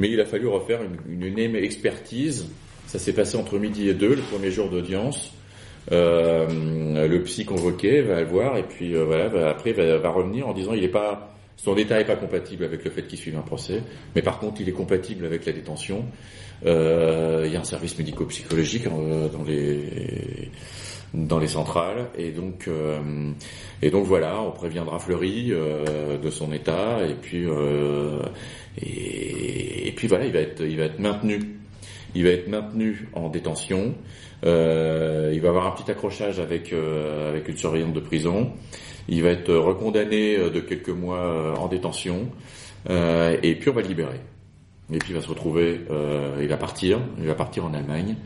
mais 0.00 0.10
il 0.10 0.20
a 0.20 0.24
fallu 0.24 0.46
refaire 0.46 0.80
une, 0.82 1.12
une 1.12 1.22
énième 1.22 1.54
expertise. 1.54 2.48
Ça 2.86 2.98
s'est 2.98 3.12
passé 3.12 3.36
entre 3.36 3.58
midi 3.58 3.88
et 3.88 3.94
deux, 3.94 4.14
le 4.16 4.22
premier 4.22 4.50
jour 4.50 4.70
d'audience. 4.70 5.32
Euh, 5.92 7.06
le 7.08 7.22
psy 7.22 7.44
convoqué 7.44 8.00
va 8.02 8.20
le 8.20 8.26
voir 8.26 8.56
et 8.56 8.62
puis 8.62 8.94
euh, 8.94 9.04
voilà, 9.04 9.50
après 9.50 9.72
va, 9.72 9.98
va, 9.98 10.10
revenir 10.10 10.46
en 10.46 10.52
disant 10.52 10.74
il 10.74 10.84
est 10.84 10.88
pas 10.88 11.32
son 11.56 11.76
état 11.76 12.00
est 12.00 12.04
pas 12.04 12.16
compatible 12.16 12.64
avec 12.64 12.84
le 12.84 12.90
fait 12.90 13.02
qu'il 13.06 13.18
suive 13.18 13.36
un 13.36 13.42
procès, 13.42 13.82
mais 14.14 14.22
par 14.22 14.38
contre 14.38 14.60
il 14.60 14.68
est 14.68 14.72
compatible 14.72 15.26
avec 15.26 15.44
la 15.44 15.52
détention. 15.52 16.04
Euh, 16.64 17.44
il 17.46 17.52
y 17.52 17.56
a 17.56 17.60
un 17.60 17.64
service 17.64 17.98
médico-psychologique 17.98 18.86
euh, 18.86 19.28
dans 19.28 19.42
les 19.42 20.50
dans 21.12 21.38
les 21.38 21.48
centrales 21.48 22.08
et 22.16 22.30
donc 22.30 22.66
euh, 22.68 23.32
et 23.82 23.90
donc 23.90 24.06
voilà 24.06 24.40
on 24.40 24.52
préviendra 24.52 24.98
Fleury 24.98 25.48
euh, 25.50 26.18
de 26.18 26.30
son 26.30 26.52
état 26.52 27.04
et 27.06 27.14
puis 27.14 27.44
euh, 27.46 28.20
et, 28.78 29.92
puis 29.96 30.08
voilà 30.08 30.24
il 30.24 30.32
va 30.32 30.40
être 30.40 30.62
il 30.62 30.78
va 30.78 30.84
être 30.84 30.98
maintenu. 30.98 31.40
Il 32.14 32.24
va 32.24 32.30
être 32.30 32.48
maintenu 32.48 33.08
en 33.12 33.28
détention. 33.28 33.94
Euh, 34.44 35.30
il 35.32 35.40
va 35.40 35.50
avoir 35.50 35.66
un 35.66 35.70
petit 35.72 35.90
accrochage 35.90 36.40
avec 36.40 36.72
avec 36.72 37.48
une 37.48 37.56
surveillante 37.56 37.92
de 37.92 38.00
prison. 38.00 38.52
Il 39.08 39.22
va 39.22 39.30
être 39.30 39.54
recondamné 39.54 40.36
de 40.36 40.60
quelques 40.60 40.88
mois 40.88 41.54
en 41.58 41.68
détention. 41.68 42.30
Et 42.88 43.54
puis 43.60 43.68
on 43.68 43.72
va 43.72 43.82
le 43.82 43.88
libérer. 43.88 44.20
Et 44.92 44.98
puis 44.98 45.10
il 45.10 45.14
va 45.14 45.20
se 45.20 45.28
retrouver 45.28 45.80
il 46.40 46.48
va 46.48 46.56
partir. 46.56 47.00
Il 47.18 47.26
va 47.26 47.34
partir 47.34 47.64
en 47.64 47.74
Allemagne. 47.74 48.16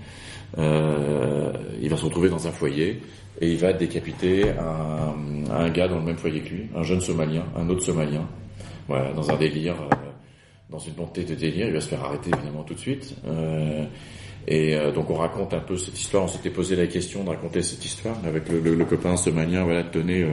Euh, 0.58 1.52
il 1.82 1.88
va 1.88 1.96
se 1.96 2.04
retrouver 2.04 2.28
dans 2.28 2.46
un 2.46 2.52
foyer 2.52 3.00
et 3.40 3.50
il 3.50 3.58
va 3.58 3.72
décapiter 3.72 4.50
un, 4.50 5.14
un, 5.52 5.70
gars 5.70 5.88
dans 5.88 5.98
le 5.98 6.04
même 6.04 6.16
foyer 6.16 6.40
que 6.40 6.50
lui, 6.50 6.66
un 6.76 6.82
jeune 6.82 7.00
Somalien, 7.00 7.44
un 7.56 7.68
autre 7.68 7.82
Somalien, 7.82 8.28
voilà, 8.86 9.12
dans 9.12 9.28
un 9.30 9.36
délire, 9.36 9.74
euh, 9.74 9.96
dans 10.70 10.78
une 10.78 10.94
montée 10.96 11.24
de 11.24 11.34
délire. 11.34 11.66
Il 11.66 11.72
va 11.72 11.80
se 11.80 11.88
faire 11.88 12.04
arrêter 12.04 12.30
évidemment 12.34 12.62
tout 12.62 12.74
de 12.74 12.78
suite. 12.78 13.14
Euh, 13.26 13.84
et 14.46 14.74
euh, 14.76 14.92
donc 14.92 15.10
on 15.10 15.14
raconte 15.14 15.54
un 15.54 15.60
peu 15.60 15.76
cette 15.76 15.98
histoire. 15.98 16.24
On 16.24 16.28
s'était 16.28 16.50
posé 16.50 16.76
la 16.76 16.86
question 16.86 17.24
de 17.24 17.30
raconter 17.30 17.62
cette 17.62 17.84
histoire 17.84 18.16
avec 18.26 18.48
le, 18.48 18.60
le, 18.60 18.74
le 18.74 18.84
copain 18.84 19.16
somalien. 19.16 19.64
Voilà, 19.64 19.84
tenait 19.84 20.26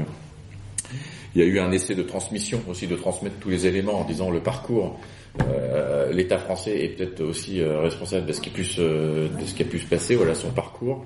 Il 1.35 1.41
y 1.41 1.43
a 1.43 1.47
eu 1.47 1.59
un 1.59 1.71
essai 1.71 1.95
de 1.95 2.03
transmission 2.03 2.61
aussi, 2.67 2.87
de 2.87 2.95
transmettre 2.95 3.37
tous 3.39 3.49
les 3.49 3.67
éléments 3.67 3.99
en 3.99 4.05
disant 4.05 4.31
le 4.31 4.41
parcours. 4.41 4.99
Euh, 5.41 6.11
L'État 6.11 6.37
français 6.37 6.83
est 6.83 6.89
peut-être 6.89 7.21
aussi 7.21 7.61
euh, 7.61 7.79
responsable 7.79 8.25
de 8.25 8.33
ce 8.33 8.41
qui 8.41 8.49
de 8.49 8.63
ce 8.63 9.53
qui 9.53 9.61
a 9.61 9.65
pu 9.65 9.79
se 9.79 9.87
passer, 9.87 10.15
voilà 10.15 10.35
son 10.35 10.51
parcours. 10.51 11.05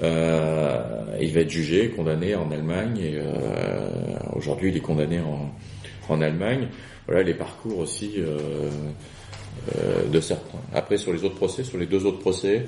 il 0.00 1.32
va 1.32 1.40
être 1.40 1.50
jugé, 1.50 1.90
condamné 1.90 2.36
en 2.36 2.52
Allemagne 2.52 2.98
et 2.98 3.18
aujourd'hui 4.36 4.68
il 4.70 4.76
est 4.76 4.80
condamné 4.80 5.18
en, 5.18 5.50
en 6.08 6.20
Allemagne. 6.20 6.68
Voilà 7.08 7.24
les 7.24 7.34
parcours 7.34 7.78
aussi 7.78 8.16
de 10.12 10.20
certains. 10.20 10.58
Après 10.72 10.98
sur 10.98 11.12
les 11.12 11.24
autres 11.24 11.34
procès, 11.34 11.64
sur 11.64 11.78
les 11.78 11.86
deux 11.86 12.06
autres 12.06 12.20
procès, 12.20 12.66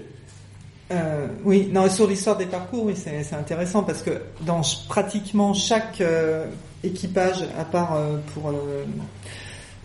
euh, 0.91 1.29
oui, 1.45 1.69
non, 1.73 1.89
sur 1.89 2.09
l'histoire 2.09 2.37
des 2.37 2.47
parcours, 2.47 2.87
oui, 2.87 2.95
c'est 2.97 3.35
intéressant 3.35 3.85
parce 3.85 4.03
que 4.03 4.11
dans 4.41 4.63
pratiquement 4.89 5.55
chaque 5.55 6.01
euh, 6.01 6.47
équipage, 6.83 7.45
à 7.59 7.65
part 7.65 7.95
euh, 7.95 8.17
pour 8.35 8.53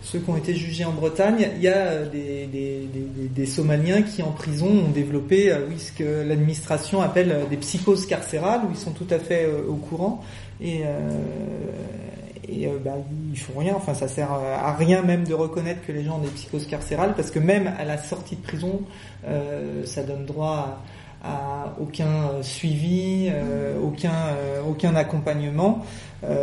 ceux 0.02 0.18
qui 0.18 0.30
ont 0.30 0.36
été 0.36 0.54
jugés 0.54 0.84
en 0.84 0.92
Bretagne, 0.92 1.48
il 1.56 1.62
y 1.62 1.68
a 1.68 2.04
des 2.04 3.46
Somaliens 3.46 4.02
qui 4.02 4.22
en 4.22 4.32
prison 4.32 4.66
ont 4.66 4.90
développé 4.90 5.54
oui, 5.68 5.78
ce 5.78 5.92
que 5.92 6.26
l'administration 6.26 7.00
appelle 7.02 7.36
des 7.50 7.56
psychoses 7.56 8.06
carcérales, 8.06 8.62
où 8.66 8.70
ils 8.72 8.78
sont 8.78 8.92
tout 8.92 9.08
à 9.10 9.18
fait 9.18 9.48
au 9.68 9.74
courant. 9.74 10.24
Et, 10.60 10.82
et 12.48 12.68
bah, 12.84 12.92
ils 13.32 13.38
font 13.38 13.58
rien. 13.58 13.74
Enfin, 13.76 13.94
ça 13.94 14.08
sert 14.08 14.32
à 14.32 14.74
rien 14.74 15.02
même 15.02 15.24
de 15.24 15.34
reconnaître 15.34 15.84
que 15.86 15.92
les 15.92 16.04
gens 16.04 16.16
ont 16.16 16.20
des 16.22 16.28
psychoses 16.28 16.66
carcérales 16.66 17.14
parce 17.14 17.30
que 17.30 17.38
même 17.38 17.72
à 17.78 17.84
la 17.84 17.98
sortie 17.98 18.36
de 18.36 18.42
prison, 18.42 18.80
ça 19.84 20.02
donne 20.02 20.24
droit 20.24 20.80
à 21.26 21.74
aucun 21.80 22.06
euh, 22.06 22.42
suivi, 22.42 23.28
euh, 23.32 23.78
aucun, 23.82 24.12
euh, 24.12 24.62
aucun 24.68 24.94
accompagnement. 24.94 25.84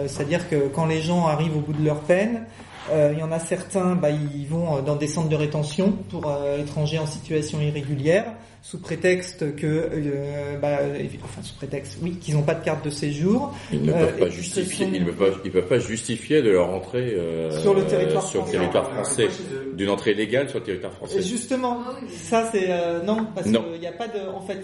C'est-à-dire 0.07 0.47
que 0.49 0.69
quand 0.69 0.85
les 0.85 1.01
gens 1.01 1.27
arrivent 1.27 1.57
au 1.57 1.59
bout 1.59 1.73
de 1.73 1.83
leur 1.83 1.99
peine, 1.99 2.43
il 2.91 3.17
y 3.17 3.23
en 3.23 3.31
a 3.31 3.39
certains, 3.39 3.95
bah, 3.95 4.09
ils 4.09 4.47
vont 4.47 4.81
dans 4.81 4.95
des 4.95 5.07
centres 5.07 5.29
de 5.29 5.35
rétention 5.35 5.93
pour 6.09 6.33
étrangers 6.59 6.99
en 6.99 7.05
situation 7.05 7.61
irrégulière 7.61 8.25
sous 8.63 8.79
prétexte 8.79 9.57
que, 9.57 9.89
euh, 9.91 10.57
bah, 10.57 10.79
enfin 11.25 11.41
sous 11.41 11.53
prétexte, 11.55 11.97
oui, 12.01 12.15
qu'ils 12.15 12.35
n'ont 12.35 12.43
pas 12.43 12.55
de 12.55 12.63
carte 12.63 12.83
de 12.85 12.89
séjour. 12.89 13.53
Ils 13.73 13.83
ne 13.83 13.91
peuvent 13.91 14.17
pas 14.17 14.29
justifier, 14.29 14.87
ils 14.93 15.03
ne 15.03 15.11
peuvent, 15.11 15.41
ils 15.43 15.51
peuvent 15.51 15.67
pas 15.67 15.79
justifier 15.79 16.41
de 16.41 16.49
leur 16.49 16.69
entrée 16.69 17.13
euh, 17.13 17.51
sur 17.59 17.73
le 17.73 17.83
territoire 17.85 18.25
sur 18.25 18.41
français, 18.41 18.57
territoire 18.57 18.89
français 18.89 19.27
d'une 19.73 19.89
entrée 19.89 20.13
légale 20.13 20.49
sur 20.49 20.59
le 20.59 20.65
territoire 20.65 20.93
français. 20.93 21.17
Et 21.17 21.21
justement, 21.21 21.81
ça 22.07 22.49
c'est 22.53 22.67
euh, 22.69 23.03
non 23.03 23.27
parce 23.35 23.47
qu'il 23.47 23.79
n'y 23.81 23.87
a 23.87 23.91
pas 23.91 24.07
de, 24.07 24.29
en 24.33 24.41
fait, 24.41 24.63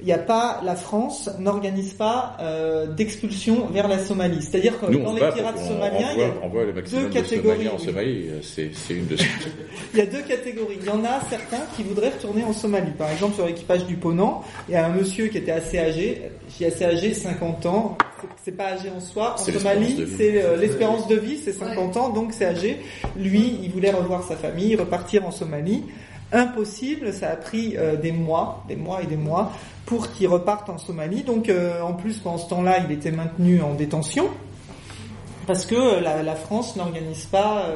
il 0.00 0.06
n'y 0.06 0.12
a 0.12 0.18
pas, 0.18 0.60
la 0.64 0.74
France 0.74 1.28
n'organise 1.38 1.92
pas 1.92 2.36
euh, 2.40 2.86
d'expulsion 2.86 3.66
vers 3.66 3.86
la 3.86 3.98
Somalie. 3.98 4.42
C'est-à-dire 4.42 4.80
que 4.80 4.86
dans 4.86 5.12
les 5.12 5.20
pirates 5.20 5.58
somaliens, 5.58 6.12
il 6.14 6.20
y 6.20 6.22
a 6.22 7.00
deux 7.00 7.08
catégories. 7.08 7.68
En 7.68 7.78
Somalie, 7.78 8.28
euh, 8.28 8.40
c'est, 8.42 8.70
une 8.94 9.06
de 9.06 9.16
Il 9.92 9.98
y 9.98 10.02
a 10.02 10.06
deux 10.06 10.22
catégories. 10.22 10.78
Il 10.80 10.86
y 10.86 10.90
en 10.90 11.04
a 11.04 11.20
certains 11.28 11.64
qui 11.76 11.82
voudraient 11.82 12.10
retourner 12.10 12.44
en 12.44 12.52
Somalie. 12.52 12.92
Par 12.92 13.10
exemple, 13.10 13.34
sur 13.34 13.46
l'équipage 13.46 13.84
du 13.86 13.96
Ponant, 13.96 14.42
il 14.68 14.72
y 14.72 14.76
a 14.76 14.86
un 14.86 14.90
monsieur 14.90 15.26
qui 15.28 15.38
était 15.38 15.52
assez 15.52 15.78
âgé, 15.78 16.30
qui 16.48 16.64
est 16.64 16.68
assez 16.68 16.84
âgé, 16.84 17.12
50 17.12 17.66
ans. 17.66 17.98
C'est 18.42 18.56
pas 18.56 18.72
âgé 18.72 18.90
en 18.94 19.00
soi. 19.00 19.34
En 19.34 19.36
Somalie, 19.38 20.06
c'est 20.16 20.42
euh, 20.42 20.56
l'espérance 20.56 21.08
de 21.08 21.16
vie, 21.16 21.38
c'est 21.38 21.52
50 21.52 21.96
ans, 21.96 22.08
donc 22.10 22.32
c'est 22.32 22.46
âgé. 22.46 22.80
Lui, 23.16 23.58
il 23.62 23.70
voulait 23.70 23.90
revoir 23.90 24.22
sa 24.22 24.36
famille, 24.36 24.76
repartir 24.76 25.26
en 25.26 25.30
Somalie 25.30 25.84
impossible. 26.32 27.12
Ça 27.12 27.30
a 27.30 27.36
pris 27.36 27.76
euh, 27.76 27.96
des 27.96 28.12
mois, 28.12 28.64
des 28.68 28.76
mois 28.76 29.02
et 29.02 29.06
des 29.06 29.16
mois 29.16 29.52
pour 29.86 30.12
qu'il 30.12 30.28
reparte 30.28 30.68
en 30.68 30.78
Somalie. 30.78 31.22
Donc 31.22 31.48
euh, 31.48 31.80
en 31.82 31.94
plus, 31.94 32.18
pendant 32.18 32.38
ce 32.38 32.48
temps-là, 32.48 32.78
il 32.86 32.92
était 32.92 33.10
maintenu 33.10 33.60
en 33.62 33.74
détention 33.74 34.28
parce 35.46 35.66
que 35.66 35.74
euh, 35.74 36.00
la, 36.00 36.34
France 36.36 36.76
n'organise 36.76 37.24
pas. 37.24 37.66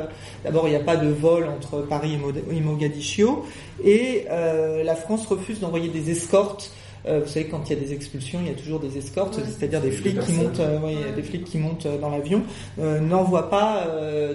D'abord, 0.45 0.69
il 0.69 0.71
n'y 0.71 0.77
a 0.77 0.85
pas 0.85 0.97
de 0.97 1.09
vol 1.09 1.49
entre 1.49 1.81
Paris 1.81 2.19
et 2.51 2.61
Mogadiscio, 2.61 3.45
et 3.83 4.27
la 4.29 4.95
France 4.95 5.27
refuse 5.27 5.61
d'envoyer 5.61 5.89
des 5.89 6.11
escortes 6.11 6.71
euh, 7.07 7.21
vous 7.21 7.29
savez, 7.29 7.47
quand 7.47 7.69
il 7.69 7.77
y 7.77 7.79
a 7.79 7.81
des 7.81 7.93
expulsions, 7.93 8.41
il 8.43 8.49
y 8.49 8.51
a 8.51 8.55
toujours 8.55 8.81
des 8.81 8.97
escortes, 8.97 9.39
c'est-à-dire 9.45 9.81
des 9.81 9.91
flics 9.91 10.19
qui 10.21 10.33
montent, 10.33 10.61
euh, 10.61 11.15
des 11.15 11.23
flics 11.23 11.45
qui 11.45 11.59
montent 11.59 11.87
dans 12.01 12.11
l'avion. 12.11 12.43
Euh, 12.79 13.01
n'envoie 13.01 13.51
pas 13.51 13.87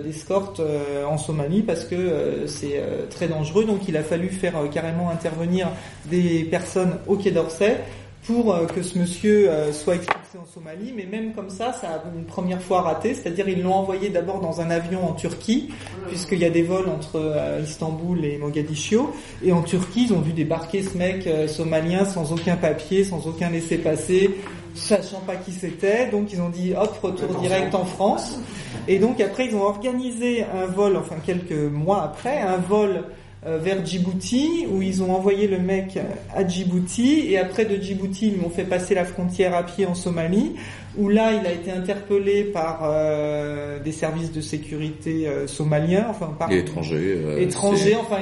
d'escorte 0.03 0.61
en 1.07 1.17
Somalie 1.17 1.61
parce 1.61 1.85
que 1.85 2.45
c'est 2.45 2.81
très 3.09 3.27
dangereux. 3.27 3.65
Donc, 3.65 3.87
il 3.87 3.97
a 3.97 4.03
fallu 4.03 4.29
faire 4.29 4.55
carrément 4.71 5.09
intervenir 5.09 5.69
des 6.05 6.43
personnes 6.43 6.97
au 7.07 7.15
Quai 7.15 7.31
d'Orsay 7.31 7.77
pour 8.25 8.55
que 8.67 8.83
ce 8.83 8.97
monsieur 8.97 9.49
soit 9.71 9.95
expulsé 9.95 10.37
en 10.39 10.45
Somalie, 10.45 10.93
mais 10.95 11.05
même 11.05 11.33
comme 11.33 11.49
ça, 11.49 11.73
ça 11.73 11.87
a 11.87 12.03
une 12.15 12.25
première 12.25 12.61
fois 12.61 12.81
raté, 12.81 13.13
c'est-à-dire 13.15 13.49
ils 13.49 13.63
l'ont 13.63 13.73
envoyé 13.73 14.09
d'abord 14.09 14.39
dans 14.39 14.61
un 14.61 14.69
avion 14.69 15.07
en 15.07 15.13
Turquie, 15.13 15.69
puisqu'il 16.07 16.39
y 16.39 16.45
a 16.45 16.49
des 16.49 16.63
vols 16.63 16.89
entre 16.89 17.15
euh, 17.15 17.61
Istanbul 17.63 18.23
et 18.25 18.37
Mogadiscio, 18.37 19.11
et 19.43 19.51
en 19.51 19.63
Turquie, 19.63 20.05
ils 20.09 20.13
ont 20.13 20.21
vu 20.21 20.33
débarquer 20.33 20.83
ce 20.83 20.97
mec 20.97 21.25
euh, 21.27 21.47
somalien 21.47 22.05
sans 22.05 22.31
aucun 22.31 22.55
papier, 22.55 23.03
sans 23.03 23.25
aucun 23.27 23.49
laissez-passer, 23.49 24.37
sachant 24.75 25.21
pas 25.21 25.35
qui 25.35 25.51
c'était, 25.51 26.07
donc 26.09 26.31
ils 26.31 26.41
ont 26.41 26.49
dit 26.49 26.73
hop, 26.75 26.97
retour 27.01 27.29
direct 27.41 27.73
en 27.73 27.85
France, 27.85 28.39
et 28.87 28.99
donc 28.99 29.19
après 29.21 29.47
ils 29.47 29.55
ont 29.55 29.63
organisé 29.63 30.43
un 30.43 30.65
vol, 30.65 30.97
enfin 30.97 31.15
quelques 31.25 31.51
mois 31.51 32.03
après, 32.03 32.39
un 32.39 32.57
vol 32.57 32.89
euh, 32.89 33.01
vers 33.45 33.85
Djibouti, 33.85 34.67
où 34.69 34.81
ils 34.81 35.01
ont 35.01 35.13
envoyé 35.13 35.47
le 35.47 35.59
mec 35.59 35.97
à 36.35 36.45
Djibouti, 36.45 37.27
et 37.29 37.37
après 37.37 37.65
de 37.65 37.81
Djibouti, 37.81 38.27
ils 38.27 38.37
m'ont 38.37 38.49
fait 38.49 38.65
passer 38.65 38.93
la 38.95 39.05
frontière 39.05 39.55
à 39.55 39.63
pied 39.63 39.85
en 39.85 39.95
Somalie, 39.95 40.55
où 40.97 41.07
là, 41.07 41.31
il 41.33 41.47
a 41.47 41.53
été 41.53 41.71
interpellé 41.71 42.43
par 42.43 42.81
euh, 42.83 43.79
des 43.79 43.93
services 43.93 44.31
de 44.33 44.41
sécurité 44.41 45.27
euh, 45.27 45.47
somaliens, 45.47 46.07
enfin 46.09 46.35
par 46.37 46.51
étrangers, 46.51 47.17
étrangers, 47.37 47.95
enfin 47.95 48.17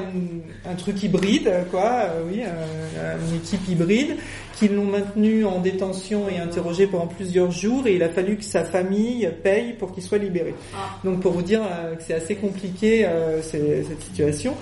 un 0.70 0.76
truc 0.76 1.02
hybride, 1.02 1.52
quoi, 1.72 2.04
oui, 2.30 2.42
une 2.42 3.38
équipe 3.38 3.68
hybride, 3.68 4.18
qui 4.54 4.68
l'ont 4.68 4.86
maintenu 4.86 5.46
en 5.46 5.60
détention 5.60 6.30
et 6.30 6.40
interrogé 6.40 6.86
pendant 6.86 7.08
plusieurs 7.08 7.50
jours, 7.50 7.88
et 7.88 7.96
il 7.96 8.04
a 8.04 8.10
fallu 8.10 8.38
que 8.38 8.44
sa 8.44 8.64
famille 8.64 9.28
paye 9.44 9.74
pour 9.74 9.94
qu'il 9.94 10.04
soit 10.04 10.18
libéré. 10.20 10.54
Ah. 10.76 11.00
Donc 11.04 11.22
pour 11.22 11.32
vous 11.32 11.42
dire 11.42 11.62
que 11.98 12.04
c'est 12.04 12.14
assez 12.14 12.36
compliqué 12.36 13.08
cette 13.42 14.02
situation. 14.02 14.56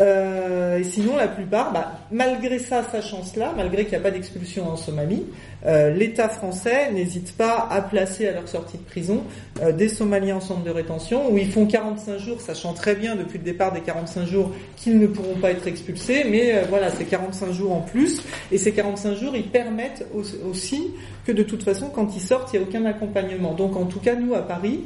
Euh, 0.00 0.78
et 0.78 0.84
sinon, 0.84 1.16
la 1.16 1.28
plupart, 1.28 1.72
bah, 1.72 1.92
malgré 2.10 2.58
ça, 2.58 2.82
sachant 2.90 3.22
cela, 3.22 3.52
malgré 3.56 3.84
qu'il 3.84 3.92
n'y 3.92 3.98
a 3.98 4.00
pas 4.00 4.10
d'expulsion 4.10 4.68
en 4.68 4.76
Somalie, 4.76 5.24
euh, 5.66 5.90
l'État 5.90 6.28
français 6.28 6.92
n'hésite 6.92 7.36
pas 7.36 7.66
à 7.70 7.82
placer 7.82 8.28
à 8.28 8.32
leur 8.32 8.48
sortie 8.48 8.78
de 8.78 8.84
prison 8.84 9.24
euh, 9.60 9.72
des 9.72 9.88
Somaliens 9.88 10.36
en 10.36 10.40
centre 10.40 10.62
de 10.62 10.70
rétention 10.70 11.30
où 11.30 11.38
ils 11.38 11.50
font 11.50 11.66
45 11.66 12.18
jours, 12.18 12.40
sachant 12.40 12.72
très 12.72 12.94
bien 12.94 13.16
depuis 13.16 13.38
le 13.38 13.44
départ 13.44 13.72
des 13.72 13.80
45 13.80 14.26
jours 14.26 14.52
qu'ils 14.76 14.98
ne 14.98 15.08
pourront 15.08 15.34
pas 15.34 15.50
être 15.50 15.66
expulsés, 15.66 16.24
mais 16.30 16.54
euh, 16.54 16.62
voilà, 16.68 16.90
c'est 16.90 17.04
45 17.04 17.52
jours 17.52 17.72
en 17.72 17.80
plus, 17.80 18.22
et 18.52 18.58
ces 18.58 18.72
45 18.72 19.16
jours, 19.16 19.34
ils 19.34 19.48
permettent 19.48 20.06
aussi 20.48 20.92
que 21.26 21.32
de 21.32 21.42
toute 21.42 21.64
façon, 21.64 21.90
quand 21.92 22.14
ils 22.14 22.20
sortent, 22.22 22.52
il 22.52 22.60
n'y 22.60 22.64
a 22.64 22.68
aucun 22.68 22.84
accompagnement. 22.84 23.54
Donc 23.54 23.76
en 23.76 23.86
tout 23.86 23.98
cas, 23.98 24.14
nous, 24.14 24.34
à 24.34 24.42
Paris, 24.42 24.84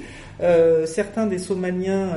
certains 0.86 1.26
des 1.26 1.36
Somaliens 1.36 2.08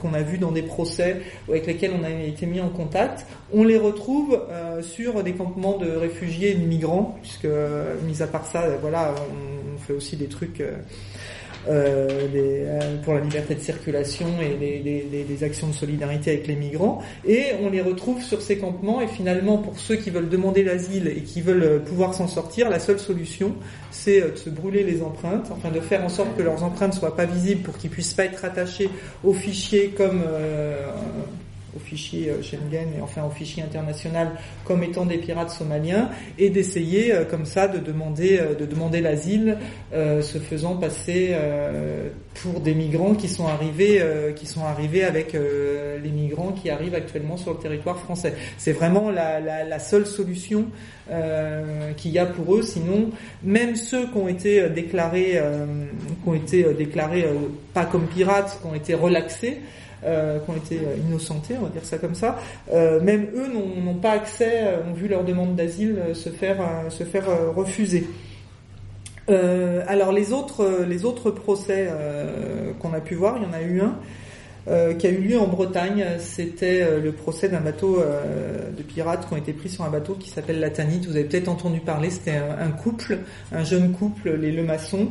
qu'on 0.00 0.12
a 0.14 0.20
vus 0.20 0.38
dans 0.38 0.50
des 0.50 0.62
procès 0.62 1.20
avec 1.48 1.68
lesquels 1.68 1.92
on 1.96 2.02
a 2.02 2.10
été 2.10 2.44
mis 2.46 2.60
en 2.60 2.70
contact, 2.70 3.24
on 3.52 3.62
les 3.62 3.78
retrouve 3.78 4.40
sur 4.80 5.22
des 5.22 5.32
campements 5.32 5.78
de 5.78 5.88
réfugiés 5.88 6.50
et 6.50 6.54
de 6.54 6.66
migrants, 6.66 7.16
puisque 7.22 7.46
mis 8.08 8.22
à 8.22 8.26
part 8.26 8.46
ça, 8.46 8.66
voilà, 8.80 9.14
on, 9.30 9.78
fait 9.78 9.92
aussi 9.92 10.16
des 10.16 10.26
trucs 10.26 10.60
euh, 10.60 10.72
euh, 11.68 12.96
pour 13.04 13.14
la 13.14 13.20
liberté 13.20 13.54
de 13.54 13.60
circulation 13.60 14.26
et 14.40 14.56
les, 14.58 15.44
actions 15.44 15.68
de 15.68 15.72
solidarité 15.72 16.32
avec 16.32 16.48
les 16.48 16.56
migrants. 16.56 17.00
Et 17.24 17.52
on 17.62 17.70
les 17.70 17.80
retrouve 17.80 18.20
sur 18.22 18.42
ces 18.42 18.58
campements. 18.58 19.00
Et 19.00 19.06
finalement, 19.06 19.58
pour 19.58 19.78
ceux 19.78 19.94
qui 19.94 20.10
veulent 20.10 20.28
demander 20.28 20.64
l'asile 20.64 21.06
et 21.06 21.22
qui 21.22 21.42
veulent 21.42 21.62
euh, 21.62 21.78
pouvoir 21.78 22.12
s'en 22.12 22.26
sortir, 22.26 22.68
la 22.68 22.80
seule 22.80 22.98
solution, 22.98 23.54
c'est 23.92 24.20
de 24.20 24.36
se 24.36 24.50
brûler 24.50 24.82
les 24.82 25.00
empreintes, 25.00 25.48
enfin 25.52 25.70
de 25.70 25.80
faire 25.80 26.04
en 26.04 26.08
sorte 26.08 26.36
que 26.36 26.42
leurs 26.42 26.64
empreintes 26.64 26.94
soient 26.94 27.14
pas 27.14 27.26
visibles 27.26 27.62
pour 27.62 27.78
qu'ils 27.78 27.90
puissent 27.90 28.14
pas 28.14 28.24
être 28.24 28.44
attachés 28.44 28.90
aux 29.22 29.32
fichiers 29.32 29.94
comme 29.96 30.22
au 31.76 31.78
fichier 31.78 32.30
euh, 32.30 32.42
Schengen 32.42 32.88
et 32.96 33.00
enfin 33.00 33.24
au 33.24 33.30
fichier 33.30 33.62
international 33.62 34.32
comme 34.64 34.82
étant 34.82 35.04
des 35.04 35.18
pirates 35.18 35.50
somaliens 35.50 36.10
et 36.38 36.50
d'essayer 36.50 37.12
euh, 37.12 37.24
comme 37.24 37.44
ça 37.44 37.68
de 37.68 37.78
demander 37.78 38.38
euh, 38.38 38.54
de 38.54 38.64
demander 38.66 39.00
l'asile 39.00 39.58
se 39.92 40.38
faisant 40.38 40.76
passer 40.76 41.34
pour 42.42 42.60
des 42.60 42.74
migrants 42.74 43.14
qui 43.14 43.28
sont 43.28 43.46
arrivés 43.46 44.02
qui 44.36 44.46
sont 44.46 44.64
arrivés 44.64 45.04
avec 45.04 45.32
les 45.32 46.10
migrants 46.10 46.52
qui 46.52 46.70
arrivent 46.70 46.94
actuellement 46.94 47.36
sur 47.36 47.52
le 47.52 47.58
territoire 47.58 47.98
français. 47.98 48.34
C'est 48.58 48.72
vraiment 48.72 49.10
la, 49.10 49.40
la, 49.40 49.64
la, 49.64 49.78
seule 49.78 50.06
solution 50.06 50.66
qu'il 51.96 52.10
y 52.10 52.18
a 52.18 52.26
pour 52.26 52.56
eux. 52.56 52.62
Sinon, 52.62 53.10
même 53.42 53.76
ceux 53.76 54.06
qui 54.06 54.16
ont 54.18 54.28
été 54.28 54.68
déclarés 54.68 55.40
qui 56.22 56.28
ont 56.28 56.34
été 56.34 56.74
déclarés 56.74 57.26
pas 57.72 57.86
comme 57.86 58.06
pirates, 58.06 58.58
qui 58.60 58.66
ont 58.66 58.74
été 58.74 58.94
relaxés, 58.94 59.58
euh, 60.04 60.38
qui 60.38 60.50
ont 60.50 60.56
été 60.56 60.76
euh, 60.76 60.96
innocentés, 60.96 61.56
on 61.58 61.64
va 61.64 61.70
dire 61.70 61.84
ça 61.84 61.98
comme 61.98 62.14
ça, 62.14 62.38
euh, 62.72 63.00
même 63.00 63.26
eux 63.34 63.48
n'ont 63.48 63.94
pas 63.94 64.12
accès, 64.12 64.74
ont 64.88 64.92
vu 64.92 65.08
leur 65.08 65.24
demande 65.24 65.56
d'asile 65.56 66.14
se 66.14 66.28
faire, 66.28 66.58
se 66.88 67.02
faire 67.02 67.24
refuser. 67.56 68.06
Alors 69.28 70.12
les 70.12 70.32
autres, 70.32 70.84
les 70.88 71.04
autres 71.04 71.30
procès 71.30 71.88
qu'on 72.78 72.94
a 72.94 73.00
pu 73.00 73.14
voir, 73.14 73.36
il 73.36 73.42
y 73.42 73.46
en 73.46 73.52
a 73.52 73.60
eu 73.60 73.80
un 73.80 74.94
qui 74.94 75.06
a 75.06 75.10
eu 75.10 75.18
lieu 75.18 75.38
en 75.38 75.48
Bretagne. 75.48 76.04
C'était 76.18 76.98
le 76.98 77.12
procès 77.12 77.48
d'un 77.48 77.60
bateau 77.60 78.02
de 78.76 78.82
pirates 78.82 79.26
qui 79.26 79.34
ont 79.34 79.36
été 79.36 79.52
pris 79.52 79.68
sur 79.68 79.84
un 79.84 79.90
bateau 79.90 80.14
qui 80.14 80.30
s'appelle 80.30 80.60
la 80.60 80.70
Tanite. 80.70 81.06
Vous 81.06 81.16
avez 81.16 81.24
peut-être 81.24 81.48
entendu 81.48 81.80
parler. 81.80 82.08
C'était 82.08 82.36
un, 82.36 82.66
un, 82.66 82.70
couple, 82.70 83.18
un 83.52 83.64
jeune 83.64 83.92
couple, 83.92 84.30
les 84.30 84.52
Lemasson, 84.52 85.08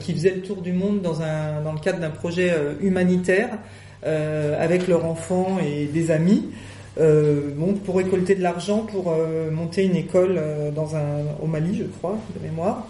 qui 0.00 0.12
faisait 0.12 0.34
le 0.34 0.42
tour 0.42 0.60
du 0.60 0.72
monde 0.72 1.00
dans, 1.00 1.22
un, 1.22 1.60
dans 1.62 1.72
le 1.72 1.80
cadre 1.80 2.00
d'un 2.00 2.10
projet 2.10 2.52
humanitaire 2.80 3.58
avec 4.04 4.88
leur 4.88 5.04
enfant 5.04 5.58
et 5.64 5.86
des 5.86 6.10
amis. 6.10 6.50
bon, 6.98 7.74
pour 7.84 7.96
récolter 7.96 8.34
de 8.34 8.42
l'argent 8.42 8.80
pour 8.80 9.14
monter 9.52 9.84
une 9.84 9.96
école 9.96 10.40
dans 10.74 10.96
un 10.96 11.24
au 11.40 11.46
Mali, 11.46 11.76
je 11.78 11.84
crois, 11.84 12.18
de 12.36 12.42
mémoire. 12.44 12.88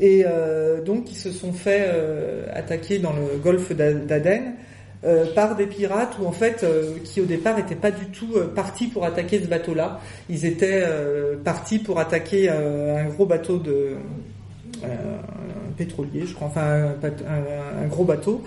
Et 0.00 0.24
donc 0.84 1.10
ils 1.12 1.18
se 1.18 1.30
sont 1.30 1.52
fait 1.52 1.90
attaquer 2.54 2.98
dans 2.98 3.12
le 3.12 3.38
golfe 3.38 3.72
d'Aden 3.72 4.54
euh, 5.04 5.26
par 5.34 5.54
des 5.54 5.66
pirates 5.66 6.16
ou 6.18 6.26
en 6.26 6.32
fait 6.32 6.64
euh, 6.64 6.96
qui 7.04 7.20
au 7.20 7.26
départ 7.26 7.56
n'étaient 7.56 7.76
pas 7.76 7.90
du 7.90 8.06
tout 8.06 8.30
euh, 8.34 8.48
partis 8.52 8.86
pour 8.86 9.04
attaquer 9.04 9.40
ce 9.40 9.46
bateau-là. 9.46 10.00
Ils 10.30 10.46
étaient 10.46 10.84
partis 11.44 11.78
pour 11.78 12.00
attaquer 12.00 12.48
un 12.48 13.04
gros 13.04 13.26
bateau 13.26 13.58
de 13.58 13.96
pétrolier, 15.76 16.24
je 16.26 16.34
crois, 16.34 16.48
enfin 16.48 16.94
un, 17.02 17.86
gros 17.86 18.04
bateau. 18.04 18.42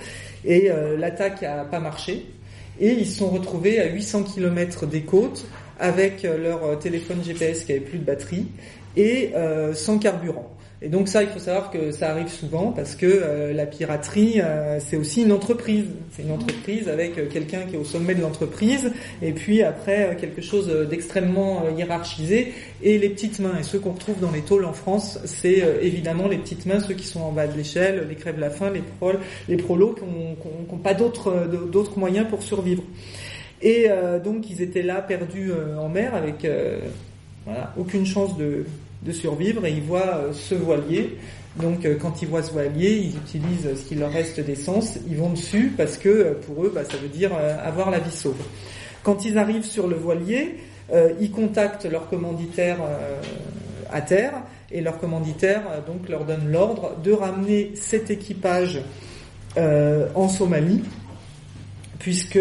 Et 0.45 0.70
l'attaque 0.98 1.44
a 1.44 1.66
pas 1.66 1.80
marché. 1.80 2.26
Et 2.80 2.91
ils 2.91 3.10
sont 3.10 3.30
retrouvés 3.30 3.80
à 3.80 3.88
800 3.88 4.24
km 4.24 4.86
des 4.86 5.02
côtes 5.02 5.45
avec 5.80 6.24
leur 6.24 6.80
téléphone 6.80 7.24
GPS 7.24 7.66
qui 7.66 7.74
avait 7.74 7.82
plus 7.82 7.99
de 7.99 8.06
batterie 8.06 8.48
et 8.95 9.34
sans 9.74 9.99
carburant. 9.99 10.56
Et 10.81 10.88
donc 10.88 11.10
ça, 11.10 11.23
il 11.23 11.30
faut 11.30 11.39
savoir 11.39 11.72
que 11.72 11.91
ça 11.91 12.10
arrive 12.10 12.30
souvent 12.30 12.72
parce 12.72 12.95
que 12.95 13.06
euh, 13.06 13.53
la 13.53 13.65
piraterie, 13.65 14.39
euh, 14.39 14.80
c'est 14.80 14.95
aussi 14.95 15.23
une 15.23 15.34
entreprise. 15.34 15.88
C'est 16.14 16.22
une 16.22 16.31
entreprise 16.31 16.88
avec 16.88 17.18
euh, 17.18 17.27
quelqu'un 17.30 17.64
qui 17.64 17.76
est 17.76 17.77
au 17.77 17.84
sommet 17.84 18.15
de 18.15 18.22
l'entreprise 18.22 18.89
et 19.22 19.34
puis 19.34 19.61
après 19.61 20.15
quelque 20.19 20.41
chose 20.41 20.69
d'extrêmement 20.89 21.64
hiérarchisé 21.77 22.53
et 22.81 22.97
les 22.97 23.10
petites 23.10 23.39
mains. 23.39 23.57
Et 23.60 23.64
ceux 23.64 23.80
qu'on 23.80 23.91
retrouve 23.91 24.22
dans 24.22 24.31
les 24.31 24.41
tôles 24.41 24.64
en 24.64 24.72
France, 24.72 25.19
c'est 25.26 25.61
évidemment 25.81 26.30
les 26.30 26.38
petites 26.38 26.65
mains, 26.65 26.80
ceux 26.80 26.93
qui 26.93 27.06
sont 27.06 27.22
en 27.22 27.34
bas 27.34 27.47
de 27.47 27.57
l'échelle, 27.57 28.06
les 28.07 28.15
crèves 28.15 28.39
la 28.39 28.49
faim, 28.49 28.72
les 28.73 28.81
proles, 28.99 29.19
les 29.49 29.57
prolos 29.57 29.95
qui 29.95 30.03
n'ont 30.06 30.77
pas 30.77 30.93
d'autres 30.93 31.99
moyens 31.99 32.27
pour 32.30 32.41
survivre. 32.41 32.84
Et 33.61 33.88
donc 34.23 34.49
ils 34.49 34.61
étaient 34.61 34.81
là 34.81 35.01
perdus 35.01 35.51
en 35.77 35.89
mer 35.89 36.15
avec 36.15 36.47
voilà, 37.45 37.73
aucune 37.77 38.06
chance 38.06 38.38
de 38.38 38.65
de 39.03 39.11
survivre 39.11 39.65
et 39.65 39.71
ils 39.71 39.81
voient 39.81 40.15
euh, 40.15 40.34
ce 40.34 40.55
voilier. 40.55 41.17
Donc 41.55 41.85
euh, 41.85 41.95
quand 41.99 42.21
ils 42.21 42.27
voient 42.27 42.43
ce 42.43 42.51
voilier, 42.51 42.97
ils 42.97 43.17
utilisent 43.17 43.76
ce 43.76 43.88
qu'il 43.88 43.99
leur 43.99 44.11
reste 44.11 44.39
d'essence, 44.39 44.97
ils 45.09 45.17
vont 45.17 45.31
dessus 45.31 45.73
parce 45.76 45.97
que 45.97 46.09
euh, 46.09 46.34
pour 46.34 46.65
eux, 46.65 46.71
bah, 46.73 46.84
ça 46.89 46.97
veut 46.97 47.07
dire 47.07 47.31
avoir 47.63 47.89
la 47.91 47.99
vie 47.99 48.11
sauve. 48.11 48.38
Quand 49.03 49.26
ils 49.26 49.38
arrivent 49.38 49.65
sur 49.65 49.88
le 49.88 49.95
voilier, 49.95 50.57
ils 51.21 51.31
contactent 51.31 51.85
leur 51.85 52.09
commanditaire 52.09 52.77
à 53.91 54.01
terre 54.01 54.34
et 54.71 54.81
leur 54.81 54.99
commanditaire 54.99 55.61
donc 55.88 56.09
leur 56.09 56.26
donne 56.26 56.51
l'ordre 56.51 56.97
de 57.01 57.13
ramener 57.13 57.71
cet 57.76 58.11
équipage 58.11 58.81
en 59.55 60.27
Somalie 60.27 60.84
puisque 61.97 62.39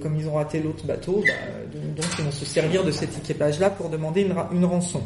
comme 0.00 0.16
ils 0.16 0.28
ont 0.28 0.34
raté 0.34 0.60
l'autre 0.60 0.86
bateau, 0.86 1.24
bah, 1.26 1.32
donc 1.74 2.06
ils 2.18 2.24
vont 2.24 2.30
se 2.30 2.44
servir 2.44 2.84
de 2.84 2.92
cet 2.92 3.18
équipage-là 3.18 3.70
pour 3.70 3.88
demander 3.88 4.24
une 4.52 4.64
rançon. 4.64 5.02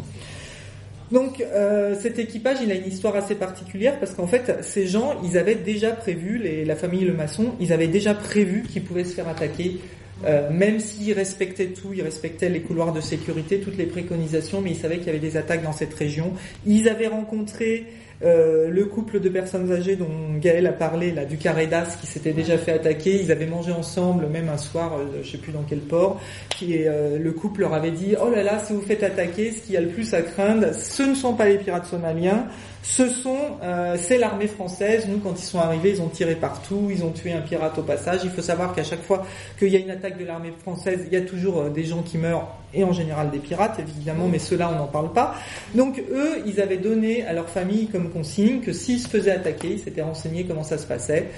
Donc 1.12 1.40
euh, 1.40 1.94
cet 2.00 2.18
équipage, 2.18 2.58
il 2.62 2.70
a 2.72 2.74
une 2.74 2.86
histoire 2.86 3.14
assez 3.14 3.36
particulière 3.36 3.98
parce 4.00 4.12
qu'en 4.12 4.26
fait, 4.26 4.58
ces 4.62 4.86
gens, 4.86 5.14
ils 5.24 5.38
avaient 5.38 5.54
déjà 5.54 5.92
prévu, 5.92 6.64
la 6.64 6.76
famille 6.76 7.04
Le 7.04 7.12
Maçon, 7.12 7.52
ils 7.60 7.72
avaient 7.72 7.86
déjà 7.86 8.14
prévu 8.14 8.62
qu'ils 8.62 8.82
pouvaient 8.82 9.04
se 9.04 9.14
faire 9.14 9.28
attaquer, 9.28 9.78
euh, 10.24 10.50
même 10.50 10.80
s'ils 10.80 11.12
respectaient 11.12 11.68
tout, 11.68 11.92
ils 11.94 12.02
respectaient 12.02 12.48
les 12.48 12.60
couloirs 12.60 12.92
de 12.92 13.00
sécurité, 13.00 13.60
toutes 13.60 13.76
les 13.76 13.86
préconisations, 13.86 14.60
mais 14.60 14.70
ils 14.70 14.76
savaient 14.76 14.98
qu'il 14.98 15.06
y 15.06 15.10
avait 15.10 15.18
des 15.18 15.36
attaques 15.36 15.62
dans 15.62 15.72
cette 15.72 15.94
région. 15.94 16.32
Ils 16.66 16.88
avaient 16.88 17.06
rencontré 17.06 17.86
euh, 18.24 18.68
le 18.70 18.84
couple 18.86 19.20
de 19.20 19.28
personnes 19.28 19.70
âgées 19.70 19.96
dont 19.96 20.08
Gaël 20.38 20.66
a 20.66 20.72
parlé, 20.72 21.12
là, 21.12 21.24
du 21.24 21.36
Carédas, 21.36 21.96
qui 22.00 22.06
s'était 22.06 22.32
déjà 22.32 22.56
fait 22.56 22.72
attaquer, 22.72 23.20
ils 23.20 23.30
avaient 23.30 23.46
mangé 23.46 23.72
ensemble, 23.72 24.26
même 24.26 24.48
un 24.48 24.56
soir, 24.56 24.94
euh, 24.98 25.22
je 25.22 25.32
sais 25.32 25.38
plus 25.38 25.52
dans 25.52 25.64
quel 25.68 25.80
port, 25.80 26.20
qui 26.50 26.86
euh, 26.86 27.18
le 27.18 27.32
couple 27.32 27.60
leur 27.60 27.74
avait 27.74 27.90
dit, 27.90 28.14
oh 28.20 28.30
là 28.30 28.42
là, 28.42 28.58
si 28.64 28.72
vous 28.72 28.80
faites 28.80 29.02
attaquer, 29.02 29.52
ce 29.52 29.62
qu'il 29.62 29.74
y 29.74 29.76
a 29.76 29.82
le 29.82 29.88
plus 29.88 30.14
à 30.14 30.22
craindre, 30.22 30.74
ce 30.74 31.02
ne 31.02 31.14
sont 31.14 31.34
pas 31.34 31.46
les 31.46 31.58
pirates 31.58 31.86
somaliens, 31.86 32.46
ce 32.88 33.08
sont, 33.08 33.58
euh, 33.64 33.96
c'est 33.98 34.16
l'armée 34.16 34.46
française. 34.46 35.06
Nous, 35.08 35.18
quand 35.18 35.34
ils 35.36 35.44
sont 35.44 35.58
arrivés, 35.58 35.90
ils 35.90 36.00
ont 36.00 36.08
tiré 36.08 36.36
partout, 36.36 36.88
ils 36.88 37.02
ont 37.02 37.10
tué 37.10 37.32
un 37.32 37.40
pirate 37.40 37.76
au 37.78 37.82
passage. 37.82 38.20
Il 38.22 38.30
faut 38.30 38.42
savoir 38.42 38.74
qu'à 38.74 38.84
chaque 38.84 39.02
fois 39.02 39.26
qu'il 39.58 39.68
y 39.68 39.76
a 39.76 39.80
une 39.80 39.90
attaque 39.90 40.16
de 40.18 40.24
l'armée 40.24 40.52
française, 40.62 41.02
il 41.04 41.12
y 41.12 41.16
a 41.16 41.22
toujours 41.22 41.62
euh, 41.62 41.68
des 41.68 41.82
gens 41.82 42.02
qui 42.02 42.16
meurent 42.16 42.48
et 42.72 42.84
en 42.84 42.92
général 42.92 43.30
des 43.30 43.38
pirates, 43.38 43.80
évidemment, 43.80 44.28
mais 44.28 44.38
ceux-là, 44.38 44.70
on 44.72 44.78
n'en 44.78 44.86
parle 44.86 45.12
pas. 45.12 45.34
Donc 45.74 45.98
eux, 46.10 46.42
ils 46.46 46.60
avaient 46.60 46.76
donné 46.76 47.26
à 47.26 47.32
leur 47.32 47.48
famille 47.48 47.88
comme 47.88 48.10
consigne 48.10 48.60
que 48.60 48.72
s'ils 48.72 49.00
se 49.00 49.08
faisaient 49.08 49.32
attaquer, 49.32 49.72
ils 49.72 49.80
s'étaient 49.80 50.02
renseignés 50.02 50.44
comment 50.44 50.62
ça 50.62 50.78
se 50.78 50.86
passait. 50.86 51.28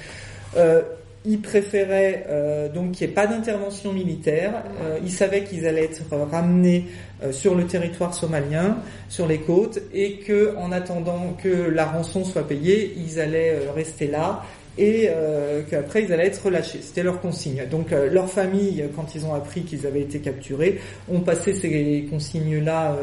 Euh, 0.57 0.83
ils 1.29 1.41
préféraient 1.41 2.25
euh, 2.29 2.69
donc 2.71 2.93
qu'il 2.93 3.07
n'y 3.07 3.13
ait 3.13 3.15
pas 3.15 3.27
d'intervention 3.27 3.93
militaire. 3.93 4.65
Euh, 4.83 4.99
ils 5.05 5.13
savaient 5.13 5.45
qu'ils 5.45 5.67
allaient 5.67 5.85
être 5.85 6.03
ramenés 6.33 6.87
euh, 7.23 7.33
sur 7.33 7.55
le 7.55 7.67
territoire 7.67 8.15
somalien, 8.15 8.79
sur 9.11 9.27
les 9.27 9.39
côtes, 9.39 9.79
et 9.93 10.15
que 10.21 10.57
en 10.57 10.73
attendant 10.73 11.37
que 11.43 11.49
la 11.49 11.85
rançon 11.85 12.25
soit 12.25 12.49
payée, 12.49 12.95
ils 12.97 13.21
allaient 13.21 13.57
euh, 13.57 13.73
rester 13.73 14.07
là 14.07 14.43
et 14.79 15.09
euh, 15.11 15.63
qu'après 15.69 16.05
ils 16.05 16.13
allaient 16.13 16.29
être 16.29 16.47
relâchés. 16.47 16.79
C'était 16.81 17.03
leur 17.03 17.21
consigne. 17.21 17.65
Donc 17.69 17.91
leur 17.91 18.31
famille, 18.31 18.85
quand 18.95 19.13
ils 19.17 19.27
ont 19.27 19.35
appris 19.35 19.63
qu'ils 19.63 19.89
avaient 19.89 20.03
été 20.03 20.21
capturés, 20.21 20.81
ont 21.13 21.19
passé 21.19 21.53
ces 21.53 22.07
consignes-là 22.09 22.95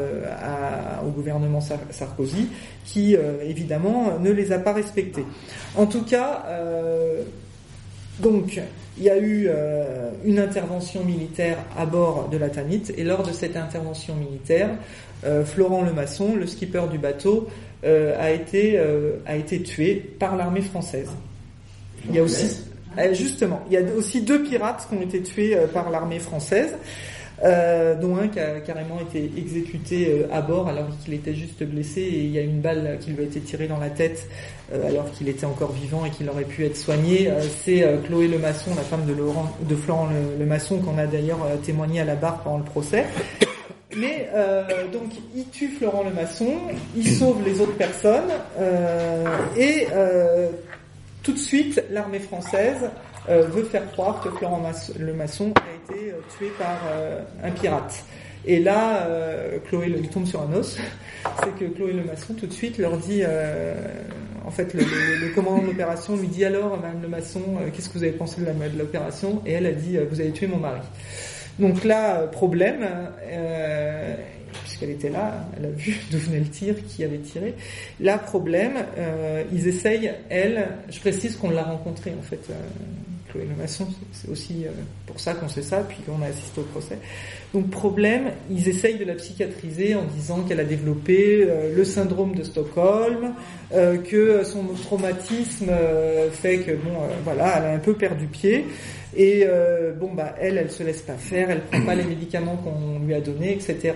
au 1.06 1.10
gouvernement 1.10 1.60
Sarkozy, 1.60 2.48
qui 2.86 3.14
évidemment 3.46 4.18
ne 4.18 4.30
les 4.30 4.52
a 4.52 4.58
pas 4.58 4.72
respectées. 4.72 5.26
En 5.76 5.84
tout 5.84 6.02
cas 6.02 6.46
donc, 8.20 8.60
il 8.96 9.04
y 9.04 9.10
a 9.10 9.18
eu 9.18 9.46
euh, 9.48 10.10
une 10.24 10.38
intervention 10.38 11.04
militaire 11.04 11.58
à 11.76 11.84
bord 11.84 12.28
de 12.30 12.38
la 12.38 12.48
Tanit, 12.48 12.84
et 12.96 13.04
lors 13.04 13.22
de 13.22 13.32
cette 13.32 13.56
intervention 13.56 14.14
militaire, 14.14 14.70
euh, 15.24 15.44
Florent 15.44 15.82
Lemasson, 15.82 16.34
le 16.34 16.46
skipper 16.46 16.84
du 16.90 16.98
bateau, 16.98 17.48
euh, 17.84 18.16
a 18.18 18.30
été 18.30 18.80
a 19.26 19.36
été 19.36 19.62
tué 19.62 19.94
par 20.18 20.36
l'armée 20.36 20.62
française. 20.62 21.10
Il 22.08 22.14
y 22.14 22.18
a 22.18 22.22
aussi 22.22 22.62
justement, 23.12 23.62
il 23.70 23.74
y 23.74 23.76
a 23.76 23.82
aussi 23.94 24.22
deux 24.22 24.42
pirates 24.42 24.86
qui 24.88 24.96
ont 24.96 25.02
été 25.02 25.20
tués 25.20 25.54
par 25.74 25.90
l'armée 25.90 26.18
française. 26.18 26.70
Euh, 27.44 27.94
dont 27.94 28.16
un 28.16 28.28
qui 28.28 28.40
a 28.40 28.60
carrément 28.60 28.98
été 28.98 29.30
exécuté 29.36 30.08
euh, 30.08 30.34
à 30.34 30.40
bord 30.40 30.68
alors 30.68 30.86
qu'il 31.04 31.12
était 31.12 31.34
juste 31.34 31.62
blessé 31.62 32.00
et 32.00 32.20
il 32.20 32.30
y 32.30 32.38
a 32.38 32.40
une 32.40 32.62
balle 32.62 32.96
qui 32.98 33.10
lui 33.10 33.24
a 33.24 33.26
été 33.26 33.40
tirée 33.40 33.68
dans 33.68 33.76
la 33.76 33.90
tête 33.90 34.26
euh, 34.72 34.88
alors 34.88 35.10
qu'il 35.12 35.28
était 35.28 35.44
encore 35.44 35.72
vivant 35.72 36.06
et 36.06 36.10
qu'il 36.10 36.30
aurait 36.30 36.44
pu 36.44 36.64
être 36.64 36.78
soigné. 36.78 37.30
C'est 37.62 37.86
Chloé 38.06 38.28
Lemasson, 38.28 38.70
la 38.74 38.82
femme 38.82 39.04
de, 39.04 39.12
Laurent, 39.12 39.54
de 39.60 39.76
Florent 39.76 40.08
Lemasson, 40.40 40.78
qu'on 40.78 40.96
a 40.96 41.06
d'ailleurs 41.06 41.46
témoigné 41.62 42.00
à 42.00 42.04
la 42.04 42.14
barre 42.14 42.42
pendant 42.42 42.58
le 42.58 42.64
procès. 42.64 43.04
Mais 43.96 44.28
donc 44.92 45.12
il 45.34 45.48
tue 45.50 45.68
Florent 45.68 46.04
Lemasson, 46.04 46.54
il 46.96 47.06
sauve 47.06 47.44
les 47.44 47.60
autres 47.60 47.76
personnes 47.76 48.30
et 49.56 49.86
tout 51.22 51.32
de 51.32 51.38
suite 51.38 51.82
l'armée 51.90 52.20
française 52.20 52.78
euh, 52.84 52.88
veut 53.28 53.64
faire 53.64 53.90
croire 53.92 54.20
que 54.20 54.30
Florent 54.30 54.62
le 54.98 55.12
maçon 55.12 55.52
a 55.56 55.92
été 55.92 56.10
euh, 56.10 56.20
tué 56.36 56.50
par 56.58 56.78
euh, 56.88 57.20
un 57.42 57.50
pirate. 57.50 58.04
Et 58.48 58.60
là, 58.60 59.08
Chloé 59.66 59.88
lui 59.88 60.06
tombe 60.06 60.24
sur 60.24 60.40
un 60.40 60.52
os. 60.52 60.78
C'est 61.42 61.58
que 61.58 61.64
Chloé 61.64 61.92
le 61.92 62.04
maçon 62.04 62.32
tout 62.34 62.46
de 62.46 62.52
suite 62.52 62.78
leur 62.78 62.96
dit, 62.96 63.24
en 64.44 64.50
fait, 64.52 64.72
le, 64.72 64.82
le, 64.84 65.34
commandant 65.34 65.62
de 65.62 65.66
l'opération 65.66 66.14
lui 66.14 66.28
dit 66.28 66.44
alors, 66.44 66.76
Madame 66.76 67.02
le 67.02 67.08
maçon, 67.08 67.42
qu'est-ce 67.72 67.88
que 67.88 67.98
vous 67.98 68.04
avez 68.04 68.12
pensé 68.12 68.40
de 68.40 68.78
l'opération? 68.78 69.42
Et 69.46 69.54
elle 69.54 69.66
a 69.66 69.72
dit, 69.72 69.98
vous 70.08 70.20
avez 70.20 70.30
tué 70.30 70.46
mon 70.46 70.58
mari. 70.58 70.78
Donc 71.58 71.82
là, 71.82 72.28
problème, 72.28 72.86
puisqu'elle 74.62 74.90
était 74.90 75.10
là, 75.10 75.44
elle 75.58 75.66
a 75.66 75.70
vu 75.70 75.96
d'où 76.12 76.18
venait 76.18 76.38
le 76.38 76.48
tir, 76.48 76.76
qui 76.86 77.02
avait 77.02 77.18
tiré. 77.18 77.52
Là, 77.98 78.16
problème, 78.16 78.74
ils 79.52 79.66
essayent, 79.66 80.12
elle, 80.30 80.68
je 80.88 81.00
précise 81.00 81.34
qu'on 81.34 81.50
l'a 81.50 81.64
rencontrée 81.64 82.12
en 82.16 82.22
fait 82.22 82.48
Chloé 83.30 83.46
Le 83.48 83.56
Maçon, 83.56 83.86
c'est 84.12 84.28
aussi 84.28 84.66
pour 85.06 85.20
ça 85.20 85.34
qu'on 85.34 85.48
sait 85.48 85.62
ça, 85.62 85.78
puis 85.78 85.98
qu'on 86.06 86.22
a 86.22 86.26
assisté 86.26 86.60
au 86.60 86.64
procès. 86.64 86.98
Donc 87.54 87.70
problème, 87.70 88.30
ils 88.50 88.68
essayent 88.68 88.98
de 88.98 89.04
la 89.04 89.14
psychiatriser 89.14 89.94
en 89.94 90.04
disant 90.04 90.42
qu'elle 90.42 90.60
a 90.60 90.64
développé 90.64 91.46
le 91.74 91.84
syndrome 91.84 92.34
de 92.34 92.42
Stockholm, 92.42 93.34
que 93.70 94.44
son 94.44 94.64
traumatisme 94.82 95.70
fait 96.32 96.58
que 96.58 96.72
bon, 96.72 96.92
voilà, 97.24 97.58
elle 97.58 97.64
a 97.64 97.72
un 97.72 97.78
peu 97.78 97.94
perdu 97.94 98.26
pied. 98.26 98.66
Et 99.16 99.44
euh, 99.46 99.92
bon, 99.92 100.12
bah 100.12 100.34
elle, 100.38 100.58
elle 100.58 100.70
se 100.70 100.82
laisse 100.82 101.00
pas 101.00 101.14
faire, 101.14 101.50
elle 101.50 101.62
prend 101.62 101.80
pas 101.80 101.94
les 101.94 102.04
médicaments 102.04 102.56
qu'on 102.56 102.98
lui 103.04 103.14
a 103.14 103.20
donnés, 103.20 103.52
etc. 103.52 103.94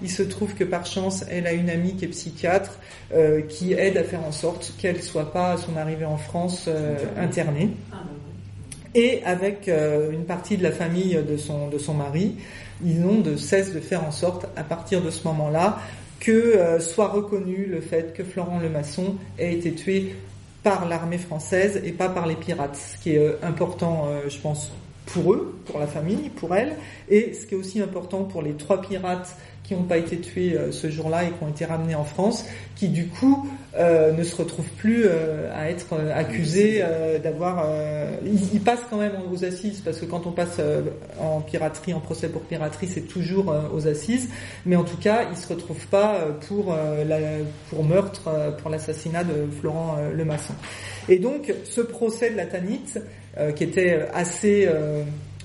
Il 0.00 0.10
se 0.10 0.22
trouve 0.22 0.54
que 0.54 0.64
par 0.64 0.86
chance, 0.86 1.24
elle 1.30 1.46
a 1.46 1.52
une 1.52 1.68
amie 1.68 1.94
qui 1.94 2.06
est 2.06 2.08
psychiatre, 2.08 2.78
euh, 3.12 3.42
qui 3.42 3.74
aide 3.74 3.98
à 3.98 4.02
faire 4.02 4.24
en 4.24 4.32
sorte 4.32 4.72
qu'elle 4.78 5.02
soit 5.02 5.30
pas 5.30 5.52
à 5.52 5.56
son 5.58 5.76
arrivée 5.76 6.06
en 6.06 6.16
France 6.16 6.66
euh, 6.68 6.96
internée. 7.18 7.70
Et 8.94 9.22
avec 9.24 9.68
une 9.68 10.24
partie 10.24 10.58
de 10.58 10.62
la 10.62 10.70
famille 10.70 11.18
de 11.26 11.36
son 11.38 11.68
de 11.68 11.78
son 11.78 11.94
mari, 11.94 12.36
ils 12.84 13.00
n'ont 13.00 13.20
de 13.20 13.36
cesse 13.36 13.72
de 13.72 13.80
faire 13.80 14.04
en 14.04 14.10
sorte, 14.10 14.46
à 14.54 14.64
partir 14.64 15.00
de 15.00 15.10
ce 15.10 15.26
moment-là, 15.28 15.78
que 16.20 16.78
soit 16.78 17.08
reconnu 17.08 17.64
le 17.64 17.80
fait 17.80 18.12
que 18.12 18.22
Florent 18.22 18.60
Lemasson 18.60 19.16
ait 19.38 19.54
été 19.54 19.72
tué 19.72 20.14
par 20.62 20.88
l'armée 20.88 21.18
française 21.18 21.80
et 21.84 21.92
pas 21.92 22.08
par 22.08 22.26
les 22.26 22.36
pirates, 22.36 22.76
ce 22.76 23.02
qui 23.02 23.14
est 23.14 23.18
euh, 23.18 23.36
important, 23.42 24.06
euh, 24.08 24.28
je 24.28 24.38
pense, 24.38 24.72
pour 25.06 25.32
eux, 25.32 25.58
pour 25.66 25.80
la 25.80 25.86
famille, 25.86 26.30
pour 26.36 26.54
elle, 26.54 26.76
et 27.08 27.34
ce 27.34 27.46
qui 27.46 27.54
est 27.54 27.58
aussi 27.58 27.80
important 27.80 28.24
pour 28.24 28.42
les 28.42 28.52
trois 28.52 28.80
pirates 28.80 29.36
n'ont 29.72 29.84
pas 29.84 29.98
été 29.98 30.18
tués 30.18 30.56
euh, 30.56 30.72
ce 30.72 30.90
jour-là 30.90 31.24
et 31.24 31.28
qui 31.28 31.42
ont 31.42 31.48
été 31.48 31.64
ramenés 31.64 31.94
en 31.94 32.04
France, 32.04 32.44
qui 32.76 32.88
du 32.88 33.06
coup 33.06 33.48
euh, 33.76 34.12
ne 34.12 34.22
se 34.22 34.36
retrouvent 34.36 34.70
plus 34.76 35.04
euh, 35.04 35.50
à 35.54 35.70
être 35.70 35.94
accusés 36.14 36.84
d'avoir... 37.22 37.66
Ils, 38.24 38.60
passent 38.60 38.84
quand 38.88 38.98
même 38.98 39.12
aux 39.32 39.44
assises, 39.44 39.80
parce 39.84 39.98
que 39.98 40.04
quand 40.04 40.26
on 40.26 40.32
passe 40.32 40.60
en 41.20 41.40
piraterie, 41.40 41.92
en 41.94 42.00
procès 42.00 42.28
pour 42.28 42.42
piraterie, 42.42 42.86
c'est 42.86 43.08
toujours 43.08 43.54
aux 43.74 43.86
assises, 43.88 44.28
mais 44.66 44.76
en 44.76 44.84
tout 44.84 44.96
cas, 44.96 45.26
ils 45.30 45.36
se 45.36 45.48
retrouvent 45.48 45.86
pas 45.88 46.20
pour, 46.46 46.76
pour 47.70 47.84
meurtre, 47.84 48.54
pour 48.58 48.70
l'assassinat 48.70 49.24
de 49.24 49.48
Florent 49.60 49.96
Lemasson. 50.14 50.54
Et 51.08 51.18
donc, 51.18 51.52
ce 51.64 51.80
procès 51.80 52.30
de 52.30 52.36
la 52.36 52.46
Tanite, 52.46 53.00
qui 53.56 53.64
était 53.64 54.06
assez 54.14 54.68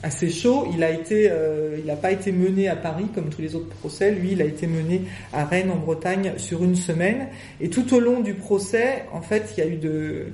assez 0.03 0.29
chaud. 0.29 0.67
Il 0.73 0.83
a 0.83 0.91
été, 0.91 1.29
euh, 1.31 1.77
il 1.79 1.85
n'a 1.85 1.95
pas 1.95 2.11
été 2.11 2.31
mené 2.31 2.67
à 2.67 2.75
Paris 2.75 3.07
comme 3.13 3.29
tous 3.29 3.41
les 3.41 3.55
autres 3.55 3.69
procès. 3.69 4.11
Lui, 4.11 4.33
il 4.33 4.41
a 4.41 4.45
été 4.45 4.67
mené 4.67 5.01
à 5.33 5.45
Rennes 5.45 5.71
en 5.71 5.77
Bretagne 5.77 6.33
sur 6.37 6.63
une 6.63 6.75
semaine. 6.75 7.27
Et 7.61 7.69
tout 7.69 7.93
au 7.93 7.99
long 7.99 8.21
du 8.21 8.33
procès, 8.33 9.05
en 9.13 9.21
fait, 9.21 9.53
il 9.55 9.63
y 9.63 9.67
a 9.67 9.69
eu 9.69 9.77
de 9.77 10.27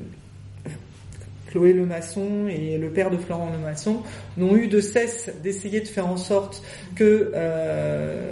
Chloé 1.53 1.73
Lemasson 1.73 2.48
et 2.49 2.77
le 2.80 2.90
père 2.90 3.11
de 3.11 3.18
Florent 3.18 3.52
Lemasson 3.52 4.02
n'ont 4.38 4.56
eu 4.56 4.68
de 4.68 4.81
cesse 4.81 5.30
d'essayer 5.44 5.81
de 5.81 5.88
faire 5.88 6.07
en 6.07 6.18
sorte 6.18 6.64
que 6.95 7.31
euh, 7.35 8.31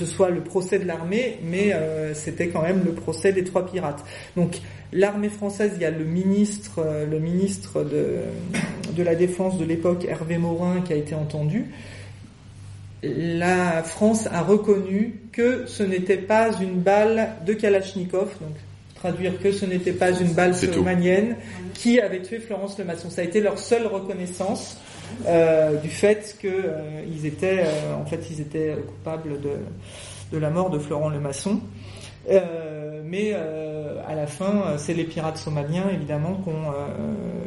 ce 0.00 0.06
soit 0.06 0.30
le 0.30 0.40
procès 0.40 0.78
de 0.78 0.86
l'armée, 0.86 1.38
mais 1.44 1.72
euh, 1.74 2.14
c'était 2.14 2.48
quand 2.48 2.62
même 2.62 2.82
le 2.84 2.92
procès 2.92 3.32
des 3.32 3.44
trois 3.44 3.66
pirates. 3.66 4.02
Donc 4.34 4.58
l'armée 4.92 5.28
française, 5.28 5.72
il 5.76 5.82
y 5.82 5.84
a 5.84 5.90
le 5.90 6.04
ministre, 6.04 6.78
euh, 6.78 7.06
le 7.06 7.18
ministre 7.18 7.84
de, 7.84 8.16
de 8.96 9.02
la 9.02 9.14
Défense 9.14 9.58
de 9.58 9.64
l'époque, 9.64 10.06
Hervé 10.08 10.38
Morin, 10.38 10.80
qui 10.80 10.92
a 10.94 10.96
été 10.96 11.14
entendu. 11.14 11.66
La 13.02 13.82
France 13.82 14.26
a 14.26 14.42
reconnu 14.42 15.20
que 15.32 15.66
ce 15.66 15.82
n'était 15.82 16.18
pas 16.18 16.50
une 16.60 16.80
balle 16.80 17.32
de 17.46 17.52
Kalachnikov, 17.52 18.28
donc 18.40 18.56
traduire 18.94 19.40
que 19.40 19.52
ce 19.52 19.64
n'était 19.64 19.92
pas 19.92 20.12
une 20.12 20.32
balle 20.32 20.54
somalienne 20.54 21.36
qui 21.74 22.00
avait 22.00 22.20
tué 22.20 22.38
Florence 22.38 22.78
Le 22.78 22.84
Maçon. 22.84 23.08
Ça 23.08 23.22
a 23.22 23.24
été 23.24 23.40
leur 23.40 23.58
seule 23.58 23.86
reconnaissance 23.86 24.78
euh, 25.26 25.76
du 25.76 25.88
fait 25.88 26.36
qu'ils 26.40 26.50
euh, 26.54 27.24
étaient, 27.24 27.64
euh, 27.64 27.94
en 27.94 28.06
fait, 28.06 28.20
ils 28.30 28.40
étaient 28.40 28.76
coupables 28.86 29.40
de, 29.40 30.38
la 30.38 30.50
mort 30.50 30.70
de 30.70 30.78
Florent 30.78 31.08
Le 31.08 31.20
Maçon. 31.20 31.60
Euh, 32.30 32.89
mais 33.10 33.32
euh, 33.34 34.00
à 34.06 34.14
la 34.14 34.28
fin, 34.28 34.44
euh, 34.44 34.78
c'est 34.78 34.94
les 34.94 35.02
pirates 35.02 35.36
somaliens 35.36 35.88
évidemment 35.92 36.40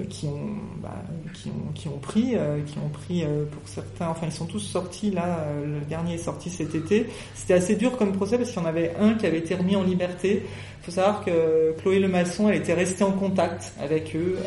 qui 0.09 0.25
ont, 0.27 0.39
bah, 0.81 0.89
qui 1.33 1.87
ont 1.87 1.97
pris, 1.99 2.35
qui 2.65 2.77
ont 2.77 2.89
pris 2.89 3.23
pour 3.51 3.61
certains. 3.65 4.09
Enfin, 4.09 4.25
ils 4.25 4.33
sont 4.33 4.45
tous 4.45 4.59
sortis 4.59 5.09
là. 5.09 5.45
le 5.65 5.79
dernier 5.85 6.15
est 6.15 6.17
sorti 6.17 6.49
cet 6.49 6.75
été. 6.75 7.07
C'était 7.33 7.53
assez 7.53 7.75
dur 7.75 7.97
comme 7.97 8.11
procès 8.11 8.37
parce 8.37 8.51
qu'il 8.51 8.61
y 8.61 8.65
en 8.65 8.67
avait 8.67 8.93
un 8.99 9.13
qui 9.13 9.25
avait 9.25 9.39
été 9.39 9.55
remis 9.55 9.75
en 9.77 9.83
liberté. 9.83 10.43
Il 10.45 10.85
faut 10.85 10.91
savoir 10.91 11.23
que 11.23 11.73
Chloé 11.79 11.99
Lemasson, 11.99 12.49
elle 12.49 12.57
était 12.57 12.73
restée 12.73 13.05
en 13.05 13.13
contact 13.13 13.73
avec 13.81 14.15
eux. 14.15 14.37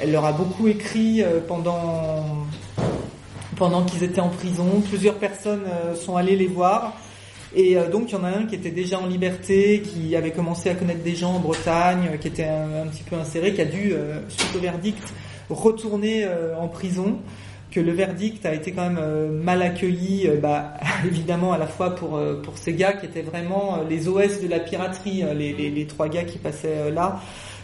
elle 0.00 0.10
leur 0.10 0.24
a 0.24 0.32
beaucoup 0.32 0.66
écrit 0.66 1.22
pendant 1.46 2.46
pendant 3.56 3.84
qu'ils 3.84 4.02
étaient 4.02 4.20
en 4.20 4.30
prison. 4.30 4.82
Plusieurs 4.88 5.16
personnes 5.16 5.64
sont 5.94 6.16
allées 6.16 6.36
les 6.36 6.48
voir. 6.48 6.96
Et 7.54 7.76
euh, 7.76 7.88
donc 7.88 8.10
il 8.10 8.12
y 8.12 8.16
en 8.16 8.24
a 8.24 8.28
un 8.28 8.46
qui 8.46 8.54
était 8.54 8.70
déjà 8.70 8.98
en 8.98 9.06
liberté, 9.06 9.82
qui 9.82 10.14
avait 10.14 10.30
commencé 10.30 10.70
à 10.70 10.74
connaître 10.74 11.02
des 11.02 11.16
gens 11.16 11.34
en 11.34 11.40
Bretagne, 11.40 12.18
qui 12.20 12.28
était 12.28 12.44
un, 12.44 12.86
petit 12.86 13.02
peu 13.02 13.16
inséré, 13.16 13.52
qui 13.52 13.60
a 13.60 13.64
dû, 13.64 13.92
euh, 13.92 14.20
suite 14.28 14.54
au 14.56 14.60
verdict, 14.60 15.12
retourner 15.48 16.24
euh, 16.24 16.56
en 16.56 16.68
prison 16.68 17.18
que 17.72 17.80
le 17.80 17.92
verdict 17.92 18.44
a 18.46 18.54
été 18.54 18.72
quand 18.72 18.90
même 18.90 19.30
mal 19.42 19.62
accueilli, 19.62 20.28
bah, 20.42 20.74
évidemment 21.04 21.52
à 21.52 21.58
la 21.58 21.68
fois 21.68 21.94
pour 21.94 22.20
pour 22.42 22.58
ces 22.58 22.72
gars 22.72 22.94
qui 22.94 23.06
étaient 23.06 23.22
vraiment 23.22 23.78
les 23.88 24.08
OS 24.08 24.40
de 24.40 24.48
la 24.48 24.58
piraterie, 24.58 25.22
les, 25.36 25.52
les, 25.52 25.86
trois 25.86 26.08
gars 26.08 26.24
qui 26.24 26.38
passaient 26.38 26.90
là, 26.90 27.20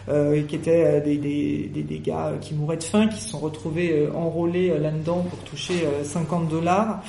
euh, 0.07 0.43
qui 0.43 0.55
étaient 0.55 1.01
des, 1.01 1.17
des, 1.17 1.69
des, 1.73 1.83
des, 1.83 1.99
gars 1.99 2.35
qui 2.39 2.53
mouraient 2.53 2.77
de 2.77 2.83
faim, 2.83 3.09
qui 3.09 3.19
se 3.19 3.27
sont 3.27 3.39
retrouvés 3.39 4.07
enrôlés 4.15 4.69
là-dedans 4.79 5.25
pour 5.29 5.39
toucher 5.39 5.85
50 6.05 6.47
dollars 6.47 7.01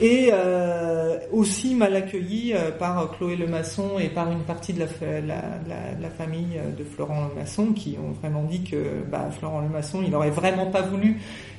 et 0.00 0.30
euh, 0.32 1.18
aussi 1.30 1.74
mal 1.74 1.94
accueilli 1.94 2.54
euh, 2.54 2.70
par 2.70 3.10
Chloé 3.12 3.36
Lemasson 3.36 3.98
et 3.98 4.08
par 4.08 4.30
une 4.32 4.40
partie 4.40 4.72
de 4.72 4.80
la, 4.80 6.10
famille 6.16 6.56
euh, 6.56 6.70
de 6.76 6.84
Florent 6.84 7.28
Lemasson 7.28 7.72
qui 7.74 7.98
ont 8.02 8.12
vraiment 8.12 8.44
dit 8.44 8.62
que 8.62 8.76
bah, 9.10 9.28
Florent 9.38 9.60
Lemasson, 9.60 10.02
il 10.06 10.14
aurait 10.14 10.30
vraiment 10.30 10.66
pas 10.66 10.80
voulu 10.80 11.18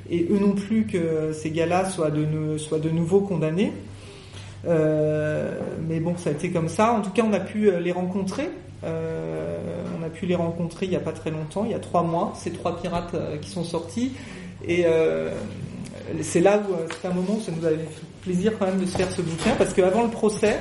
et 0.10 0.28
eux 0.32 0.40
non 0.40 0.54
plus 0.54 0.86
que 0.88 1.32
ces 1.34 1.52
gars-là 1.52 1.86
soient 1.86 2.10
de, 2.10 2.90
nouveau 2.90 3.22
condamnés. 3.22 3.72
Mais 4.66 6.00
bon, 6.00 6.18
ça 6.18 6.32
a 6.32 6.34
été 6.34 6.50
comme 6.52 6.68
ça. 6.68 6.94
En 6.94 7.02
tout 7.02 7.12
cas, 7.12 7.24
on 7.24 7.34
a 7.34 7.40
pu 7.40 7.72
les 7.80 7.92
rencontrer. 7.92 8.50
On 8.84 10.04
a 10.04 10.10
pu 10.12 10.26
les 10.26 10.36
rencontrer 10.36 10.88
il 10.88 10.92
y 10.92 10.98
a 10.98 11.00
pas 11.00 11.14
très 11.14 11.30
longtemps, 11.32 11.64
il 11.66 11.72
y 11.72 11.76
a 11.76 11.80
trois 11.80 12.04
mois. 12.04 12.34
Ces 12.36 12.52
trois 12.52 12.82
pirates 12.82 13.16
qui 13.42 13.50
sont 13.52 13.64
sortis 13.64 14.12
et 14.68 14.86
c'est 16.22 16.42
là 16.42 16.58
où 16.58 16.74
c'est 17.00 17.08
un 17.08 17.14
moment 17.14 17.36
où 17.38 17.42
ça 17.42 17.52
nous 17.58 17.66
avait 17.66 17.78
plaisir 18.22 18.54
quand 18.58 18.66
même 18.68 18.80
de 18.80 18.86
se 18.86 18.98
faire 18.98 19.12
ce 19.12 19.22
bouquin 19.22 19.52
parce 19.58 19.74
qu'avant 19.74 20.04
le 20.04 20.10
procès, 20.10 20.60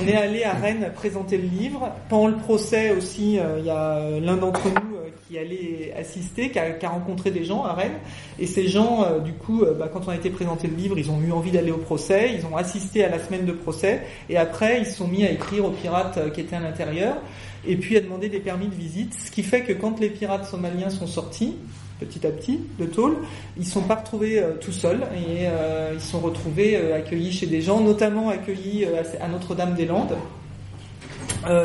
on 0.00 0.06
est 0.08 0.16
allé 0.16 0.44
à 0.44 0.52
Rennes 0.52 0.90
présenter 0.94 1.38
le 1.38 1.46
livre. 1.46 1.90
Pendant 2.08 2.28
le 2.28 2.36
procès 2.36 2.90
aussi, 2.90 3.38
euh, 3.38 3.58
il 3.58 3.66
y 3.66 3.70
a 3.70 3.96
euh, 3.96 4.20
l'un 4.20 4.36
d'entre 4.36 4.66
nous 4.68 4.96
euh, 4.96 5.08
qui 5.26 5.38
allait 5.38 5.94
assister, 5.96 6.50
qui 6.50 6.58
a, 6.58 6.88
rencontré 6.88 7.30
des 7.30 7.44
gens 7.44 7.64
à 7.64 7.72
Rennes. 7.74 7.98
Et 8.38 8.46
ces 8.46 8.68
gens, 8.68 9.20
du 9.24 9.32
coup, 9.32 9.64
bah, 9.78 9.88
quand 9.92 10.06
on 10.06 10.10
a 10.10 10.16
été 10.16 10.30
présenter 10.30 10.68
le 10.68 10.74
livre, 10.74 10.98
ils 10.98 11.10
ont 11.10 11.20
eu 11.20 11.32
envie 11.32 11.50
d'aller 11.50 11.70
au 11.70 11.78
procès, 11.78 12.34
ils 12.38 12.44
ont 12.46 12.56
assisté 12.56 13.04
à 13.04 13.08
la 13.08 13.18
semaine 13.18 13.46
de 13.46 13.52
procès, 13.52 14.02
et 14.28 14.36
après, 14.36 14.80
ils 14.80 14.86
se 14.86 14.96
sont 14.96 15.08
mis 15.08 15.24
à 15.24 15.30
écrire 15.30 15.64
aux 15.64 15.70
pirates 15.70 16.32
qui 16.32 16.42
étaient 16.42 16.56
à 16.56 16.60
l'intérieur, 16.60 17.16
et 17.66 17.76
puis 17.76 17.96
à 17.96 18.00
demander 18.00 18.28
des 18.28 18.40
permis 18.40 18.68
de 18.68 18.74
visite. 18.74 19.14
Ce 19.14 19.30
qui 19.30 19.42
fait 19.42 19.62
que 19.62 19.72
quand 19.72 19.98
les 19.98 20.10
pirates 20.10 20.44
somaliens 20.44 20.90
sont 20.90 21.06
sortis, 21.06 21.56
petit 21.98 22.26
à 22.26 22.30
petit 22.30 22.60
de 22.78 22.86
tôle. 22.86 23.18
Ils 23.56 23.66
sont 23.66 23.82
pas 23.82 23.96
retrouvés 23.96 24.38
euh, 24.38 24.54
tout 24.60 24.72
seuls 24.72 25.02
et 25.14 25.46
euh, 25.46 25.92
ils 25.94 26.00
sont 26.00 26.20
retrouvés 26.20 26.76
euh, 26.76 26.96
accueillis 26.96 27.32
chez 27.32 27.46
des 27.46 27.60
gens, 27.60 27.80
notamment 27.80 28.28
accueillis 28.30 28.86
à 29.20 29.28
Notre-Dame-des-Landes. 29.28 30.16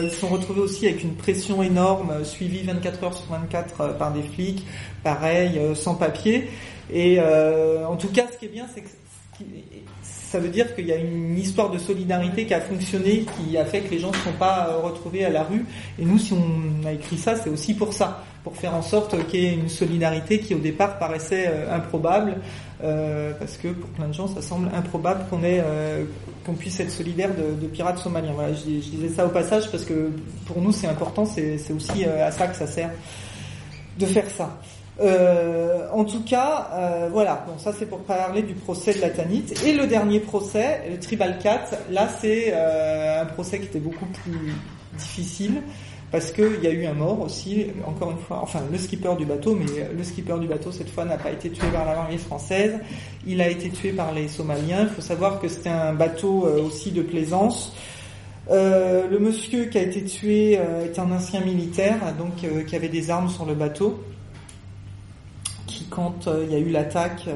ils 0.02 0.12
sont 0.12 0.28
retrouvés 0.28 0.62
aussi 0.62 0.88
avec 0.88 1.04
une 1.04 1.16
pression 1.16 1.64
énorme, 1.64 2.24
suivie 2.26 2.64
24 2.64 3.04
heures 3.04 3.14
sur 3.14 3.26
24 3.28 3.98
par 3.98 4.14
des 4.14 4.24
flics, 4.24 4.66
pareil, 5.04 5.60
sans 5.76 5.96
papier. 5.96 6.50
Et 6.92 7.20
en 7.22 7.96
tout 7.96 8.10
cas, 8.10 8.26
ce 8.32 8.38
qui 8.38 8.46
est 8.46 8.50
bien, 8.50 8.66
c'est 8.74 8.82
que 8.82 8.90
ça 10.30 10.40
veut 10.40 10.50
dire 10.50 10.76
qu'il 10.76 10.86
y 10.88 10.92
a 10.92 10.98
une 10.98 11.38
histoire 11.38 11.72
de 11.72 11.78
solidarité 11.78 12.46
qui 12.46 12.54
a 12.54 12.62
fonctionné, 12.62 13.26
qui 13.26 13.58
a 13.58 13.66
fait 13.66 13.82
que 13.82 13.92
les 13.92 14.00
gens 14.00 14.12
ne 14.12 14.18
sont 14.18 14.38
pas 14.38 14.70
retrouvés 14.84 15.26
à 15.26 15.30
la 15.30 15.44
rue. 15.44 15.66
Et 15.98 16.06
nous, 16.06 16.20
si 16.20 16.34
on 16.34 16.86
a 16.88 16.92
écrit 16.94 17.18
ça, 17.18 17.36
c'est 17.36 17.50
aussi 17.50 17.74
pour 17.74 17.94
ça 17.94 18.24
pour 18.44 18.56
faire 18.56 18.74
en 18.74 18.82
sorte 18.82 19.28
qu'il 19.28 19.44
y 19.44 19.46
ait 19.48 19.54
une 19.54 19.70
solidarité 19.70 20.40
qui 20.40 20.56
au 20.56 20.60
départ 20.60 20.98
paraissait 20.98 21.48
euh, 21.48 21.76
improbable, 21.76 22.38
euh, 22.84 23.34
parce 23.38 23.58
que 23.58 23.68
pour 23.70 23.90
plein 23.92 24.08
de 24.08 24.14
gens 24.14 24.28
ça 24.28 24.42
semble 24.42 24.70
improbable 24.74 25.26
qu'on 25.30 25.42
euh, 25.44 26.06
puisse 26.58 26.80
être 26.80 26.92
solidaire 26.92 27.32
de, 27.36 27.68
pirates 27.68 28.00
somaliens. 28.00 28.32
Voilà, 28.34 28.54
je, 28.54 28.64
disais 28.64 29.10
ça 29.10 29.26
au 29.26 29.30
passage 29.30 29.70
parce 29.70 29.86
que 29.86 30.10
pour 30.46 30.62
nous 30.62 30.72
c'est 30.72 30.88
important, 30.88 31.26
c'est 31.26 31.60
aussi 31.72 32.06
à 32.06 32.32
ça 32.32 32.48
que 32.48 32.56
ça 32.56 32.66
sert 32.66 32.92
de 33.98 34.06
faire 34.06 34.30
ça. 34.30 34.58
Euh, 35.02 35.88
en 35.94 36.04
tout 36.04 36.24
cas, 36.24 36.70
euh, 36.74 37.10
voilà. 37.12 37.46
Bon, 37.48 37.58
ça 37.58 37.72
c'est 37.78 37.86
pour 37.86 38.00
parler 38.00 38.42
du 38.42 38.54
procès 38.54 38.94
de 38.94 39.02
la 39.02 39.10
Tanite. 39.10 39.64
Et 39.66 39.74
le 39.74 39.88
dernier 39.88 40.20
procès, 40.20 40.82
le 40.90 41.00
Tribal 41.00 41.38
4, 41.40 41.74
là 41.92 42.08
c'est 42.20 42.52
euh, 42.54 43.22
un 43.22 43.26
procès 43.26 43.60
qui 43.60 43.66
était 43.66 43.80
beaucoup 43.80 44.06
plus 44.06 44.54
difficile 44.98 45.62
parce 46.12 46.32
qu'il 46.32 46.64
y 46.64 46.68
a 46.68 46.72
eu 46.72 46.86
un 46.88 46.94
mort 46.94 47.22
aussi, 47.22 47.68
encore 47.86 48.10
une 48.10 48.18
fois, 48.18 48.40
enfin 48.42 48.62
le 48.72 48.78
skipper 48.80 49.16
du 49.16 49.26
bateau, 49.26 49.56
mais 49.56 49.66
le 49.96 50.04
skipper 50.04 50.40
du 50.40 50.48
bateau 50.48 50.72
cette 50.72 50.90
fois 50.90 51.06
n'a 51.06 51.18
pas 51.18 51.32
été 51.32 51.52
tué 51.52 51.68
par 51.72 51.86
l'armée 51.86 52.18
française, 52.18 52.80
il 53.28 53.40
a 53.42 53.48
été 53.48 53.70
tué 53.70 53.92
par 53.92 54.12
les 54.12 54.28
Somaliens. 54.28 54.82
Il 54.82 54.90
faut 54.90 55.02
savoir 55.02 55.40
que 55.40 55.48
c'était 55.48 55.70
un 55.70 55.94
bateau 55.94 56.48
aussi 56.66 56.92
de 56.92 57.04
plaisance. 57.04 57.76
Le 58.50 59.18
monsieur 59.20 59.66
qui 59.66 59.78
a 59.78 59.84
été 59.84 60.04
tué 60.04 60.54
est 60.54 60.98
un 60.98 61.12
ancien 61.12 61.42
militaire, 61.42 62.00
donc 62.18 62.66
qui 62.66 62.76
avait 62.76 62.90
des 62.90 63.12
armes 63.12 63.30
sur 63.30 63.46
le 63.46 63.54
bateau, 63.54 64.04
quand 65.90 66.28
il 66.44 66.52
y 66.52 66.56
a 66.56 66.60
eu 66.60 66.70
l'attaque 66.70 67.28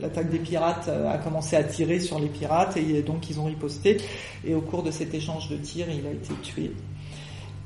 l'attaque 0.00 0.30
des 0.30 0.38
pirates 0.38 0.88
a 0.88 1.16
commencé 1.18 1.56
à 1.56 1.62
tirer 1.62 2.00
sur 2.00 2.18
les 2.18 2.28
pirates 2.28 2.76
et 2.76 3.02
donc 3.02 3.30
ils 3.30 3.38
ont 3.38 3.44
riposté. 3.44 3.98
Et 4.44 4.54
au 4.54 4.60
cours 4.60 4.82
de 4.82 4.90
cet 4.90 5.14
échange 5.14 5.48
de 5.48 5.56
tirs 5.56 5.86
il 5.90 6.06
a 6.06 6.10
été 6.10 6.34
tué. 6.42 6.72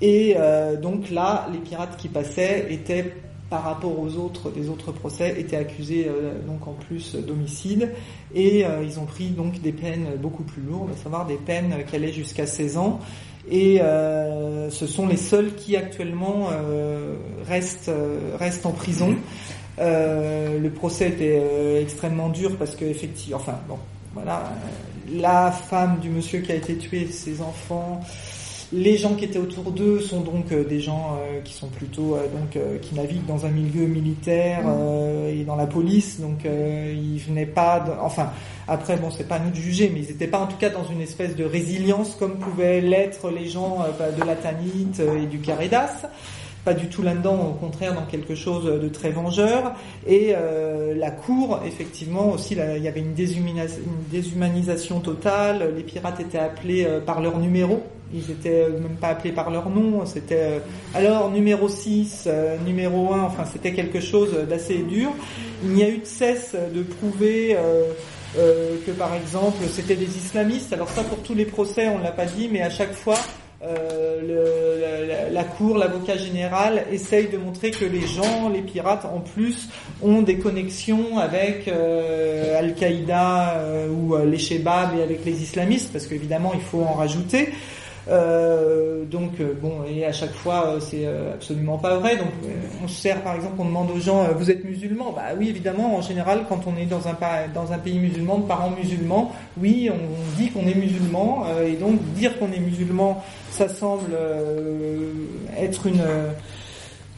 Et 0.01 0.35
euh, 0.37 0.77
donc 0.77 1.11
là, 1.11 1.49
les 1.53 1.59
pirates 1.59 1.97
qui 1.97 2.09
passaient 2.09 2.67
étaient 2.71 3.15
par 3.49 3.63
rapport 3.63 3.99
aux 3.99 4.17
autres 4.17 4.51
des 4.51 4.69
autres 4.69 4.91
procès 4.91 5.37
étaient 5.39 5.57
accusés 5.57 6.07
euh, 6.09 6.33
donc 6.47 6.67
en 6.67 6.73
plus 6.73 7.15
d'homicide. 7.15 7.91
Et 8.35 8.65
euh, 8.65 8.83
ils 8.85 8.99
ont 8.99 9.07
pris 9.07 9.29
donc 9.29 9.61
des 9.63 9.73
peines 9.73 10.17
beaucoup 10.21 10.43
plus 10.43 10.63
lourdes, 10.63 10.91
à 10.93 10.97
savoir 10.97 11.27
des 11.27 11.37
peines 11.37 11.75
qui 11.89 11.97
allaient 11.97 12.13
jusqu'à 12.13 12.47
16 12.47 12.77
ans 12.77 13.01
et 13.51 13.81
ce 14.71 14.87
sont 14.87 15.07
les 15.07 15.17
seuls 15.17 15.55
qui 15.55 15.77
actuellement 15.77 16.49
restent 17.47 17.91
restent 18.39 18.67
en 18.67 18.73
prison. 18.73 19.15
le 19.79 20.69
procès 20.69 21.09
était 21.09 21.81
extrêmement 21.81 22.29
dur 22.29 22.57
parce 22.57 22.77
que 22.77 22.85
effectivement, 22.85 23.37
enfin 23.39 23.59
bon, 23.69 23.79
voilà, 24.15 24.45
la 25.13 25.51
femme 25.51 25.99
du 26.01 26.09
monsieur 26.09 26.41
qui 26.41 26.53
a 26.53 26.55
été 26.55 26.77
tué, 26.77 27.07
ses 27.09 27.41
enfants, 27.41 28.01
les 28.73 28.97
gens 28.97 29.15
qui 29.15 29.25
étaient 29.25 29.39
autour 29.39 29.71
d'eux 29.71 30.01
sont 30.01 30.21
donc 30.21 30.51
euh, 30.53 30.65
des 30.65 30.81
gens 30.81 31.17
euh, 31.21 31.41
qui 31.43 31.53
sont 31.53 31.69
plutôt 31.69 32.17
euh, 32.17 32.27
donc 32.29 32.59
qui 32.81 32.95
naviguent 32.95 33.27
dans 33.27 33.47
un 33.47 33.51
milieu 33.51 33.87
militaire 33.87 34.65
et 35.29 35.45
dans 35.45 35.57
la 35.57 35.67
police, 35.67 36.21
donc 36.21 36.45
ils 36.45 37.19
venaient 37.19 37.47
pas. 37.47 37.85
enfin, 38.03 38.31
après 38.69 38.97
bon, 38.97 39.11
c'est 39.11 39.29
pas 39.29 39.37
à 39.37 39.39
nous 39.41 39.51
de 39.51 39.57
juger, 39.57 39.91
mais 39.93 40.01
ils 40.01 40.09
n'étaient 40.09 40.27
pas 40.27 40.39
en 40.39 40.47
tout 40.47 40.57
cas 40.57 40.71
dans 40.71 40.85
une 40.85 41.01
espèce 41.01 41.37
de 41.37 41.45
résilience 41.45 42.17
comme 42.17 42.39
pouvaient 42.39 42.81
l'être 42.81 43.31
les 43.31 43.49
gens 43.49 43.79
de 43.99 44.25
la 44.25 44.35
Tanite 44.35 45.01
et 45.01 45.27
du 45.27 45.39
Caridas 45.39 46.07
pas 46.67 46.75
du 46.75 46.89
tout 46.89 47.01
là-dedans, 47.01 47.51
au 47.51 47.53
contraire 47.53 47.95
dans 47.95 48.07
quelque 48.07 48.35
chose 48.35 48.65
de 48.65 48.89
très 48.89 49.11
vengeur. 49.11 49.73
Et 50.05 50.33
euh, 50.35 50.97
la 50.97 51.13
cour, 51.13 51.61
effectivement, 51.65 52.33
aussi, 52.33 52.57
il 52.77 52.83
y 52.83 52.89
avait 52.89 53.01
une, 53.01 53.15
déshumanisation 53.15 54.99
totale. 54.99 55.75
Les 55.77 55.85
pirates 55.85 56.19
étaient 56.19 56.41
appelés 56.41 56.85
euh, 56.85 57.01
par 57.01 57.21
leur 57.21 57.39
numéro. 57.39 57.85
Ils 58.17 58.31
étaient 58.31 58.65
euh, 58.65 58.81
même 58.81 58.97
pas 59.01 59.09
appelés 59.09 59.33
par 59.33 59.51
leur 59.51 59.69
nom. 59.71 60.05
C'était 60.07 60.61
alors 60.95 61.31
numéro 61.31 61.69
6, 61.69 62.29
numéro 62.65 63.13
1. 63.13 63.23
Enfin, 63.25 63.45
c'était 63.45 63.73
quelque 63.73 64.01
chose 64.01 64.33
d'assez 64.49 64.79
dur. 64.79 65.11
Il 65.63 65.71
n'y 65.71 65.85
a 65.85 65.89
eu 65.89 65.99
de 65.99 66.07
cesse 66.07 66.55
de 66.55 66.83
prouver 66.83 67.57
que, 68.35 68.91
par 68.93 69.15
exemple, 69.15 69.65
c'était 69.71 69.97
des 69.97 70.17
islamistes. 70.17 70.73
Alors 70.73 70.89
ça, 70.89 71.03
pour 71.03 71.19
tous 71.23 71.35
les 71.35 71.47
procès, 71.47 71.89
on 71.89 71.99
l'a 71.99 72.13
pas 72.13 72.27
dit, 72.27 72.49
mais 72.51 72.63
à 72.63 72.71
chaque 72.71 72.93
fois, 72.93 73.17
euh, 73.63 75.31
la, 75.33 75.45
cour, 75.45 75.79
l'avocat 75.79 76.17
général 76.17 76.85
essaye 76.93 77.29
de 77.29 77.39
montrer 77.39 77.71
que 77.71 77.85
les 77.85 78.07
gens, 78.07 78.51
les 78.51 78.61
pirates 78.61 79.07
en 79.07 79.21
plus, 79.21 79.69
ont 80.03 80.23
des 80.23 80.39
connexions 80.39 81.19
avec 81.19 81.67
euh, 81.69 82.59
Al-Qaïda 82.59 83.55
euh, 83.57 83.89
ou 83.89 84.17
les 84.25 84.39
Shebab 84.39 84.99
et 84.99 85.03
avec 85.03 85.25
les 85.25 85.43
islamistes, 85.43 85.91
parce 85.93 86.07
qu'évidemment 86.07 86.53
il 86.55 86.61
faut 86.61 86.83
en 86.83 86.93
rajouter. 86.93 87.51
Euh, 88.09 89.05
donc 89.05 89.33
euh, 89.41 89.53
bon, 89.61 89.83
et 89.85 90.05
à 90.05 90.13
chaque 90.13 90.33
fois 90.33 90.67
euh, 90.67 90.81
c'est 90.81 91.07
absolument 91.07 91.77
pas 91.79 91.97
vrai. 91.97 92.17
Donc 92.17 92.29
on 92.83 92.89
se 92.89 93.01
sert 93.01 93.23
par 93.23 93.35
exemple, 93.35 93.55
on 93.59 93.65
demande 93.65 93.91
aux 93.91 93.99
gens, 93.99 94.29
vous 94.37 94.51
êtes 94.51 94.65
musulmans 94.65 95.13
Bah 95.15 95.35
oui, 95.37 95.49
évidemment. 95.49 95.97
En 95.97 96.03
général, 96.03 96.45
quand 96.49 96.61
on 96.67 96.77
est 96.77 96.87
dans 96.87 97.09
un 97.09 97.17
dans 97.53 97.73
un 97.73 97.79
pays 97.79 97.99
musulman, 97.99 98.39
de 98.39 98.47
parents 98.47 98.71
musulmans, 98.71 99.33
oui, 99.59 99.91
on, 99.91 100.39
dit 100.39 100.51
qu'on 100.51 100.67
est 100.67 100.75
musulman. 100.75 101.47
et 101.65 101.73
donc 101.73 102.01
dire 102.15 102.39
qu'on 102.39 102.53
est 102.53 102.61
musulman, 102.61 103.23
ça 103.51 103.69
semble 103.69 104.17
être 105.59 105.87
une 105.87 106.03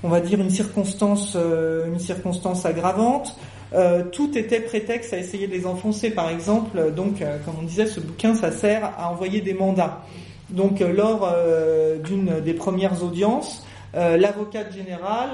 on 0.05 0.09
va 0.09 0.20
dire 0.20 0.40
une 0.40 0.51
circonstance, 0.51 1.36
une 1.36 1.98
circonstance 1.98 2.65
aggravante. 2.65 3.36
tout 4.12 4.39
était 4.39 4.60
prétexte 4.60 5.12
à 5.12 5.19
essayer 5.19 5.47
de 5.48 5.52
les 5.52 5.66
enfoncer. 5.66 6.10
Par 6.10 6.31
exemple, 6.31 6.93
donc, 6.94 7.19
comme 7.44 7.55
on 7.60 7.65
disait, 7.65 7.86
ce 7.86 8.01
bouquin, 8.01 8.35
ça 8.35 8.52
sert 8.52 8.93
à 8.97 9.10
envoyer 9.10 9.40
des 9.40 9.55
mandats. 9.55 10.02
Donc 10.51 10.81
euh, 10.81 10.93
lors 10.93 11.31
euh, 11.31 11.99
d'une 11.99 12.41
des 12.41 12.55
premières 12.55 13.03
audiences, 13.03 13.66
euh, 13.95 14.16
l'avocate 14.16 14.73
générale 14.73 15.31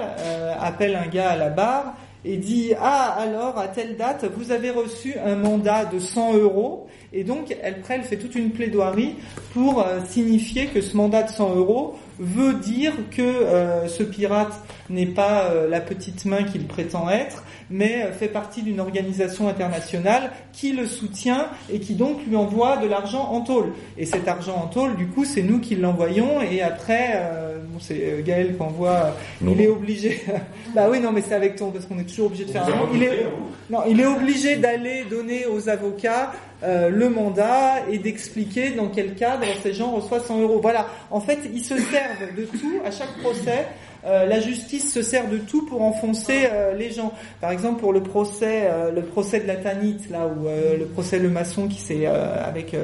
appelle 0.59 0.95
un 0.95 1.07
gars 1.07 1.31
à 1.31 1.35
la 1.35 1.49
barre 1.49 1.93
et 2.23 2.37
dit 2.37 2.71
ah 2.81 3.15
alors 3.19 3.57
à 3.57 3.67
telle 3.67 3.97
date 3.97 4.25
vous 4.35 4.51
avez 4.51 4.71
reçu 4.71 5.13
un 5.23 5.35
mandat 5.35 5.85
de 5.85 5.99
100 5.99 6.35
euros 6.37 6.87
et 7.13 7.23
donc 7.23 7.55
elle, 7.61 7.83
elle 7.87 8.03
fait 8.03 8.15
toute 8.15 8.33
une 8.35 8.51
plaidoirie 8.51 9.15
pour 9.53 9.85
signifier 10.07 10.67
que 10.67 10.81
ce 10.81 10.95
mandat 10.95 11.23
de 11.23 11.29
100 11.29 11.55
euros 11.55 11.95
veut 12.17 12.53
dire 12.53 12.93
que 13.11 13.85
ce 13.87 14.03
pirate 14.03 14.53
n'est 14.89 15.05
pas 15.05 15.51
la 15.69 15.81
petite 15.81 16.25
main 16.25 16.43
qu'il 16.43 16.65
prétend 16.65 17.09
être 17.09 17.43
mais 17.69 18.03
euh, 18.03 18.11
fait 18.11 18.27
partie 18.27 18.61
d'une 18.61 18.79
organisation 18.79 19.47
internationale 19.47 20.31
qui 20.53 20.73
le 20.73 20.87
soutient 20.87 21.47
et 21.71 21.79
qui 21.79 21.95
donc 21.95 22.25
lui 22.27 22.35
envoie 22.35 22.77
de 22.77 22.87
l'argent 22.87 23.29
en 23.31 23.41
tôle. 23.41 23.73
Et 23.97 24.05
cet 24.05 24.27
argent 24.27 24.55
en 24.55 24.67
tôle, 24.67 24.95
du 24.95 25.07
coup, 25.07 25.25
c'est 25.25 25.41
nous 25.41 25.59
qui 25.59 25.75
l'envoyons 25.75 26.41
et 26.41 26.61
après, 26.61 27.13
euh, 27.15 27.57
bon, 27.67 27.79
c'est 27.79 28.01
euh, 28.01 28.21
Gaël 28.23 28.55
qu'on 28.57 28.67
voit, 28.67 29.15
il 29.41 29.61
est 29.61 29.67
obligé. 29.67 30.21
bah 30.75 30.87
oui, 30.89 30.99
non, 30.99 31.11
mais 31.11 31.21
c'est 31.21 31.35
avec 31.35 31.55
ton 31.55 31.71
parce 31.71 31.85
qu'on 31.85 31.99
est 31.99 32.03
toujours 32.03 32.27
obligé 32.27 32.45
de 32.45 32.51
faire. 32.51 32.65
Un... 32.65 32.89
Il 32.93 33.03
est, 33.03 33.25
non, 33.69 33.79
il 33.87 33.99
est 33.99 34.05
obligé 34.05 34.55
d'aller 34.57 35.03
donner 35.09 35.45
aux 35.45 35.69
avocats 35.69 36.31
euh, 36.63 36.89
le 36.89 37.09
mandat 37.09 37.81
et 37.91 37.97
d'expliquer 37.97 38.71
dans 38.71 38.87
quel 38.87 39.13
cadre 39.15 39.45
ces 39.61 39.73
gens 39.73 39.91
reçoivent 39.91 40.25
100 40.25 40.41
euros. 40.41 40.59
Voilà. 40.61 40.87
En 41.11 41.19
fait, 41.19 41.39
ils 41.53 41.63
se 41.63 41.77
servent 41.77 42.35
de 42.35 42.43
tout 42.45 42.79
à 42.85 42.91
chaque 42.91 43.17
procès. 43.21 43.67
Euh, 44.05 44.25
la 44.25 44.39
justice 44.39 44.93
se 44.93 45.01
sert 45.01 45.29
de 45.29 45.37
tout 45.37 45.65
pour 45.65 45.81
enfoncer 45.81 46.47
euh, 46.51 46.75
les 46.75 46.91
gens. 46.91 47.11
Par 47.41 47.51
exemple, 47.51 47.79
pour 47.79 47.91
le 47.91 48.03
procès, 48.03 48.67
euh, 48.69 48.91
le 48.91 49.01
procès 49.01 49.39
de 49.39 49.47
la 49.47 49.55
Tanite, 49.55 50.09
là 50.09 50.27
où 50.27 50.45
le 50.47 50.85
procès 50.85 51.17
Le 51.17 51.29
Maçon 51.29 51.67
qui 51.67 51.79
s'est 51.81 52.05
avec 52.05 52.75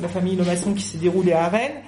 la 0.00 0.08
famille 0.08 0.36
Le 0.36 0.44
Maçon 0.44 0.74
qui 0.74 0.82
s'est 0.82 0.98
déroulé 0.98 1.32
à 1.32 1.48
Rennes. 1.48 1.82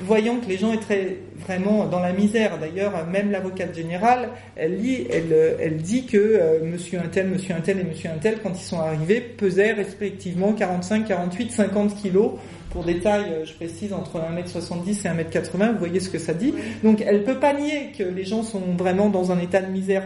Voyant 0.00 0.36
que 0.40 0.46
les 0.46 0.58
gens 0.58 0.72
étaient 0.72 1.18
vraiment 1.46 1.86
dans 1.86 2.00
la 2.00 2.12
misère. 2.12 2.58
D'ailleurs, 2.58 3.06
même 3.06 3.30
l'avocate 3.30 3.74
générale, 3.74 4.30
elle, 4.56 4.80
lit, 4.80 5.06
elle, 5.10 5.56
elle 5.60 5.76
dit 5.76 6.06
que 6.06 6.60
Monsieur 6.64 6.98
Intel, 7.00 7.28
Monsieur 7.28 7.54
Intel 7.54 7.80
et 7.80 7.84
Monsieur 7.84 8.10
Intel, 8.10 8.38
quand 8.42 8.52
ils 8.54 8.64
sont 8.64 8.80
arrivés, 8.80 9.20
pesaient 9.20 9.72
respectivement 9.72 10.52
45, 10.52 11.06
48, 11.06 11.52
50 11.52 11.96
kilos 11.96 12.32
pour 12.70 12.84
des 12.84 13.00
tailles, 13.00 13.32
euh, 13.32 13.44
je 13.44 13.52
précise, 13.54 13.92
entre 13.92 14.18
1m70 14.18 14.88
et 14.88 15.22
1m80, 15.24 15.72
vous 15.72 15.78
voyez 15.78 16.00
ce 16.00 16.08
que 16.08 16.18
ça 16.18 16.32
dit. 16.32 16.54
Donc 16.82 17.02
elle 17.04 17.24
peut 17.24 17.38
pas 17.38 17.52
nier 17.52 17.92
que 17.96 18.04
les 18.04 18.24
gens 18.24 18.42
sont 18.42 18.62
vraiment 18.78 19.08
dans 19.08 19.32
un 19.32 19.38
état 19.38 19.60
de 19.60 19.70
misère 19.70 20.04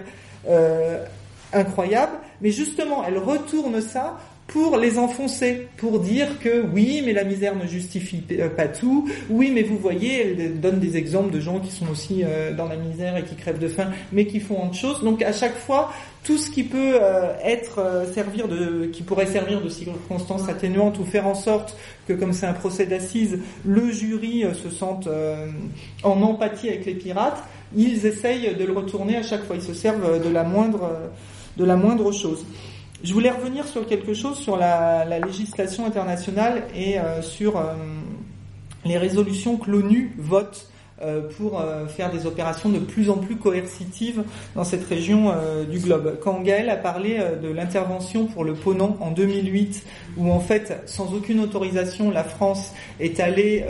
euh, 0.48 1.04
incroyable, 1.52 2.12
mais 2.40 2.50
justement, 2.50 3.04
elle 3.06 3.18
retourne 3.18 3.80
ça 3.80 4.18
pour 4.46 4.76
les 4.76 4.98
enfoncer, 4.98 5.68
pour 5.78 6.00
dire 6.00 6.38
que 6.38 6.64
oui, 6.72 7.02
mais 7.04 7.12
la 7.12 7.24
misère 7.24 7.56
ne 7.56 7.66
justifie 7.66 8.22
euh, 8.32 8.48
pas 8.48 8.68
tout, 8.68 9.08
oui, 9.30 9.50
mais 9.52 9.62
vous 9.62 9.78
voyez, 9.78 10.32
elle 10.38 10.60
donne 10.60 10.80
des 10.80 10.96
exemples 10.96 11.32
de 11.32 11.40
gens 11.40 11.60
qui 11.60 11.70
sont 11.70 11.88
aussi 11.90 12.22
euh, 12.22 12.52
dans 12.52 12.68
la 12.68 12.76
misère 12.76 13.16
et 13.16 13.22
qui 13.22 13.36
crèvent 13.36 13.58
de 13.58 13.68
faim, 13.68 13.90
mais 14.12 14.26
qui 14.26 14.40
font 14.40 14.66
autre 14.66 14.74
chose. 14.74 15.02
Donc 15.02 15.22
à 15.22 15.32
chaque 15.32 15.56
fois, 15.56 15.92
tout 16.24 16.36
ce 16.36 16.50
qui 16.50 16.62
peut 16.62 16.98
euh, 17.00 17.32
être 17.42 18.06
servir 18.12 18.46
de, 18.46 18.86
qui 18.92 19.02
pourrait 19.02 19.26
servir 19.26 19.62
de 19.62 19.68
circonstance 19.68 20.46
atténuante 20.48 20.98
ou 20.98 21.04
faire 21.04 21.26
en 21.26 21.34
sorte 21.34 21.76
que, 22.06 22.12
comme 22.12 22.34
c'est 22.34 22.46
un 22.46 22.52
procès 22.52 22.84
d'assises, 22.84 23.38
le 23.64 23.90
jury 23.90 24.44
se 24.62 24.70
sente 24.70 25.08
en 26.02 26.22
empathie 26.22 26.68
avec 26.68 26.86
les 26.86 26.94
pirates, 26.94 27.42
ils 27.76 28.06
essayent 28.06 28.54
de 28.54 28.64
le 28.64 28.72
retourner 28.72 29.16
à 29.16 29.22
chaque 29.22 29.44
fois. 29.44 29.56
Ils 29.56 29.62
se 29.62 29.74
servent 29.74 30.22
de 30.22 30.28
la 30.28 30.44
moindre, 30.44 30.90
de 31.56 31.64
la 31.64 31.76
moindre 31.76 32.12
chose. 32.12 32.44
Je 33.04 33.12
voulais 33.12 33.30
revenir 33.30 33.68
sur 33.68 33.86
quelque 33.86 34.14
chose 34.14 34.38
sur 34.38 34.56
la, 34.56 35.04
législation 35.18 35.84
internationale 35.84 36.62
et 36.74 36.98
euh, 36.98 37.20
sur 37.20 37.58
euh, 37.58 37.74
les 38.86 38.96
résolutions 38.96 39.58
que 39.58 39.70
l'ONU 39.70 40.14
vote 40.16 40.70
pour 41.36 41.62
faire 41.88 42.10
des 42.10 42.26
opérations 42.26 42.68
de 42.68 42.78
plus 42.78 43.10
en 43.10 43.16
plus 43.16 43.36
coercitives 43.36 44.22
dans 44.54 44.64
cette 44.64 44.84
région 44.84 45.32
du 45.70 45.78
globe. 45.78 46.18
Quand 46.20 46.40
Gaël 46.42 46.68
a 46.68 46.76
parlé 46.76 47.18
de 47.42 47.48
l'intervention 47.48 48.26
pour 48.26 48.44
le 48.44 48.54
Ponant 48.54 48.96
en 49.00 49.10
2008, 49.10 49.84
où 50.16 50.30
en 50.30 50.40
fait, 50.40 50.82
sans 50.86 51.12
aucune 51.14 51.40
autorisation, 51.40 52.10
la 52.10 52.24
France 52.24 52.72
est 53.00 53.20
allée 53.20 53.64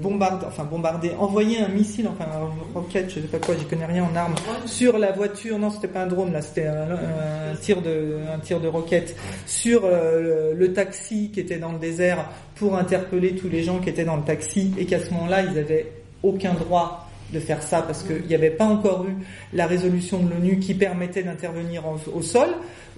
bombarder, 0.00 0.46
enfin 0.46 0.64
bombarder, 0.64 1.10
envoyer 1.18 1.60
un 1.60 1.68
missile, 1.68 2.08
enfin 2.08 2.26
un 2.32 2.78
roquette, 2.78 3.10
je 3.10 3.20
sais 3.20 3.26
pas 3.26 3.38
quoi, 3.38 3.54
j'y 3.58 3.64
connais 3.64 3.86
rien 3.86 4.04
en 4.04 4.16
armes, 4.16 4.34
sur 4.66 4.98
la 4.98 5.12
voiture. 5.12 5.58
Non, 5.58 5.70
c'était 5.70 5.88
pas 5.88 6.02
un 6.02 6.06
drone 6.06 6.32
là, 6.32 6.42
c'était 6.42 6.66
un, 6.66 7.54
tir 7.60 7.82
de 7.82 8.18
un 8.34 8.38
tir 8.38 8.60
de 8.60 8.68
roquette 8.68 9.16
sur 9.46 9.82
le 9.86 10.72
taxi 10.72 11.30
qui 11.32 11.40
était 11.40 11.58
dans 11.58 11.72
le 11.72 11.78
désert 11.78 12.28
pour 12.56 12.76
interpeller 12.76 13.34
tous 13.34 13.48
les 13.48 13.62
gens 13.62 13.78
qui 13.78 13.88
étaient 13.88 14.04
dans 14.04 14.16
le 14.16 14.22
taxi 14.22 14.72
et 14.78 14.84
qu'à 14.84 15.00
ce 15.00 15.10
moment-là, 15.14 15.42
ils 15.42 15.58
avaient 15.58 15.90
aucun 16.22 16.54
droit 16.54 17.08
de 17.32 17.38
faire 17.40 17.62
ça 17.62 17.82
parce 17.82 18.02
qu'il 18.02 18.26
n'y 18.26 18.34
avait 18.34 18.50
pas 18.50 18.64
encore 18.64 19.06
eu 19.06 19.16
la 19.52 19.66
résolution 19.66 20.18
de 20.18 20.30
l'ONU 20.30 20.58
qui 20.58 20.74
permettait 20.74 21.22
d'intervenir 21.22 21.84
au 22.12 22.22
sol. 22.22 22.48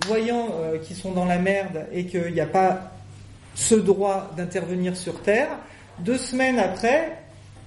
Voyant 0.06 0.48
euh, 0.54 0.78
qu'ils 0.78 0.96
sont 0.96 1.12
dans 1.12 1.26
la 1.26 1.38
merde 1.38 1.86
et 1.92 2.06
qu'il 2.06 2.32
n'y 2.32 2.40
a 2.40 2.46
pas 2.46 2.92
ce 3.54 3.74
droit 3.74 4.30
d'intervenir 4.36 4.96
sur 4.96 5.20
Terre, 5.20 5.48
deux 5.98 6.16
semaines 6.16 6.58
après, 6.58 7.18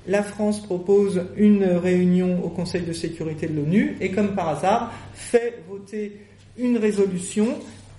la 0.07 0.23
France 0.23 0.61
propose 0.61 1.23
une 1.37 1.63
réunion 1.63 2.43
au 2.43 2.49
Conseil 2.49 2.81
de 2.81 2.93
sécurité 2.93 3.47
de 3.47 3.55
l'ONU 3.55 3.97
et 4.01 4.11
comme 4.11 4.35
par 4.35 4.49
hasard 4.49 4.91
fait 5.13 5.63
voter 5.69 6.19
une 6.57 6.77
résolution 6.77 7.47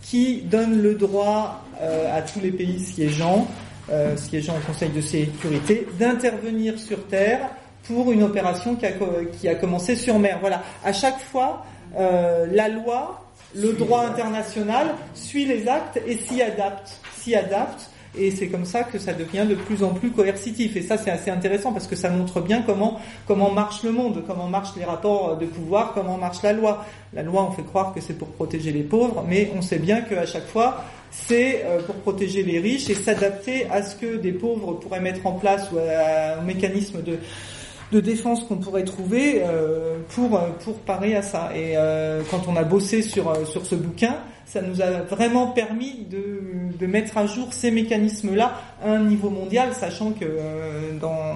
qui 0.03 0.43
donne 0.43 0.83
le 0.83 0.95
droit 0.95 1.65
euh, 1.81 2.17
à 2.17 2.23
tous 2.23 2.41
les 2.41 2.53
pays 2.53 2.79
siégeants, 2.79 3.49
euh, 3.91 4.17
siégeant 4.17 4.55
au 4.57 4.67
Conseil 4.67 4.91
de 4.91 5.01
sécurité, 5.01 5.87
d'intervenir 5.99 6.79
sur 6.79 7.07
Terre 7.07 7.51
pour 7.87 8.11
une 8.11 8.23
opération 8.23 8.75
qui 8.75 8.87
a, 8.87 8.93
qui 9.39 9.49
a, 9.49 9.55
commencé 9.55 9.95
sur 9.97 10.19
mer. 10.19 10.39
Voilà. 10.41 10.63
À 10.85 10.93
chaque 10.93 11.21
fois, 11.21 11.65
euh, 11.97 12.47
la 12.53 12.69
loi, 12.69 13.25
le 13.55 13.73
droit 13.73 14.05
international 14.07 14.89
suit 15.15 15.45
les 15.45 15.69
actes 15.69 16.01
et 16.07 16.17
s'y 16.17 16.43
adapte, 16.43 17.01
s'y 17.17 17.35
adapte 17.35 17.91
et 18.19 18.31
c'est 18.31 18.49
comme 18.49 18.65
ça 18.65 18.83
que 18.85 18.99
ça 18.99 19.13
devient 19.13 19.45
de 19.49 19.55
plus 19.55 19.83
en 19.83 19.91
plus 19.91 20.11
coercitif. 20.11 20.77
Et 20.77 20.83
ça, 20.83 20.97
c'est 20.97 21.11
assez 21.11 21.31
intéressant 21.31 21.73
parce 21.73 21.87
que 21.87 21.97
ça 21.97 22.09
montre 22.09 22.41
bien 22.41 22.63
comment 22.63 22.99
comment 23.27 23.51
marche 23.51 23.83
le 23.83 23.93
monde, 23.93 24.23
comment 24.27 24.49
marchent 24.49 24.75
les 24.77 24.85
rapports 24.85 25.37
de 25.37 25.47
pouvoir, 25.47 25.93
comment 25.93 26.17
marche 26.17 26.43
la 26.43 26.53
loi. 26.53 26.85
La 27.13 27.23
loi, 27.23 27.47
on 27.49 27.53
fait 27.53 27.63
croire 27.63 27.93
que 27.93 28.01
c'est 28.01 28.15
pour 28.15 28.29
protéger 28.29 28.73
les 28.73 28.83
pauvres, 28.83 29.25
mais 29.29 29.51
on 29.55 29.63
sait 29.63 29.79
bien 29.79 30.01
qu'à 30.01 30.27
chaque 30.27 30.47
fois, 30.47 30.85
c'est 31.27 31.65
euh, 31.65 31.83
pour 31.83 31.97
protéger 31.97 32.43
les 32.43 32.59
riches 32.61 32.91
et 32.91 32.95
s'adapter 32.95 33.67
à 33.71 33.83
ce 33.83 33.97
que 33.97 34.17
des 34.17 34.33
pauvres 34.33 34.75
pourraient 34.75 35.01
mettre 35.01 35.27
en 35.27 35.33
place 35.33 35.71
ou 35.73 35.79
à 35.79 36.39
un 36.39 36.43
mécanisme 36.43 37.03
de 37.03 38.01
défense 38.01 38.45
qu'on 38.45 38.57
pourrait 38.57 38.85
trouver 38.85 39.43
euh, 39.45 39.99
pour 40.11 40.41
pour 40.65 40.79
parer 40.81 41.17
à 41.17 41.23
ça. 41.23 41.51
Et 41.55 41.77
euh, 41.77 42.23
quand 42.31 42.49
on 42.49 42.57
a 42.57 42.65
bossé 42.65 43.03
sur 43.03 43.47
sur 43.47 43.65
ce 43.65 43.75
bouquin, 43.75 44.17
ça 44.47 44.63
nous 44.63 44.81
a 44.81 45.03
vraiment 45.03 45.49
permis 45.49 46.07
de, 46.09 46.77
de 46.79 46.87
mettre 46.87 47.19
à 47.19 47.27
jour 47.27 47.53
ces 47.53 47.73
mécanismes-là 47.73 48.61
à 48.83 48.91
un 48.91 49.01
niveau 49.01 49.29
mondial, 49.29 49.75
sachant 49.75 50.13
que 50.13 50.25
euh, 50.25 50.97
dans, 51.01 51.35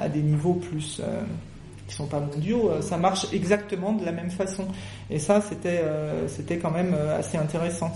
à, 0.00 0.08
des 0.08 0.22
niveaux 0.22 0.54
plus 0.54 1.00
euh, 1.00 1.22
qui 1.88 1.94
sont 1.96 2.06
pas 2.06 2.20
mondiaux, 2.20 2.70
euh, 2.70 2.80
ça 2.80 2.96
marche 2.96 3.26
exactement 3.32 3.92
de 3.92 4.04
la 4.04 4.12
même 4.12 4.30
façon. 4.30 4.64
Et 5.10 5.18
ça, 5.18 5.40
c'était 5.40 5.82
c'était 6.28 6.58
quand 6.58 6.70
même 6.70 6.94
assez 7.18 7.36
intéressant. 7.36 7.90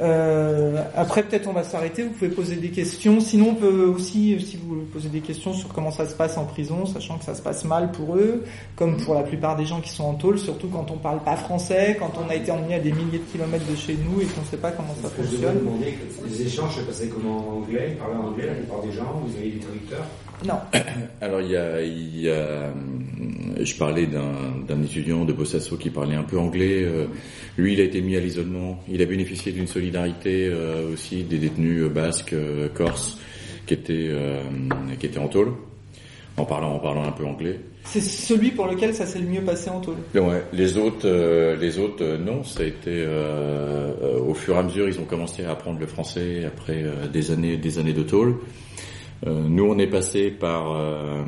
Euh, 0.00 0.82
après, 0.96 1.22
peut-être 1.22 1.48
on 1.48 1.52
va 1.52 1.64
s'arrêter. 1.64 2.02
Vous 2.02 2.10
pouvez 2.10 2.30
poser 2.30 2.56
des 2.56 2.70
questions. 2.70 3.20
Sinon, 3.20 3.50
on 3.50 3.54
peut 3.54 3.84
aussi, 3.84 4.40
si 4.40 4.56
vous 4.56 4.82
posez 4.92 5.08
des 5.08 5.20
questions 5.20 5.52
sur 5.52 5.68
comment 5.68 5.90
ça 5.90 6.08
se 6.08 6.14
passe 6.14 6.38
en 6.38 6.44
prison, 6.44 6.86
sachant 6.86 7.18
que 7.18 7.24
ça 7.24 7.34
se 7.34 7.42
passe 7.42 7.64
mal 7.64 7.92
pour 7.92 8.16
eux, 8.16 8.44
comme 8.76 8.96
pour 8.96 9.14
la 9.14 9.22
plupart 9.22 9.56
des 9.56 9.66
gens 9.66 9.80
qui 9.80 9.90
sont 9.90 10.04
en 10.04 10.14
tôle, 10.14 10.38
surtout 10.38 10.68
quand 10.68 10.90
on 10.90 10.96
parle 10.96 11.22
pas 11.22 11.36
français, 11.36 11.96
quand 11.98 12.12
on 12.24 12.30
a 12.30 12.34
été 12.34 12.50
emmené 12.50 12.76
à 12.76 12.80
des 12.80 12.92
milliers 12.92 13.18
de 13.18 13.30
kilomètres 13.30 13.70
de 13.70 13.76
chez 13.76 13.94
nous 13.96 14.20
et 14.20 14.26
qu'on 14.26 14.40
ne 14.40 14.46
sait 14.46 14.56
pas 14.56 14.70
comment 14.72 14.94
ça 15.02 15.08
fonctionne. 15.08 15.60
les 16.26 16.42
échanges 16.42 16.76
se 16.76 16.80
passaient 16.82 17.08
comment 17.08 17.38
en 17.38 17.56
anglais 17.58 17.90
Ils 17.90 17.96
parlaient 17.96 18.16
anglais 18.16 18.46
la 18.46 18.54
plupart 18.54 18.82
des 18.82 18.92
gens 18.92 19.20
Vous 19.24 19.36
avez 19.36 19.50
des 19.50 19.58
traducteurs? 19.58 20.06
Non. 20.46 20.58
Alors 21.20 21.40
il 21.40 21.50
y 21.50 21.56
a, 21.56 21.82
il 21.82 22.20
y 22.20 22.30
a 22.30 22.72
je 23.64 23.74
parlais 23.76 24.06
d'un 24.06 24.82
étudiant 24.82 25.24
de 25.24 25.32
Bossasso 25.32 25.76
qui 25.76 25.90
parlait 25.90 26.16
un 26.16 26.22
peu 26.22 26.38
anglais. 26.38 26.82
Euh, 26.82 27.06
lui, 27.56 27.74
il 27.74 27.80
a 27.80 27.84
été 27.84 28.00
mis 28.00 28.16
à 28.16 28.20
l'isolement. 28.20 28.80
Il 28.88 29.02
a 29.02 29.06
bénéficié 29.06 29.52
d'une 29.52 29.66
solidarité 29.66 30.48
euh, 30.48 30.92
aussi 30.92 31.22
des 31.24 31.38
détenus 31.38 31.84
basques, 31.90 32.32
euh, 32.32 32.68
corses, 32.68 33.18
qui 33.66 33.74
étaient 33.74 34.10
qui 34.98 35.06
étaient 35.06 35.18
en 35.18 35.28
tôle, 35.28 35.52
en 36.36 36.44
parlant 36.44 36.74
en 36.74 36.78
parlant 36.78 37.04
un 37.04 37.12
peu 37.12 37.24
anglais. 37.24 37.60
C'est 37.84 38.00
celui 38.00 38.50
pour 38.50 38.66
lequel 38.66 38.94
ça 38.94 39.06
s'est 39.06 39.18
le 39.18 39.26
mieux 39.26 39.40
passé 39.40 39.70
en 39.70 39.80
tôle. 39.80 39.96
Ouais, 40.14 40.42
les 40.52 40.76
autres, 40.76 41.08
les 41.60 41.78
autres, 41.78 42.16
non. 42.16 42.42
Ça 42.44 42.62
a 42.62 42.66
été 42.66 43.06
au 44.26 44.34
fur 44.34 44.56
et 44.56 44.58
à 44.58 44.62
mesure, 44.62 44.88
ils 44.88 44.98
ont 44.98 45.04
commencé 45.04 45.44
à 45.44 45.52
apprendre 45.52 45.78
le 45.78 45.86
français 45.86 46.44
après 46.44 46.84
des 47.12 47.30
années, 47.30 47.56
des 47.56 47.78
années 47.78 47.92
de 47.92 48.02
tôle. 48.02 48.36
Euh, 49.26 49.40
nous, 49.48 49.64
on 49.64 49.78
est 49.78 49.86
passé 49.86 50.30
par 50.30 50.72
euh, 50.72 51.22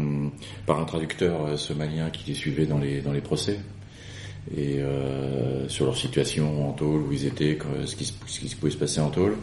par 0.66 0.80
un 0.80 0.84
traducteur 0.84 1.46
euh, 1.46 1.56
somalien 1.56 2.10
qui 2.10 2.28
les 2.28 2.34
suivait 2.34 2.66
dans 2.66 2.78
les 2.78 3.00
dans 3.00 3.12
les 3.12 3.20
procès 3.20 3.58
et 4.54 4.78
sur 5.68 5.86
leur 5.86 5.96
situation 5.96 6.68
en 6.68 6.72
tôle 6.72 7.00
où 7.00 7.12
ils 7.12 7.24
étaient, 7.24 7.56
ce 7.86 7.96
qui, 7.96 8.04
ce 8.26 8.40
qui 8.40 8.54
pouvait 8.54 8.72
se 8.72 8.76
passer 8.76 9.00
en 9.00 9.08
tôle. 9.08 9.38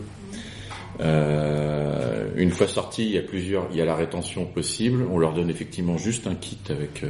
une 0.99 2.51
fois 2.51 2.67
sortis, 2.67 3.05
il 3.05 3.11
y 3.13 3.17
a 3.17 3.23
plusieurs, 3.23 3.67
il 3.71 3.77
y 3.77 3.81
a 3.81 3.85
la 3.85 3.95
rétention 3.95 4.45
possible. 4.45 5.03
On 5.11 5.17
leur 5.17 5.33
donne 5.33 5.49
effectivement 5.49 5.97
juste 5.97 6.27
un 6.27 6.35
kit 6.35 6.59
avec 6.69 7.03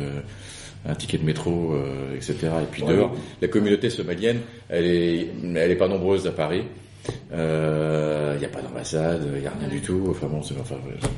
un 0.88 0.96
ticket 0.96 1.18
de 1.18 1.26
métro, 1.26 1.76
etc. 2.16 2.36
Et 2.62 2.72
puis 2.72 2.84
dehors, 2.84 3.14
la 3.42 3.50
communauté 3.50 3.90
somalienne, 3.90 4.40
elle 4.70 4.86
est, 4.86 5.28
elle 5.44 5.72
est 5.72 5.76
pas 5.76 5.90
nombreuse 5.90 6.26
à 6.28 6.32
Paris. 6.32 6.64
Il 7.08 7.14
euh, 7.34 8.38
n'y 8.38 8.46
a 8.46 8.50
pas 8.50 8.62
d'ambassade, 8.62 9.24
il 9.36 9.42
n'y 9.42 9.48
a 9.48 9.54
rien 9.58 9.68
du 9.68 9.82
tout. 9.82 10.08
Enfin 10.10 10.28
bon, 10.28 10.40
enfin, 10.40 10.76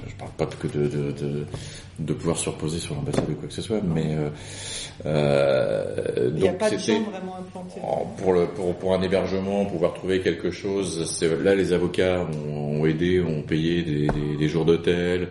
je 0.07 0.15
parle 0.15 0.31
pas 0.37 0.45
que 0.45 0.67
de, 0.67 0.87
de, 0.87 1.11
de, 1.11 1.45
de 1.99 2.13
pouvoir 2.13 2.37
se 2.37 2.49
reposer 2.49 2.79
sur 2.79 2.95
l'ambassade 2.95 3.29
ou 3.29 3.33
quoi 3.33 3.47
que 3.47 3.53
ce 3.53 3.61
soit, 3.61 3.81
mais 3.81 4.15
euh, 4.15 4.29
euh, 5.05 6.29
il 6.35 6.41
n'y 6.41 6.47
a 6.47 6.53
pas 6.53 6.69
de 6.69 6.77
gens 6.77 7.01
vraiment 7.01 7.37
implantés. 7.37 7.81
Pour, 8.17 8.33
le, 8.33 8.47
pour, 8.47 8.75
pour 8.75 8.93
un 8.93 9.01
hébergement, 9.01 9.65
pouvoir 9.65 9.93
trouver 9.93 10.21
quelque 10.21 10.51
chose, 10.51 11.21
là 11.43 11.55
les 11.55 11.73
avocats 11.73 12.25
ont, 12.47 12.81
ont, 12.81 12.85
aidé, 12.85 13.19
ont 13.21 13.41
payé 13.41 13.81
des, 13.83 14.07
des, 14.07 14.37
des 14.37 14.47
jours 14.47 14.65
d'hôtel, 14.65 15.29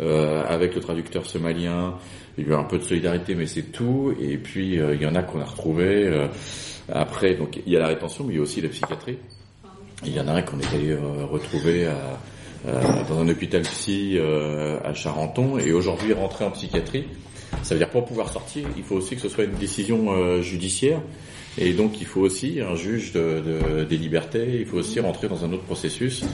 euh, 0.00 0.42
avec 0.46 0.74
le 0.74 0.80
traducteur 0.80 1.24
somalien. 1.24 1.94
Il 2.36 2.44
y 2.44 2.50
a 2.50 2.50
eu 2.50 2.54
un 2.54 2.64
peu 2.64 2.78
de 2.78 2.82
solidarité, 2.82 3.34
mais 3.36 3.46
c'est 3.46 3.70
tout. 3.70 4.12
Et 4.20 4.36
puis 4.36 4.78
euh, 4.80 4.94
il 4.96 5.02
y 5.02 5.06
en 5.06 5.14
a 5.14 5.22
qu'on 5.22 5.40
a 5.40 5.44
retrouvé. 5.44 6.08
Euh, 6.08 6.26
après, 6.92 7.34
donc 7.34 7.60
il 7.64 7.72
y 7.72 7.76
a 7.76 7.80
la 7.80 7.86
rétention, 7.86 8.24
mais 8.24 8.34
il 8.34 8.36
y 8.36 8.40
a 8.40 8.42
aussi 8.42 8.60
la 8.60 8.68
psychiatrie. 8.68 9.18
Il 10.04 10.12
y 10.12 10.20
en 10.20 10.28
a 10.28 10.32
un 10.32 10.42
qu'on 10.42 10.60
est 10.60 10.74
allé 10.74 10.90
euh, 10.90 11.24
retrouver 11.24 11.88
dans 13.08 13.18
un 13.20 13.28
hôpital 13.28 13.62
psy 13.62 14.16
euh, 14.16 14.78
à 14.84 14.94
Charenton 14.94 15.58
et 15.58 15.72
aujourd'hui 15.72 16.12
rentrer 16.12 16.44
en 16.44 16.50
psychiatrie. 16.50 17.04
Ça 17.62 17.74
veut 17.74 17.78
dire 17.78 17.90
pour 17.90 18.04
pouvoir 18.04 18.30
sortir, 18.30 18.66
il 18.76 18.82
faut 18.82 18.96
aussi 18.96 19.14
que 19.14 19.20
ce 19.20 19.28
soit 19.28 19.44
une 19.44 19.54
décision 19.54 20.12
euh, 20.12 20.40
judiciaire 20.42 21.00
et 21.56 21.72
donc 21.72 22.00
il 22.00 22.06
faut 22.06 22.20
aussi 22.20 22.60
un 22.60 22.74
juge 22.74 23.12
de, 23.12 23.84
des 23.88 23.96
libertés, 23.96 24.60
il 24.60 24.66
faut 24.66 24.78
aussi 24.78 24.98
rentrer 24.98 25.28
dans 25.28 25.44
un 25.44 25.52
autre 25.52 25.62
processus. 25.62 26.24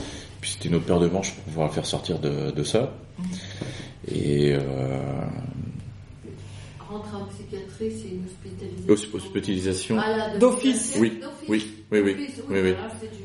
Puis 0.41 0.53
c'était 0.53 0.69
une 0.69 0.77
autre 0.77 0.87
paire 0.87 1.01
de 1.01 1.09
manches 1.09 1.35
pour 1.35 1.45
pouvoir 1.45 1.67
le 1.67 1.75
faire 1.75 1.85
sortir 1.85 2.19
de, 2.19 2.51
de 2.51 2.63
ça. 2.63 2.95
Et 4.11 4.55
rentrer 6.91 7.17
en 7.17 7.25
psychiatrie, 7.27 7.91
c'est 7.91 8.09
une 8.15 8.25
hospitalisation. 8.27 9.17
Hospitalisation. 9.17 9.97
Ah, 10.01 10.39
d'office. 10.39 10.97
Oui, 11.01 11.21
oui, 11.49 11.67
oui, 11.93 12.01
oui, 12.01 12.29
oui, 12.49 12.61
oui, 12.63 12.75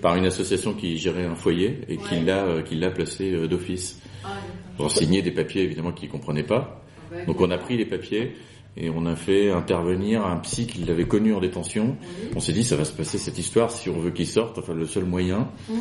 Par 0.02 0.16
une 0.16 0.26
association 0.26 0.74
qui 0.74 0.98
gérait 0.98 1.26
un 1.26 1.36
foyer 1.36 1.82
et 1.88 1.98
qui 1.98 2.20
l'a, 2.22 2.46
euh, 2.46 2.62
qui 2.62 2.76
l'a 2.76 2.92
placé 2.92 3.34
euh, 3.34 3.48
d'office. 3.48 4.00
Ah, 4.24 4.30
Pour 4.78 4.92
signer 4.92 5.22
des 5.22 5.32
papiers 5.32 5.64
évidemment 5.64 5.92
qu'il 5.92 6.10
comprenait 6.10 6.44
pas. 6.44 6.84
Ah, 7.12 7.26
Donc 7.26 7.42
on 7.42 7.50
a 7.52 7.58
pris 7.58 7.78
les 7.78 7.86
papiers 7.86 8.36
et 8.78 8.90
on 8.90 9.06
a 9.06 9.16
fait 9.16 9.52
intervenir 9.52 10.26
un 10.26 10.38
psy 10.38 10.68
qui 10.68 10.84
l'avait 10.84 11.08
connu 11.08 11.34
en 11.34 11.40
détention. 11.40 11.96
On 12.36 12.40
s'est 12.40 12.52
dit 12.52 12.64
ça 12.64 12.76
va 12.76 12.86
se 12.86 12.92
passer 12.92 13.18
cette 13.18 13.38
histoire 13.38 13.72
si 13.72 13.90
on 13.90 14.00
veut 14.00 14.12
qu'il 14.12 14.28
sorte. 14.28 14.58
Enfin 14.58 14.74
le 14.74 14.86
seul 14.86 15.06
moyen, 15.06 15.50
mmh. 15.70 15.74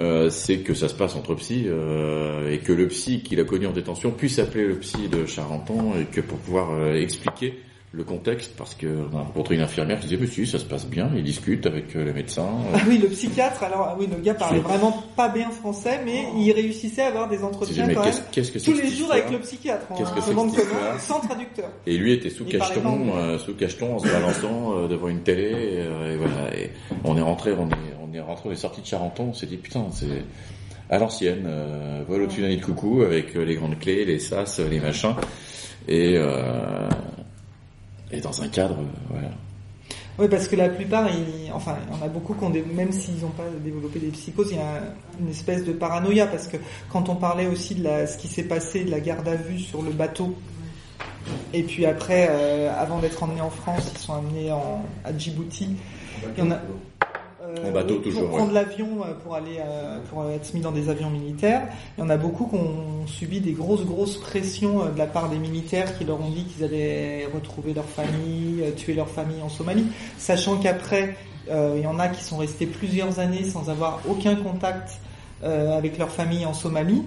euh, 0.00 0.30
c'est 0.30 0.58
que 0.58 0.74
ça 0.74 0.88
se 0.88 0.94
passe 0.94 1.14
entre 1.14 1.34
psy 1.36 1.64
euh, 1.66 2.50
et 2.50 2.58
que 2.58 2.72
le 2.72 2.88
psy 2.88 3.22
qu'il 3.22 3.38
a 3.40 3.44
connu 3.44 3.66
en 3.66 3.72
détention 3.72 4.10
puisse 4.10 4.38
appeler 4.38 4.66
le 4.66 4.78
psy 4.78 5.08
de 5.08 5.26
Charenton 5.26 5.92
et 6.00 6.04
que 6.04 6.20
pour 6.20 6.38
pouvoir 6.38 6.72
euh, 6.72 6.94
expliquer 6.94 7.60
le 7.96 8.04
contexte 8.04 8.52
parce 8.56 8.74
que 8.74 8.86
on 9.12 9.16
a 9.16 9.22
rencontré 9.22 9.54
une 9.54 9.60
infirmière 9.60 10.00
qui 10.00 10.08
disait 10.08 10.20
mais 10.20 10.26
si 10.26 10.46
ça 10.46 10.58
se 10.58 10.64
passe 10.64 10.86
bien, 10.86 11.10
il 11.14 11.22
discute 11.22 11.64
avec 11.66 11.94
euh, 11.94 12.04
les 12.04 12.12
médecins. 12.12 12.48
Ah 12.74 12.78
oui, 12.88 12.98
le 12.98 13.08
psychiatre. 13.08 13.62
Alors 13.62 13.88
ah 13.90 13.96
oui, 13.98 14.08
le 14.10 14.20
gars 14.20 14.34
parlait 14.34 14.60
vraiment 14.60 15.04
pas 15.16 15.28
bien 15.28 15.50
français, 15.50 16.00
mais 16.04 16.24
il 16.36 16.50
réussissait 16.52 17.02
à 17.02 17.08
avoir 17.08 17.28
des 17.28 17.42
entretiens 17.44 17.88
quand 17.94 18.04
même 18.04 18.14
tous 18.64 18.72
les 18.72 18.88
jours 18.88 19.12
avec 19.12 19.30
le 19.30 19.38
psychiatre. 19.40 19.86
Qu'est-ce 19.96 20.12
que 20.12 20.20
c'est 20.20 20.34
sans 20.98 21.20
traducteur. 21.20 21.70
Et 21.86 21.96
lui 21.96 22.12
était 22.12 22.30
sous 22.30 22.44
cacheton, 22.44 23.16
euh, 23.16 23.38
sous 23.38 23.54
cacheton 23.54 23.96
en 23.96 23.98
se 23.98 24.08
balançant 24.08 24.76
euh, 24.76 24.88
devant 24.88 25.08
une 25.08 25.20
télé. 25.20 25.50
Et, 25.50 26.16
voilà. 26.16 26.56
Et 26.56 26.70
on 27.04 27.16
est 27.16 27.22
rentré, 27.22 27.52
on 27.52 27.68
est, 27.68 27.94
on 28.02 28.12
est 28.12 28.20
rentré, 28.20 28.48
on 28.48 28.52
est 28.52 28.56
sorti 28.56 28.80
de 28.80 28.86
Charenton. 28.86 29.28
On 29.30 29.34
s'est 29.34 29.46
dit 29.46 29.56
putain, 29.56 29.86
c'est 29.92 30.24
à 30.90 30.98
l'ancienne, 30.98 31.48
vol 32.08 32.22
au-dessus 32.22 32.42
d'un 32.42 32.48
nid 32.48 32.58
de 32.58 32.64
coucou 32.64 33.02
avec 33.02 33.34
les 33.34 33.54
grandes 33.54 33.78
clés, 33.78 34.04
les 34.04 34.18
sas, 34.18 34.58
les 34.58 34.80
machins. 34.80 35.14
et 35.88 36.18
et 38.10 38.20
dans 38.20 38.42
un 38.42 38.48
cadre, 38.48 38.76
voilà. 39.10 39.30
Oui, 40.18 40.28
parce 40.28 40.46
que 40.46 40.54
la 40.54 40.68
plupart, 40.68 41.08
enfin, 41.52 41.76
il 41.88 41.96
y 41.96 42.00
en 42.00 42.04
a 42.04 42.08
beaucoup 42.08 42.34
qui 42.34 42.44
ont 42.44 42.50
des, 42.50 42.62
même 42.62 42.92
s'ils 42.92 43.20
n'ont 43.20 43.30
pas 43.30 43.42
développé 43.64 43.98
des 43.98 44.08
psychoses, 44.08 44.48
il 44.52 44.58
y 44.58 44.60
a 44.60 44.80
une 45.20 45.28
espèce 45.28 45.64
de 45.64 45.72
paranoïa 45.72 46.28
parce 46.28 46.46
que 46.46 46.56
quand 46.88 47.08
on 47.08 47.16
parlait 47.16 47.46
aussi 47.46 47.74
de 47.74 47.82
la, 47.82 48.06
ce 48.06 48.16
qui 48.16 48.28
s'est 48.28 48.44
passé 48.44 48.84
de 48.84 48.90
la 48.92 49.00
garde 49.00 49.26
à 49.26 49.34
vue 49.34 49.58
sur 49.58 49.82
le 49.82 49.90
bateau, 49.90 50.36
et 51.52 51.62
puis 51.64 51.84
après, 51.86 52.28
euh, 52.30 52.72
avant 52.76 52.98
d'être 52.98 53.22
emmenés 53.22 53.40
en 53.40 53.50
France, 53.50 53.90
ils 53.92 53.98
sont 53.98 54.14
amenés 54.14 54.52
en, 54.52 54.84
à 55.04 55.16
Djibouti. 55.16 55.70
Il 56.36 56.44
y 56.44 56.46
en 56.46 56.52
a, 56.52 56.60
en 57.64 57.70
bateau 57.70 57.96
toujours. 57.96 58.28
Pour 58.28 58.36
prendre 58.38 58.52
l'avion, 58.52 58.88
euh, 59.02 59.14
pour 59.22 59.34
aller, 59.34 59.58
euh, 59.58 59.98
pour 60.10 60.28
être 60.30 60.54
mis 60.54 60.60
dans 60.60 60.72
des 60.72 60.88
avions 60.88 61.10
militaires. 61.10 61.62
Il 61.96 62.00
y 62.00 62.04
en 62.04 62.10
a 62.10 62.16
beaucoup 62.16 62.46
qui 62.46 62.56
ont 62.56 63.06
subi 63.06 63.40
des 63.40 63.52
grosses, 63.52 63.84
grosses 63.84 64.16
pressions 64.18 64.90
de 64.90 64.98
la 64.98 65.06
part 65.06 65.28
des 65.28 65.38
militaires 65.38 65.96
qui 65.98 66.04
leur 66.04 66.20
ont 66.20 66.30
dit 66.30 66.44
qu'ils 66.44 66.64
allaient 66.64 67.26
retrouver 67.32 67.74
leur 67.74 67.84
famille, 67.84 68.64
tuer 68.76 68.94
leur 68.94 69.08
famille 69.08 69.42
en 69.42 69.48
Somalie, 69.48 69.86
sachant 70.18 70.56
qu'après, 70.56 71.16
il 71.48 71.82
y 71.82 71.86
en 71.86 71.98
a 71.98 72.08
qui 72.08 72.24
sont 72.24 72.38
restés 72.38 72.66
plusieurs 72.66 73.20
années 73.20 73.44
sans 73.44 73.68
avoir 73.68 74.00
aucun 74.08 74.34
contact 74.36 74.98
avec 75.42 75.98
leur 75.98 76.10
famille 76.10 76.46
en 76.46 76.54
Somalie. 76.54 77.02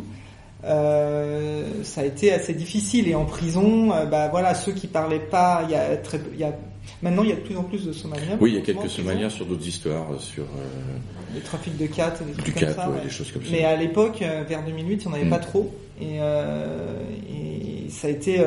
ça 0.61 2.01
a 2.01 2.03
été 2.03 2.31
assez 2.31 2.53
difficile 2.53 3.07
et 3.07 3.15
en 3.15 3.25
prison, 3.25 3.89
bah 4.09 4.27
voilà, 4.29 4.53
ceux 4.53 4.73
qui 4.73 4.87
parlaient 4.87 5.19
pas, 5.19 5.61
il 5.63 5.71
y 5.71 5.75
a 5.75 5.97
très, 5.97 6.19
il 6.33 6.39
y 6.39 6.43
a 6.43 6.53
Maintenant, 7.01 7.23
il 7.23 7.29
y 7.29 7.33
a 7.33 7.35
de 7.35 7.41
plus 7.41 7.55
en 7.55 7.63
plus 7.63 7.85
de 7.85 7.91
Somaliens. 7.91 8.37
Oui, 8.39 8.51
il 8.51 8.55
y 8.55 8.57
a 8.57 8.61
quelques 8.61 8.89
Somaliens 8.89 9.29
sur 9.29 9.45
d'autres 9.45 9.67
histoires, 9.67 10.11
euh, 10.11 10.19
sur 10.19 10.43
euh, 10.43 11.35
le 11.35 11.41
trafic 11.41 11.77
de 11.77 11.85
cat, 11.85 12.13
des 12.25 12.33
trucs 12.33 12.59
comme 12.59 12.73
ça. 12.73 12.89
des 13.03 13.09
choses 13.09 13.31
comme 13.31 13.43
ça. 13.43 13.49
Mais 13.51 13.63
à 13.63 13.75
l'époque, 13.75 14.21
euh, 14.21 14.43
vers 14.47 14.63
2008, 14.63 14.93
il 14.93 15.07
n'y 15.07 15.13
en 15.13 15.15
avait 15.15 15.25
mm. 15.25 15.29
pas 15.29 15.39
trop, 15.39 15.73
et, 16.01 16.19
ça 17.89 18.07
a 18.07 18.11
été 18.11 18.43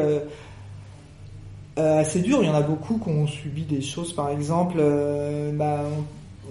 assez 1.76 2.20
dur. 2.20 2.38
Il 2.42 2.46
y 2.46 2.50
en 2.50 2.54
a 2.54 2.60
beaucoup 2.60 2.98
qui 2.98 3.08
ont 3.08 3.26
subi 3.26 3.62
des 3.62 3.80
choses, 3.80 4.12
par 4.12 4.30
exemple, 4.30 4.82
bah, 5.54 5.84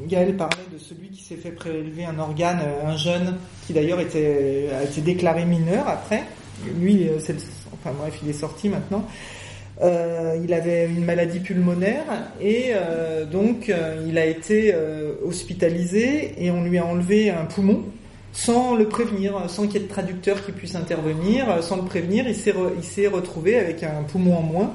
Gaël 0.07 0.35
parlait 0.35 0.55
de 0.73 0.77
celui 0.77 1.09
qui 1.09 1.21
s'est 1.23 1.35
fait 1.35 1.51
prélever 1.51 2.05
un 2.05 2.17
organe, 2.17 2.59
un 2.85 2.97
jeune, 2.97 3.37
qui 3.67 3.73
d'ailleurs 3.73 3.99
était, 3.99 4.69
a 4.77 4.83
été 4.83 5.01
déclaré 5.01 5.45
mineur 5.45 5.87
après. 5.87 6.23
Lui, 6.79 7.07
enfin 7.73 7.91
bref, 7.97 8.19
il 8.23 8.29
est 8.29 8.33
sorti 8.33 8.69
maintenant. 8.69 9.05
Euh, 9.81 10.37
il 10.43 10.53
avait 10.53 10.87
une 10.87 11.05
maladie 11.05 11.39
pulmonaire 11.39 12.03
et 12.41 12.71
euh, 12.73 13.23
donc 13.23 13.69
euh, 13.69 14.03
il 14.05 14.17
a 14.17 14.25
été 14.25 14.75
hospitalisé 15.23 16.33
et 16.37 16.51
on 16.51 16.63
lui 16.63 16.77
a 16.77 16.85
enlevé 16.85 17.29
un 17.29 17.45
poumon 17.45 17.83
sans 18.31 18.75
le 18.75 18.87
prévenir, 18.87 19.49
sans 19.49 19.67
qu'il 19.67 19.81
y 19.81 19.83
ait 19.83 19.87
de 19.87 19.91
traducteur 19.91 20.45
qui 20.45 20.51
puisse 20.51 20.75
intervenir, 20.75 21.63
sans 21.63 21.77
le 21.77 21.83
prévenir, 21.83 22.27
il 22.27 22.35
s'est 22.35 22.53
il 22.77 22.83
s'est 22.83 23.07
retrouvé 23.07 23.57
avec 23.57 23.81
un 23.83 24.03
poumon 24.03 24.37
en 24.37 24.41
moins 24.43 24.73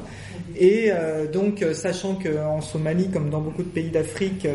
et 0.58 0.90
donc 1.32 1.64
sachant 1.72 2.16
qu'en 2.16 2.60
Somalie 2.60 3.10
comme 3.10 3.30
dans 3.30 3.40
beaucoup 3.40 3.62
de 3.62 3.68
pays 3.68 3.90
d'Afrique 3.90 4.48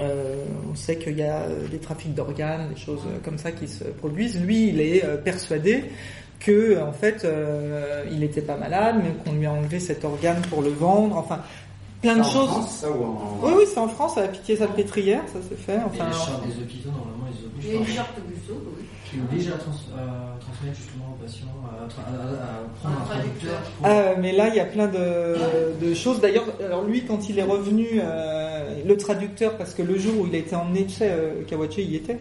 on 0.00 0.74
sait 0.74 0.96
qu'il 0.96 1.18
y 1.18 1.22
a 1.22 1.46
des 1.70 1.78
trafics 1.78 2.14
d'organes, 2.14 2.70
des 2.74 2.80
choses 2.80 3.02
comme 3.22 3.38
ça 3.38 3.52
qui 3.52 3.68
se 3.68 3.84
produisent. 3.84 4.40
Lui, 4.40 4.68
il 4.70 4.80
est 4.80 5.04
persuadé 5.22 5.84
que 6.44 6.80
en 6.80 6.92
fait 6.92 7.24
euh, 7.24 8.04
il 8.12 8.20
n'était 8.20 8.42
pas 8.42 8.56
malade, 8.56 8.96
mais 9.02 9.10
qu'on 9.24 9.36
lui 9.38 9.46
a 9.46 9.52
enlevé 9.52 9.80
cet 9.80 10.04
organe 10.04 10.42
pour 10.50 10.62
le 10.62 10.70
vendre. 10.70 11.16
Enfin, 11.16 11.40
plein 12.02 12.16
de 12.16 12.20
en 12.20 12.24
choses. 12.24 12.48
France, 12.48 12.78
ça, 12.82 12.90
ou 12.90 13.02
en... 13.04 13.38
Oui, 13.42 13.52
oui, 13.58 13.64
c'est 13.72 13.80
en 13.80 13.88
France, 13.88 14.18
à 14.18 14.22
la 14.22 14.28
pitié 14.28 14.56
salpêtrière, 14.56 15.22
ça 15.32 15.40
s'est 15.40 15.54
fait. 15.56 15.78
Enfin, 15.84 16.06
les 16.06 16.12
chartes 16.12 16.46
des 16.46 16.62
hôpitaux, 16.62 16.90
normalement, 16.90 17.26
ils 17.32 17.46
obligent. 17.46 17.66
Il 17.66 17.72
y 17.72 17.76
a 17.76 17.80
une 17.80 17.86
charte 17.86 18.18
oui. 18.18 18.84
Qui 19.10 19.20
oblige 19.20 19.48
à, 19.48 19.52
trans 19.52 19.70
à 19.96 20.38
transmettre 20.40 20.76
justement 20.76 21.14
aux 21.14 21.22
patients, 21.22 21.46
à, 21.64 21.84
à 21.84 21.88
prendre 22.80 23.00
un 23.00 23.06
traducteur. 23.06 23.60
Pour... 23.78 23.86
Ah, 23.86 24.14
mais 24.20 24.32
là, 24.32 24.48
il 24.48 24.56
y 24.56 24.60
a 24.60 24.64
plein 24.64 24.88
de, 24.88 25.36
de 25.80 25.94
choses. 25.94 26.20
D'ailleurs, 26.20 26.46
alors 26.64 26.82
lui, 26.82 27.04
quand 27.04 27.28
il 27.28 27.38
est 27.38 27.44
revenu, 27.44 28.00
euh, 28.02 28.82
le 28.84 28.96
traducteur, 28.96 29.56
parce 29.56 29.72
que 29.72 29.82
le 29.82 29.96
jour 29.98 30.20
où 30.20 30.26
il 30.26 30.34
a 30.34 30.38
été 30.38 30.56
emmené, 30.56 30.84
tu 30.84 30.94
sais, 30.94 31.10
euh, 31.10 31.42
Kawachi 31.46 31.82
y 31.84 31.96
était. 31.96 32.18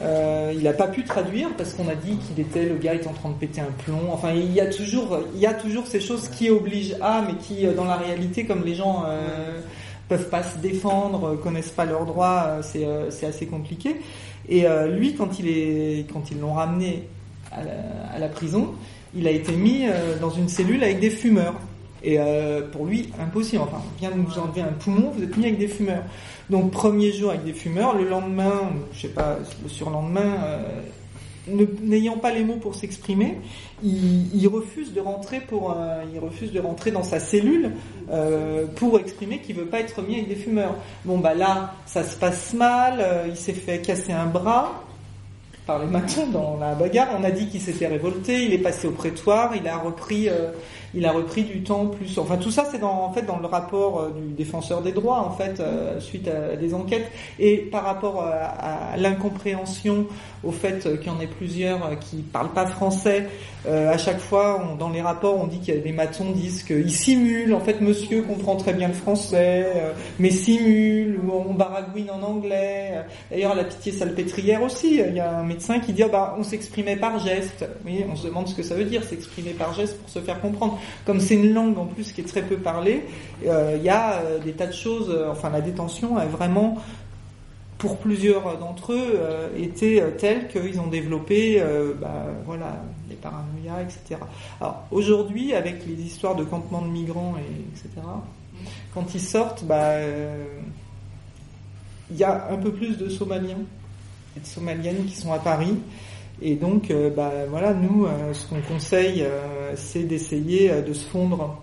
Euh, 0.00 0.52
il 0.54 0.62
n'a 0.62 0.72
pas 0.72 0.86
pu 0.86 1.02
traduire 1.02 1.48
parce 1.56 1.74
qu'on 1.74 1.88
a 1.88 1.96
dit 1.96 2.16
qu'il 2.18 2.38
était 2.38 2.66
le 2.66 2.76
gars 2.76 2.94
était 2.94 3.08
en 3.08 3.12
train 3.12 3.30
de 3.30 3.34
péter 3.34 3.60
un 3.60 3.72
plomb. 3.84 4.12
Enfin, 4.12 4.32
il 4.32 4.52
y 4.52 4.60
a 4.60 4.66
toujours, 4.66 5.18
il 5.34 5.40
y 5.40 5.46
a 5.46 5.54
toujours 5.54 5.86
ces 5.86 6.00
choses 6.00 6.28
qui 6.28 6.50
obligent 6.50 6.96
à, 7.00 7.22
mais 7.26 7.34
qui, 7.34 7.66
euh, 7.66 7.74
dans 7.74 7.84
la 7.84 7.96
réalité, 7.96 8.44
comme 8.44 8.64
les 8.64 8.74
gens 8.74 9.04
euh, 9.06 9.60
peuvent 10.08 10.28
pas 10.28 10.42
se 10.42 10.58
défendre, 10.58 11.36
connaissent 11.36 11.70
pas 11.70 11.84
leurs 11.84 12.06
droits, 12.06 12.44
euh, 12.46 12.62
c'est 12.62 12.84
euh, 12.84 13.28
assez 13.28 13.46
compliqué. 13.46 13.96
Et 14.48 14.64
lui, 14.88 15.14
quand 15.14 15.38
il 15.38 15.46
est, 15.46 16.06
quand 16.10 16.30
ils 16.30 16.40
l'ont 16.40 16.54
ramené 16.54 17.06
à 17.52 18.18
la, 18.18 18.28
prison, 18.28 18.72
il 19.14 19.26
a 19.26 19.30
été 19.30 19.52
mis 19.52 19.84
dans 20.22 20.30
une 20.30 20.48
cellule 20.48 20.82
avec 20.82 21.00
des 21.00 21.10
fumeurs. 21.10 21.52
Et 22.02 22.16
pour 22.72 22.86
lui, 22.86 23.10
impossible. 23.20 23.60
Enfin, 23.60 23.82
de 24.00 24.16
nous 24.16 24.38
enlever 24.38 24.62
un 24.62 24.72
poumon, 24.72 25.10
vous 25.14 25.22
êtes 25.22 25.36
mis 25.36 25.44
avec 25.44 25.58
des 25.58 25.68
fumeurs. 25.68 26.02
Donc 26.50 26.70
premier 26.70 27.12
jour 27.12 27.30
avec 27.30 27.44
des 27.44 27.52
fumeurs, 27.52 27.94
le 27.94 28.08
lendemain, 28.08 28.70
je 28.92 29.02
sais 29.02 29.08
pas, 29.08 29.36
le 29.62 29.68
surlendemain, 29.68 30.36
euh, 30.44 31.66
n'ayant 31.82 32.16
pas 32.16 32.32
les 32.32 32.42
mots 32.42 32.56
pour 32.56 32.74
s'exprimer, 32.74 33.38
il, 33.82 34.48
refuse 34.48 34.94
de 34.94 35.00
rentrer 35.00 35.40
pour, 35.40 35.72
euh, 35.72 36.02
il 36.12 36.18
refuse 36.18 36.52
de 36.52 36.60
rentrer 36.60 36.90
dans 36.90 37.02
sa 37.02 37.20
cellule 37.20 37.72
euh, 38.10 38.66
pour 38.76 38.98
exprimer 38.98 39.40
qu'il 39.40 39.56
veut 39.56 39.66
pas 39.66 39.80
être 39.80 40.00
mis 40.02 40.14
avec 40.14 40.28
des 40.28 40.36
fumeurs. 40.36 40.74
Bon 41.04 41.18
bah 41.18 41.34
là, 41.34 41.74
ça 41.86 42.02
se 42.02 42.16
passe 42.16 42.54
mal, 42.54 43.04
il 43.28 43.36
s'est 43.36 43.52
fait 43.52 43.80
casser 43.80 44.12
un 44.12 44.26
bras 44.26 44.84
par 45.66 45.78
les 45.80 45.86
matons 45.86 46.28
dans 46.28 46.56
la 46.58 46.74
bagarre. 46.74 47.08
On 47.18 47.24
a 47.24 47.30
dit 47.30 47.48
qu'il 47.48 47.60
s'était 47.60 47.88
révolté, 47.88 48.44
il 48.44 48.54
est 48.54 48.58
passé 48.58 48.88
au 48.88 48.92
prétoire, 48.92 49.54
il 49.54 49.68
a 49.68 49.76
repris 49.76 50.28
il 50.94 51.04
a 51.06 51.12
repris 51.12 51.44
du 51.44 51.62
temps 51.62 51.86
plus. 51.86 52.18
Enfin, 52.18 52.36
tout 52.36 52.50
ça, 52.50 52.64
c'est 52.70 52.78
dans, 52.78 53.04
en 53.04 53.12
fait 53.12 53.22
dans 53.22 53.38
le 53.38 53.46
rapport 53.46 54.00
euh, 54.00 54.10
du 54.10 54.34
défenseur 54.34 54.82
des 54.82 54.92
droits, 54.92 55.20
en 55.20 55.30
fait, 55.30 55.60
euh, 55.60 56.00
suite 56.00 56.28
à 56.28 56.56
des 56.56 56.74
enquêtes, 56.74 57.10
et 57.38 57.58
par 57.58 57.84
rapport 57.84 58.22
à, 58.22 58.96
l'incompréhension, 58.96 60.06
au 60.44 60.52
fait 60.52 60.82
qu'il 60.98 61.06
y 61.06 61.10
en 61.10 61.20
ait 61.20 61.26
plusieurs 61.26 61.98
qui 61.98 62.16
parlent 62.16 62.52
pas 62.52 62.66
français. 62.66 63.28
Euh, 63.66 63.92
à 63.92 63.98
chaque 63.98 64.20
fois, 64.20 64.76
dans 64.78 64.88
les 64.88 65.02
rapports, 65.02 65.36
on 65.36 65.46
dit 65.46 65.58
qu'il 65.58 65.74
y 65.74 65.78
a 65.78 65.80
des 65.80 65.92
matons 65.92 66.30
disent 66.30 66.62
qu'ils 66.62 66.92
simulent. 66.92 67.54
En 67.54 67.60
fait, 67.60 67.80
monsieur 67.80 68.22
comprend 68.22 68.56
très 68.56 68.72
bien 68.72 68.88
le 68.88 68.94
français, 68.94 69.66
mais 70.18 70.30
simule 70.30 71.18
ou 71.24 71.32
on 71.32 71.54
baragouine 71.54 72.10
en 72.10 72.22
anglais. 72.22 72.94
D'ailleurs, 73.30 73.54
la 73.54 73.64
pitié 73.64 73.92
salpêtrière 73.92 74.62
aussi, 74.62 75.00
il 75.06 75.14
y 75.14 75.20
a 75.20 75.38
un 75.38 75.42
médecin 75.42 75.80
qui 75.80 75.92
dit 75.92 76.04
oh, 76.04 76.08
bah 76.10 76.36
on 76.38 76.44
s'exprimait 76.44 76.96
par 76.96 77.18
geste. 77.18 77.64
Oui, 77.84 78.04
on 78.10 78.16
se 78.16 78.28
demande 78.28 78.48
ce 78.48 78.54
que 78.54 78.62
ça 78.62 78.74
veut 78.74 78.84
dire, 78.84 79.02
s'exprimer 79.02 79.50
par 79.50 79.74
geste 79.74 79.98
pour 79.98 80.08
se 80.08 80.20
faire 80.20 80.40
comprendre. 80.40 80.77
Comme 81.04 81.20
c'est 81.20 81.34
une 81.34 81.52
langue 81.52 81.78
en 81.78 81.86
plus 81.86 82.12
qui 82.12 82.20
est 82.20 82.24
très 82.24 82.42
peu 82.42 82.56
parlée, 82.56 83.04
euh, 83.46 83.74
il 83.76 83.82
y 83.82 83.88
a 83.88 84.14
euh, 84.14 84.38
des 84.38 84.52
tas 84.52 84.66
de 84.66 84.72
choses. 84.72 85.10
Euh, 85.10 85.30
enfin, 85.30 85.50
la 85.50 85.60
détention 85.60 86.16
a 86.16 86.26
vraiment 86.26 86.78
pour 87.78 87.98
plusieurs 87.98 88.58
d'entre 88.58 88.92
eux 88.92 89.20
été 89.56 90.02
telle 90.18 90.48
qu'ils 90.48 90.80
ont 90.80 90.88
développé 90.88 91.62
bah, 92.00 92.26
voilà 92.44 92.82
des 93.08 93.14
paranoïas 93.14 93.82
etc 93.82 94.20
alors 94.60 94.82
aujourd'hui 94.90 95.54
avec 95.54 95.86
les 95.86 95.92
histoires 95.92 96.34
de 96.34 96.42
campements 96.42 96.82
de 96.82 96.88
migrants 96.88 97.36
et 97.38 97.70
etc 97.70 98.04
quand 98.92 99.14
ils 99.14 99.20
sortent 99.20 99.62
bah 99.62 99.92
il 102.10 102.16
y 102.16 102.24
a 102.24 102.48
un 102.50 102.56
peu 102.56 102.72
plus 102.72 102.98
de 102.98 103.08
somaliens 103.08 103.60
et 104.36 104.40
de 104.40 104.46
somaliennes 104.46 105.04
qui 105.06 105.14
sont 105.14 105.32
à 105.32 105.38
Paris 105.38 105.78
et 106.40 106.54
donc, 106.54 106.90
euh, 106.90 107.10
bah, 107.10 107.32
voilà, 107.48 107.74
nous, 107.74 108.06
euh, 108.06 108.32
ce 108.32 108.46
qu'on 108.46 108.60
conseille, 108.60 109.22
euh, 109.22 109.72
c'est 109.76 110.04
d'essayer 110.04 110.82
de 110.82 110.92
se 110.92 111.04
fondre, 111.04 111.60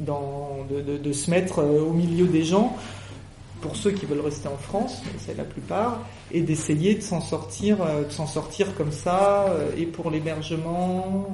dans, 0.00 0.66
de, 0.68 1.12
se 1.12 1.30
mettre 1.30 1.62
au 1.62 1.92
milieu 1.92 2.26
des 2.26 2.42
gens, 2.42 2.76
pour 3.60 3.76
ceux 3.76 3.92
qui 3.92 4.06
veulent 4.06 4.20
rester 4.20 4.48
en 4.48 4.56
France, 4.56 5.02
c'est 5.18 5.36
la 5.36 5.44
plupart, 5.44 6.00
et 6.32 6.42
d'essayer 6.42 6.96
de 6.96 7.00
s'en 7.00 7.20
sortir, 7.20 7.78
de 7.78 8.12
s'en 8.12 8.26
sortir 8.26 8.74
comme 8.74 8.90
ça, 8.92 9.46
et 9.78 9.86
pour 9.86 10.10
l'hébergement. 10.10 11.28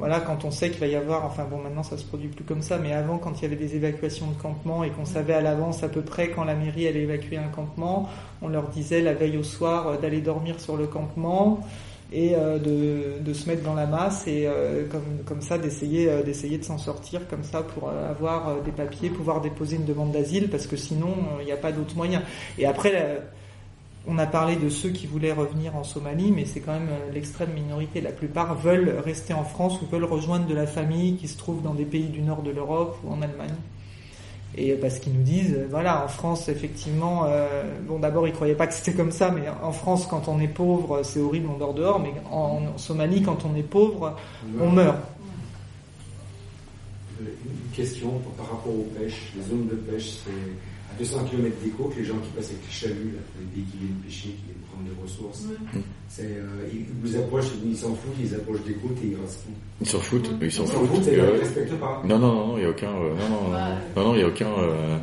Voilà, 0.00 0.20
quand 0.20 0.46
on 0.46 0.50
sait 0.50 0.70
qu'il 0.70 0.80
va 0.80 0.86
y 0.86 0.96
avoir, 0.96 1.26
enfin 1.26 1.44
bon, 1.44 1.58
maintenant 1.58 1.82
ça 1.82 1.98
se 1.98 2.06
produit 2.06 2.28
plus 2.28 2.42
comme 2.42 2.62
ça, 2.62 2.78
mais 2.78 2.94
avant, 2.94 3.18
quand 3.18 3.38
il 3.38 3.42
y 3.42 3.44
avait 3.44 3.54
des 3.54 3.76
évacuations 3.76 4.28
de 4.28 4.34
campements 4.34 4.82
et 4.82 4.88
qu'on 4.88 5.04
savait 5.04 5.34
à 5.34 5.42
l'avance 5.42 5.82
à 5.82 5.90
peu 5.90 6.00
près 6.00 6.30
quand 6.30 6.42
la 6.44 6.54
mairie 6.54 6.88
allait 6.88 7.02
évacuer 7.02 7.36
un 7.36 7.48
campement, 7.48 8.08
on 8.40 8.48
leur 8.48 8.68
disait 8.68 9.02
la 9.02 9.12
veille 9.12 9.36
au 9.36 9.42
soir 9.42 9.88
euh, 9.88 9.96
d'aller 9.98 10.22
dormir 10.22 10.58
sur 10.58 10.78
le 10.78 10.86
campement 10.86 11.60
et 12.14 12.34
euh, 12.34 12.58
de, 12.58 13.22
de, 13.22 13.32
se 13.34 13.46
mettre 13.46 13.62
dans 13.62 13.74
la 13.74 13.84
masse 13.84 14.26
et 14.26 14.46
euh, 14.46 14.88
comme, 14.88 15.22
comme 15.26 15.42
ça 15.42 15.58
d'essayer 15.58 16.08
d'essayer 16.24 16.56
de 16.56 16.64
s'en 16.64 16.78
sortir 16.78 17.28
comme 17.28 17.44
ça 17.44 17.62
pour 17.62 17.90
avoir 17.90 18.62
des 18.62 18.72
papiers, 18.72 19.10
pouvoir 19.10 19.42
déposer 19.42 19.76
une 19.76 19.84
demande 19.84 20.12
d'asile 20.12 20.48
parce 20.48 20.66
que 20.66 20.76
sinon 20.76 21.14
il 21.40 21.44
n'y 21.44 21.52
a 21.52 21.58
pas 21.58 21.72
d'autre 21.72 21.94
moyen. 21.94 22.22
Et 22.58 22.64
après 22.64 23.20
on 24.06 24.18
a 24.18 24.26
parlé 24.26 24.56
de 24.56 24.68
ceux 24.68 24.90
qui 24.90 25.06
voulaient 25.06 25.32
revenir 25.32 25.76
en 25.76 25.84
Somalie, 25.84 26.32
mais 26.32 26.44
c'est 26.44 26.60
quand 26.60 26.72
même 26.72 26.88
euh, 26.88 27.12
l'extrême 27.12 27.52
minorité. 27.52 28.00
La 28.00 28.12
plupart 28.12 28.54
veulent 28.54 28.96
rester 29.04 29.34
en 29.34 29.44
France 29.44 29.80
ou 29.82 29.86
veulent 29.86 30.04
rejoindre 30.04 30.46
de 30.46 30.54
la 30.54 30.66
famille 30.66 31.16
qui 31.16 31.28
se 31.28 31.36
trouve 31.36 31.62
dans 31.62 31.74
des 31.74 31.84
pays 31.84 32.08
du 32.08 32.22
nord 32.22 32.42
de 32.42 32.50
l'Europe 32.50 32.98
ou 33.04 33.12
en 33.12 33.22
Allemagne. 33.22 33.54
Et 34.56 34.72
parce 34.72 34.98
qu'ils 34.98 35.12
nous 35.12 35.22
disent, 35.22 35.56
voilà, 35.70 36.04
en 36.04 36.08
France, 36.08 36.48
effectivement, 36.48 37.24
bon, 37.86 38.00
d'abord, 38.00 38.26
ils 38.26 38.32
croyaient 38.32 38.56
pas 38.56 38.66
que 38.66 38.74
c'était 38.74 38.94
comme 38.94 39.12
ça, 39.12 39.30
mais 39.30 39.42
en 39.62 39.70
France, 39.70 40.08
quand 40.10 40.26
on 40.26 40.40
est 40.40 40.48
pauvre, 40.48 41.04
c'est 41.04 41.20
horrible, 41.20 41.48
on 41.54 41.56
dort 41.56 41.72
dehors, 41.72 42.00
mais 42.00 42.12
en 42.32 42.76
Somalie, 42.76 43.22
quand 43.22 43.44
on 43.44 43.54
est 43.54 43.62
pauvre, 43.62 44.16
on 44.60 44.70
meurt 44.70 44.96
une 47.20 47.70
question 47.74 48.20
par 48.36 48.50
rapport 48.50 48.72
aux 48.72 48.88
pêches. 48.98 49.32
Les 49.36 49.42
zones 49.42 49.68
de 49.68 49.76
pêche, 49.76 50.10
c'est 50.24 50.30
200 51.00 51.24
km 51.30 51.56
des 51.64 51.70
côtes, 51.70 51.96
les 51.96 52.04
gens 52.04 52.18
qui 52.18 52.28
passent 52.36 52.50
avec 52.50 52.60
les 52.66 52.72
chaluts, 52.72 53.14
les 53.56 53.62
qui 53.62 53.78
viennent 53.78 53.96
pêcher, 54.04 54.28
qui 54.28 54.44
viennent 54.44 54.64
prendre 54.70 54.84
des 54.84 55.02
ressources. 55.02 55.44
C'est, 56.08 56.24
euh, 56.24 56.68
ils 56.70 56.84
vous 57.02 57.16
approchent, 57.16 57.52
ils 57.64 57.76
s'en 57.76 57.94
foutent, 57.94 58.16
ils 58.20 58.34
approchent 58.34 58.64
des 58.66 58.74
côtes 58.74 58.98
et 59.02 59.06
ils 59.08 59.16
restent. 59.16 59.46
Ils 59.80 59.88
s'en 59.88 59.98
foutent, 59.98 60.30
ils 60.42 60.52
s'en 60.52 60.66
foutent. 60.66 61.06
Ils 61.10 61.16
ne 61.16 61.38
respectent 61.38 61.80
pas. 61.80 62.02
Non, 62.04 62.18
non, 62.18 62.34
non, 62.34 62.58
il 62.58 62.60
n'y 62.60 62.66
a 62.66 62.70
aucun. 62.70 62.90
Euh, 62.90 63.14
non, 63.14 63.28
non, 63.30 63.50
non, 63.96 64.04
non, 64.04 64.14
il 64.14 64.18
n'y 64.18 64.24
a 64.24 64.28
aucun. 64.28 64.48
Euh, 64.48 64.98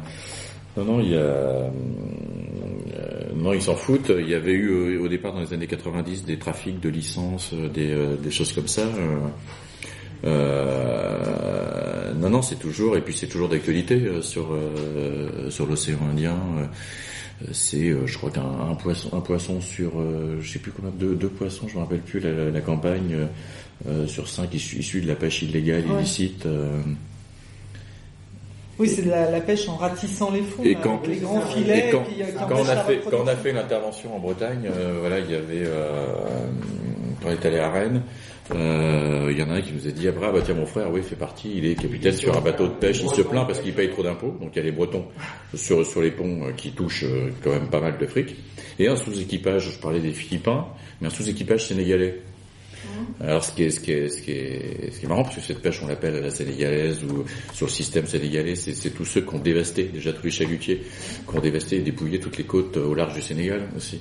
non, 0.77 0.85
non, 0.85 0.99
il 0.99 1.09
y 1.09 1.15
a. 1.15 1.19
Euh, 1.19 1.69
non, 3.35 3.53
ils 3.53 3.61
s'en 3.61 3.75
foutent. 3.75 4.11
Il 4.15 4.29
y 4.29 4.35
avait 4.35 4.53
eu 4.53 4.99
au 4.99 5.07
départ 5.07 5.33
dans 5.33 5.39
les 5.39 5.53
années 5.53 5.67
90 5.67 6.25
des 6.25 6.37
trafics 6.37 6.79
de 6.79 6.89
licences, 6.89 7.53
des, 7.73 7.95
des 8.21 8.31
choses 8.31 8.53
comme 8.53 8.67
ça. 8.67 8.83
Euh, 10.25 10.76
non, 12.27 12.37
non, 12.37 12.41
c'est 12.41 12.55
toujours 12.55 12.97
et 12.97 13.01
puis 13.01 13.15
c'est 13.15 13.27
toujours 13.27 13.47
d'actualité 13.47 13.95
euh, 13.95 14.21
sur 14.21 14.49
euh, 14.51 15.49
sur 15.49 15.65
l'océan 15.65 15.99
Indien. 16.11 16.37
c'est, 17.53 17.93
je 18.05 18.17
crois 18.17 18.31
qu'un 18.31 18.75
poisson, 18.75 19.09
un 19.13 19.21
poisson 19.21 19.61
sur, 19.61 19.91
je 20.41 20.51
sais 20.51 20.59
plus 20.59 20.71
combien, 20.71 20.91
deux, 20.91 21.15
deux 21.15 21.29
poissons, 21.29 21.67
je 21.67 21.75
me 21.75 21.81
rappelle 21.81 22.01
plus 22.01 22.19
la, 22.19 22.49
la, 22.49 22.61
campagne 22.61 23.15
sur 24.07 24.27
cinq 24.27 24.53
issus, 24.55 25.01
de 25.01 25.07
la 25.07 25.15
pêche 25.15 25.43
illégale 25.43 25.85
illicite. 25.85 26.47
Oui, 28.79 28.89
c'est 28.89 29.05
la, 29.05 29.31
la, 29.31 29.39
pêche 29.39 29.69
en 29.69 29.75
ratissant 29.75 30.31
les 30.31 30.41
fonds, 30.41 30.63
et 30.63 30.75
quand, 30.75 31.05
les 31.07 31.17
grands 31.17 31.41
filets. 31.41 31.89
Et 31.89 31.91
quand, 31.91 32.03
quand 32.49 32.59
on 32.59 32.69
a 32.69 32.77
fait, 32.77 33.01
quand 33.09 33.17
on 33.23 33.27
a 33.27 33.35
fait 33.35 33.53
l'intervention 33.53 34.15
en 34.15 34.19
Bretagne, 34.19 34.69
voilà, 34.99 35.19
il 35.19 35.31
y 35.31 35.35
avait, 35.35 35.69
quand 37.21 37.29
on 37.29 37.31
est 37.31 37.45
allé 37.45 37.59
à 37.59 37.69
Rennes, 37.71 38.01
euh, 38.55 39.27
il 39.31 39.37
y 39.37 39.43
en 39.43 39.49
a 39.49 39.55
un 39.55 39.61
qui 39.61 39.73
nous 39.73 39.87
a 39.87 39.91
dit 39.91 40.07
après, 40.07 40.25
ah 40.27 40.31
bah 40.31 40.39
tiens 40.43 40.55
mon 40.55 40.65
frère, 40.65 40.91
oui, 40.91 41.01
fait 41.01 41.15
partie, 41.15 41.51
il 41.55 41.65
est 41.65 41.75
capitaine 41.75 42.13
sur 42.13 42.35
un 42.37 42.41
bateau 42.41 42.67
de 42.67 42.73
pêche, 42.73 43.01
il 43.03 43.09
se 43.09 43.21
plaint 43.21 43.45
parce 43.45 43.59
qu'il 43.59 43.73
paye 43.73 43.89
trop 43.89 44.03
d'impôts, 44.03 44.37
donc 44.39 44.51
il 44.53 44.57
y 44.57 44.61
a 44.61 44.63
les 44.63 44.71
Bretons 44.71 45.05
sur 45.53 45.85
sur 45.85 46.01
les 46.01 46.11
ponts 46.11 46.45
euh, 46.45 46.51
qui 46.51 46.71
touchent 46.71 47.03
euh, 47.03 47.29
quand 47.43 47.51
même 47.51 47.69
pas 47.69 47.81
mal 47.81 47.97
de 47.97 48.05
fric, 48.05 48.35
et 48.79 48.87
un 48.87 48.95
sous-équipage, 48.95 49.71
je 49.71 49.79
parlais 49.79 49.99
des 49.99 50.11
Philippins, 50.11 50.65
mais 51.01 51.07
un 51.07 51.11
sous-équipage 51.11 51.67
sénégalais. 51.67 52.21
Alors 53.19 53.43
ce 53.43 53.51
qui 53.51 53.63
est 53.63 53.69
ce 53.71 53.79
qui 53.79 53.91
est 53.91 54.07
ce 54.07 54.21
qui 54.21 54.31
est 54.31 54.91
ce 54.91 54.99
qui 54.99 55.05
est 55.05 55.09
marrant 55.09 55.23
parce 55.23 55.35
que 55.35 55.41
cette 55.41 55.61
pêche 55.61 55.81
on 55.83 55.87
l'appelle 55.87 56.21
la 56.21 56.29
sénégalaise 56.29 57.03
ou 57.03 57.25
sur 57.51 57.65
le 57.65 57.71
système 57.71 58.05
sénégalais 58.05 58.55
c'est 58.55 58.91
tous 58.91 59.03
ceux 59.03 59.21
qui 59.21 59.35
ont 59.35 59.39
dévasté 59.39 59.85
déjà 59.85 60.13
tous 60.13 60.23
les 60.23 60.31
chalutiers 60.31 60.83
qui 61.29 61.35
ont 61.35 61.41
dévasté 61.41 61.77
et 61.77 61.81
dépouillé 61.81 62.19
toutes 62.19 62.37
les 62.37 62.45
côtes 62.45 62.77
au 62.77 62.93
large 62.93 63.15
du 63.15 63.21
Sénégal 63.21 63.67
aussi. 63.75 63.99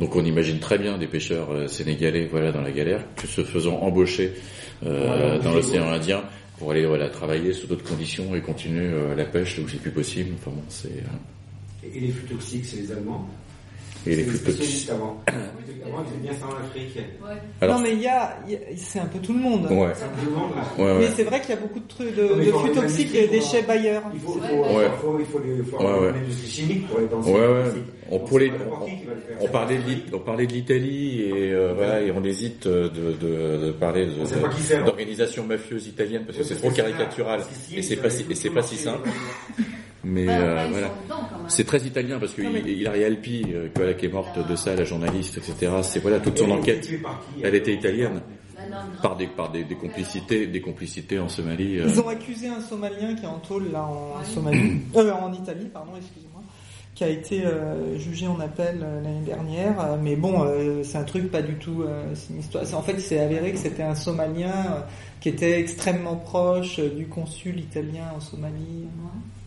Donc 0.00 0.14
on 0.14 0.24
imagine 0.24 0.58
très 0.58 0.78
bien 0.78 0.98
des 0.98 1.06
pêcheurs 1.06 1.50
euh, 1.52 1.68
sénégalais 1.68 2.28
voilà 2.30 2.52
dans 2.52 2.60
la 2.60 2.70
galère 2.70 3.02
que 3.16 3.26
se 3.26 3.42
faisant 3.42 3.78
embaucher 3.78 4.34
euh, 4.84 5.38
dans 5.38 5.52
l'océan 5.52 5.88
Indien 5.88 6.22
pour 6.58 6.70
aller 6.70 6.86
voilà, 6.86 7.08
travailler 7.08 7.52
sous 7.52 7.66
d'autres 7.66 7.84
conditions 7.84 8.34
et 8.34 8.40
continuer 8.40 8.86
euh, 8.86 9.14
la 9.14 9.24
pêche 9.24 9.58
où 9.58 9.68
c'est 9.68 9.80
plus 9.80 9.90
possible. 9.90 10.34
Enfin 10.38 10.50
bon, 10.54 10.62
c'est. 10.68 11.02
Et 11.84 12.00
les 12.00 12.08
flux 12.08 12.26
toxiques, 12.28 12.64
c'est 12.64 12.78
les 12.78 12.92
Allemands? 12.92 13.28
Et 14.06 14.16
les. 14.16 14.90
Avant. 14.90 15.22
avant, 15.26 16.04
bien 16.20 16.32
en 16.42 16.64
Afrique. 16.64 16.96
Ouais. 17.60 17.68
non, 17.68 17.78
mais 17.80 17.92
il 17.92 18.02
y 18.02 18.06
a, 18.06 18.36
c'est 18.76 19.00
un 19.00 19.06
peu 19.06 19.18
tout 19.18 19.32
le 19.32 19.40
monde. 19.40 19.66
Ouais. 19.70 19.92
Peu. 20.76 20.82
Ouais, 20.82 20.98
mais 20.98 21.08
c'est 21.14 21.24
vrai 21.24 21.40
qu'il 21.40 21.50
y 21.50 21.58
a 21.58 21.60
beaucoup 21.60 21.80
de 21.80 21.88
trucs 21.88 22.14
de, 22.14 22.22
de 22.22 22.52
flux 22.52 22.72
toxiques 22.72 23.14
et 23.14 23.26
déchets 23.28 23.62
bailleurs. 23.62 24.02
Il 24.14 24.20
faut, 24.20 24.38
il 24.40 24.48
faut, 24.48 24.64
il 24.64 24.90
faut, 25.00 25.18
il 25.20 25.26
faut, 25.26 25.40
les, 25.40 25.62
faut 25.62 25.78
ouais, 25.78 26.12
l'industrie 26.12 26.48
chimique 26.50 26.88
pour 26.88 26.98
aller 26.98 27.08
dans 27.08 27.20
Ouais, 27.22 27.32
ouais. 27.32 27.72
On, 28.10 28.20
pour 28.20 28.38
les, 28.38 28.52
on, 28.52 29.44
on, 29.44 29.48
parlait 29.48 29.78
de 29.78 30.14
on 30.14 30.20
parlait 30.20 30.46
de 30.46 30.52
l'Italie 30.52 31.22
et 31.22 31.52
euh, 31.52 31.72
voilà 31.74 32.00
et 32.00 32.12
on 32.12 32.22
hésite 32.22 32.68
de, 32.68 32.88
de, 32.88 33.66
de 33.66 33.72
parler 33.72 34.06
d'organisation 34.84 35.44
mafieuse 35.44 35.88
italienne 35.88 36.22
parce 36.24 36.38
que 36.38 36.44
c'est 36.44 36.54
trop 36.54 36.70
caricatural 36.70 37.40
et 37.74 37.82
c'est 37.82 37.96
pas 37.96 38.06
et 38.08 38.34
c'est 38.34 38.50
pas 38.50 38.62
si 38.62 38.76
simple. 38.76 39.08
Mais 40.08 40.26
euh, 40.28 40.68
voilà, 40.70 40.90
c'est 41.48 41.64
très 41.64 41.80
italien 41.80 42.20
parce 42.20 42.32
que 42.32 42.42
Hilary 42.42 43.04
Alpi, 43.04 43.44
euh, 43.52 43.92
qui 43.94 44.06
est 44.06 44.12
morte 44.12 44.38
de 44.48 44.54
ça, 44.54 44.76
la 44.76 44.84
journaliste, 44.84 45.38
etc. 45.38 45.72
C'est 45.82 45.98
voilà 45.98 46.20
toute 46.20 46.38
son 46.38 46.50
enquête. 46.52 46.88
Elle 47.42 47.56
était 47.56 47.74
italienne 47.74 48.22
par 49.02 49.16
des 49.16 49.26
par 49.26 49.50
des, 49.50 49.64
des, 49.64 49.74
complicités 49.74 50.46
des 50.46 50.60
complicités 50.60 51.18
en 51.18 51.28
Somalie. 51.28 51.80
Euh. 51.80 51.86
Ils 51.88 52.00
ont 52.00 52.08
accusé 52.08 52.48
un 52.48 52.60
Somalien 52.60 53.14
qui 53.16 53.24
est 53.24 53.28
en 53.28 53.40
tôle 53.40 53.72
là 53.72 53.82
en 53.84 54.22
Somalie, 54.24 54.80
euh, 54.96 55.12
en 55.12 55.32
Italie, 55.32 55.66
pardon, 55.72 55.92
excusez-moi 55.96 56.42
qui 56.94 57.04
a 57.04 57.08
été 57.08 57.44
euh, 57.44 57.98
jugé 57.98 58.26
en 58.26 58.40
appel 58.40 58.80
euh, 58.82 59.02
l'année 59.02 59.26
dernière. 59.26 59.98
Mais 60.02 60.16
bon, 60.16 60.46
c'est 60.82 60.96
un 60.96 61.04
truc 61.04 61.30
pas 61.30 61.42
du 61.42 61.56
tout. 61.56 61.84
c'est 62.14 62.32
une 62.32 62.40
histoire. 62.40 62.64
En 62.72 62.80
fait, 62.80 62.98
c'est 63.00 63.20
avéré 63.20 63.52
que 63.52 63.58
c'était 63.58 63.82
un 63.82 63.94
Somalien 63.94 64.82
qui 65.20 65.28
était 65.28 65.60
extrêmement 65.60 66.16
proche 66.16 66.80
du 66.80 67.06
consul 67.06 67.60
italien 67.60 68.04
en 68.16 68.20
Somalie. 68.20 68.86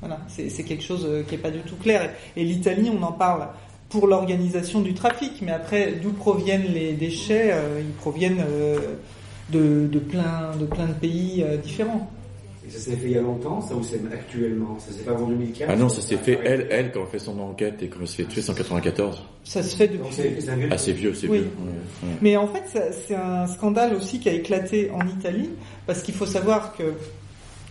Voilà, 0.01 0.19
c'est 0.27 0.63
quelque 0.63 0.83
chose 0.83 1.07
qui 1.27 1.35
est 1.35 1.39
pas 1.39 1.51
du 1.51 1.59
tout 1.59 1.75
clair. 1.75 2.11
Et, 2.37 2.43
l'Italie, 2.43 2.89
on 2.89 3.03
en 3.03 3.11
parle 3.11 3.47
pour 3.89 4.07
l'organisation 4.07 4.81
du 4.81 4.93
trafic, 4.93 5.41
mais 5.41 5.51
après, 5.51 5.93
d'où 6.01 6.11
proviennent 6.11 6.71
les 6.73 6.93
déchets 6.93 7.53
Ils 7.79 7.93
proviennent 7.95 8.43
de, 9.51 9.87
de, 9.87 9.99
plein, 9.99 10.51
de 10.59 10.65
plein 10.65 10.85
de 10.85 10.93
pays 10.93 11.43
différents 11.63 12.09
ça 12.69 12.79
s'est 12.79 12.95
fait 12.95 13.07
il 13.07 13.11
y 13.11 13.17
a 13.17 13.21
longtemps, 13.21 13.61
ça 13.61 13.75
ou 13.75 13.83
c'est 13.83 14.01
actuellement? 14.11 14.77
Ça 14.79 14.91
s'est 14.91 15.03
fait 15.03 15.09
avant 15.09 15.27
2004 15.27 15.69
Ah 15.71 15.75
non, 15.75 15.89
ça 15.89 16.01
s'est 16.01 16.17
fait, 16.17 16.39
elle, 16.43 16.67
elle, 16.69 16.91
quand 16.91 17.01
on 17.01 17.05
fait 17.05 17.19
son 17.19 17.39
enquête 17.39 17.81
et 17.81 17.87
quand 17.87 17.99
elle 18.01 18.07
se 18.07 18.15
fait 18.15 18.25
tuer, 18.25 18.41
c'est 18.41 18.51
en 18.51 18.55
94. 18.55 19.23
Ça 19.43 19.63
se 19.63 19.75
fait 19.75 19.87
depuis. 19.87 20.03
Ah, 20.69 20.77
c'est 20.77 20.91
vieux, 20.91 21.13
c'est 21.13 21.27
vieux. 21.27 21.49
Mais 22.21 22.37
en 22.37 22.47
fait, 22.47 22.63
c'est 23.07 23.15
un 23.15 23.47
scandale 23.47 23.95
aussi 23.95 24.19
qui 24.19 24.29
a 24.29 24.33
éclaté 24.33 24.91
en 24.91 25.05
Italie, 25.07 25.49
parce 25.87 26.01
qu'il 26.01 26.13
faut 26.13 26.25
savoir 26.25 26.75
que 26.75 26.83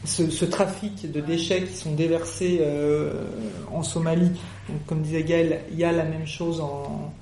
ce, 0.05 0.31
ce, 0.31 0.45
trafic 0.45 1.11
de 1.11 1.21
déchets 1.21 1.65
qui 1.65 1.77
sont 1.77 1.95
déversés 1.95 2.59
euh, 2.61 3.25
en 3.73 3.83
Somalie, 3.83 4.31
donc, 4.69 4.85
comme 4.87 5.03
disait 5.03 5.25
Gaël, 5.25 5.61
il 5.73 5.79
y 5.79 5.85
a 5.85 5.93
la 5.93 6.05
même 6.05 6.27
chose 6.27 6.61
en, 6.61 7.13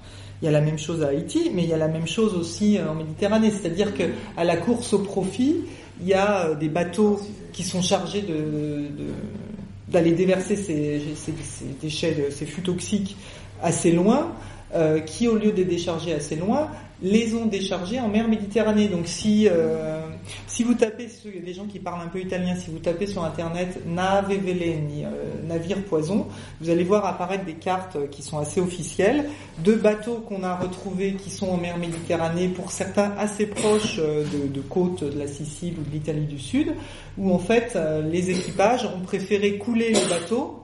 il 0.42 0.44
y 0.44 0.48
a 0.48 0.50
la 0.50 0.60
même 0.60 0.78
chose 0.78 1.02
à 1.02 1.08
Haïti, 1.08 1.50
mais 1.54 1.62
il 1.62 1.70
y 1.70 1.72
a 1.72 1.78
la 1.78 1.88
même 1.88 2.06
chose 2.06 2.34
aussi 2.34 2.78
en 2.80 2.94
Méditerranée. 2.94 3.50
C'est-à-dire 3.50 3.94
que 3.94 4.04
à 4.36 4.44
la 4.44 4.56
course 4.56 4.92
au 4.92 4.98
profit, 4.98 5.56
il 6.00 6.08
y 6.08 6.14
a 6.14 6.48
euh, 6.48 6.54
des 6.54 6.68
bateaux 6.68 7.20
qui 7.52 7.62
sont 7.62 7.80
chargés 7.80 8.22
de, 8.22 8.88
d'aller 9.88 10.12
déverser 10.12 10.56
ces, 10.56 11.00
ces, 11.14 11.32
déchets, 11.80 12.30
ces 12.30 12.44
flux 12.44 12.62
toxiques 12.62 13.16
assez 13.62 13.92
loin, 13.92 14.32
euh, 14.74 15.00
qui 15.00 15.28
au 15.28 15.36
lieu 15.36 15.52
de 15.52 15.62
décharger 15.62 16.12
assez 16.12 16.36
loin, 16.36 16.68
les 17.02 17.34
ont 17.34 17.46
déchargés 17.46 18.00
en 18.00 18.08
mer 18.08 18.28
Méditerranée. 18.28 18.88
Donc 18.88 19.06
si 19.06 19.48
euh, 19.48 20.00
si 20.46 20.62
vous 20.62 20.74
tapez, 20.74 21.08
il 21.24 21.36
y 21.36 21.38
a 21.38 21.44
des 21.44 21.54
gens 21.54 21.66
qui 21.66 21.78
parlent 21.78 22.00
un 22.02 22.08
peu 22.08 22.20
italien, 22.20 22.56
si 22.56 22.70
vous 22.70 22.78
tapez 22.78 23.06
sur 23.06 23.24
internet 23.24 23.80
nave 23.86 24.28
veleni, 24.28 25.04
euh, 25.04 25.46
navire 25.46 25.82
poison, 25.84 26.26
vous 26.60 26.70
allez 26.70 26.84
voir 26.84 27.04
apparaître 27.04 27.44
des 27.44 27.54
cartes 27.54 28.08
qui 28.10 28.22
sont 28.22 28.38
assez 28.38 28.60
officielles 28.60 29.28
de 29.62 29.74
bateaux 29.74 30.24
qu'on 30.26 30.42
a 30.42 30.56
retrouvés 30.56 31.14
qui 31.14 31.30
sont 31.30 31.48
en 31.48 31.56
mer 31.56 31.76
Méditerranée, 31.78 32.48
pour 32.48 32.70
certains 32.70 33.12
assez 33.18 33.46
proches 33.46 33.98
euh, 33.98 34.24
de, 34.24 34.48
de 34.48 34.60
côtes 34.60 35.04
de 35.04 35.18
la 35.18 35.26
Sicile 35.26 35.74
ou 35.78 35.82
de 35.82 35.92
l'Italie 35.92 36.26
du 36.26 36.38
Sud, 36.38 36.72
où 37.18 37.32
en 37.32 37.38
fait 37.38 37.74
euh, 37.76 38.02
les 38.02 38.30
équipages 38.30 38.86
ont 38.86 39.00
préféré 39.00 39.58
couler 39.58 39.92
les 39.92 40.08
bateaux 40.08 40.62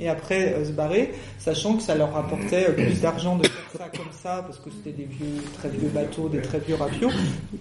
et 0.00 0.08
après 0.08 0.54
euh, 0.54 0.64
se 0.64 0.72
barrer, 0.72 1.12
sachant 1.38 1.74
que 1.76 1.82
ça 1.82 1.94
leur 1.94 2.12
rapportait 2.12 2.68
euh, 2.68 2.72
plus 2.72 3.00
d'argent 3.00 3.36
de 3.36 3.46
faire 3.46 3.70
ça 3.78 3.88
comme 3.96 4.12
ça, 4.12 4.42
parce 4.46 4.58
que 4.58 4.70
c'était 4.70 4.96
des 4.96 5.04
vieux, 5.04 5.42
très 5.58 5.68
vieux 5.68 5.88
bateaux, 5.88 6.28
des 6.28 6.40
très 6.40 6.58
vieux 6.58 6.76
rapios, 6.76 7.10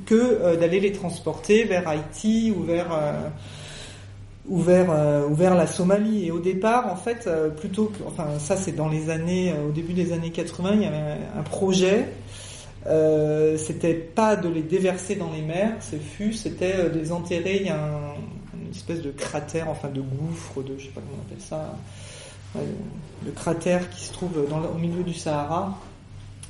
que 0.05 0.15
euh, 0.15 0.55
d'aller 0.55 0.79
les 0.79 0.91
transporter 0.91 1.65
vers 1.65 1.87
Haïti 1.87 2.53
ou 2.55 2.63
vers 2.63 2.87
ou 4.47 4.59
vers, 4.61 4.89
ou 5.29 5.35
vers 5.35 5.53
la 5.53 5.67
Somalie. 5.67 6.25
Et 6.25 6.31
au 6.31 6.39
départ, 6.39 6.91
en 6.91 6.95
fait, 6.95 7.29
plutôt 7.57 7.85
que, 7.85 8.01
enfin, 8.07 8.39
ça 8.39 8.55
c'est 8.55 8.71
dans 8.71 8.89
les 8.89 9.11
années, 9.11 9.53
au 9.67 9.71
début 9.71 9.93
des 9.93 10.11
années 10.11 10.31
80, 10.31 10.71
il 10.73 10.81
y 10.81 10.85
avait 10.85 11.17
un 11.37 11.43
projet. 11.43 12.07
C'était 13.57 13.93
pas 13.93 14.35
de 14.35 14.49
les 14.49 14.63
déverser 14.63 15.15
dans 15.15 15.31
les 15.31 15.43
mers, 15.43 15.73
ces 15.81 15.99
fûts, 15.99 16.33
c'était 16.33 16.89
de 16.89 16.97
les 16.97 17.11
enterrer. 17.11 17.57
Il 17.57 17.67
y 17.67 17.69
a 17.69 17.75
un, 17.75 18.15
une 18.69 18.75
espèce 18.75 19.01
de 19.01 19.11
cratère, 19.11 19.69
enfin 19.69 19.89
de 19.89 20.01
gouffre, 20.01 20.61
de 20.61 20.77
je 20.77 20.85
sais 20.85 20.91
pas 20.91 21.01
comment 21.01 21.21
on 21.21 21.25
appelle 21.25 21.43
ça, 21.43 21.75
le 22.55 23.31
cratère 23.31 23.89
qui 23.89 24.05
se 24.05 24.13
trouve 24.13 24.31
au 24.37 24.77
milieu 24.77 25.03
du 25.03 25.13
Sahara. 25.13 25.77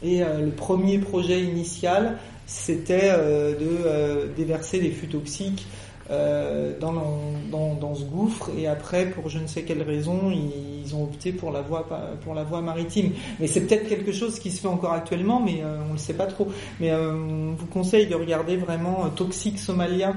Et 0.01 0.23
euh, 0.23 0.45
le 0.45 0.51
premier 0.51 0.97
projet 0.99 1.41
initial, 1.41 2.17
c'était 2.45 3.11
euh, 3.11 3.53
de 3.53 3.67
euh, 3.85 4.27
déverser 4.35 4.79
des 4.79 4.91
fûts 4.91 5.09
toxiques 5.09 5.67
euh, 6.11 6.77
dans, 6.79 7.95
ce 7.95 8.03
gouffre. 8.03 8.49
Et 8.57 8.67
après 8.67 9.07
pour 9.07 9.29
je 9.29 9.39
ne 9.39 9.47
sais 9.47 9.63
quelle 9.63 9.81
raison 9.81 10.31
ils, 10.31 10.95
ont 10.95 11.03
opté 11.03 11.31
pour 11.31 11.51
la 11.51 11.61
voie 11.61 12.61
maritime. 12.61 13.11
Mais 13.39 13.47
c'est 13.47 13.61
peut-être 13.61 13.87
quelque 13.87 14.11
chose 14.11 14.39
qui 14.39 14.49
se 14.51 14.61
fait 14.61 14.67
encore 14.67 14.93
actuellement 14.93 15.39
mais 15.39 15.61
euh, 15.63 15.77
on 15.87 15.93
le 15.93 15.99
sait 15.99 16.13
pas 16.13 16.25
trop. 16.25 16.47
Mais 16.79 16.91
euh, 16.91 17.13
on 17.13 17.53
vous 17.53 17.67
conseille 17.67 18.07
de 18.07 18.15
regarder 18.15 18.57
vraiment 18.57 19.09
Toxic 19.09 19.59
Somalia 19.59 20.13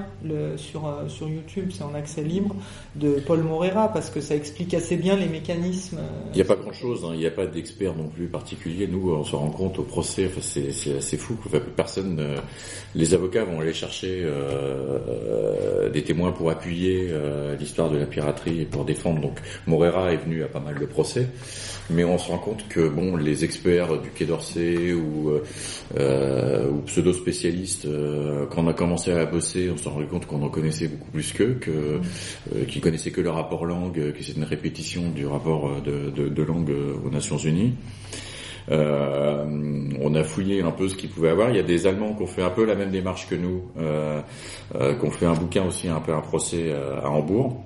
sur 0.57 1.27
YouTube. 1.27 1.71
C'est 1.73 1.83
en 1.83 1.93
accès 1.93 2.23
libre 2.23 2.55
de 2.95 3.19
Paul 3.25 3.43
Morera 3.43 3.89
parce 3.89 4.09
que 4.09 4.21
ça 4.21 4.35
explique 4.35 4.73
assez 4.73 4.95
bien 4.95 5.15
les 5.15 5.27
mécanismes 5.27 5.99
il 6.31 6.35
n'y 6.35 6.41
a 6.41 6.45
pas 6.45 6.55
grand 6.55 6.73
chose 6.73 7.05
hein. 7.05 7.11
il 7.13 7.19
n'y 7.19 7.25
a 7.25 7.31
pas 7.31 7.45
d'experts 7.45 7.95
non 7.95 8.07
plus 8.07 8.27
particuliers. 8.27 8.87
Nous 8.87 9.11
on 9.11 9.23
se 9.23 9.35
rend 9.35 9.49
compte 9.49 9.79
au 9.79 9.83
procès 9.83 10.27
enfin, 10.27 10.41
c'est 10.41 10.97
assez 10.97 11.17
fou. 11.17 11.37
Personne 11.75 12.19
les 12.95 13.13
avocats 13.13 13.43
vont 13.43 13.59
aller 13.59 13.73
chercher 13.73 14.23
euh, 14.23 15.82
des 15.89 16.03
témoins 16.03 16.31
pour 16.31 16.49
appuyer 16.49 17.09
euh, 17.11 17.55
l'histoire 17.55 17.89
de 17.89 17.97
la 17.97 18.05
piraterie 18.05 18.61
et 18.61 18.65
pour 18.65 18.85
défendre. 18.85 19.21
Donc 19.21 19.39
Morera 19.67 20.13
est 20.13 20.17
venu 20.17 20.43
à 20.43 20.47
pas 20.47 20.59
mal 20.59 20.79
de 20.79 20.85
procès, 20.85 21.27
mais 21.89 22.03
on 22.03 22.17
se 22.17 22.29
rend 22.29 22.37
compte 22.37 22.67
que 22.67 22.87
bon, 22.87 23.15
les 23.15 23.43
experts 23.43 24.01
du 24.01 24.09
Quai 24.09 24.25
d'Orsay 24.25 24.93
ou, 24.93 25.31
euh, 25.97 26.69
ou 26.69 26.81
pseudo 26.81 27.13
spécialistes, 27.13 27.87
quand 28.49 28.63
on 28.63 28.67
a 28.67 28.73
commencé 28.73 29.11
à 29.11 29.25
bosser, 29.25 29.69
on 29.73 29.77
s'est 29.77 29.89
rendu 29.89 30.07
compte 30.07 30.25
qu'on 30.25 30.41
en 30.41 30.49
connaissait 30.49 30.87
beaucoup 30.87 31.11
plus 31.11 31.31
qu'eux, 31.33 31.57
que 31.59 31.99
qu'ils 32.65 32.81
connaissaient 32.81 33.11
que 33.11 33.21
le 33.21 33.29
rapport 33.29 33.65
langue, 33.65 34.13
que 34.13 34.23
c'est 34.23 34.35
une 34.35 34.43
répétition 34.43 35.09
du 35.09 35.25
rapport 35.25 35.81
de, 35.81 36.09
de, 36.09 36.29
de 36.29 36.43
langue 36.43 36.73
aux 37.05 37.09
Nations 37.09 37.37
Unies. 37.37 37.73
Euh, 38.71 39.45
on 40.01 40.15
a 40.15 40.23
fouillé 40.23 40.61
un 40.61 40.71
peu 40.71 40.87
ce 40.87 40.95
qu'il 40.95 41.09
pouvait 41.09 41.29
avoir. 41.29 41.49
Il 41.49 41.55
y 41.55 41.59
a 41.59 41.63
des 41.63 41.87
Allemands 41.87 42.13
qui 42.13 42.23
ont 42.23 42.27
fait 42.27 42.43
un 42.43 42.49
peu 42.49 42.65
la 42.65 42.75
même 42.75 42.91
démarche 42.91 43.27
que 43.27 43.35
nous, 43.35 43.63
euh, 43.77 44.21
euh, 44.75 44.95
qui 44.95 45.05
ont 45.05 45.11
fait 45.11 45.25
un 45.25 45.33
bouquin 45.33 45.65
aussi, 45.65 45.87
un 45.87 45.99
peu 45.99 46.13
un 46.13 46.21
procès 46.21 46.73
à 46.73 47.09
Hambourg. 47.09 47.63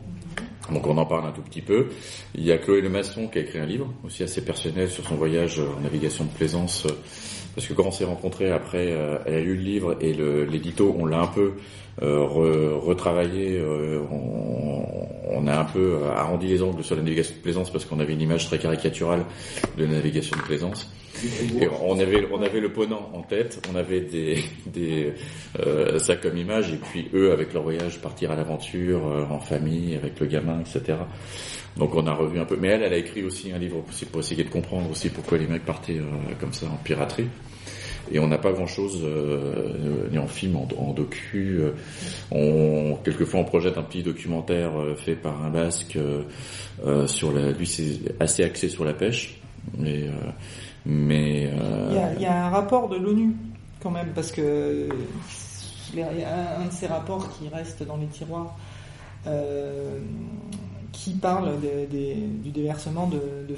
Donc 0.72 0.86
on 0.86 0.98
en 0.98 1.06
parle 1.06 1.26
un 1.26 1.32
tout 1.32 1.42
petit 1.42 1.62
peu. 1.62 1.88
Il 2.36 2.44
y 2.44 2.52
a 2.52 2.58
Chloé 2.58 2.82
Lemasson 2.82 3.28
qui 3.28 3.38
a 3.38 3.42
écrit 3.42 3.60
un 3.60 3.66
livre 3.66 3.94
aussi 4.04 4.24
assez 4.24 4.44
personnel 4.44 4.90
sur 4.90 5.06
son 5.06 5.16
voyage 5.16 5.60
en 5.60 5.80
navigation 5.80 6.26
de 6.26 6.30
plaisance. 6.32 6.86
Parce 7.58 7.66
que 7.66 7.74
quand 7.74 7.88
on 7.88 7.92
s'est 7.92 8.06
rencontrés 8.06 8.52
après, 8.52 8.94
elle 9.26 9.34
a 9.34 9.40
lu 9.42 9.56
le 9.56 9.64
livre 9.64 9.98
et 10.00 10.14
l'édito, 10.14 10.96
on 11.00 11.08
l'a 11.08 11.22
un 11.22 11.28
peu 11.28 11.54
euh, 12.04 12.24
retravaillé. 12.24 13.60
on, 14.12 15.08
on, 15.32 15.48
a 15.48 15.60
un 15.62 15.66
peu 15.66 15.98
arrondi 16.16 16.46
les 16.46 16.62
angles 16.62 16.84
sur 16.84 16.96
la 16.96 17.02
navigation 17.02 17.34
de 17.36 17.42
plaisance 17.42 17.72
parce 17.72 17.86
qu'on 17.86 18.00
avait 18.00 18.14
une 18.14 18.22
image 18.22 18.46
très 18.46 18.60
caricaturale 18.60 19.26
de 19.76 19.86
la 19.86 19.94
navigation 19.94 20.38
de 20.38 20.44
plaisance. 20.44 20.88
On 21.82 22.00
avait 22.00 22.28
on 22.32 22.42
avait 22.42 22.60
le 22.60 22.72
ponant 22.72 23.10
en 23.14 23.22
tête, 23.22 23.68
on 23.72 23.76
avait 23.76 24.02
des 24.02 24.44
des 24.68 25.14
euh, 25.60 25.98
ça 26.00 26.16
comme 26.16 26.38
image 26.38 26.72
et 26.72 26.78
puis 26.78 27.10
eux 27.14 27.32
avec 27.32 27.54
leur 27.54 27.64
voyage 27.64 28.00
partir 28.02 28.32
à 28.32 28.36
l'aventure 28.36 29.08
euh, 29.08 29.26
en 29.30 29.40
famille 29.40 29.96
avec 29.96 30.20
le 30.20 30.28
gamin 30.28 30.60
etc. 30.60 31.00
Donc 31.76 31.96
on 31.96 32.06
a 32.08 32.14
revu 32.14 32.40
un 32.40 32.46
peu. 32.46 32.58
Mais 32.60 32.70
elle 32.70 32.84
elle 32.84 32.94
a 32.94 32.98
écrit 32.98 33.24
aussi 33.24 33.52
un 33.52 33.58
livre 33.58 33.84
pour 34.12 34.20
essayer 34.20 34.44
de 34.44 34.50
comprendre 34.50 34.90
aussi 34.92 35.10
pourquoi 35.10 35.38
les 35.38 35.48
mecs 35.48 35.66
partaient 35.66 35.98
euh, 35.98 36.34
comme 36.40 36.54
ça 36.54 36.68
en 36.68 36.78
piraterie 36.84 37.28
et 38.12 38.20
on 38.20 38.28
n'a 38.28 38.38
pas 38.38 38.52
grand 38.52 38.68
chose 38.68 39.02
euh, 39.04 40.08
ni 40.12 40.18
en 40.18 40.28
film, 40.28 40.56
en, 40.56 40.94
docu. 40.94 41.60
Euh, 41.60 41.72
on, 42.32 42.98
quelquefois 43.04 43.42
on 43.42 43.44
projette 43.44 43.78
un 43.78 43.84
petit 43.84 44.04
documentaire 44.04 44.80
euh, 44.80 44.96
fait 44.96 45.16
par 45.16 45.44
un 45.44 45.50
Basque 45.50 45.98
sur 47.08 47.32
la, 47.32 47.52
lui 47.52 47.66
c'est 47.66 48.00
assez 48.20 48.44
axé 48.44 48.70
sur 48.70 48.86
la 48.86 48.94
pêche, 48.94 49.40
mais 49.78 50.10
il 50.86 52.22
y, 52.22 52.26
a, 52.26 52.46
un 52.46 52.50
rapport 52.50 52.90
de 52.90 52.98
l'ONU 52.98 53.36
quand 53.82 53.92
même 53.92 54.10
parce 54.14 54.32
que 54.32 54.88
il 55.94 56.00
y 56.00 56.04
a 56.04 56.60
un 56.60 56.66
de 56.66 56.72
ces 56.72 56.88
rapports 56.88 57.30
qui 57.38 57.48
reste 57.50 57.84
dans 57.84 57.98
les 57.98 58.08
tiroirs. 58.08 58.56
qui 60.92 61.12
parle 61.14 61.54
du 61.90 62.52
déversement 62.52 63.08
de, 63.08 63.20
de 63.48 63.56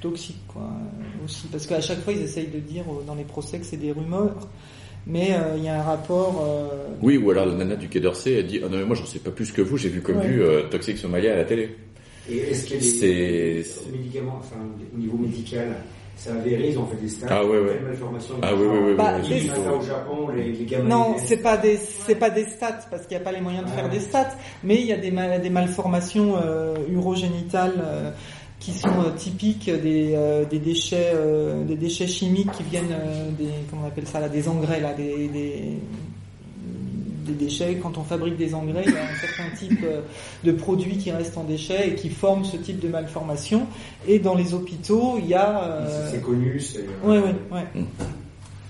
toxique 0.00 0.40
quoi 0.48 0.68
aussi 1.24 1.46
parce 1.48 1.66
qu'à 1.66 1.80
chaque 1.80 2.00
fois 2.00 2.12
ils 2.12 2.22
essayent 2.22 2.48
de 2.48 2.58
dire 2.58 2.84
euh, 2.88 3.02
dans 3.06 3.14
les 3.14 3.24
procès 3.24 3.58
que 3.58 3.64
c'est 3.64 3.76
des 3.76 3.92
rumeurs 3.92 4.48
mais 5.06 5.32
euh, 5.32 5.56
il 5.56 5.64
y 5.64 5.68
a 5.68 5.80
un 5.80 5.82
rapport 5.82 6.44
euh, 6.46 6.86
oui 7.00 7.16
ou 7.16 7.30
alors 7.30 7.46
la 7.46 7.54
nana 7.54 7.76
du 7.76 7.88
Quai 7.88 8.00
d'Orsay 8.00 8.38
a 8.38 8.42
dit 8.42 8.60
ah 8.64 8.68
non 8.68 8.78
mais 8.78 8.84
moi 8.84 8.96
j'en 8.96 9.06
sais 9.06 9.18
pas 9.18 9.30
plus 9.30 9.52
que 9.52 9.62
vous 9.62 9.76
j'ai 9.76 9.88
vu 9.88 10.00
comme 10.00 10.20
vu 10.20 10.42
toxique 10.70 10.98
Somalia 10.98 11.32
à 11.32 11.36
la 11.36 11.44
télé 11.44 11.76
et 12.28 12.36
est-ce 12.38 12.66
qu'il 12.66 12.84
y 12.84 12.98
a 12.98 13.62
des 13.62 13.64
médicaments 13.98 14.38
enfin 14.40 14.56
au 14.94 14.98
niveau 14.98 15.18
médical 15.18 15.76
ça 16.16 16.34
avéré, 16.34 16.68
ils 16.68 16.78
ont 16.78 16.86
fait 16.86 17.00
des 17.02 17.08
stats. 17.08 17.26
Ah 17.28 17.44
ouais, 17.44 17.58
ouais. 17.58 17.80
Ah 18.42 18.54
oui, 18.54 18.66
oui, 18.70 18.78
oui. 18.88 18.94
Bah, 18.94 19.14
au 19.18 19.82
Japon, 19.82 20.28
les, 20.36 20.52
les 20.52 20.64
gamins. 20.64 20.88
Non, 20.88 21.16
c'est 21.18 21.38
pas 21.38 21.56
des, 21.56 21.76
c'est 21.76 22.14
pas 22.14 22.30
des 22.30 22.44
stats 22.44 22.86
parce 22.90 23.06
qu'il 23.06 23.16
n'y 23.16 23.22
a 23.22 23.24
pas 23.24 23.32
les 23.32 23.40
moyens 23.40 23.64
de 23.64 23.70
faire 23.70 23.88
des 23.88 23.98
stats, 23.98 24.36
mais 24.62 24.76
il 24.76 24.86
y 24.86 24.92
a 24.92 24.96
des, 24.98 25.10
des 25.10 25.50
malformations 25.50 26.36
euh, 26.36 26.76
urogénitales 26.88 28.14
qui 28.62 28.72
sont 28.72 28.88
euh, 28.88 29.10
typiques 29.16 29.68
des, 29.68 30.12
euh, 30.14 30.44
des 30.44 30.60
déchets 30.60 31.10
euh, 31.14 31.64
des 31.64 31.74
déchets 31.74 32.06
chimiques 32.06 32.52
qui 32.52 32.62
viennent 32.62 32.94
des 33.36 33.48
comment 33.68 33.82
on 33.84 33.88
appelle 33.88 34.06
ça 34.06 34.20
là 34.20 34.28
des 34.28 34.48
engrais 34.48 34.80
là 34.80 34.94
des, 34.94 35.26
des, 35.26 35.78
des 37.26 37.32
déchets 37.32 37.80
quand 37.82 37.98
on 37.98 38.04
fabrique 38.04 38.36
des 38.36 38.54
engrais 38.54 38.84
il 38.86 38.92
y 38.92 38.96
a 38.96 39.02
un 39.02 39.16
certain 39.16 39.56
type 39.58 39.84
de 40.44 40.52
produits 40.52 40.96
qui 40.96 41.10
restent 41.10 41.36
en 41.36 41.42
déchets 41.42 41.88
et 41.88 41.94
qui 41.96 42.08
forment 42.08 42.44
ce 42.44 42.56
type 42.56 42.78
de 42.78 42.88
malformation 42.88 43.66
et 44.06 44.20
dans 44.20 44.36
les 44.36 44.54
hôpitaux 44.54 45.16
il 45.18 45.26
y 45.26 45.34
a 45.34 45.84
c'est 46.12 46.22
connu 46.22 46.60
c'est 46.60 46.86
ouais, 47.04 47.18
ouais. 47.18 47.66
Mm. 47.74 47.84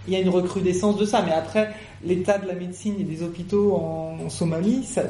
il 0.09 0.15
y 0.15 0.17
a 0.17 0.21
une 0.21 0.31
recrudescence 0.31 0.97
de 0.97 1.05
ça 1.05 1.23
mais 1.27 1.33
après 1.33 1.71
l'état 2.03 2.39
de 2.39 2.49
la 2.49 2.55
médecine 2.55 2.95
et 2.99 3.05
des 3.05 3.23
hôpitaux 3.23 3.75
en, 3.75 4.17
en 4.25 4.31
Somalie 4.31 4.85
ça, 4.85 5.03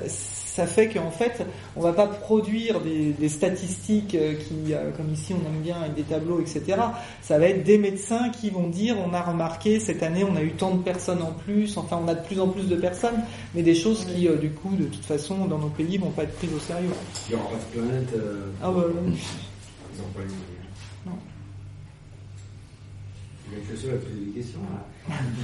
ça 0.54 0.66
fait 0.66 0.88
qu'en 0.88 1.10
fait, 1.10 1.42
on 1.76 1.80
va 1.80 1.94
pas 1.94 2.06
produire 2.06 2.80
des, 2.82 3.28
statistiques 3.28 4.14
euh, 4.14 4.34
qui, 4.34 4.74
euh, 4.74 4.90
comme 4.94 5.10
ici 5.10 5.32
on 5.32 5.46
aime 5.46 5.62
bien 5.62 5.80
avec 5.80 5.94
des 5.94 6.02
tableaux, 6.02 6.40
etc. 6.40 6.78
Ça 7.22 7.38
va 7.38 7.46
être 7.46 7.64
des 7.64 7.78
médecins 7.78 8.28
qui 8.28 8.50
vont 8.50 8.68
dire 8.68 8.96
on 8.98 9.14
a 9.14 9.22
remarqué 9.22 9.80
cette 9.80 10.02
année 10.02 10.24
on 10.24 10.36
a 10.36 10.42
eu 10.42 10.52
tant 10.52 10.74
de 10.74 10.82
personnes 10.82 11.22
en 11.22 11.32
plus, 11.32 11.78
enfin 11.78 11.98
on 12.04 12.08
a 12.08 12.14
de 12.14 12.22
plus 12.22 12.38
en 12.38 12.48
plus 12.48 12.68
de 12.68 12.76
personnes, 12.76 13.24
mais 13.54 13.62
des 13.62 13.74
choses 13.74 14.04
qui 14.04 14.28
euh, 14.28 14.36
du 14.36 14.50
coup 14.50 14.76
de 14.76 14.84
toute 14.84 15.04
façon 15.04 15.46
dans 15.46 15.58
nos 15.58 15.70
pays 15.70 15.96
vont 15.96 16.10
pas 16.10 16.24
être 16.24 16.36
prises 16.36 16.52
au 16.54 16.60
sérieux. 16.60 16.90
Il 17.30 17.34
n'y 17.34 17.40
aura 17.40 17.50
pas 17.50 17.56
de 17.56 17.80
plainte. 17.80 18.22
Ah 18.62 18.70
bah 18.70 18.84
non. 18.94 19.10
Ils 19.10 20.00
ont 20.00 20.12
pas 20.14 20.20
Non. 21.06 21.16
Il 23.50 23.58
y 23.58 23.60
a 23.60 23.64
que 23.64 23.72
poser 23.72 24.26
des 24.26 24.32
questions. 24.32 24.60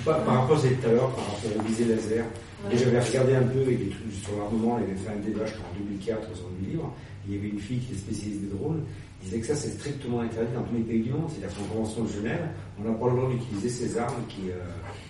par, 0.04 0.26
rapport 0.26 0.58
à 0.58 0.60
tout 0.60 0.86
à 0.86 0.92
l'heure, 0.92 1.10
par 1.12 1.24
rapport 1.24 1.50
au 1.58 1.62
visée 1.62 1.86
laser. 1.86 2.26
Et 2.72 2.76
j'avais 2.76 3.00
regardé 3.00 3.34
un 3.34 3.42
peu 3.42 3.60
avec 3.62 3.78
des 3.78 3.90
trucs 3.90 4.12
sur 4.22 4.36
l'armement, 4.36 4.78
il 4.78 4.90
avait 4.90 4.98
fait 4.98 5.10
un 5.10 5.22
débat, 5.24 5.46
je 5.46 5.54
crois, 5.54 5.68
en 5.70 5.78
2004 5.78 6.36
sur 6.36 6.46
le 6.60 6.70
livre. 6.70 6.92
Il 7.28 7.34
y 7.34 7.38
avait 7.38 7.48
une 7.48 7.60
fille 7.60 7.78
qui 7.78 7.92
est 7.92 7.98
spécialiste 7.98 8.40
des 8.42 8.56
drones, 8.56 8.82
il 9.22 9.24
disait 9.26 9.40
que 9.40 9.46
ça 9.46 9.54
c'est 9.54 9.70
strictement 9.70 10.20
interdit 10.20 10.52
dans 10.54 10.62
tous 10.62 10.74
les 10.74 10.82
pays 10.82 11.02
du 11.02 11.10
monde. 11.10 11.28
C'est-à-dire 11.28 11.56
qu'en 11.56 11.74
convention 11.74 12.04
de 12.04 12.08
Genève, 12.08 12.48
on 12.78 12.90
a 12.90 12.94
pas 12.94 13.06
le 13.10 13.16
droit 13.16 13.30
d'utiliser 13.30 13.68
ces 13.68 13.98
armes 13.98 14.22
qui, 14.28 14.50
euh, 14.50 14.54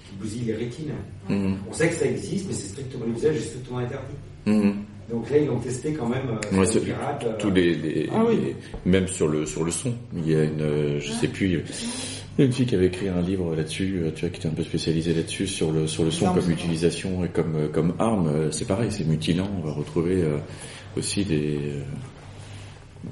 qui 0.05 0.17
bousillent 0.17 0.47
les 0.47 0.55
rétines. 0.55 0.93
Mhm. 1.29 1.57
On 1.69 1.73
sait 1.73 1.89
que 1.89 1.95
ça 1.95 2.07
existe, 2.07 2.47
mais 2.49 2.55
c'est 2.55 2.69
strictement 2.69 3.05
l'usage 3.07 3.37
est 3.37 3.41
strictement 3.41 3.79
interdit. 3.79 4.15
Mhm. 4.47 4.75
Donc 5.11 5.31
là, 5.31 5.39
ils 5.39 5.47
l'ont 5.47 5.59
testé 5.59 5.93
quand 5.95 6.07
même. 6.07 6.39
Euh, 6.53 6.59
ouais, 6.59 6.81
pirate, 6.81 7.25
euh, 7.25 7.37
tous 7.39 7.51
les, 7.51 8.09
ah, 8.13 8.25
oui. 8.29 8.55
même 8.85 9.09
sur 9.09 9.27
le 9.27 9.47
sur 9.47 9.65
le 9.65 9.71
son, 9.71 9.95
il 10.15 10.31
y 10.31 10.37
a 10.37 10.45
une, 10.45 10.61
euh, 10.61 11.01
je 11.01 11.13
sais 11.13 11.29
plus. 11.29 11.65
Il 12.39 12.43
y 12.43 12.45
a 12.45 12.47
une 12.47 12.53
fille 12.53 12.67
qui 12.67 12.77
avait 12.77 12.87
écrit 12.87 13.09
un 13.09 13.21
livre 13.21 13.57
là-dessus, 13.57 14.01
euh, 14.01 14.13
tu 14.15 14.21
vois, 14.21 14.31
qui 14.31 14.39
était 14.39 14.49
un 14.49 14.53
peu 14.53 14.63
spécialisée 14.63 15.13
là-dessus 15.13 15.49
sur 15.49 15.73
le 15.73 15.89
sur 15.89 16.05
le 16.05 16.13
son 16.13 16.33
comme 16.33 16.49
utilisation 16.53 17.25
et 17.25 17.29
comme 17.29 17.57
euh, 17.57 17.69
comme 17.69 17.95
arme. 17.99 18.29
Euh, 18.29 18.53
c'est 18.53 18.65
pareil, 18.65 18.93
c'est 18.93 19.05
mutilant. 19.05 19.51
On 19.59 19.67
va 19.67 19.73
retrouver 19.73 20.23
aussi 20.97 21.25
des, 21.25 21.59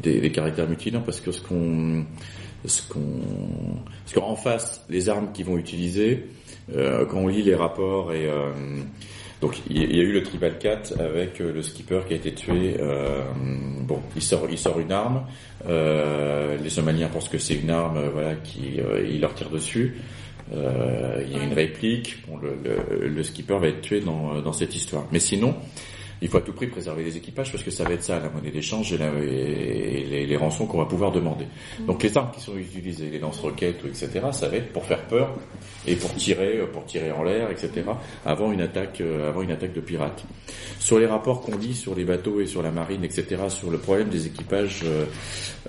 des, 0.00 0.20
des 0.20 0.30
caractères 0.30 0.68
mutilants 0.68 1.02
parce 1.02 1.20
que 1.20 1.32
ce 1.32 1.42
qu'on 1.42 2.04
ce 2.66 2.82
qu'on 2.88 3.20
ce 4.04 4.14
qu'en 4.14 4.36
face 4.36 4.84
les 4.88 5.08
armes 5.08 5.32
qu'ils 5.32 5.46
vont 5.46 5.58
utiliser 5.58 6.28
quand 6.72 7.18
on 7.18 7.26
lit 7.28 7.42
les 7.42 7.54
rapports 7.54 8.12
et 8.12 8.28
donc 9.40 9.60
il 9.68 9.94
y 9.94 10.00
a 10.00 10.02
eu 10.02 10.12
le 10.12 10.22
Tribal 10.22 10.58
4 10.58 10.98
avec 10.98 11.40
euh, 11.40 11.52
le 11.52 11.62
skipper 11.62 12.00
qui 12.06 12.14
a 12.14 12.16
été 12.16 12.32
tué. 12.32 12.76
Euh, 12.80 13.22
bon, 13.82 14.00
il 14.14 14.22
sort, 14.22 14.46
il 14.50 14.58
sort 14.58 14.78
une 14.80 14.92
arme. 14.92 15.24
Euh, 15.68 16.56
les 16.62 16.70
Somaliens 16.70 17.08
pensent 17.08 17.28
que 17.28 17.38
c'est 17.38 17.54
une 17.54 17.70
arme, 17.70 18.00
voilà, 18.12 18.34
qui 18.36 18.78
il 19.08 19.20
leur 19.20 19.34
tire 19.34 19.50
dessus. 19.50 19.96
il 20.52 21.32
y 21.32 21.38
a 21.38 21.42
une 21.44 21.52
réplique. 21.52 22.26
Bon, 22.26 22.38
le, 22.38 22.56
le, 22.64 23.08
le, 23.08 23.22
skipper 23.22 23.58
va 23.58 23.68
être 23.68 23.82
tué 23.82 24.00
dans, 24.00 24.40
dans 24.40 24.52
cette 24.52 24.74
histoire. 24.74 25.06
Mais 25.12 25.20
sinon, 25.20 25.54
il 26.22 26.28
faut 26.28 26.38
à 26.38 26.40
tout 26.40 26.52
prix 26.52 26.66
préserver 26.66 27.04
les 27.04 27.16
équipages 27.16 27.52
parce 27.52 27.62
que 27.62 27.70
ça 27.70 27.84
va 27.84 27.92
être 27.92 28.02
ça 28.02 28.18
la 28.18 28.30
monnaie 28.30 28.50
d'échange 28.50 28.92
et, 28.92 28.98
les, 28.98 30.26
les, 30.26 30.36
rançons 30.36 30.66
qu'on 30.66 30.78
va 30.78 30.86
pouvoir 30.86 31.12
demander. 31.12 31.46
Mm. 31.80 31.86
Donc 31.86 32.02
les 32.02 32.16
armes 32.16 32.30
qui 32.32 32.40
sont 32.40 32.56
utilisées, 32.56 33.10
les 33.10 33.18
lance-roquettes, 33.18 33.84
etc., 33.84 34.26
ça 34.32 34.48
va 34.48 34.56
être 34.56 34.72
pour 34.72 34.84
faire 34.84 35.06
peur 35.06 35.34
et 35.86 35.96
pour 35.96 36.14
tirer, 36.14 36.60
pour 36.72 36.84
tirer 36.86 37.12
en 37.12 37.22
l'air, 37.22 37.50
etc., 37.50 37.70
avant 38.24 38.52
une 38.52 38.60
attaque, 38.60 39.00
euh, 39.00 39.28
avant 39.28 39.42
une 39.42 39.50
attaque 39.50 39.72
de 39.72 39.80
pirates. 39.80 40.24
Sur 40.78 40.98
les 40.98 41.06
rapports 41.06 41.40
qu'on 41.42 41.56
dit 41.56 41.74
sur 41.74 41.94
les 41.94 42.04
bateaux 42.04 42.40
et 42.40 42.46
sur 42.46 42.62
la 42.62 42.70
marine, 42.70 43.04
etc., 43.04 43.26
sur 43.48 43.70
le 43.70 43.78
problème 43.78 44.08
des 44.08 44.26
équipages 44.26 44.82
euh, 44.84 45.04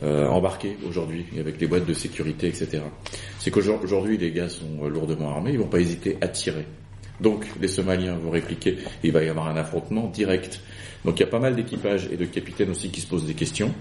euh, 0.03 0.27
embarqués 0.27 0.77
aujourd'hui 0.87 1.25
avec 1.39 1.59
les 1.59 1.67
boîtes 1.67 1.85
de 1.85 1.93
sécurité, 1.93 2.47
etc., 2.47 2.83
c'est 3.39 3.51
qu'aujourd'hui 3.51 4.17
les 4.17 4.31
gars 4.31 4.49
sont 4.49 4.87
lourdement 4.87 5.29
armés, 5.29 5.51
ils 5.51 5.59
vont 5.59 5.67
pas 5.67 5.79
hésiter 5.79 6.17
à 6.21 6.27
tirer 6.27 6.65
Donc 7.21 7.45
les 7.59 7.67
Somaliens 7.67 8.15
vont 8.15 8.29
répliquer, 8.29 8.77
il 9.03 9.11
va 9.11 9.23
y 9.23 9.29
avoir 9.29 9.47
un 9.47 9.57
affrontement 9.57 10.07
direct. 10.07 10.61
Donc 11.05 11.19
il 11.19 11.21
y 11.21 11.25
a 11.25 11.29
pas 11.29 11.39
mal 11.39 11.55
d'équipages 11.55 12.09
et 12.11 12.17
de 12.17 12.25
capitaines 12.25 12.69
aussi 12.69 12.89
qui 12.89 13.01
se 13.01 13.07
posent 13.07 13.25
des 13.25 13.33
questions. 13.33 13.73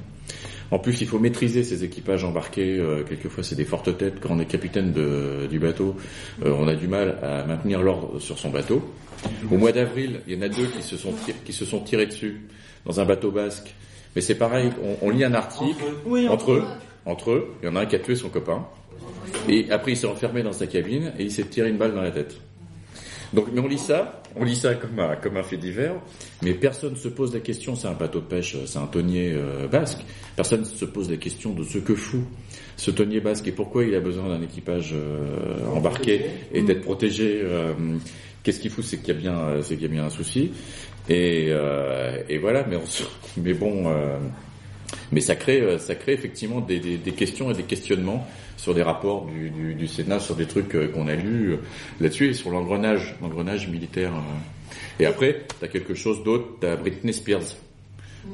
En 0.70 0.78
plus, 0.78 1.00
il 1.00 1.06
faut 1.06 1.18
maîtriser 1.18 1.62
ces 1.62 1.84
équipages 1.84 2.24
embarqués. 2.24 2.76
Euh, 2.78 3.04
quelquefois, 3.04 3.44
c'est 3.44 3.54
des 3.54 3.64
fortes 3.64 3.96
têtes. 3.96 4.14
Quand 4.20 4.30
on 4.32 4.40
est 4.40 4.46
capitaine 4.46 4.92
de, 4.92 5.46
du 5.48 5.60
bateau, 5.60 5.96
euh, 6.44 6.52
on 6.58 6.66
a 6.66 6.74
du 6.74 6.88
mal 6.88 7.18
à 7.22 7.44
maintenir 7.44 7.82
l'ordre 7.82 8.18
sur 8.18 8.38
son 8.38 8.50
bateau. 8.50 8.82
Au 9.50 9.56
mois 9.56 9.72
d'avril, 9.72 10.20
il 10.26 10.34
y 10.34 10.38
en 10.38 10.42
a 10.42 10.48
deux 10.48 10.66
qui 10.66 10.82
se 10.82 10.96
sont, 10.96 11.14
qui 11.44 11.52
se 11.52 11.64
sont 11.64 11.80
tirés 11.80 12.06
dessus 12.06 12.42
dans 12.84 12.98
un 13.00 13.04
bateau 13.04 13.30
basque. 13.30 13.74
Mais 14.14 14.22
c'est 14.22 14.34
pareil, 14.34 14.70
on, 15.02 15.10
lit 15.10 15.24
un 15.24 15.34
article 15.34 15.84
entre 16.30 16.52
eux, 16.52 16.64
entre 17.04 17.32
eux, 17.32 17.48
il 17.62 17.66
y 17.66 17.68
en 17.68 17.76
a 17.76 17.80
un 17.82 17.86
qui 17.86 17.96
a 17.96 17.98
tué 17.98 18.16
son 18.16 18.30
copain. 18.30 18.66
Et 19.48 19.70
après, 19.70 19.92
il 19.92 19.96
s'est 19.96 20.06
enfermé 20.06 20.42
dans 20.42 20.52
sa 20.52 20.66
cabine 20.66 21.12
et 21.18 21.24
il 21.24 21.30
s'est 21.30 21.44
tiré 21.44 21.68
une 21.68 21.76
balle 21.76 21.94
dans 21.94 22.02
la 22.02 22.10
tête. 22.10 22.40
Donc, 23.32 23.46
mais 23.52 23.60
on 23.60 23.66
lit 23.66 23.78
ça, 23.78 24.22
on 24.36 24.44
lit 24.44 24.56
ça 24.56 24.74
comme 24.74 24.98
un, 24.98 25.16
comme 25.16 25.36
un 25.36 25.42
fait 25.42 25.56
divers, 25.56 25.94
mais 26.42 26.54
personne 26.54 26.92
ne 26.92 26.96
se 26.96 27.08
pose 27.08 27.34
la 27.34 27.40
question, 27.40 27.74
c'est 27.74 27.88
un 27.88 27.94
bateau 27.94 28.20
de 28.20 28.24
pêche, 28.26 28.56
c'est 28.66 28.78
un 28.78 28.86
tonnier 28.86 29.32
euh, 29.34 29.66
basque, 29.68 29.98
personne 30.36 30.60
ne 30.60 30.64
se 30.64 30.84
pose 30.84 31.10
la 31.10 31.16
question 31.16 31.52
de 31.52 31.64
ce 31.64 31.78
que 31.78 31.94
fout 31.94 32.24
ce 32.76 32.90
tonnier 32.90 33.20
basque 33.20 33.48
et 33.48 33.52
pourquoi 33.52 33.84
il 33.84 33.94
a 33.94 34.00
besoin 34.00 34.28
d'un 34.28 34.42
équipage 34.42 34.92
euh, 34.94 35.66
embarqué 35.74 36.26
et 36.52 36.60
d'être 36.62 36.82
protégé. 36.82 37.40
Euh, 37.42 37.72
qu'est-ce 38.42 38.60
qu'il 38.60 38.70
fout, 38.70 38.84
c'est 38.84 38.98
qu'il 38.98 39.08
y 39.08 39.16
a 39.16 39.20
bien, 39.20 39.62
c'est 39.62 39.76
qu'il 39.76 39.84
y 39.84 39.86
a 39.86 39.92
bien 39.92 40.04
un 40.04 40.10
souci. 40.10 40.52
Et, 41.08 41.52
et 42.28 42.38
voilà, 42.38 42.66
mais, 42.68 42.76
on, 42.76 42.82
mais 43.40 43.54
bon, 43.54 43.84
mais 45.12 45.20
ça 45.20 45.36
crée, 45.36 45.78
ça 45.78 45.94
crée 45.94 46.12
effectivement 46.12 46.60
des, 46.60 46.78
des, 46.80 46.96
des 46.96 47.12
questions 47.12 47.50
et 47.50 47.54
des 47.54 47.64
questionnements 47.64 48.26
sur 48.56 48.74
des 48.74 48.82
rapports 48.82 49.26
du, 49.26 49.50
du, 49.50 49.74
du 49.74 49.86
Sénat, 49.86 50.18
sur 50.18 50.34
des 50.34 50.46
trucs 50.46 50.74
euh, 50.74 50.88
qu'on 50.88 51.08
a 51.08 51.14
lus 51.14 51.52
euh, 51.52 51.56
là-dessus, 52.00 52.30
et 52.30 52.34
sur 52.34 52.50
l'engrenage, 52.50 53.14
l'engrenage 53.20 53.68
militaire. 53.68 54.12
Euh. 54.12 55.02
Et 55.02 55.06
après, 55.06 55.44
tu 55.58 55.64
as 55.64 55.68
quelque 55.68 55.94
chose 55.94 56.22
d'autre, 56.24 56.44
tu 56.60 56.66
as 56.66 56.76
Britney 56.76 57.12
Spears. 57.12 57.54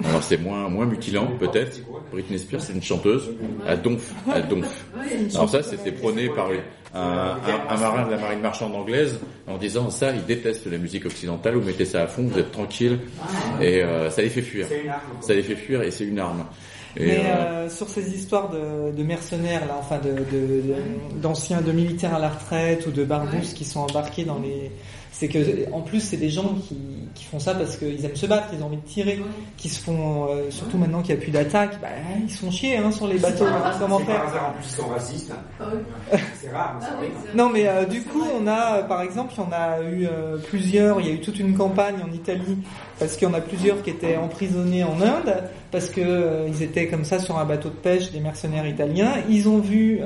Alors 0.04 0.22
c'est 0.22 0.38
moins 0.38 0.70
moins 0.70 0.86
mutilant 0.86 1.26
peut-être. 1.38 1.80
Britney 2.10 2.38
Spears 2.38 2.62
c'est 2.62 2.72
une 2.72 2.82
chanteuse 2.82 3.30
à 3.66 3.76
Donf, 3.76 4.14
à 4.26 4.40
Donf. 4.40 4.86
Alors 5.34 5.50
ça 5.50 5.62
c'était 5.62 5.92
prôné 5.92 6.30
par 6.30 6.48
un, 6.94 7.36
un, 7.68 7.76
marin 7.78 8.06
de 8.06 8.10
la 8.10 8.18
marine 8.18 8.40
marchande 8.40 8.74
anglaise 8.74 9.18
en 9.46 9.56
disant 9.56 9.90
ça 9.90 10.12
il 10.12 10.24
déteste 10.24 10.66
la 10.66 10.78
musique 10.78 11.06
occidentale, 11.06 11.54
vous 11.54 11.66
mettez 11.66 11.84
ça 11.84 12.02
à 12.02 12.06
fond, 12.06 12.22
vous 12.24 12.38
êtes 12.38 12.52
tranquille 12.52 12.98
et 13.60 13.82
ça 14.10 14.22
les 14.22 14.28
fait 14.28 14.42
fuir. 14.42 14.66
Ça 15.20 15.34
les 15.34 15.42
fait 15.42 15.56
fuir 15.56 15.82
et 15.82 15.90
c'est 15.90 16.04
une 16.04 16.18
arme. 16.18 16.44
Mais 16.96 17.20
euh, 17.24 17.34
euh, 17.64 17.70
sur 17.70 17.88
ces 17.88 18.14
histoires 18.14 18.50
de, 18.50 18.92
de 18.94 19.02
mercenaires, 19.02 19.66
là, 19.66 19.76
enfin 19.78 19.98
de, 19.98 20.14
d'anciens, 21.20 21.60
de, 21.60 21.66
de, 21.68 21.72
militaires 21.72 22.14
à 22.14 22.18
la 22.18 22.28
retraite 22.28 22.86
ou 22.86 22.90
de 22.90 23.04
barbousses 23.04 23.54
qui 23.54 23.64
sont 23.64 23.80
embarqués 23.80 24.24
dans 24.24 24.38
les, 24.38 24.70
c'est 25.12 25.28
que 25.28 25.70
en 25.72 25.82
plus 25.82 26.00
c'est 26.00 26.16
des 26.16 26.30
gens 26.30 26.54
qui, 26.66 26.76
qui 27.14 27.24
font 27.24 27.38
ça 27.38 27.54
parce 27.54 27.76
qu'ils 27.76 28.04
aiment 28.04 28.16
se 28.16 28.26
battre, 28.26 28.48
ils 28.54 28.62
ont 28.62 28.66
envie 28.66 28.78
de 28.78 28.86
tirer, 28.86 29.20
qui 29.58 29.68
se 29.68 29.78
font 29.78 30.26
euh, 30.28 30.50
surtout 30.50 30.78
maintenant 30.78 31.02
qu'il 31.02 31.14
n'y 31.14 31.20
a 31.20 31.22
plus 31.22 31.30
d'attaque, 31.30 31.78
bah, 31.80 31.88
ils 32.20 32.30
se 32.30 32.38
font 32.38 32.50
chier 32.50 32.78
hein, 32.78 32.90
sur 32.90 33.06
les 33.06 33.18
bateaux. 33.18 33.44
Comment 33.78 33.98
faire 34.00 34.22
En 34.22 34.52
plus 34.52 34.64
ils 34.64 34.74
sont 34.74 34.88
racistes. 34.88 35.32
Ah 35.60 35.64
c'est 36.40 36.50
rare. 36.50 36.78
Ah 36.80 36.86
non 37.34 37.50
mais 37.50 37.68
euh, 37.68 37.84
du 37.84 38.02
coup 38.02 38.24
on 38.40 38.46
a 38.46 38.78
euh, 38.78 38.82
par 38.84 39.02
exemple 39.02 39.34
il 39.36 39.42
y 39.42 39.46
en 39.46 39.52
a 39.52 39.82
eu 39.82 40.08
plusieurs, 40.48 41.00
il 41.00 41.06
y 41.06 41.10
a 41.10 41.12
eu 41.12 41.20
toute 41.20 41.38
une 41.38 41.54
campagne 41.56 41.96
en 42.02 42.12
Italie 42.12 42.58
parce 42.98 43.16
qu'il 43.16 43.28
y 43.28 43.30
en 43.30 43.34
a 43.34 43.40
plusieurs 43.40 43.82
qui 43.82 43.90
étaient 43.90 44.16
emprisonnés 44.16 44.82
en 44.82 45.00
Inde 45.00 45.44
parce 45.70 45.90
que 45.90 46.46
ils 46.48 46.62
étaient 46.62 46.88
comme 46.88 47.04
ça 47.04 47.18
sur 47.18 47.38
un 47.38 47.44
bateau 47.44 47.68
de 47.68 47.74
pêche 47.74 48.12
des 48.12 48.20
mercenaires 48.20 48.66
italiens, 48.66 49.12
ils 49.28 49.48
ont 49.48 49.58
vu 49.58 50.00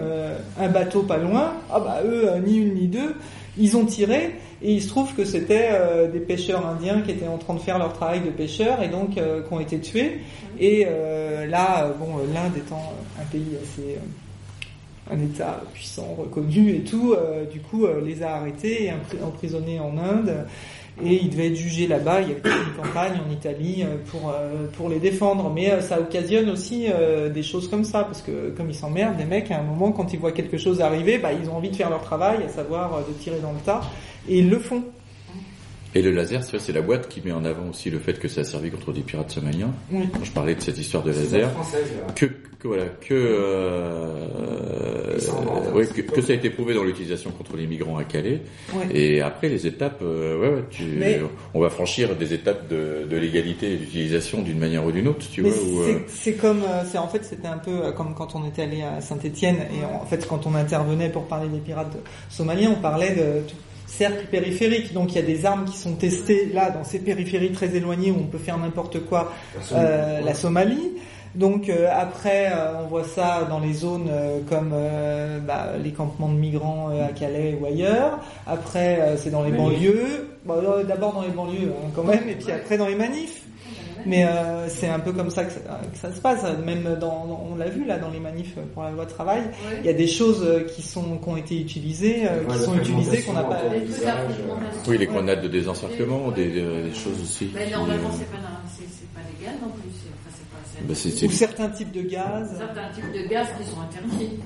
un 0.59 0.69
bateau 0.69 1.03
pas 1.03 1.19
loin, 1.19 1.55
ah 1.73 1.81
bah 1.81 2.01
eux 2.05 2.31
ni 2.45 2.57
une 2.57 2.75
ni 2.75 2.89
deux, 2.89 3.15
ils 3.59 3.77
ont 3.77 3.85
tiré 3.85 4.35
et 4.63 4.73
il 4.73 4.83
se 4.83 4.89
trouve 4.89 5.15
que 5.15 5.25
c'était 5.25 5.69
euh, 5.73 6.11
des 6.11 6.21
pêcheurs 6.21 6.67
indiens 6.67 7.03
qui 7.03 7.11
étaient 7.11 7.29
en 7.29 7.39
train 7.39 7.55
de 7.55 7.61
faire 7.61 7.79
leur 7.79 7.93
travail 7.93 8.21
de 8.21 8.31
pêcheurs 8.31 8.83
et 8.83 8.89
donc 8.89 9.19
euh, 9.19 9.43
qui 9.43 9.53
ont 9.53 9.61
été 9.61 9.79
tués. 9.81 10.21
Et 10.59 10.87
euh, 10.89 11.47
là, 11.47 11.89
bon, 11.99 12.19
l'Inde 12.33 12.57
étant 12.57 12.95
un 13.21 13.25
pays 13.25 13.57
assez 13.63 13.99
un 15.09 15.21
État 15.21 15.63
puissant, 15.73 16.17
reconnu 16.19 16.71
et 16.71 16.81
tout, 16.81 17.15
du 17.53 17.61
coup, 17.61 17.87
les 18.05 18.25
a 18.25 18.39
arrêtés 18.39 18.87
et 18.87 18.93
emprisonnés 19.23 19.79
en 19.79 19.97
Inde. 19.97 20.47
Et 21.05 21.15
ils 21.23 21.29
devaient 21.29 21.49
être 21.49 21.57
jugés 21.57 21.87
là-bas. 21.87 22.23
Il 22.23 22.29
y 22.29 22.33
a 22.33 22.37
une 22.37 22.83
campagne 22.83 23.21
en 23.27 23.31
Italie 23.31 23.85
pour 24.11 24.33
pour 24.73 24.89
les 24.89 24.99
défendre, 24.99 25.51
mais 25.55 25.81
ça 25.81 26.01
occasionne 26.01 26.49
aussi 26.49 26.87
des 27.35 27.43
choses 27.43 27.69
comme 27.69 27.85
ça, 27.85 28.05
parce 28.05 28.23
que 28.23 28.51
comme 28.57 28.71
ils 28.71 28.75
s'emmerdent, 28.75 29.19
les 29.19 29.25
mecs, 29.27 29.51
à 29.51 29.59
un 29.59 29.63
moment, 29.63 29.93
quand 29.93 30.13
ils 30.13 30.19
voient 30.19 30.33
quelque 30.33 30.57
chose 30.57 30.81
arriver, 30.81 31.19
bah, 31.19 31.31
ils 31.33 31.51
ont 31.51 31.57
envie 31.57 31.71
de 31.71 31.77
faire 31.77 31.91
leur 31.91 32.03
travail, 32.03 32.43
à 32.45 32.49
savoir 32.49 32.99
de 33.07 33.13
tirer 33.13 33.41
dans 33.41 33.53
le 33.53 33.61
tas. 33.61 33.83
Et 34.29 34.39
ils 34.39 34.49
le 34.49 34.59
font. 34.59 34.85
Et 35.97 36.03
le 36.03 36.11
laser, 36.11 36.45
c'est 36.45 36.75
la 36.75 36.83
boîte 36.83 37.09
qui 37.09 37.23
met 37.25 37.33
en 37.33 37.47
avant 37.47 37.71
aussi 37.71 37.89
le 37.89 37.99
fait 37.99 38.19
que 38.19 38.29
ça 38.29 38.43
a 38.43 38.45
servi 38.45 38.71
contre 38.71 38.93
des 38.93 39.01
pirates 39.01 39.31
somaliens. 39.31 39.73
Quand 39.91 40.25
je 40.25 40.31
parlais 40.31 40.55
de 40.55 40.61
cette 40.61 40.77
histoire 40.77 41.03
de 41.03 41.11
laser, 41.11 41.51
que, 42.15 42.27
que, 42.27 42.69
voilà, 42.69 42.85
que, 43.01 43.15
euh, 43.15 44.27
que, 46.15 46.21
ça 46.21 46.35
a 46.35 46.37
été 46.37 46.51
prouvé 46.51 46.75
dans 46.75 46.85
l'utilisation 46.85 47.31
contre 47.31 47.57
les 47.57 47.67
migrants 47.67 47.97
à 47.97 48.05
Calais. 48.05 48.43
Et 48.93 49.23
après 49.23 49.49
les 49.49 49.67
étapes, 49.67 50.01
euh, 50.03 50.39
ouais, 50.39 50.65
tu, 50.69 51.03
on 51.55 51.61
va 51.61 51.71
franchir 51.71 52.15
des 52.15 52.35
étapes 52.35 52.69
de, 52.69 53.07
de 53.09 53.17
l'égalité 53.17 53.73
et 53.73 53.77
d'utilisation 53.77 54.43
d'une 54.43 54.59
manière 54.59 54.85
ou 54.85 54.93
d'une 54.93 55.09
autre, 55.09 55.27
tu 55.33 55.41
vois. 55.41 55.51
Euh, 55.51 56.01
c'est 56.09 56.35
comme, 56.35 56.61
c'est 56.93 56.99
en 56.99 57.09
fait, 57.09 57.25
c'était 57.25 57.49
un 57.49 57.57
peu 57.57 57.91
comme 57.93 58.15
quand 58.15 58.35
on 58.35 58.47
était 58.47 58.65
allé 58.65 58.83
à 58.83 59.01
Saint-Étienne 59.01 59.61
et 59.73 59.83
en 59.83 60.05
fait 60.05 60.29
quand 60.29 60.47
on 60.47 60.55
intervenait 60.55 61.09
pour 61.09 61.27
parler 61.27 61.49
des 61.49 61.61
pirates 61.61 61.97
somaliens, 62.29 62.75
on 62.77 62.83
parlait 62.83 63.15
de 63.15 63.41
cercle 63.87 64.27
périphérique. 64.27 64.93
Donc 64.93 65.13
il 65.13 65.17
y 65.17 65.19
a 65.19 65.27
des 65.27 65.47
armes 65.47 65.65
qui 65.65 65.77
sont 65.77 65.95
testées 65.95 66.51
là 66.53 66.71
dans 66.71 66.85
ces 66.85 66.99
périphéries 66.99 67.53
très 67.53 67.75
éloignées 67.75 68.11
où 68.11 68.19
on 68.21 68.27
peut 68.27 68.39
faire 68.39 68.59
n'importe 68.59 69.05
quoi. 69.07 69.33
Euh, 69.73 70.21
la 70.21 70.35
Somalie. 70.35 70.93
Donc 71.37 71.69
euh, 71.69 71.89
après, 71.93 72.51
euh, 72.51 72.83
on 72.83 72.87
voit 72.89 73.05
ça 73.05 73.47
dans 73.49 73.61
les 73.61 73.75
zones 73.75 74.09
euh, 74.11 74.41
comme 74.49 74.75
bah, 75.47 75.73
les 75.83 75.93
campements 75.93 76.31
de 76.31 76.39
migrants 76.39 76.89
à 76.89 77.13
Calais 77.13 77.59
ou 77.61 77.67
ailleurs. 77.67 78.21
Après, 78.47 79.17
c'est 79.19 79.31
dans 79.31 79.43
les 79.43 79.53
banlieues. 79.53 80.29
D'abord 80.89 81.13
dans 81.13 81.23
les 81.23 81.29
banlieues 81.29 81.73
hein, 81.73 81.91
quand 81.95 82.05
même, 82.05 82.29
et 82.29 82.35
puis 82.35 82.51
après 82.53 82.79
dans 82.79 82.87
les 82.87 82.95
manifs. 82.95 83.43
Mais 84.07 84.25
euh, 84.25 84.69
c'est 84.69 84.89
un 84.89 85.01
peu 85.01 85.13
comme 85.13 85.31
ça 85.31 85.45
que 85.45 85.53
ça, 85.95 86.13
se 86.13 86.21
passe. 86.21 86.45
Même 86.65 86.97
dans, 87.01 87.49
on 87.51 87.57
l'a 87.57 87.69
vu 87.69 87.85
là 87.85 87.99
dans 87.99 88.11
les 88.11 88.21
manifs 88.21 88.55
pour 88.75 88.83
la 88.83 88.91
loi 88.91 89.07
travail, 89.07 89.43
il 89.81 89.87
y 89.87 89.89
a 89.89 89.93
des 89.93 90.07
choses 90.07 90.43
euh, 90.45 90.65
qui 90.65 90.83
sont 90.83 91.19
qui 91.19 91.29
ont 91.29 91.37
été 91.37 91.61
utilisées, 91.61 92.27
euh, 92.29 92.45
qui 92.45 92.59
sont 92.59 92.77
utilisées 92.77 93.23
qu'on 93.23 93.33
n'a 93.33 93.43
pas. 93.43 93.61
Oui, 94.87 94.99
les 94.99 95.07
grenades 95.07 95.43
de 95.43 95.49
désencerclement, 95.49 96.31
des, 96.31 96.49
des 96.49 96.95
choses 96.95 97.21
aussi. 97.23 97.51
Mais 97.55 97.71
normalement, 97.71 98.11
c'est 98.13 98.31
pas, 98.31 98.39
pas 99.15 99.21
légal 99.39 99.57
non 99.61 99.71
plus. 99.71 99.91
Enfin, 100.27 100.87
pas, 100.87 101.27
Ou 101.27 101.31
certains 101.31 101.69
types 101.69 101.93
de 101.93 102.03
gaz. 102.03 102.55
Certains 102.57 102.91
types 102.95 103.13
de 103.13 103.29
gaz 103.29 103.49
qui 103.59 103.69
sont 103.69 103.81
interdits. 103.81 104.41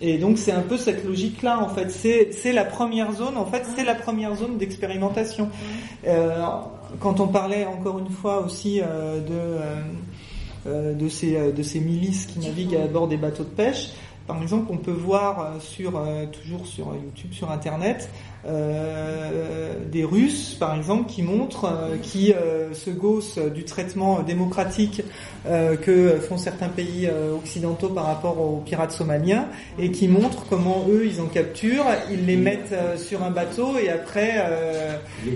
Et 0.00 0.18
donc 0.18 0.38
c'est 0.38 0.52
un 0.52 0.62
peu 0.62 0.76
cette 0.76 1.04
logique-là 1.04 1.60
en 1.60 1.68
fait. 1.68 1.90
C'est 1.90 2.52
la 2.52 2.64
première 2.64 3.12
zone 3.12 3.36
en 3.36 3.46
fait, 3.46 3.64
c'est 3.76 3.84
la 3.84 3.94
première 3.94 4.34
zone 4.34 4.58
d'expérimentation. 4.58 5.50
Euh, 6.06 6.44
quand 7.00 7.20
on 7.20 7.28
parlait 7.28 7.66
encore 7.66 7.98
une 7.98 8.10
fois 8.10 8.40
aussi 8.44 8.80
euh, 8.80 9.20
de 9.20 9.32
euh, 9.32 9.82
euh, 10.66 10.94
de 10.94 11.08
ces 11.08 11.52
de 11.52 11.62
ces 11.62 11.80
milices 11.80 12.26
qui 12.26 12.40
naviguent 12.40 12.76
à 12.76 12.86
bord 12.86 13.08
des 13.08 13.16
bateaux 13.16 13.44
de 13.44 13.48
pêche. 13.48 13.90
Par 14.26 14.42
exemple, 14.42 14.66
on 14.70 14.76
peut 14.76 14.92
voir 14.92 15.54
sur 15.58 16.02
toujours 16.32 16.66
sur 16.66 16.94
YouTube, 16.94 17.32
sur 17.32 17.50
Internet, 17.50 18.10
euh, 18.46 19.72
des 19.90 20.04
Russes, 20.04 20.56
par 20.58 20.76
exemple, 20.76 21.10
qui 21.10 21.22
montrent, 21.22 21.64
euh, 21.64 21.96
qui 22.00 22.32
euh, 22.32 22.72
se 22.72 22.90
gaussent 22.90 23.38
du 23.38 23.64
traitement 23.64 24.20
démocratique 24.20 25.02
que 25.82 26.18
font 26.20 26.36
certains 26.36 26.68
pays 26.68 27.08
occidentaux 27.34 27.88
par 27.88 28.04
rapport 28.04 28.38
aux 28.38 28.58
pirates 28.58 28.92
somaliens, 28.92 29.46
et 29.78 29.90
qui 29.90 30.06
montrent 30.06 30.44
comment 30.46 30.84
eux, 30.90 31.06
ils 31.06 31.22
en 31.22 31.26
capturent, 31.26 31.86
ils 32.10 32.26
les 32.26 32.36
mettent 32.36 32.74
sur 32.98 33.22
un 33.22 33.30
bateau, 33.30 33.78
et 33.78 33.88
après, 33.88 34.44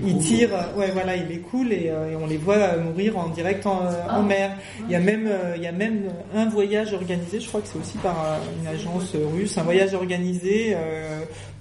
ils 0.04 0.18
tirent, 0.18 0.50
ouais, 0.76 0.90
voilà, 0.92 1.16
ils 1.16 1.28
les 1.28 1.38
coulent, 1.38 1.72
et, 1.72 1.90
on 2.20 2.26
les 2.26 2.36
voit 2.36 2.76
mourir 2.76 3.16
en 3.16 3.28
direct 3.28 3.64
en, 3.64 3.80
en 4.10 4.22
mer. 4.22 4.50
Il 4.86 4.92
y 4.92 4.96
a 4.96 5.00
même, 5.00 5.30
il 5.56 5.62
y 5.62 5.66
a 5.66 5.72
même 5.72 6.10
un 6.34 6.46
voyage 6.50 6.92
organisé, 6.92 7.40
je 7.40 7.48
crois 7.48 7.62
que 7.62 7.68
c'est 7.68 7.78
aussi 7.78 7.96
par 7.98 8.38
une 8.60 8.66
agence 8.66 9.14
russe, 9.14 9.56
un 9.56 9.62
voyage 9.62 9.94
organisé 9.94 10.76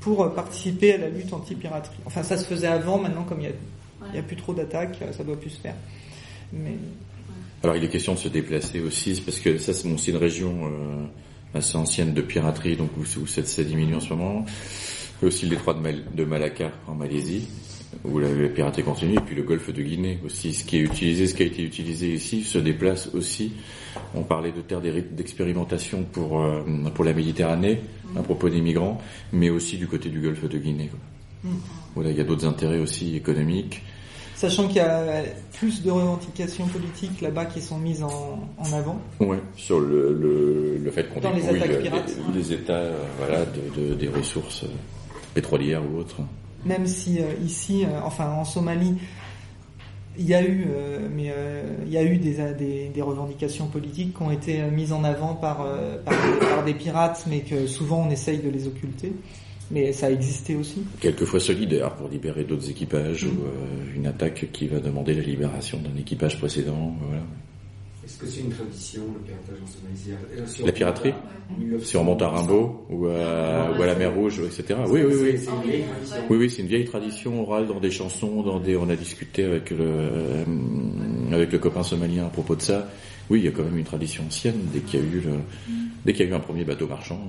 pour 0.01 0.33
participer 0.33 0.95
à 0.95 0.97
la 0.97 1.09
lutte 1.09 1.31
anti-piraterie. 1.31 1.95
Enfin, 2.05 2.23
ça 2.23 2.35
se 2.35 2.45
faisait 2.45 2.67
avant, 2.67 2.97
maintenant, 2.97 3.23
comme 3.23 3.39
il 3.39 3.53
n'y 4.11 4.19
a, 4.19 4.23
plus 4.23 4.35
trop 4.35 4.53
d'attaques, 4.53 4.97
ça 5.15 5.23
doit 5.23 5.39
plus 5.39 5.51
se 5.51 5.61
faire. 5.61 5.75
Mais... 6.51 6.75
Alors, 7.63 7.75
il 7.75 7.83
est 7.83 7.87
question 7.87 8.15
de 8.15 8.19
se 8.19 8.27
déplacer 8.27 8.81
aussi, 8.81 9.21
parce 9.23 9.39
que 9.39 9.59
ça, 9.59 9.73
c'est 9.73 9.87
bon, 9.87 9.95
une 9.95 10.17
région 10.17 10.65
euh, 10.65 11.57
assez 11.57 11.77
ancienne 11.77 12.13
de 12.13 12.21
piraterie, 12.21 12.75
donc 12.75 12.89
où, 12.97 13.01
où 13.01 13.27
ça, 13.27 13.45
ça, 13.45 13.63
diminue 13.63 13.95
en 13.95 13.99
ce 13.99 14.13
moment. 14.13 14.43
Il 15.21 15.21
y 15.21 15.25
a 15.25 15.27
aussi 15.27 15.45
le 15.45 15.55
détroit 15.55 15.75
de, 15.75 16.15
de 16.15 16.25
Malacca 16.25 16.71
en 16.87 16.95
Malaisie, 16.95 17.47
où 18.03 18.19
la, 18.19 18.27
piraterie 18.49 18.83
continue, 18.83 19.15
et 19.15 19.21
puis 19.21 19.35
le 19.35 19.43
golfe 19.43 19.71
de 19.71 19.81
Guinée 19.81 20.19
aussi. 20.25 20.53
Ce 20.53 20.63
qui 20.63 20.77
est 20.77 20.81
utilisé, 20.81 21.27
ce 21.27 21.33
qui 21.33 21.43
a 21.43 21.45
été 21.45 21.63
utilisé 21.63 22.13
ici, 22.13 22.43
se 22.43 22.57
déplace 22.57 23.09
aussi. 23.13 23.53
On 24.15 24.23
parlait 24.23 24.51
de 24.51 24.61
terres 24.61 24.81
d'expérimentation 24.81 26.03
pour, 26.03 26.41
euh, 26.41 26.61
pour 26.93 27.05
la 27.05 27.13
Méditerranée, 27.13 27.81
à 28.15 28.23
propos 28.23 28.49
des 28.49 28.61
migrants, 28.61 28.99
mais 29.31 29.49
aussi 29.49 29.77
du 29.77 29.87
côté 29.87 30.09
du 30.09 30.19
golfe 30.19 30.47
de 30.47 30.57
Guinée. 30.57 30.89
Mm. 31.43 31.49
Voilà, 31.95 32.11
il 32.11 32.17
y 32.17 32.21
a 32.21 32.23
d'autres 32.23 32.45
intérêts 32.45 32.79
aussi 32.79 33.15
économiques. 33.15 33.83
Sachant 34.35 34.67
qu'il 34.67 34.77
y 34.77 34.79
a 34.79 35.23
plus 35.53 35.83
de 35.83 35.91
revendications 35.91 36.65
politiques 36.65 37.21
là-bas 37.21 37.45
qui 37.45 37.61
sont 37.61 37.77
mises 37.77 38.01
en, 38.01 38.39
avant. 38.73 38.99
Oui, 39.19 39.37
sur 39.55 39.79
le, 39.79 40.79
le, 40.83 40.89
fait 40.91 41.07
qu'on 41.09 41.19
dépouille 41.19 41.59
les, 41.59 42.33
les, 42.33 42.53
États 42.53 42.73
euh, 42.73 43.03
voilà, 43.19 43.45
de, 43.45 43.93
des 43.93 44.07
ressources 44.07 44.65
pétrolières 45.35 45.83
ou 45.85 45.99
autres. 45.99 46.21
Même 46.65 46.85
si 46.87 47.19
euh, 47.19 47.33
ici, 47.43 47.85
euh, 47.85 47.99
enfin 48.03 48.29
en 48.29 48.45
Somalie, 48.45 48.95
il 50.17 50.27
y 50.27 50.33
a 50.33 50.43
eu, 50.43 50.67
mais 51.15 51.33
il 51.85 51.91
y 51.91 51.97
a 51.97 52.03
eu 52.03 52.17
des, 52.17 52.89
des, 52.93 53.01
revendications 53.01 53.67
politiques 53.67 54.13
qui 54.13 54.21
ont 54.21 54.29
été 54.29 54.61
mises 54.63 54.91
en 54.91 55.05
avant 55.05 55.35
par, 55.35 55.65
par, 56.05 56.65
des 56.65 56.73
pirates, 56.73 57.23
mais 57.29 57.39
que 57.39 57.65
souvent 57.65 58.05
on 58.05 58.11
essaye 58.11 58.39
de 58.39 58.49
les 58.49 58.67
occulter 58.67 59.13
mais 59.71 59.93
ça 59.93 60.07
a 60.07 60.11
existé 60.11 60.55
aussi. 60.55 60.83
Quelquefois 60.99 61.39
solidaire 61.39 61.95
pour 61.95 62.09
libérer 62.09 62.43
d'autres 62.43 62.69
équipages 62.69 63.23
ou 63.23 63.29
euh, 63.29 63.95
une 63.95 64.05
attaque 64.05 64.49
qui 64.51 64.67
va 64.67 64.79
demander 64.79 65.13
la 65.13 65.21
libération 65.21 65.79
d'un 65.79 65.97
équipage 65.99 66.37
précédent. 66.37 66.95
Voilà. 67.01 67.23
Est-ce 68.21 68.29
que 68.29 68.35
c'est 68.35 68.41
une 68.41 68.51
tradition, 68.51 69.01
le 69.13 69.19
piratage 69.19 69.57
en 69.63 69.67
Somalie 69.67 70.17
euh, 70.37 70.65
La 70.65 70.71
piraterie 70.71 71.13
Si 71.81 71.97
on 71.97 72.03
monte 72.03 72.21
à 72.21 72.29
Rimbaud 72.29 72.85
ou 72.89 73.07
à, 73.07 73.71
ou 73.75 73.81
à 73.81 73.85
la 73.85 73.95
mer 73.95 74.13
Rouge, 74.13 74.41
etc. 74.41 74.79
Oui, 74.87 75.01
oui, 75.03 75.15
oui. 75.19 75.39
Oui, 76.29 76.37
oui, 76.37 76.49
c'est 76.49 76.61
une 76.61 76.67
vieille 76.67 76.85
tradition 76.85 77.41
orale 77.41 77.67
dans 77.67 77.79
des 77.79 77.89
chansons, 77.89 78.43
dans 78.43 78.59
des. 78.59 78.77
On 78.77 78.89
a 78.89 78.95
discuté 78.95 79.43
avec 79.43 79.71
le 79.71 79.77
euh, 79.79 80.43
avec 81.31 81.51
le 81.51 81.57
copain 81.57 81.81
somalien 81.81 82.25
à 82.27 82.29
propos 82.29 82.55
de 82.55 82.61
ça. 82.61 82.87
Oui, 83.29 83.39
il 83.39 83.45
y 83.45 83.47
a 83.47 83.51
quand 83.51 83.63
même 83.63 83.77
une 83.77 83.85
tradition 83.85 84.23
ancienne 84.27 84.67
dès 84.71 84.81
qu'il 84.81 84.99
y 84.99 85.03
a 85.03 85.05
eu 85.05 85.21
le, 85.21 85.33
dès 86.05 86.13
qu'il 86.13 86.25
y 86.25 86.29
a 86.29 86.31
eu 86.31 86.35
un 86.35 86.39
premier 86.41 86.63
bateau 86.63 86.87
marchand. 86.87 87.19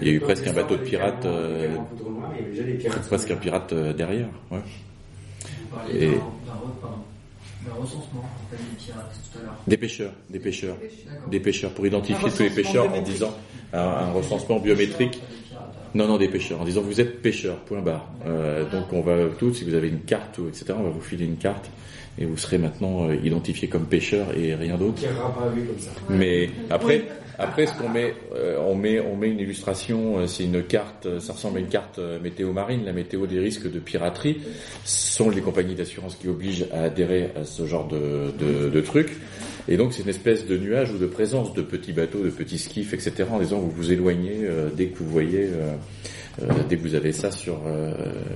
Il 0.00 0.08
y 0.08 0.10
a 0.10 0.14
eu 0.14 0.20
presque 0.20 0.46
un 0.46 0.52
bateau 0.52 0.76
de 0.76 0.82
pirates, 0.82 1.24
euh, 1.24 1.76
presque 3.08 3.30
un 3.30 3.36
pirate 3.36 3.72
euh, 3.72 3.92
derrière. 3.92 4.28
Ouais. 4.50 4.58
Et... 5.92 6.10
recensement 7.72 8.24
des 8.50 8.56
pirates 8.84 9.12
tout 9.32 9.38
à 9.38 9.42
l'heure. 9.42 9.56
Des 9.66 9.76
pêcheurs, 9.76 10.12
des 10.30 10.38
pêcheurs, 10.38 10.76
des 11.30 11.40
pêcheurs 11.40 11.70
pour 11.72 11.86
identifier 11.86 12.30
tous 12.30 12.42
les 12.42 12.50
pêcheurs 12.50 12.92
en 12.92 13.02
disant 13.02 13.34
un, 13.72 14.12
recensement 14.12 14.58
biométrique. 14.58 15.20
Non, 15.94 16.08
non, 16.08 16.18
des 16.18 16.28
pêcheurs, 16.28 16.60
en 16.60 16.64
disant 16.64 16.82
vous 16.82 17.00
êtes 17.00 17.22
pêcheur, 17.22 17.56
point 17.58 17.80
barre. 17.80 18.10
Euh, 18.26 18.68
donc 18.68 18.92
on 18.92 19.00
va 19.00 19.26
tous, 19.38 19.54
si 19.54 19.64
vous 19.64 19.74
avez 19.74 19.88
une 19.88 20.00
carte, 20.00 20.40
etc., 20.48 20.74
on 20.76 20.82
va 20.82 20.90
vous 20.90 21.00
filer 21.00 21.24
une 21.24 21.36
carte 21.36 21.70
et 22.18 22.24
vous 22.24 22.36
serez 22.36 22.58
maintenant 22.58 23.08
euh, 23.08 23.16
identifié 23.16 23.68
comme 23.68 23.86
pêcheur 23.86 24.36
et 24.36 24.54
rien 24.54 24.76
d'autre. 24.76 25.02
Mais 26.10 26.50
après, 26.70 27.06
après, 27.38 27.66
ce 27.66 27.74
qu'on 27.74 27.88
met, 27.88 28.14
euh, 28.34 28.58
on 28.60 28.74
met, 28.74 29.00
on 29.00 29.16
met 29.16 29.28
une 29.28 29.40
illustration. 29.40 30.18
Euh, 30.18 30.26
c'est 30.26 30.44
une 30.44 30.62
carte. 30.62 31.06
Euh, 31.06 31.20
ça 31.20 31.32
ressemble 31.32 31.58
à 31.58 31.60
une 31.60 31.68
carte 31.68 31.98
météo 32.22 32.52
marine. 32.52 32.84
La 32.84 32.92
météo 32.92 33.26
des 33.26 33.40
risques 33.40 33.70
de 33.70 33.78
piraterie 33.78 34.40
ce 34.84 35.16
sont 35.16 35.30
les 35.30 35.40
compagnies 35.40 35.74
d'assurance 35.74 36.16
qui 36.16 36.28
obligent 36.28 36.66
à 36.72 36.82
adhérer 36.84 37.30
à 37.36 37.44
ce 37.44 37.66
genre 37.66 37.88
de, 37.88 38.32
de, 38.38 38.68
de 38.68 38.80
trucs. 38.80 39.12
Et 39.68 39.76
donc, 39.76 39.92
c'est 39.92 40.02
une 40.02 40.08
espèce 40.08 40.46
de 40.46 40.56
nuage 40.58 40.92
ou 40.92 40.98
de 40.98 41.06
présence 41.06 41.54
de 41.54 41.62
petits 41.62 41.92
bateaux, 41.92 42.22
de 42.22 42.30
petits 42.30 42.58
skiffs, 42.58 42.92
etc. 42.92 43.24
En 43.30 43.38
disant 43.38 43.58
vous 43.58 43.70
vous 43.70 43.92
éloignez 43.92 44.46
dès 44.76 44.86
que 44.86 44.98
vous 44.98 45.08
voyez. 45.08 45.48
dès 46.68 46.76
que 46.76 46.82
vous 46.82 46.94
avez 46.94 47.12
ça 47.12 47.30
sur 47.30 47.60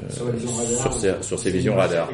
sur, 0.08 0.92
ces, 0.94 1.12
sur, 1.20 1.38
ces, 1.38 1.50
visions 1.50 1.76
radar. 1.76 2.10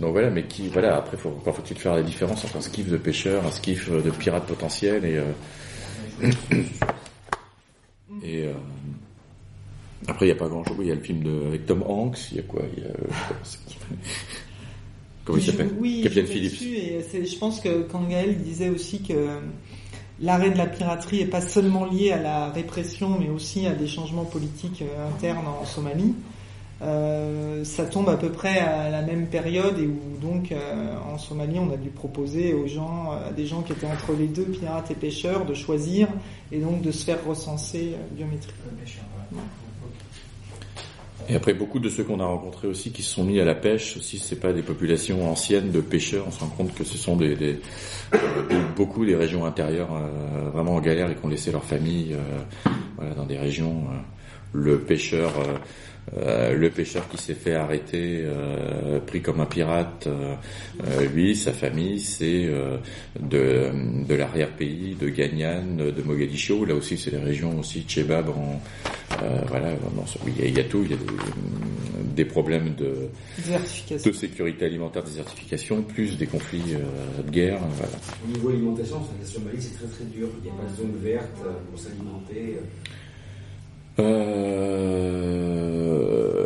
Donc 0.00 0.12
voilà, 0.12 0.30
mais 0.30 0.44
qui 0.44 0.68
voilà 0.68 0.96
après 0.96 1.18
faut, 1.18 1.28
encore 1.28 1.56
faut-il 1.56 1.76
faire 1.76 1.94
la 1.94 2.02
différence 2.02 2.44
entre 2.44 2.56
un 2.56 2.62
skiff 2.62 2.88
de 2.88 2.96
pêcheur, 2.96 3.44
un 3.44 3.50
skiff 3.50 3.90
de 3.90 4.10
pirate 4.10 4.46
potentiel 4.46 5.04
et 5.04 5.20
et 8.22 8.44
euh, 8.44 8.52
après, 10.06 10.26
il 10.26 10.28
n'y 10.28 10.36
a 10.36 10.38
pas 10.38 10.48
grand-chose. 10.48 10.76
Il 10.80 10.86
y 10.86 10.92
a 10.92 10.94
le 10.94 11.00
film 11.00 11.22
de, 11.22 11.46
avec 11.46 11.66
Tom 11.66 11.82
Hanks. 11.86 12.30
Il 12.32 12.36
y 12.38 12.40
a 12.40 12.42
quoi 12.42 12.62
y 12.76 12.80
a, 12.82 12.92
Comment 15.24 15.38
il 15.38 15.44
s'appelle? 15.44 15.70
oui, 15.78 16.00
Captain 16.02 16.24
Phillips. 16.24 16.62
Et 16.62 17.26
je 17.26 17.38
pense 17.38 17.60
que 17.60 17.82
Kangael 17.82 18.38
disait 18.38 18.70
aussi 18.70 19.02
que 19.02 19.40
l'arrêt 20.20 20.50
de 20.50 20.56
la 20.56 20.66
piraterie 20.66 21.18
n'est 21.18 21.26
pas 21.26 21.40
seulement 21.40 21.84
lié 21.84 22.12
à 22.12 22.20
la 22.20 22.50
répression, 22.50 23.18
mais 23.18 23.28
aussi 23.28 23.66
à 23.66 23.74
des 23.74 23.86
changements 23.86 24.24
politiques 24.24 24.82
euh, 24.82 25.08
internes 25.08 25.46
en 25.46 25.64
Somalie. 25.64 26.14
Euh, 26.80 27.64
ça 27.64 27.86
tombe 27.86 28.08
à 28.08 28.16
peu 28.16 28.30
près 28.30 28.60
à 28.60 28.88
la 28.88 29.02
même 29.02 29.26
période 29.26 29.76
et 29.80 29.86
où 29.86 29.98
donc 30.22 30.52
euh, 30.52 30.96
en 31.12 31.18
Somalie 31.18 31.58
on 31.58 31.72
a 31.72 31.76
dû 31.76 31.88
proposer 31.88 32.54
aux 32.54 32.68
gens, 32.68 33.10
à 33.10 33.32
des 33.32 33.46
gens 33.46 33.62
qui 33.62 33.72
étaient 33.72 33.86
entre 33.86 34.12
les 34.16 34.28
deux, 34.28 34.44
pirates 34.44 34.88
et 34.92 34.94
pêcheurs, 34.94 35.44
de 35.44 35.54
choisir 35.54 36.06
et 36.52 36.60
donc 36.60 36.80
de 36.80 36.92
se 36.92 37.04
faire 37.04 37.24
recenser 37.26 37.94
euh, 37.94 38.14
biométriquement. 38.14 38.70
Et 41.30 41.34
après, 41.34 41.52
beaucoup 41.52 41.78
de 41.78 41.90
ceux 41.90 42.04
qu'on 42.04 42.20
a 42.20 42.24
rencontrés 42.24 42.68
aussi 42.68 42.90
qui 42.90 43.02
se 43.02 43.16
sont 43.16 43.24
mis 43.24 43.38
à 43.38 43.44
la 43.44 43.54
pêche, 43.56 43.96
aussi 43.96 44.18
c'est 44.18 44.40
pas 44.40 44.52
des 44.52 44.62
populations 44.62 45.28
anciennes 45.28 45.72
de 45.72 45.80
pêcheurs, 45.80 46.24
on 46.28 46.30
se 46.30 46.40
rend 46.40 46.46
compte 46.46 46.74
que 46.74 46.84
ce 46.84 46.96
sont 46.96 47.16
des, 47.16 47.34
des 47.34 47.58
beaucoup 48.76 49.04
des 49.04 49.16
régions 49.16 49.44
intérieures 49.44 49.90
vraiment 50.54 50.76
en 50.76 50.80
galère 50.80 51.10
et 51.10 51.16
qui 51.16 51.26
ont 51.26 51.28
laissé 51.28 51.52
leur 51.52 51.64
famille 51.64 52.16
voilà, 52.96 53.14
dans 53.14 53.26
des 53.26 53.36
régions. 53.36 53.88
le 54.54 54.78
pêcheur 54.78 55.34
euh, 56.16 56.54
le 56.54 56.70
pêcheur 56.70 57.08
qui 57.08 57.18
s'est 57.18 57.34
fait 57.34 57.54
arrêter, 57.54 58.22
euh, 58.24 58.98
pris 59.00 59.20
comme 59.20 59.40
un 59.40 59.46
pirate, 59.46 60.06
euh, 60.06 61.06
lui, 61.14 61.36
sa 61.36 61.52
famille, 61.52 62.00
c'est 62.00 62.48
de, 63.20 63.70
de 64.06 64.14
l'arrière-pays, 64.14 64.96
de 64.98 65.08
Gagnan, 65.08 65.76
de 65.76 66.02
Mogadiscio. 66.02 66.64
Là 66.64 66.74
aussi, 66.74 66.96
c'est 66.96 67.10
les 67.10 67.18
régions 67.18 67.58
aussi 67.58 67.82
Tchébab. 67.82 68.30
En, 68.30 68.60
voilà, 69.48 69.72
il, 70.26 70.56
y 70.56 70.60
a, 70.60 70.64
tout. 70.64 70.82
Il 70.84 70.90
y 70.90 70.94
a 70.94 70.98
des, 72.14 72.24
problèmes 72.24 72.74
de, 72.74 73.08
de 73.90 74.12
sécurité 74.12 74.66
alimentaire, 74.66 75.02
désertification, 75.02 75.82
plus 75.82 76.16
des 76.16 76.26
conflits 76.26 76.74
de 77.24 77.30
guerre. 77.30 77.60
Voilà. 77.76 77.92
Au 78.24 78.32
niveau 78.32 78.48
alimentation, 78.50 79.00
la 79.20 79.26
Somalie, 79.26 79.60
c'est 79.60 79.76
très 79.76 79.86
très 79.86 80.04
dur. 80.04 80.28
Il 80.38 80.44
n'y 80.44 80.50
a 80.50 80.60
pas 80.60 80.70
de 80.70 80.76
zone 80.76 80.96
verte 81.02 81.36
pour 81.70 81.78
s'alimenter. 81.78 82.58
Euh, 84.00 85.48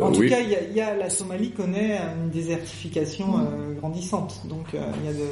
en 0.01 0.11
tout 0.11 0.27
cas, 0.27 0.39
y 0.41 0.81
a, 0.81 0.95
la 0.95 1.09
Somalie 1.09 1.51
connaît 1.51 1.99
une 2.23 2.29
désertification 2.29 3.37
euh, 3.37 3.73
grandissante. 3.73 4.41
Donc 4.45 4.73
euh, 4.73 4.81
il 4.99 5.05
y 5.05 5.09
a 5.09 5.13
de 5.13 5.27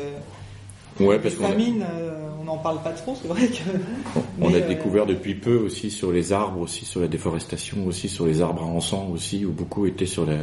Ouais, 1.00 1.20
parce 1.20 1.36
on 1.36 2.44
n'en 2.44 2.58
parle 2.58 2.84
pas 2.84 2.92
trop, 2.92 3.16
c'est 3.20 3.28
vrai 3.28 3.48
que. 3.48 3.64
On 4.40 4.54
a 4.54 4.60
découvert 4.60 5.06
depuis 5.08 5.36
peu 5.36 5.56
aussi 5.58 5.90
sur 5.90 6.12
les 6.12 6.34
arbres, 6.34 6.60
aussi 6.60 6.86
sur 6.86 7.00
la 7.00 7.08
déforestation, 7.08 7.88
aussi 7.88 8.10
sur 8.10 8.28
les 8.28 8.42
arbres 8.42 8.62
à 8.62 8.66
encens 8.66 9.10
aussi, 9.12 9.46
où 9.46 9.52
beaucoup 9.52 9.88
étaient 9.88 10.06
sur 10.06 10.26
la, 10.26 10.36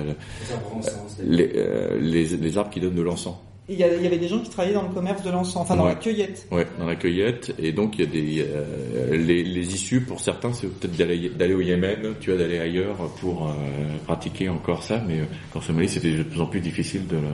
les, 1.23 1.53
les, 2.01 2.25
les, 2.25 2.59
arbres 2.59 2.71
qui 2.71 2.81
donnent 2.81 2.97
de 2.97 3.03
l'encens 3.03 3.37
il 3.71 3.77
y, 3.77 3.85
avait 3.85 4.17
des 4.17 4.29
gens 4.29 4.41
qui 4.41 4.49
travaillaient 4.49 4.75
dans 4.75 4.89
le 4.89 4.95
commerce 4.95 5.23
de 5.23 5.31
l'encens, 5.31 5.57
enfin 5.57 5.77
dans 5.77 5.85
la 5.85 5.95
cueillette. 5.95 6.49
Ouais, 6.51 6.67
dans 6.79 6.87
la 6.87 6.97
cueillette. 6.97 7.55
Et 7.59 7.73
donc 7.73 7.99
il 7.99 8.05
y 8.05 8.09
a 8.09 8.11
des 8.11 8.47
euh, 8.49 9.15
les, 9.15 9.45
les, 9.45 9.75
issues 9.75 10.01
pour 10.01 10.21
certains, 10.21 10.55
c'est 10.55 10.69
peut-être 10.69 10.97
d'aller 11.37 11.55
au 11.55 11.61
Yémen, 11.61 12.15
tu 12.19 12.31
vois, 12.31 12.39
d'aller 12.39 12.59
ailleurs 12.59 12.97
pour 13.21 13.47
euh, 13.47 13.53
pratiquer 14.07 14.49
encore 14.49 14.83
ça. 14.83 15.03
Mais 15.07 15.21
qu'en 15.53 15.61
Somalie, 15.61 15.91
c'était 15.91 16.13
de 16.13 16.23
plus 16.23 16.41
en 16.41 16.47
plus 16.47 16.61
difficile 16.61 17.07
de 17.07 17.17
le, 17.17 17.29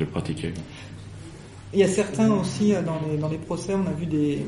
de 0.00 0.04
pratiquer. 0.04 0.52
Il 1.72 1.78
y 1.78 1.84
a 1.84 1.88
certains 1.88 2.32
aussi 2.32 2.74
euh, 2.74 2.82
dans 2.82 2.98
les 3.08 3.16
dans 3.16 3.28
les 3.28 3.38
procès, 3.38 3.72
on 3.74 3.86
a 3.86 3.92
vu 3.92 4.06
des 4.06 4.44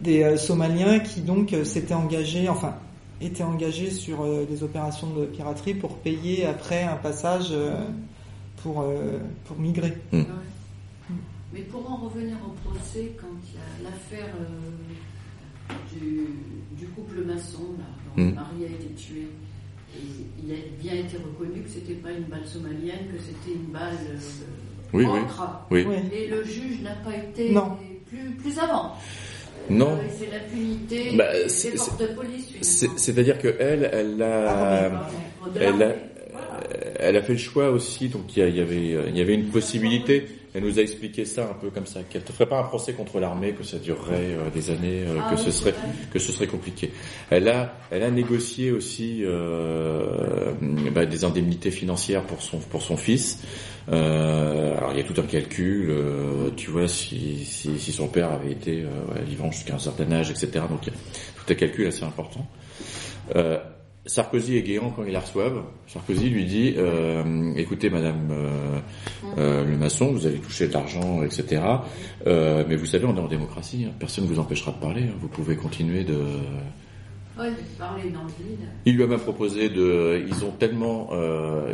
des 0.00 0.38
Somaliens 0.38 1.00
qui 1.00 1.20
donc 1.20 1.54
s'étaient 1.64 1.92
engagés, 1.92 2.48
enfin 2.48 2.76
étaient 3.20 3.42
engagés 3.42 3.90
sur 3.90 4.24
des 4.48 4.62
opérations 4.62 5.08
de 5.10 5.26
piraterie 5.26 5.74
pour 5.74 5.98
payer 5.98 6.46
après 6.46 6.84
un 6.84 6.96
passage 6.96 7.52
pour, 8.62 8.82
euh, 8.82 9.18
pour 9.44 9.58
migrer. 9.58 9.92
Hmm. 10.12 10.22
Mais 11.52 11.60
pour 11.62 11.90
en 11.90 11.96
revenir 11.96 12.36
au 12.46 12.68
procès, 12.68 13.12
quand 13.20 13.26
il 13.44 13.54
y 13.54 13.88
a 13.88 13.90
l'affaire 13.90 14.32
euh, 14.40 15.74
du, 16.78 16.86
couple 16.94 17.24
maçon, 17.24 17.74
là, 17.78 17.84
dont 18.16 18.22
hmm. 18.22 18.34
Marie 18.34 18.64
a 18.64 18.68
été 18.68 18.88
tuée, 18.94 19.28
il 20.42 20.52
a 20.52 20.56
bien 20.80 20.94
été 20.94 21.16
reconnu 21.16 21.62
que 21.62 21.68
c'était 21.68 21.94
pas 21.94 22.12
une 22.12 22.24
balle 22.24 22.46
somalienne, 22.46 23.08
que 23.12 23.18
c'était 23.18 23.56
une 23.56 23.72
balle 23.72 23.96
euh, 24.08 24.18
oui, 24.92 25.06
oui, 25.70 25.86
Et 26.12 26.28
le 26.28 26.44
juge 26.44 26.80
n'a 26.82 26.94
pas 26.96 27.16
été 27.16 27.54
Plus, 28.06 28.30
plus 28.38 28.58
avant. 28.58 28.94
Non. 29.68 29.98
c'est 30.18 30.26
l'impunité 30.30 31.16
bah, 31.16 31.32
des 31.32 31.48
forces 31.48 31.96
de 31.98 32.06
police. 32.08 32.88
C'est-à-dire 32.96 33.38
que 33.38 33.54
elle, 33.60 33.88
elle 33.92 34.20
a, 34.20 34.90
ah 34.92 35.02
elle 35.54 35.82
a, 35.82 35.94
elle 36.98 37.16
a 37.16 37.22
fait 37.22 37.32
le 37.32 37.38
choix 37.38 37.70
aussi, 37.70 38.08
donc 38.08 38.36
il 38.36 38.40
y, 38.40 38.60
avait, 38.60 39.06
il 39.08 39.16
y 39.16 39.20
avait 39.20 39.34
une 39.34 39.48
possibilité. 39.48 40.26
Elle 40.52 40.64
nous 40.64 40.78
a 40.80 40.82
expliqué 40.82 41.24
ça 41.24 41.48
un 41.48 41.54
peu 41.54 41.70
comme 41.70 41.86
ça, 41.86 42.00
qu'elle 42.02 42.22
ne 42.22 42.32
ferait 42.32 42.48
pas 42.48 42.58
un 42.58 42.64
procès 42.64 42.92
contre 42.92 43.20
l'armée, 43.20 43.52
que 43.52 43.62
ça 43.62 43.78
durerait 43.78 44.34
euh, 44.34 44.50
des 44.50 44.70
années, 44.70 45.04
euh, 45.06 45.18
ah 45.20 45.30
que 45.30 45.40
ce 45.40 45.52
serait 45.52 45.74
que 46.12 46.18
ce 46.18 46.32
serait 46.32 46.48
compliqué. 46.48 46.90
Elle 47.30 47.48
a, 47.48 47.76
elle 47.92 48.02
a 48.02 48.10
négocié 48.10 48.72
aussi 48.72 49.20
euh, 49.22 50.52
bah, 50.92 51.06
des 51.06 51.24
indemnités 51.24 51.70
financières 51.70 52.24
pour 52.24 52.42
son 52.42 52.58
pour 52.58 52.82
son 52.82 52.96
fils. 52.96 53.38
alors 53.86 54.90
il 54.92 54.98
y 54.98 55.00
a 55.00 55.04
tout 55.04 55.20
un 55.20 55.26
calcul, 55.26 55.94
tu 56.56 56.70
vois, 56.70 56.88
si, 56.88 57.44
si, 57.44 57.78
si, 57.78 57.92
son 57.92 58.08
père 58.08 58.32
avait 58.32 58.52
été 58.52 58.84
vivant 59.26 59.52
jusqu'à 59.52 59.74
un 59.74 59.78
certain 59.78 60.10
âge, 60.10 60.30
etc. 60.30 60.64
Donc 60.68 60.86
il 60.86 60.92
y 60.92 60.96
a 60.96 60.98
tout 61.36 61.52
un 61.52 61.54
calcul 61.54 61.86
assez 61.86 62.04
important. 62.04 62.46
Sarkozy 64.10 64.56
et 64.56 64.62
Guéant, 64.62 64.90
quand 64.90 65.04
ils 65.04 65.12
la 65.12 65.20
reçoivent, 65.20 65.62
Sarkozy 65.86 66.30
lui 66.30 66.44
dit 66.44 66.74
euh, 66.76 67.52
Écoutez, 67.54 67.90
madame 67.90 68.28
euh, 68.32 68.78
euh, 69.38 69.64
le 69.64 69.76
maçon, 69.76 70.10
vous 70.10 70.26
allez 70.26 70.38
toucher 70.38 70.66
de 70.66 70.72
l'argent, 70.72 71.22
etc. 71.22 71.62
mais 72.26 72.74
vous 72.74 72.86
savez, 72.86 73.04
on 73.04 73.16
est 73.16 73.20
en 73.20 73.28
démocratie, 73.28 73.84
hein. 73.86 73.92
personne 74.00 74.24
ne 74.24 74.28
vous 74.28 74.40
empêchera 74.40 74.72
de 74.72 74.78
parler, 74.78 75.02
hein. 75.02 75.14
vous 75.20 75.28
pouvez 75.28 75.54
continuer 75.54 76.02
de. 76.02 76.16
Ouais, 77.38 77.52
parler 77.78 78.10
dans 78.10 78.24
le 78.24 78.30
Il 78.84 78.96
lui 78.96 79.04
a 79.04 79.06
même 79.06 79.20
proposé 79.20 79.68
de. 79.68 80.24
Ils 80.26 80.44
ont 80.44 80.50
tellement. 80.50 81.10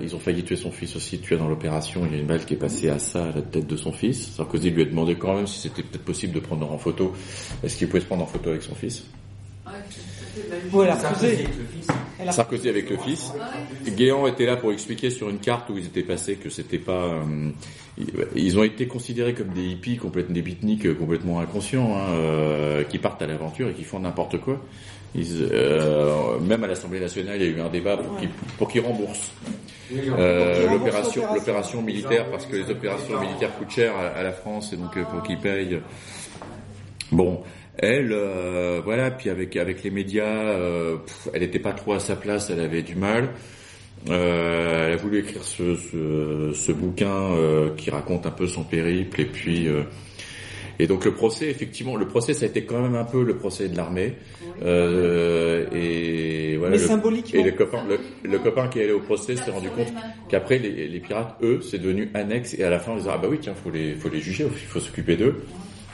ils 0.03 0.15
ont 0.15 0.19
failli 0.19 0.45
tuer 0.45 0.57
son 0.57 0.71
fils 0.71 0.95
aussi, 0.95 1.19
tué 1.19 1.39
dans 1.39 1.49
l'opération. 1.49 2.03
Il 2.05 2.13
y 2.13 2.19
a 2.19 2.21
une 2.21 2.27
balle 2.27 2.45
qui 2.45 2.53
est 2.53 2.59
passée 2.59 2.91
à 2.91 2.99
ça, 2.99 3.25
à 3.25 3.33
la 3.33 3.41
tête 3.41 3.67
de 3.67 3.77
son 3.77 3.93
fils. 3.93 4.33
Sarkozy 4.37 4.71
lui 4.71 4.83
a 4.83 4.85
demandé 4.85 5.15
quand 5.15 5.35
même 5.35 5.47
si 5.47 5.61
c'était 5.61 5.83
peut-être 5.83 6.05
possible 6.05 6.35
de 6.35 6.41
prendre 6.41 6.71
en 6.71 6.77
photo. 6.77 7.15
Est-ce 7.65 7.79
qu'il 7.79 7.89
pouvait 7.89 8.01
se 8.01 8.07
prendre 8.07 8.25
en 8.25 8.27
photo 8.27 8.51
avec 8.51 8.63
son 8.63 8.75
fils? 8.75 9.05
Voilà, 10.71 10.97
Sarkozy 10.97 11.27
avec 11.27 11.49
le 11.49 11.65
fils. 11.65 11.87
Sarkozy 12.31 12.69
avec 12.69 12.91
le 12.91 12.97
fils. 12.97 13.33
Guéant 13.87 14.27
était 14.27 14.47
là 14.47 14.57
pour 14.57 14.73
expliquer 14.73 15.11
sur 15.11 15.29
une 15.29 15.39
carte 15.39 15.71
où 15.71 15.79
ils 15.79 15.87
étaient 15.87 16.03
passés 16.03 16.37
que 16.37 16.51
c'était 16.51 16.79
pas. 16.79 17.05
Euh, 17.05 17.51
ils 18.35 18.59
ont 18.59 18.63
été 18.63 18.87
considérés 18.87 19.35
comme 19.35 19.49
des 19.49 19.65
hippies 19.65 19.97
complètement 19.97 20.35
des 20.35 20.43
beatniks 20.43 20.99
complètement 20.99 21.41
inconscients, 21.41 21.97
hein, 21.97 22.11
euh, 22.11 22.85
qui 22.85 22.99
partent 22.99 23.23
à 23.23 23.27
l'aventure 23.27 23.69
et 23.69 23.73
qui 23.73 23.85
font 23.85 24.01
n'importe 24.01 24.39
quoi. 24.39 24.61
Euh, 25.17 26.39
même 26.41 26.63
à 26.65 26.67
l'Assemblée 26.67 27.01
nationale, 27.01 27.37
il 27.41 27.51
y 27.51 27.55
a 27.55 27.57
eu 27.57 27.61
un 27.61 27.71
débat 27.71 27.99
pour 28.59 28.69
qu'ils 28.69 28.83
remboursent 28.83 29.31
l'opération 29.91 31.23
l'opération 31.33 31.81
militaire 31.81 32.29
parce 32.31 32.45
que 32.45 32.57
les 32.57 32.69
opérations 32.71 33.19
militaires 33.21 33.57
coûtent 33.57 33.71
cher 33.71 33.95
à, 33.97 34.23
la 34.23 34.33
France 34.33 34.73
et 34.73 34.77
donc 34.77 34.99
pour 35.05 35.23
qu'ils 35.23 35.39
payent. 35.39 35.81
Bon, 37.13 37.43
elle, 37.79 38.13
euh, 38.13 38.81
voilà, 38.83 39.11
puis 39.11 39.29
avec 39.31 39.57
avec 39.57 39.83
les 39.83 39.91
médias, 39.91 40.25
euh, 40.25 40.97
elle 41.35 41.41
n'était 41.43 41.59
pas 41.59 41.73
trop 41.73 41.93
à 41.93 42.01
sa 42.01 42.17
place, 42.17 42.51
elle 42.51 42.61
avait 42.61 42.83
du 42.83 42.95
mal. 42.95 43.31
Euh, 44.09 44.87
elle 44.87 44.93
a 44.95 44.97
voulu 44.97 45.19
écrire 45.19 45.43
ce, 45.43 45.75
ce, 45.75 46.53
ce 46.55 46.73
bouquin 46.73 47.31
qui 47.77 47.91
raconte 47.91 48.27
un 48.27 48.31
peu 48.31 48.47
son 48.47 48.63
périple 48.63 49.21
et 49.21 49.27
puis 49.27 49.69
et 50.79 50.87
donc 50.87 51.07
le 51.07 51.13
procès, 51.13 51.49
effectivement, 51.49 51.97
le 51.97 52.07
procès 52.07 52.35
ça 52.35 52.45
a 52.45 52.49
été 52.49 52.65
quand 52.65 52.81
même 52.81 52.95
un 52.95 53.05
peu 53.05 53.23
le 53.23 53.37
procès 53.37 53.69
de 53.69 53.77
l'armée 53.77 54.15
et 54.65 56.57
voilà. 56.57 56.77
Mais 56.77 56.79
symbolique. 56.79 57.35
Et 57.35 57.43
le 57.43 57.53
copain, 57.53 57.85
le, 58.25 58.39
copain 58.39 58.69
qui 58.69 58.79
est 58.79 58.85
allé 58.85 58.93
au 58.93 59.01
procès 59.01 59.37
s'est 59.37 59.51
rendu 59.51 59.69
compte 59.69 59.93
qu'après 60.31 60.59
les, 60.59 60.89
les, 60.89 61.01
pirates, 61.01 61.37
eux, 61.43 61.61
c'est 61.63 61.79
devenu 61.79 62.11
annexe 62.15 62.55
et 62.55 62.65
à 62.65 62.71
la 62.71 62.79
fin 62.79 62.93
ils 62.93 62.99
disent 62.99 63.11
ah 63.13 63.19
bah 63.19 63.29
oui 63.31 63.39
tiens 63.41 63.55
faut 63.55 63.71
les 63.71 63.95
faut 63.95 64.09
les 64.09 64.21
juger, 64.21 64.45
il 64.45 64.67
faut 64.67 64.81
s'occuper 64.81 65.17
d'eux. 65.17 65.43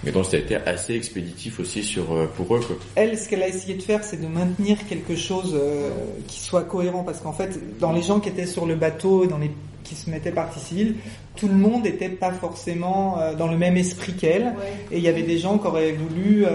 Mais 0.05 0.11
donc 0.11 0.27
ça 0.27 0.37
a 0.37 0.41
été 0.41 0.57
assez 0.57 0.95
expéditif 0.95 1.61
aussi 1.61 1.83
sur 1.83 2.13
euh, 2.13 2.27
pour 2.37 2.55
eux. 2.57 2.61
Quoi. 2.61 2.77
Elle, 2.97 3.17
ce 3.17 3.29
qu'elle 3.29 3.43
a 3.43 3.49
essayé 3.49 3.75
de 3.75 3.83
faire, 3.83 4.03
c'est 4.03 4.21
de 4.21 4.27
maintenir 4.27 4.77
quelque 4.89 5.15
chose 5.15 5.55
euh, 5.55 5.91
qui 6.27 6.41
soit 6.41 6.65
cohérent, 6.65 7.05
parce 7.05 7.21
qu'en 7.21 7.33
fait, 7.33 7.79
dans 7.79 7.93
les 7.93 8.03
gens 8.03 8.21
qui 8.21 8.29
étaient 8.29 8.47
sur 8.47 8.67
le 8.67 8.75
bateau, 8.75 9.27
dans 9.27 9.39
les 9.39 9.51
qui 9.85 9.97
se 9.97 10.09
mettaient 10.11 10.31
partie 10.33 10.61
civile, 10.61 10.95
tout 11.35 11.49
le 11.49 11.55
monde 11.55 11.83
n'était 11.83 12.09
pas 12.09 12.31
forcément 12.33 13.19
euh, 13.19 13.35
dans 13.35 13.49
le 13.49 13.59
même 13.59 13.77
esprit 13.77 14.15
qu'elle, 14.15 14.55
et 14.91 14.99
il 14.99 15.03
y 15.03 15.09
avait 15.09 15.25
des 15.25 15.39
gens 15.39 15.59
qui 15.59 15.67
auraient 15.67 15.93
voulu 15.93 16.47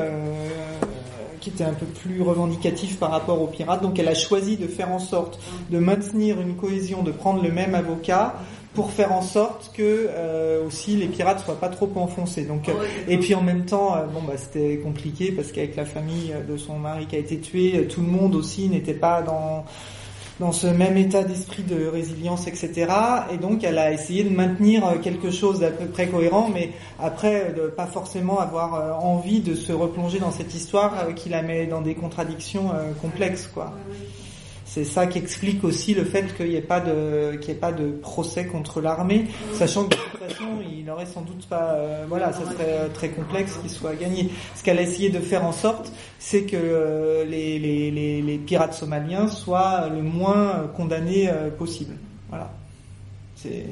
qui 1.48 1.50
étaient 1.50 1.64
un 1.64 1.74
peu 1.74 1.86
plus 1.86 2.22
revendicatifs 2.22 2.98
par 2.98 3.12
rapport 3.12 3.42
aux 3.42 3.48
pirates. 3.48 3.82
Donc 3.82 4.00
elle 4.00 4.08
a 4.08 4.16
choisi 4.16 4.58
de 4.58 4.68
faire 4.68 4.92
en 4.92 5.00
sorte 5.00 5.40
de 5.70 5.78
maintenir 5.78 6.42
une 6.42 6.56
cohésion, 6.56 7.04
de 7.04 7.12
prendre 7.12 7.42
le 7.42 7.52
même 7.52 7.76
avocat, 7.76 8.36
pour 8.74 8.92
faire 8.92 9.12
en 9.12 9.22
sorte 9.22 9.72
que 9.74 10.08
euh, 10.10 10.66
aussi 10.66 10.96
les 10.96 11.08
pirates 11.08 11.44
soient 11.44 11.60
pas 11.60 11.70
trop 11.70 11.90
enfoncés. 11.96 12.44
Donc, 12.44 12.70
euh, 12.70 12.74
et 13.08 13.18
puis 13.18 13.34
en 13.34 13.42
même 13.42 13.66
temps, 13.66 13.96
euh, 13.96 14.06
bon 14.06 14.22
bah 14.22 14.34
c'était 14.38 14.78
compliqué 14.78 15.32
parce 15.32 15.52
qu'avec 15.52 15.76
la 15.76 15.86
famille 15.86 16.34
de 16.48 16.58
son 16.58 16.78
mari 16.78 17.08
qui 17.08 17.16
a 17.16 17.20
été 17.20 17.40
tué, 17.40 17.88
tout 17.88 18.02
le 18.02 18.08
monde 18.08 18.36
aussi 18.36 18.70
n'était 18.70 18.94
pas 18.94 19.22
dans 19.22 19.66
dans 20.40 20.52
ce 20.52 20.68
même 20.68 20.96
état 20.98 21.24
d'esprit 21.24 21.64
de 21.64 21.88
résilience, 21.88 22.46
etc. 22.46 22.86
Et 23.34 23.38
donc, 23.38 23.64
elle 23.64 23.80
a 23.80 23.92
essayé 23.92 24.24
de 24.24 24.30
maintenir 24.30 25.02
quelque 25.02 25.32
chose 25.32 25.62
d'à 25.62 25.72
peu 25.72 25.86
près 25.86 26.06
cohérent, 26.06 26.48
mais 26.54 26.74
après, 27.00 27.56
de 27.58 27.70
pas 27.70 27.88
forcément 27.88 28.40
avoir 28.40 29.04
envie 29.04 29.40
de 29.40 29.56
se 29.56 29.74
replonger 29.74 30.20
dans 30.20 30.30
cette 30.30 30.54
histoire 30.54 31.16
qui 31.16 31.30
la 31.30 31.42
met 31.42 31.66
dans 31.66 31.82
des 31.82 31.96
contradictions 31.96 32.70
complexes, 33.02 33.50
quoi 33.52 33.74
c'est 34.68 34.84
ça 34.84 35.08
qui 35.08 35.18
explique 35.18 35.64
aussi 35.64 35.94
le 35.94 36.04
fait 36.04 36.36
qu'il 36.36 36.50
n'y 36.50 36.56
ait 36.56 36.62
pas 36.62 36.82
de 36.82 37.38
qu'il 37.38 37.52
ait 37.52 37.58
pas 37.58 37.72
de 37.72 37.90
procès 37.90 38.46
contre 38.46 38.82
l'armée, 38.82 39.26
sachant 39.54 39.86
que 39.86 39.96
de 39.96 39.96
toute 39.96 40.30
façon 40.30 40.46
il 40.70 40.84
n'aurait 40.84 41.06
sans 41.06 41.22
doute 41.22 41.48
pas, 41.48 41.74
euh, 41.76 42.06
voilà, 42.08 42.34
ça 42.34 42.44
serait 42.46 42.90
très 42.94 43.10
complexe 43.10 43.58
qu'il 43.62 43.70
soit 43.70 43.96
gagné. 43.96 44.30
Ce 44.56 44.64
qu'elle 44.64 44.78
a 44.78 44.82
essayé 44.82 45.10
de 45.10 45.20
faire 45.20 45.46
en 45.46 45.54
sorte, 45.54 45.92
c'est 46.20 46.44
que 46.44 46.58
euh, 46.58 47.24
les, 47.24 47.60
les, 47.60 47.92
les, 47.92 48.22
les, 48.22 48.38
pirates 48.38 48.74
somaliens 48.74 49.28
soient 49.28 49.90
le 49.90 50.04
moins 50.04 50.70
condamnés 50.76 51.30
euh, 51.30 51.50
possible. 51.50 51.96
Voilà, 52.30 52.52
c'est 53.36 53.72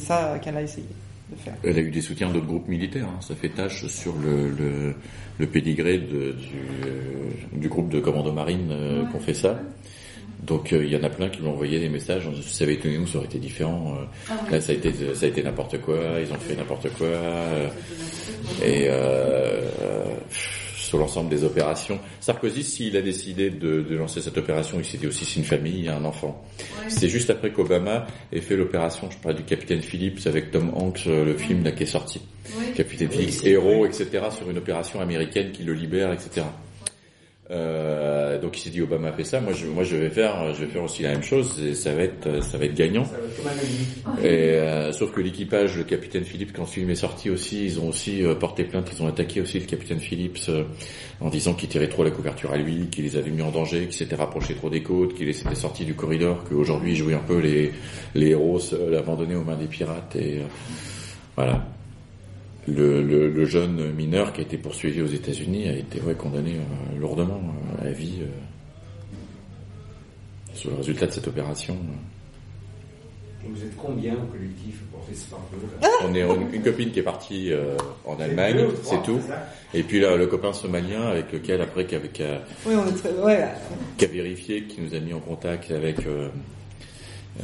ça 0.00 0.40
qu'elle 0.42 0.56
a 0.56 0.62
essayé. 0.62 0.88
De 1.30 1.36
faire. 1.36 1.54
Elle 1.64 1.76
a 1.76 1.80
eu 1.80 1.90
des 1.90 2.02
soutiens 2.02 2.30
d'autres 2.30 2.46
groupes 2.46 2.68
militaires. 2.68 3.08
Hein. 3.08 3.20
Ça 3.20 3.34
fait 3.34 3.48
tâche 3.48 3.86
sur 3.88 4.14
le, 4.16 4.48
le, 4.48 4.94
le 5.38 5.46
pédigré 5.48 5.98
de, 5.98 6.32
du, 6.32 7.58
du, 7.58 7.68
groupe 7.68 7.88
de 7.88 7.98
commandos 7.98 8.32
marine 8.32 9.08
qu'on 9.10 9.18
fait 9.18 9.34
ça. 9.34 9.58
Donc 10.46 10.72
euh, 10.72 10.84
il 10.84 10.90
y 10.90 10.96
en 10.96 11.02
a 11.02 11.10
plein 11.10 11.28
qui 11.28 11.42
m'ont 11.42 11.50
envoyé 11.50 11.80
des 11.80 11.88
messages. 11.88 12.28
Si 12.42 12.54
ça 12.54 12.64
avait 12.64 12.74
été 12.74 12.96
nous, 12.96 13.06
ça 13.06 13.18
aurait 13.18 13.26
été 13.26 13.38
différent. 13.38 13.96
Euh. 13.98 14.04
Ah 14.30 14.34
là, 14.50 14.60
ça 14.60 14.72
a 14.72 14.74
été, 14.76 14.92
ça 15.14 15.26
a 15.26 15.28
été 15.28 15.42
n'importe 15.42 15.80
quoi. 15.80 15.98
Ils 16.24 16.32
ont 16.32 16.38
fait 16.38 16.54
n'importe 16.54 16.88
quoi. 16.96 17.08
Euh, 17.08 17.68
et 18.64 18.88
sur 20.76 20.98
l'ensemble 20.98 21.30
des 21.30 21.42
opérations. 21.42 21.98
Sarkozy, 22.20 22.62
s'il 22.62 22.96
a 22.96 23.02
décidé 23.02 23.50
de, 23.50 23.82
de, 23.82 23.96
lancer 23.96 24.20
cette 24.20 24.38
opération, 24.38 24.78
il 24.78 24.84
s'est 24.84 24.98
dit 24.98 25.08
aussi 25.08 25.24
c'est 25.24 25.40
une 25.40 25.44
famille, 25.44 25.88
un 25.88 26.04
enfant. 26.04 26.44
C'est 26.86 27.08
juste 27.08 27.28
après 27.28 27.50
qu'Obama 27.50 28.06
ait 28.32 28.40
fait 28.40 28.54
l'opération, 28.54 29.10
je 29.10 29.16
parle 29.18 29.34
du 29.34 29.42
Capitaine 29.42 29.82
Phillips 29.82 30.24
avec 30.26 30.52
Tom 30.52 30.70
Hanks, 30.72 31.06
le 31.06 31.36
film 31.36 31.64
là 31.64 31.72
qui 31.72 31.82
est 31.82 31.86
sorti. 31.86 32.20
Capitaine 32.76 33.10
Phillips, 33.10 33.44
héros, 33.44 33.84
etc. 33.84 34.06
sur 34.30 34.48
une 34.48 34.58
opération 34.58 35.00
américaine 35.00 35.50
qui 35.50 35.64
le 35.64 35.72
libère, 35.72 36.12
etc. 36.12 36.46
Euh, 37.50 38.40
donc 38.40 38.58
il 38.58 38.60
s'est 38.60 38.70
dit 38.70 38.82
Obama 38.82 39.12
fait 39.12 39.22
ça, 39.24 39.40
moi 39.40 39.52
je, 39.52 39.66
moi 39.66 39.84
je 39.84 39.96
vais 39.96 40.10
faire, 40.10 40.52
je 40.54 40.64
vais 40.64 40.70
faire 40.70 40.82
aussi 40.82 41.02
la 41.02 41.12
même 41.12 41.22
chose. 41.22 41.60
Et 41.62 41.74
ça 41.74 41.94
va 41.94 42.02
être, 42.02 42.42
ça 42.42 42.58
va 42.58 42.64
être 42.64 42.74
gagnant. 42.74 43.06
et 44.22 44.26
euh, 44.26 44.92
sauf 44.92 45.12
que 45.12 45.20
l'équipage, 45.20 45.76
le 45.76 45.84
capitaine 45.84 46.24
Phillips, 46.24 46.52
quand 46.52 46.62
le 46.62 46.68
film 46.68 46.90
est 46.90 46.96
sorti 46.96 47.30
aussi, 47.30 47.64
ils 47.64 47.80
ont 47.80 47.88
aussi 47.88 48.24
euh, 48.24 48.34
porté 48.34 48.64
plainte, 48.64 48.90
ils 48.92 49.02
ont 49.02 49.06
attaqué 49.06 49.40
aussi 49.40 49.60
le 49.60 49.66
capitaine 49.66 50.00
Phillips 50.00 50.48
euh, 50.48 50.64
en 51.20 51.28
disant 51.28 51.54
qu'il 51.54 51.68
tirait 51.68 51.88
trop 51.88 52.04
la 52.04 52.10
couverture 52.10 52.52
à 52.52 52.56
lui, 52.56 52.88
qu'il 52.90 53.04
les 53.04 53.16
avait 53.16 53.30
mis 53.30 53.42
en 53.42 53.50
danger, 53.50 53.82
qu'il 53.84 53.94
s'était 53.94 54.16
rapproché 54.16 54.54
trop 54.54 54.70
des 54.70 54.82
côtes, 54.82 55.14
qu'il 55.14 55.32
s'était 55.32 55.54
sorti 55.54 55.84
du 55.84 55.94
corridor, 55.94 56.44
qu'aujourd'hui 56.48 56.92
il 56.92 56.96
jouait 56.96 57.14
un 57.14 57.18
peu 57.18 57.38
les, 57.38 57.72
les 58.14 58.30
héros 58.30 58.60
abandonnés 58.96 59.36
aux 59.36 59.44
mains 59.44 59.56
des 59.56 59.66
pirates 59.66 60.16
et 60.16 60.40
voilà 61.36 61.64
le, 62.68 63.02
le, 63.02 63.28
le, 63.28 63.44
jeune 63.44 63.92
mineur 63.92 64.32
qui 64.32 64.40
a 64.40 64.44
été 64.44 64.56
poursuivi 64.56 65.02
aux 65.02 65.06
États-Unis 65.06 65.68
a 65.68 65.76
été 65.76 66.00
ouais, 66.00 66.14
condamné 66.14 66.56
euh, 66.56 66.98
lourdement 66.98 67.40
euh, 67.82 67.88
à 67.88 67.90
vie 67.90 68.18
euh, 68.22 68.26
sur 70.54 70.70
le 70.70 70.76
résultat 70.78 71.06
de 71.06 71.12
cette 71.12 71.28
opération. 71.28 71.76
vous 73.44 73.62
êtes 73.62 73.76
combien 73.76 74.14
au 74.14 74.26
collectif 74.26 74.80
pour 74.90 75.04
faire 75.04 75.38
On 76.04 76.14
est 76.14 76.22
une, 76.22 76.62
copine 76.62 76.90
qui 76.90 76.98
est 76.98 77.04
partie 77.04 77.52
en 78.04 78.18
Allemagne, 78.18 78.66
c'est 78.82 79.02
tout. 79.02 79.20
Et 79.74 79.82
puis 79.82 80.00
là, 80.00 80.16
le 80.16 80.26
copain 80.26 80.52
somalien 80.52 81.02
avec 81.02 81.32
lequel 81.32 81.60
après 81.60 81.84
qui, 81.84 81.94
avec, 81.94 82.22
oui, 82.66 82.74
on 82.74 82.86
est 82.88 82.96
très, 82.96 83.10
ouais. 83.10 83.44
qui 83.98 84.06
a 84.06 84.08
vérifié, 84.08 84.62
qui 84.64 84.80
nous 84.80 84.94
a 84.94 85.00
mis 85.00 85.12
en 85.12 85.20
contact 85.20 85.70
avec 85.70 85.98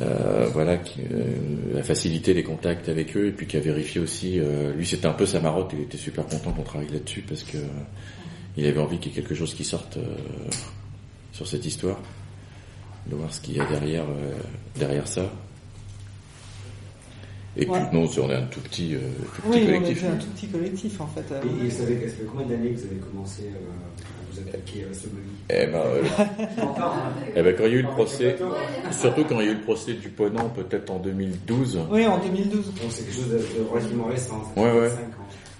euh, 0.00 0.48
voilà, 0.52 0.78
qui 0.78 1.00
euh, 1.02 1.78
a 1.78 1.82
facilité 1.82 2.32
les 2.32 2.42
contacts 2.42 2.88
avec 2.88 3.14
eux 3.14 3.26
et 3.26 3.32
puis 3.32 3.46
qui 3.46 3.58
a 3.58 3.60
vérifié 3.60 4.00
aussi. 4.00 4.40
Euh, 4.40 4.72
lui, 4.74 4.86
c'était 4.86 5.06
un 5.06 5.12
peu 5.12 5.26
sa 5.26 5.40
marotte. 5.40 5.72
Il 5.74 5.82
était 5.82 5.98
super 5.98 6.26
content 6.26 6.52
qu'on 6.52 6.62
travaille 6.62 6.88
là-dessus 6.88 7.22
parce 7.22 7.42
que 7.42 7.58
il 8.56 8.66
avait 8.66 8.80
envie 8.80 8.98
qu'il 8.98 9.12
y 9.12 9.14
ait 9.14 9.20
quelque 9.20 9.34
chose 9.34 9.54
qui 9.54 9.64
sorte 9.64 9.98
sur 11.32 11.46
cette 11.46 11.64
histoire, 11.64 11.98
de 13.06 13.16
voir 13.16 13.32
ce 13.32 13.40
qu'il 13.40 13.56
y 13.56 13.60
a 13.60 13.66
derrière 13.66 14.04
derrière 14.78 15.08
ça. 15.08 15.30
Et 17.56 17.66
puis 17.66 17.80
non, 17.92 18.08
on 18.18 18.30
est 18.30 18.34
un 18.34 18.42
tout 18.42 18.60
petit, 18.60 18.94
tout 19.34 19.42
petit 19.42 19.64
collectif. 19.66 20.02
On 20.02 20.06
est 20.06 20.10
un 20.10 20.16
tout 20.16 20.26
petit 20.28 20.48
collectif 20.48 21.00
en 21.00 21.06
fait. 21.06 21.24
Et, 21.64 21.70
ça 21.70 21.86
fait 21.86 22.26
combien 22.30 22.46
d'années 22.46 22.70
que 22.70 22.78
vous 22.78 22.86
avez 22.86 22.96
commencé 22.96 23.44
vous 24.32 24.48
attaquer 24.48 24.86
à 24.90 24.94
Somalie 24.94 25.32
eh 25.50 25.66
ben, 25.66 25.78
euh, 25.78 26.02
eh 27.36 27.42
ben, 27.42 27.54
quand 27.56 27.64
il 27.64 27.72
y 27.72 27.76
a 27.76 27.78
eu 27.78 27.82
le 27.82 27.88
procès, 27.88 28.36
surtout 28.90 29.24
quand 29.24 29.40
il 29.40 29.46
y 29.46 29.48
a 29.48 29.52
eu 29.52 29.56
le 29.56 29.62
procès 29.62 29.94
du 29.94 30.08
Ponant, 30.08 30.48
peut-être 30.48 30.90
en 30.90 30.98
2012. 30.98 31.80
Oui, 31.90 32.06
en 32.06 32.18
2012. 32.18 32.66
Donc 32.66 32.74
c'est 32.90 33.04
quelque 33.04 33.14
chose 33.14 33.30
de, 33.30 33.70
relativement 33.70 34.06
récent. 34.06 34.42
Ouais, 34.56 34.72
ouais. 34.72 34.90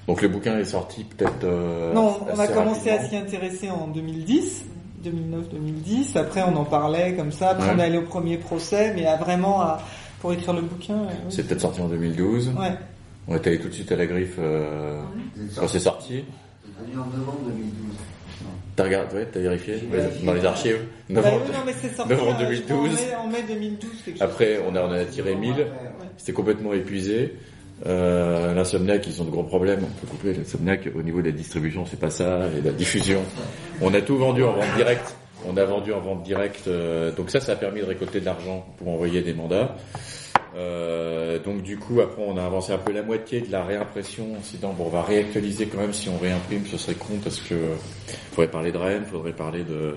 Donc 0.07 0.23
le 0.23 0.29
bouquin 0.29 0.59
est 0.59 0.65
sorti 0.65 1.05
peut-être. 1.05 1.45
Euh, 1.45 1.93
non, 1.93 2.21
on 2.33 2.39
a 2.39 2.49
commencé 2.49 2.91
à 2.91 3.05
s'y 3.09 3.17
intéresser 3.17 3.71
en 3.71 3.89
2010. 3.89 4.65
2009-2010. 5.05 6.17
Après, 6.17 6.43
on 6.43 6.57
en 6.57 6.65
parlait 6.65 7.15
comme 7.15 7.33
ça. 7.33 7.51
Après, 7.51 7.71
on 7.75 7.79
est 7.79 7.83
allé 7.83 7.99
au 7.99 8.03
premier 8.03 8.39
procès, 8.39 8.93
mais 8.95 9.05
à 9.07 9.17
vraiment 9.17 9.61
à, 9.61 9.83
pour 10.21 10.33
écrire 10.33 10.55
le 10.55 10.63
bouquin. 10.63 11.07
C'est 11.29 11.47
peut-être 11.47 11.61
sorti 11.61 11.81
en 11.81 11.89
2012. 11.89 12.53
Ouais. 12.59 12.73
On 13.29 13.35
est 13.35 13.47
allé 13.47 13.59
tout 13.59 13.69
de 13.69 13.75
suite 13.75 13.91
à 13.93 13.97
la 13.97 14.07
griffe 14.07 14.37
euh, 14.39 15.01
quand 15.57 15.69
c'est 15.69 15.81
sorti. 15.81 16.25
C'est 16.65 16.97
en 16.97 17.07
novembre 17.19 17.41
2012. 17.47 17.73
T'as 18.75 18.85
regardé, 18.85 19.17
ouais, 19.17 19.29
t'as 19.31 19.41
vérifié 19.41 19.75
dans 20.25 20.33
les 20.33 20.45
archives 20.47 20.79
bah 21.11 21.21
non, 21.31 21.41
mais 21.67 21.75
c'est 21.81 21.95
sorti 21.95 22.15
en 22.15 22.39
2012. 22.39 22.91
En 23.19 23.27
mai, 23.29 23.43
2012. 23.47 23.91
Après, 24.21 24.61
on 24.67 24.75
a, 24.75 24.83
on 24.83 24.91
a 24.91 25.05
tiré 25.05 25.35
1000. 25.35 25.67
C'était 26.17 26.33
complètement 26.33 26.73
épuisé. 26.73 27.35
Euh, 27.87 28.55
L'insomniac, 28.55 29.07
ils 29.07 29.21
ont 29.21 29.25
de 29.25 29.31
gros 29.31 29.43
problèmes. 29.43 29.81
On 29.83 30.01
peut 30.01 30.07
couper 30.07 30.33
l'insomniac 30.33 30.89
au 30.95 31.03
niveau 31.03 31.21
de 31.21 31.27
la 31.27 31.33
distribution, 31.33 31.85
c'est 31.85 31.99
pas 31.99 32.11
ça, 32.11 32.49
et 32.57 32.61
de 32.61 32.67
la 32.67 32.73
diffusion. 32.73 33.23
On 33.81 33.93
a 33.93 34.01
tout 34.01 34.17
vendu 34.17 34.43
en 34.43 34.53
vente 34.53 34.75
directe. 34.77 35.17
On 35.47 35.57
a 35.57 35.65
vendu 35.65 35.93
en 35.93 36.01
vente 36.01 36.23
directe. 36.23 36.69
Euh, 36.69 37.11
donc 37.13 37.31
ça, 37.31 37.41
ça 37.41 37.53
a 37.53 37.57
permis 37.57 37.81
de 37.81 37.87
récolter 37.87 38.21
de 38.21 38.25
l'argent 38.25 38.65
pour 38.79 38.89
envoyer 38.89 39.21
des 39.23 39.35
mandats. 39.35 39.77
Euh, 40.55 41.39
donc 41.39 41.63
du 41.63 41.79
coup, 41.79 42.01
après, 42.01 42.23
on 42.27 42.37
a 42.37 42.45
avancé 42.45 42.73
un 42.73 42.79
peu 42.79 42.93
la 42.93 43.03
moitié 43.03 43.41
de 43.41 43.51
la 43.51 43.65
réimpression. 43.65 44.27
Sinon, 44.43 44.73
bon, 44.73 44.85
on 44.87 44.91
va 44.91 45.03
réactualiser 45.03 45.67
quand 45.67 45.79
même. 45.79 45.93
Si 45.93 46.09
on 46.09 46.19
réimprime, 46.19 46.67
ce 46.67 46.77
serait 46.77 46.95
con 46.95 47.15
parce 47.23 47.41
que 47.41 47.55
faudrait 48.33 48.51
parler 48.51 48.73
de 48.73 48.79
Rennes, 48.79 49.05
faudrait 49.11 49.33
parler 49.33 49.65
de 49.65 49.97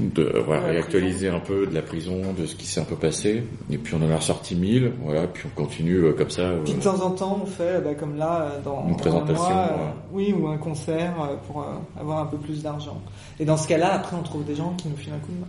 de 0.00 0.42
voilà, 0.46 0.62
réactualiser 0.68 1.28
un 1.28 1.38
peu 1.38 1.66
de 1.66 1.74
la 1.74 1.82
prison, 1.82 2.32
de 2.36 2.46
ce 2.46 2.56
qui 2.56 2.66
s'est 2.66 2.80
un 2.80 2.84
peu 2.84 2.96
passé. 2.96 3.44
Et 3.70 3.76
puis 3.76 3.94
on 3.94 4.02
en 4.02 4.10
a 4.10 4.16
ressorti 4.16 4.54
1000, 4.54 4.92
voilà, 5.02 5.26
puis 5.26 5.44
on 5.46 5.62
continue 5.62 5.98
euh, 5.98 6.12
comme 6.12 6.30
ça. 6.30 6.42
Euh, 6.42 6.62
puis 6.64 6.72
de 6.74 6.82
temps 6.82 7.00
en 7.02 7.10
temps, 7.10 7.40
on 7.42 7.46
fait, 7.46 7.80
bah, 7.82 7.94
comme 7.94 8.16
là, 8.16 8.52
dans 8.64 8.88
une 8.88 8.96
présentation, 8.96 9.44
mois, 9.44 9.94
oui, 10.12 10.32
ou 10.32 10.48
un 10.48 10.56
concert 10.56 11.12
pour 11.46 11.64
avoir 11.98 12.20
un 12.20 12.26
peu 12.26 12.38
plus 12.38 12.62
d'argent. 12.62 13.00
Et 13.38 13.44
dans 13.44 13.58
ce 13.58 13.68
cas-là, 13.68 13.92
après, 13.92 14.16
on 14.16 14.22
trouve 14.22 14.44
des 14.44 14.54
gens 14.54 14.74
qui 14.78 14.88
nous 14.88 14.96
filent 14.96 15.12
un 15.12 15.18
coup 15.18 15.32
de 15.32 15.40
main. 15.40 15.46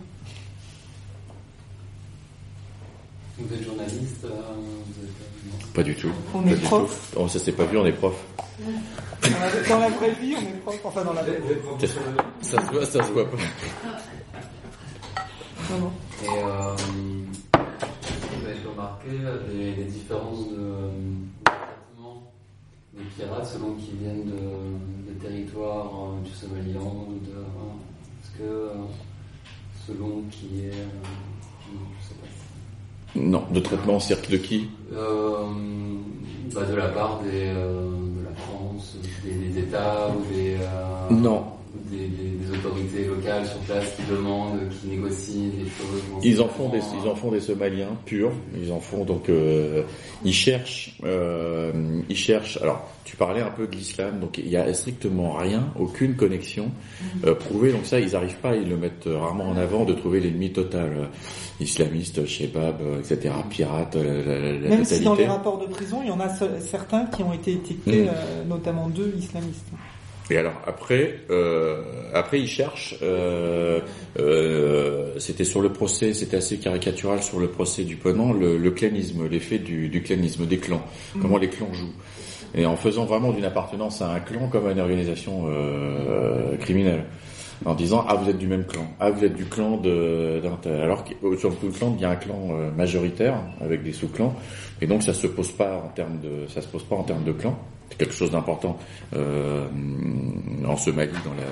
Vous 3.36 3.52
êtes 3.52 3.64
journaliste 3.64 4.24
euh, 4.24 4.30
Pas 5.74 5.82
du 5.82 5.94
tout. 5.96 6.12
On 6.32 6.46
est 6.46 6.54
prof. 6.62 7.12
Oh, 7.16 7.26
ça 7.26 7.40
s'est 7.40 7.50
pas 7.52 7.64
vu, 7.64 7.76
on 7.78 7.86
est 7.86 7.92
prof. 7.92 8.14
Dans 9.68 9.78
la 9.80 9.88
vraie 9.88 10.12
vie, 10.12 10.36
on 10.36 10.40
est 10.42 10.60
prof. 10.60 10.80
Enfin, 10.84 11.02
dans 11.04 11.12
la 11.14 11.22
vraie 11.22 11.38
vie. 11.38 11.88
Ça, 12.42 12.60
se 12.60 12.70
voit, 12.70 12.86
ça 12.86 13.02
se 13.02 13.10
voit 13.10 13.28
pas. 13.28 13.36
Et 16.22 16.28
euh, 16.28 16.76
vous 17.56 18.46
avez 18.46 18.68
remarqué 18.68 19.08
les, 19.52 19.74
les 19.74 19.84
différences 19.84 20.48
de, 20.50 20.56
de, 20.56 21.44
traitement 21.44 22.32
des 22.92 23.04
pirates 23.16 23.46
selon 23.46 23.74
qu'ils 23.74 23.96
viennent 23.96 24.26
de, 24.26 25.12
de 25.12 25.18
territoires 25.20 25.90
euh, 25.90 26.20
du 26.22 26.30
Somaliland 26.30 27.06
ou 27.08 27.18
de. 27.26 27.40
Est-ce 28.22 28.38
que 28.38 28.70
selon 29.86 30.22
qui 30.30 30.66
est. 30.66 30.70
je 30.70 32.08
sais 32.08 32.14
pas 32.14 32.23
non, 33.16 33.44
de 33.50 33.60
traitement, 33.60 34.00
cercle 34.00 34.32
de 34.32 34.36
qui 34.38 34.68
euh, 34.92 35.44
bah 36.54 36.62
De 36.68 36.74
la 36.74 36.88
part 36.88 37.20
des, 37.22 37.48
euh, 37.48 37.90
de 38.18 38.24
la 38.24 38.34
France, 38.34 38.96
des, 39.24 39.32
des 39.32 39.58
États 39.60 40.08
ou 40.08 40.34
des... 40.34 40.56
Euh, 40.60 41.10
non, 41.10 41.44
des, 41.94 42.08
des, 42.08 42.58
autorités 42.58 43.04
locales 43.04 43.46
sur 43.46 43.58
place 43.60 43.94
qui 43.96 44.02
demandent, 44.10 44.68
qui 44.68 44.88
négocient 44.88 45.50
des 45.50 45.64
choses. 45.64 46.22
Ils 46.22 46.40
en 46.40 46.48
font 46.48 46.68
des, 46.68 46.80
ils 47.02 47.08
en 47.08 47.14
font 47.14 47.30
des 47.30 47.40
Somaliens 47.40 47.96
purs. 48.04 48.32
Ils 48.60 48.72
en 48.72 48.80
font 48.80 49.04
donc, 49.04 49.28
euh, 49.28 49.82
ils 50.24 50.32
cherchent, 50.32 50.96
euh, 51.04 51.72
ils 52.08 52.16
cherchent. 52.16 52.58
Alors, 52.62 52.88
tu 53.04 53.16
parlais 53.16 53.40
un 53.40 53.50
peu 53.50 53.66
de 53.66 53.76
l'islam, 53.76 54.20
donc 54.20 54.38
il 54.38 54.48
y 54.48 54.56
a 54.56 54.72
strictement 54.74 55.34
rien, 55.34 55.68
aucune 55.78 56.16
connexion 56.16 56.64
mhm. 56.64 57.20
euh, 57.26 57.34
prouvée. 57.34 57.72
Donc 57.72 57.86
ça, 57.86 58.00
ils 58.00 58.12
n'arrivent 58.12 58.38
pas, 58.38 58.56
ils 58.56 58.68
le 58.68 58.76
mettent 58.76 59.08
rarement 59.08 59.48
en 59.48 59.56
avant 59.56 59.84
de 59.84 59.94
trouver 59.94 60.20
l'ennemi 60.20 60.52
total, 60.52 61.08
islamiste, 61.60 62.26
shebab, 62.26 62.76
etc., 62.98 63.34
pirate. 63.48 63.96
La, 63.96 64.02
la, 64.52 64.68
Même 64.68 64.84
si 64.84 65.00
dans 65.00 65.14
les 65.14 65.26
rapports 65.26 65.58
de 65.58 65.66
prison, 65.66 66.00
il 66.02 66.08
y 66.08 66.12
en 66.12 66.20
a 66.20 66.28
certains 66.60 67.06
qui 67.06 67.22
ont 67.22 67.32
été 67.32 67.52
étiquetés, 67.52 68.04
mm. 68.04 68.48
notamment 68.48 68.88
deux 68.88 69.14
islamistes. 69.18 69.66
Et 70.30 70.38
alors 70.38 70.54
après, 70.66 71.20
euh, 71.30 71.82
après 72.14 72.40
ils 72.40 72.48
cherchent. 72.48 72.96
Euh, 73.02 73.80
euh, 74.18 75.18
c'était 75.18 75.44
sur 75.44 75.60
le 75.60 75.72
procès, 75.72 76.14
c'était 76.14 76.38
assez 76.38 76.58
caricatural 76.58 77.22
sur 77.22 77.38
le 77.38 77.48
procès 77.48 77.84
du 77.84 77.96
Ponant, 77.96 78.32
le, 78.32 78.56
le 78.56 78.70
clanisme, 78.70 79.28
l'effet 79.28 79.58
du, 79.58 79.88
du, 79.88 80.02
clanisme, 80.02 80.46
des 80.46 80.58
clans, 80.58 80.84
mhm. 81.14 81.22
comment 81.22 81.36
les 81.36 81.48
clans 81.48 81.72
jouent, 81.72 81.94
et 82.54 82.64
en 82.64 82.76
faisant 82.76 83.04
vraiment 83.04 83.32
d'une 83.32 83.44
appartenance 83.44 84.00
à 84.00 84.12
un 84.12 84.20
clan 84.20 84.48
comme 84.48 84.66
à 84.66 84.72
une 84.72 84.80
organisation 84.80 85.44
euh, 85.48 86.56
criminelle, 86.56 87.04
en 87.64 87.74
disant 87.74 88.04
ah 88.08 88.14
vous 88.14 88.30
êtes 88.30 88.38
du 88.38 88.46
même 88.46 88.64
clan, 88.64 88.86
ah 89.00 89.10
vous 89.10 89.24
êtes 89.24 89.34
du 89.34 89.44
clan 89.44 89.76
de 89.78 90.40
d'un 90.42 90.70
alors 90.70 91.04
que 91.04 91.36
sur 91.36 91.56
tout 91.58 91.66
le 91.66 91.72
clan 91.72 91.94
il 91.96 92.02
y 92.02 92.04
a 92.04 92.10
un 92.10 92.16
clan 92.16 92.48
euh, 92.50 92.70
majoritaire 92.72 93.36
avec 93.60 93.82
des 93.82 93.92
sous-clans, 93.92 94.34
et 94.80 94.86
donc 94.86 95.02
ça 95.02 95.14
se 95.14 95.26
pose 95.26 95.52
pas 95.52 95.82
en 95.84 95.88
termes 95.88 96.18
de, 96.20 96.46
ça 96.48 96.60
se 96.60 96.68
pose 96.68 96.84
pas 96.84 96.96
en 96.96 97.04
termes 97.04 97.24
de 97.24 97.32
clans 97.32 97.58
quelque 97.98 98.14
chose 98.14 98.30
d'important 98.30 98.78
euh, 99.14 99.66
en 100.66 100.76
Somalie 100.76 101.12
dans 101.24 101.34
la 101.34 101.44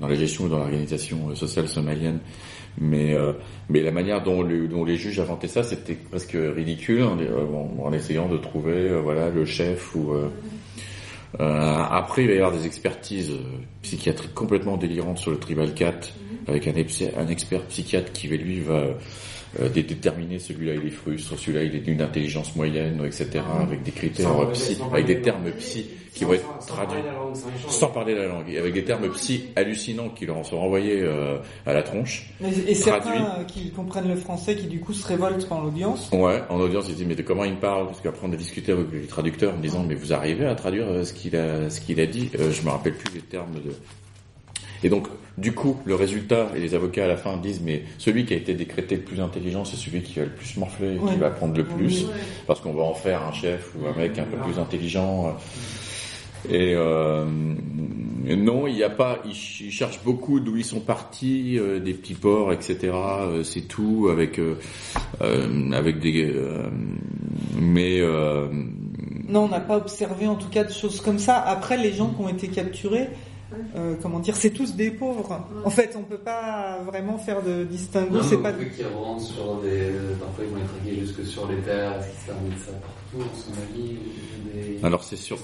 dans 0.00 0.06
la 0.06 0.14
gestion 0.14 0.44
ou 0.44 0.48
dans 0.48 0.58
l'organisation 0.58 1.34
sociale 1.34 1.68
somalienne. 1.68 2.20
Mais 2.80 3.14
euh, 3.14 3.32
mais 3.68 3.82
la 3.82 3.90
manière 3.90 4.22
dont, 4.22 4.42
les 4.42 4.96
juges 4.96 5.18
inventaient 5.18 5.48
ça, 5.48 5.64
c'était 5.64 5.94
presque 5.94 6.36
ridicule 6.36 7.02
en, 7.02 7.18
en, 7.82 7.92
essayant 7.92 8.28
de 8.28 8.36
trouver 8.36 8.88
euh, 8.88 9.00
voilà 9.00 9.30
le 9.30 9.44
chef 9.44 9.94
ou 9.96 10.12
euh, 11.40 11.42
euh, 11.42 11.84
après, 11.90 12.22
il 12.22 12.28
va 12.28 12.34
y 12.34 12.38
avoir 12.38 12.52
des 12.52 12.66
expertises 12.66 13.32
psychiatriques 13.82 14.34
complètement 14.34 14.76
délirantes 14.76 15.18
sur 15.18 15.30
le 15.30 15.38
Tribal 15.38 15.74
4, 15.74 16.12
avec 16.46 16.66
un, 16.66 16.72
un 16.72 17.28
expert 17.28 17.62
psychiatre 17.66 18.12
qui 18.12 18.28
lui 18.28 18.60
va 18.60 18.84
euh, 19.60 19.68
déterminer 19.68 20.38
celui-là 20.38 20.74
il 20.74 20.86
est 20.86 20.90
frustre, 20.90 21.38
celui-là 21.38 21.64
il 21.64 21.74
est 21.74 21.80
d'une 21.80 22.02
intelligence 22.02 22.54
moyenne, 22.56 23.02
etc. 23.04 23.42
avec 23.60 23.82
des 23.82 23.92
critères 23.92 24.50
psy, 24.52 24.78
avec 24.92 25.06
des 25.06 25.20
termes 25.20 25.50
psy 25.52 25.86
qui 26.14 26.24
vont 26.24 26.34
être 26.34 26.58
traduits 26.66 26.98
sans 27.68 27.88
parler 27.88 28.14
la 28.14 28.26
langue, 28.26 28.54
avec 28.56 28.74
des 28.74 28.84
termes 28.84 29.08
psy 29.10 29.44
hallucinants 29.56 30.08
qui 30.10 30.26
leur 30.26 30.44
sont 30.44 30.58
renvoyés 30.58 31.00
euh, 31.00 31.38
à 31.64 31.72
la 31.72 31.82
tronche. 31.82 32.30
Et, 32.66 32.74
certains 32.74 33.44
qui 33.46 33.70
comprennent 33.70 34.08
le 34.08 34.16
français 34.16 34.56
qui 34.56 34.66
du 34.66 34.80
coup 34.80 34.92
se 34.92 35.06
révoltent 35.06 35.46
en 35.50 35.64
audience. 35.64 36.10
Ouais, 36.12 36.42
en 36.48 36.58
audience 36.60 36.86
ils 36.88 36.96
disent 36.96 37.06
mais 37.06 37.14
de 37.14 37.22
comment 37.22 37.44
il 37.44 37.56
parle 37.56 37.86
Parce 37.86 38.00
qu'après 38.00 38.26
on 38.26 38.32
a 38.32 38.36
discuté 38.36 38.72
avec 38.72 38.86
les 38.92 39.06
traducteurs 39.06 39.54
en 39.54 39.58
disant 39.58 39.84
mais 39.86 39.94
vous 39.94 40.12
arrivez 40.12 40.46
à 40.46 40.54
traduire 40.54 40.86
euh, 40.88 41.04
ce 41.04 41.12
qu'il 41.12 41.36
a 41.36 41.70
ce 41.70 41.80
qu'il 41.80 42.00
a 42.00 42.06
dit 42.06 42.30
Je 42.34 42.62
me 42.62 42.70
rappelle 42.70 42.94
plus 42.94 43.14
les 43.14 43.22
termes 43.22 43.54
de 43.54 43.72
et 44.82 44.88
donc, 44.88 45.08
du 45.36 45.52
coup, 45.52 45.76
le 45.84 45.94
résultat, 45.94 46.48
et 46.56 46.60
les 46.60 46.74
avocats 46.74 47.04
à 47.04 47.08
la 47.08 47.16
fin 47.16 47.36
disent, 47.36 47.60
mais 47.64 47.84
celui 47.98 48.24
qui 48.24 48.34
a 48.34 48.36
été 48.36 48.54
décrété 48.54 48.96
le 48.96 49.02
plus 49.02 49.20
intelligent, 49.20 49.64
c'est 49.64 49.76
celui 49.76 50.02
qui 50.02 50.18
va 50.18 50.24
le 50.24 50.32
plus 50.32 50.56
morfler, 50.56 50.98
qui 51.08 51.16
va 51.16 51.30
prendre 51.30 51.56
le 51.56 51.64
plus, 51.64 52.06
parce 52.46 52.60
qu'on 52.60 52.74
va 52.74 52.82
en 52.82 52.94
faire 52.94 53.22
un 53.22 53.32
chef 53.32 53.72
ou 53.76 53.86
un 53.86 53.96
mec 53.96 54.18
un 54.18 54.24
peu 54.24 54.36
plus 54.36 54.58
intelligent. 54.58 55.36
Et 56.48 56.72
euh, 56.74 57.24
non, 58.36 58.66
il 58.66 58.74
n'y 58.74 58.82
a 58.82 58.90
pas. 58.90 59.18
Ils, 59.24 59.34
cherchent 59.34 60.02
beaucoup 60.04 60.40
d'où 60.40 60.56
ils 60.56 60.64
sont 60.64 60.80
partis, 60.80 61.58
euh, 61.58 61.80
des 61.80 61.94
petits 61.94 62.14
ports, 62.14 62.52
etc. 62.52 62.92
Euh, 62.92 63.42
c'est 63.42 63.62
tout 63.62 64.08
avec 64.10 64.38
euh, 64.38 64.56
avec 65.72 66.00
des. 66.00 66.32
mais 67.58 68.00
non, 69.28 69.44
on 69.44 69.48
n'a 69.48 69.60
pas 69.60 69.76
observé 69.76 70.26
en 70.26 70.36
tout 70.36 70.48
cas 70.48 70.64
de 70.64 70.72
choses 70.72 71.00
comme 71.00 71.18
ça. 71.18 71.38
Après, 71.38 71.76
les 71.76 71.92
gens 71.92 72.08
qui 72.08 72.22
ont 72.22 72.28
été 72.28 72.48
capturés, 72.48 73.08
euh, 73.76 73.94
comment 74.02 74.18
dire, 74.18 74.36
c'est 74.36 74.50
tous 74.50 74.74
des 74.76 74.90
pauvres. 74.90 75.46
En 75.64 75.70
fait, 75.70 75.96
on 75.98 76.02
peut 76.02 76.18
pas 76.18 76.80
vraiment 76.86 77.16
faire 77.16 77.42
de 77.42 77.64
distinguo. 77.64 78.22
C'est 78.22 78.42
pas 78.42 78.52
qui 78.52 78.84
rentrent 78.84 79.22
sur 79.24 79.60
des, 79.62 79.90
parfois 80.20 80.44
ils 80.44 80.50
vont 80.50 80.58
être 80.58 80.74
traqués 80.74 81.00
jusque 81.00 81.24
sur 81.24 81.48
les 81.48 81.56
terres. 81.58 81.98
Est-ce 81.98 82.08
qu'ils 82.08 82.26
servent 82.26 82.66
ça 82.66 82.72
partout 82.72 83.30
en 83.30 83.36
Somalie 83.36 83.98
des... 84.54 84.84
Alors 84.84 85.02
c'est 85.02 85.16
sûr. 85.16 85.38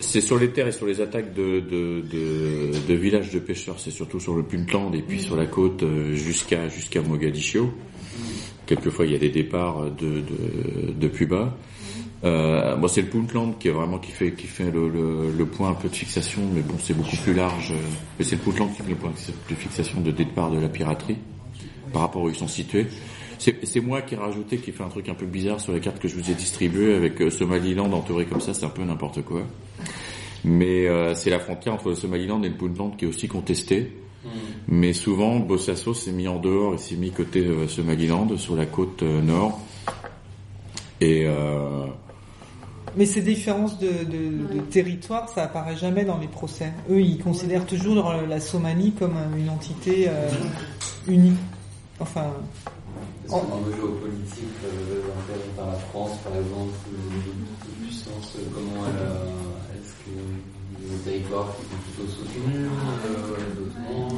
C'est 0.00 0.20
sur 0.22 0.38
les 0.38 0.50
terres 0.50 0.68
et 0.68 0.72
sur 0.72 0.86
les 0.86 1.00
attaques 1.00 1.34
de 1.34 1.60
de, 1.60 2.00
de, 2.00 2.86
de 2.88 2.94
villages 2.94 3.30
de 3.30 3.40
pêcheurs. 3.40 3.78
C'est 3.78 3.90
surtout 3.90 4.20
sur 4.20 4.34
le 4.34 4.42
Puntland 4.42 4.92
et 4.94 5.02
puis 5.02 5.20
sur 5.20 5.36
la 5.36 5.46
côte 5.46 5.82
euh, 5.82 6.14
jusqu'à 6.14 6.68
jusqu'à 6.68 7.02
Mogadiscio. 7.02 7.64
Mm. 7.64 7.70
Quelquefois, 8.66 9.04
il 9.04 9.12
y 9.12 9.14
a 9.14 9.18
des 9.18 9.30
départs 9.30 9.90
de 9.90 10.22
de, 10.22 10.92
de 10.92 11.08
Puba. 11.08 11.54
Euh, 12.24 12.76
bon, 12.76 12.88
c'est 12.88 13.02
le 13.02 13.08
Puntland 13.08 13.52
qui 13.58 13.68
est 13.68 13.72
vraiment 13.72 13.98
qui 13.98 14.10
fait 14.10 14.32
qui 14.32 14.46
fait 14.46 14.70
le, 14.70 14.88
le, 14.88 15.30
le, 15.36 15.46
point 15.46 15.70
un 15.70 15.74
peu 15.74 15.88
de 15.88 15.94
fixation, 15.94 16.42
mais 16.52 16.62
bon, 16.62 16.74
c'est 16.78 16.94
beaucoup 16.94 17.16
plus 17.16 17.34
large. 17.34 17.74
Mais 18.18 18.24
c'est 18.24 18.36
le 18.36 18.42
Puntland 18.42 18.68
qui 18.68 18.82
fait 18.82 18.90
le 18.90 18.96
point 18.96 19.10
de 19.10 19.54
fixation 19.54 20.00
de 20.00 20.10
départ 20.10 20.50
de 20.50 20.58
la 20.58 20.68
piraterie 20.68 21.18
par 21.92 22.02
rapport 22.02 22.22
où 22.22 22.28
ils 22.28 22.34
sont 22.34 22.48
situés. 22.48 22.86
C'est 23.38 23.80
moi 23.80 24.00
qui 24.00 24.14
ai 24.14 24.18
rajouté, 24.18 24.56
qui 24.56 24.72
fait 24.72 24.82
un 24.82 24.88
truc 24.88 25.08
un 25.10 25.14
peu 25.14 25.26
bizarre 25.26 25.60
sur 25.60 25.72
la 25.72 25.78
carte 25.78 25.98
que 25.98 26.08
je 26.08 26.14
vous 26.16 26.30
ai 26.30 26.34
distribuée 26.34 26.94
avec 26.94 27.20
euh, 27.20 27.30
Somaliland 27.30 27.92
entouré 27.92 28.24
comme 28.24 28.40
ça, 28.40 28.54
c'est 28.54 28.64
un 28.64 28.70
peu 28.70 28.82
n'importe 28.82 29.22
quoi. 29.22 29.42
Mais 30.42 30.88
euh, 30.88 31.14
c'est 31.14 31.30
la 31.30 31.38
frontière 31.38 31.74
entre 31.74 31.90
le 31.90 31.94
Somaliland 31.96 32.42
et 32.42 32.48
le 32.48 32.54
Puntland 32.54 32.90
qui 32.96 33.04
est 33.04 33.08
aussi 33.08 33.28
contestée. 33.28 33.92
Mm. 34.24 34.28
Mais 34.68 34.92
souvent, 34.92 35.38
Bossasso 35.38 35.94
s'est 35.94 36.12
mis 36.12 36.28
en 36.28 36.38
dehors 36.38 36.74
et 36.74 36.78
s'est 36.78 36.96
mis 36.96 37.10
côté 37.10 37.44
euh, 37.44 37.68
Somaliland, 37.68 38.36
sur 38.36 38.56
la 38.56 38.66
côte 38.66 39.02
euh, 39.02 39.20
nord. 39.20 39.60
Et 41.00 41.24
euh, 41.26 41.86
mais 42.96 43.06
ces 43.06 43.20
différences 43.20 43.78
de, 43.78 43.88
de, 43.88 44.54
de, 44.54 44.60
territoire, 44.70 45.28
ça 45.28 45.44
apparaît 45.44 45.76
jamais 45.76 46.04
dans 46.04 46.18
les 46.18 46.28
procès. 46.28 46.72
Eux, 46.90 47.00
ils 47.00 47.18
considèrent 47.18 47.66
toujours 47.66 48.12
la 48.28 48.40
Somalie 48.40 48.92
comme 48.92 49.16
une 49.36 49.50
entité 49.50 50.08
euh, 50.08 50.30
unie. 51.06 51.36
Enfin. 52.00 52.32
En 53.28 53.40
géopolitique, 53.40 54.44
euh, 54.64 55.02
dans 55.56 55.66
la 55.66 55.78
France, 55.78 56.12
par 56.24 56.36
exemple, 56.36 56.72
de 56.94 57.84
puissance, 57.84 58.36
comment 58.54 58.86
est-ce 58.86 59.92
que 60.04 60.55
les 60.90 61.10
territoires 61.10 61.54
qui 61.56 61.62
sont 61.62 62.04
plutôt 62.04 62.12
soutenus 62.12 62.70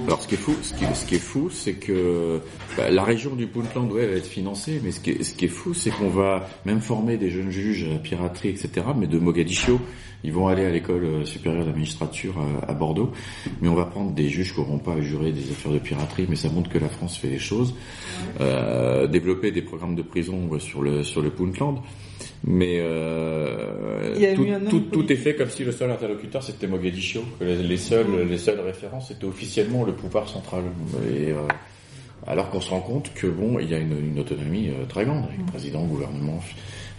Alors 0.06 0.22
ce 0.22 0.28
qui 0.28 0.34
est 0.34 0.38
fou, 0.38 0.54
ce 0.62 0.74
qui, 0.74 0.84
ce 0.94 1.06
qui 1.06 1.14
est 1.14 1.18
fou, 1.18 1.50
c'est 1.50 1.74
que 1.74 2.40
bah, 2.76 2.90
la 2.90 3.04
région 3.04 3.34
du 3.34 3.46
Puntland, 3.46 3.90
ouais, 3.90 4.02
elle 4.02 4.10
va 4.10 4.16
être 4.16 4.26
financée, 4.26 4.80
mais 4.82 4.90
ce 4.90 5.00
qui 5.00 5.10
est, 5.10 5.22
ce 5.22 5.34
qui 5.34 5.46
est 5.46 5.48
fou, 5.48 5.74
c'est 5.74 5.90
qu'on 5.90 6.08
va 6.08 6.48
même 6.64 6.80
former 6.80 7.16
des 7.16 7.30
jeunes 7.30 7.50
juges 7.50 7.84
à 7.84 7.92
la 7.92 7.98
piraterie, 7.98 8.50
etc., 8.50 8.86
mais 8.96 9.06
de 9.06 9.18
Mogadiscio. 9.18 9.80
Ils 10.24 10.32
vont 10.32 10.48
aller 10.48 10.64
à 10.64 10.70
l'école 10.70 11.04
euh, 11.04 11.24
supérieure 11.24 11.62
de 11.62 11.70
la 11.70 11.76
magistrature 11.76 12.34
à, 12.66 12.74
Bordeaux, 12.74 13.12
mais 13.60 13.68
on 13.68 13.76
va 13.76 13.84
prendre 13.84 14.10
des 14.12 14.28
juges 14.28 14.52
qui 14.52 14.60
n'auront 14.60 14.78
pas 14.78 14.94
à 14.94 15.00
jurer 15.00 15.30
des 15.30 15.50
affaires 15.52 15.70
de 15.70 15.78
piraterie, 15.78 16.26
mais 16.28 16.34
ça 16.34 16.48
montre 16.48 16.68
que 16.68 16.78
la 16.78 16.88
France 16.88 17.16
fait 17.16 17.28
les 17.28 17.38
choses. 17.38 17.74
Euh, 18.40 19.06
développer 19.06 19.52
des 19.52 19.62
programmes 19.62 19.94
de 19.94 20.02
prison 20.02 20.58
sur 20.58 20.82
le 20.82 21.04
sur 21.04 21.22
le 21.22 21.30
Puntland. 21.30 21.82
Mais 22.44 22.78
euh, 22.80 24.14
tout, 24.70 24.80
tout, 24.80 25.12
est 25.12 25.16
fait 25.16 25.34
comme 25.34 25.50
si 25.50 25.64
le 25.64 25.72
seul 25.72 25.90
interlocuteur 25.90 26.42
c'était 26.42 26.66
Mogadiscio, 26.68 27.22
que 27.40 27.44
les, 27.44 27.76
seuls 27.76 28.28
les 28.28 28.38
seules 28.38 28.60
références 28.60 29.10
étaient 29.10 29.24
officiellement 29.24 29.84
le 29.84 29.92
pouvoir 29.92 30.28
central. 30.28 30.62
Et, 31.10 31.32
euh, 31.32 31.36
alors 32.26 32.50
qu'on 32.50 32.60
se 32.60 32.70
rend 32.70 32.80
compte 32.80 33.12
que 33.14 33.26
bon, 33.26 33.58
il 33.58 33.68
y 33.68 33.74
a 33.74 33.78
une, 33.78 34.12
une 34.12 34.20
autonomie 34.20 34.68
euh, 34.68 34.84
très 34.86 35.04
grande 35.04 35.24
avec 35.24 35.38
le 35.38 35.44
président, 35.46 35.82
le 35.82 35.88
gouvernement, 35.88 36.40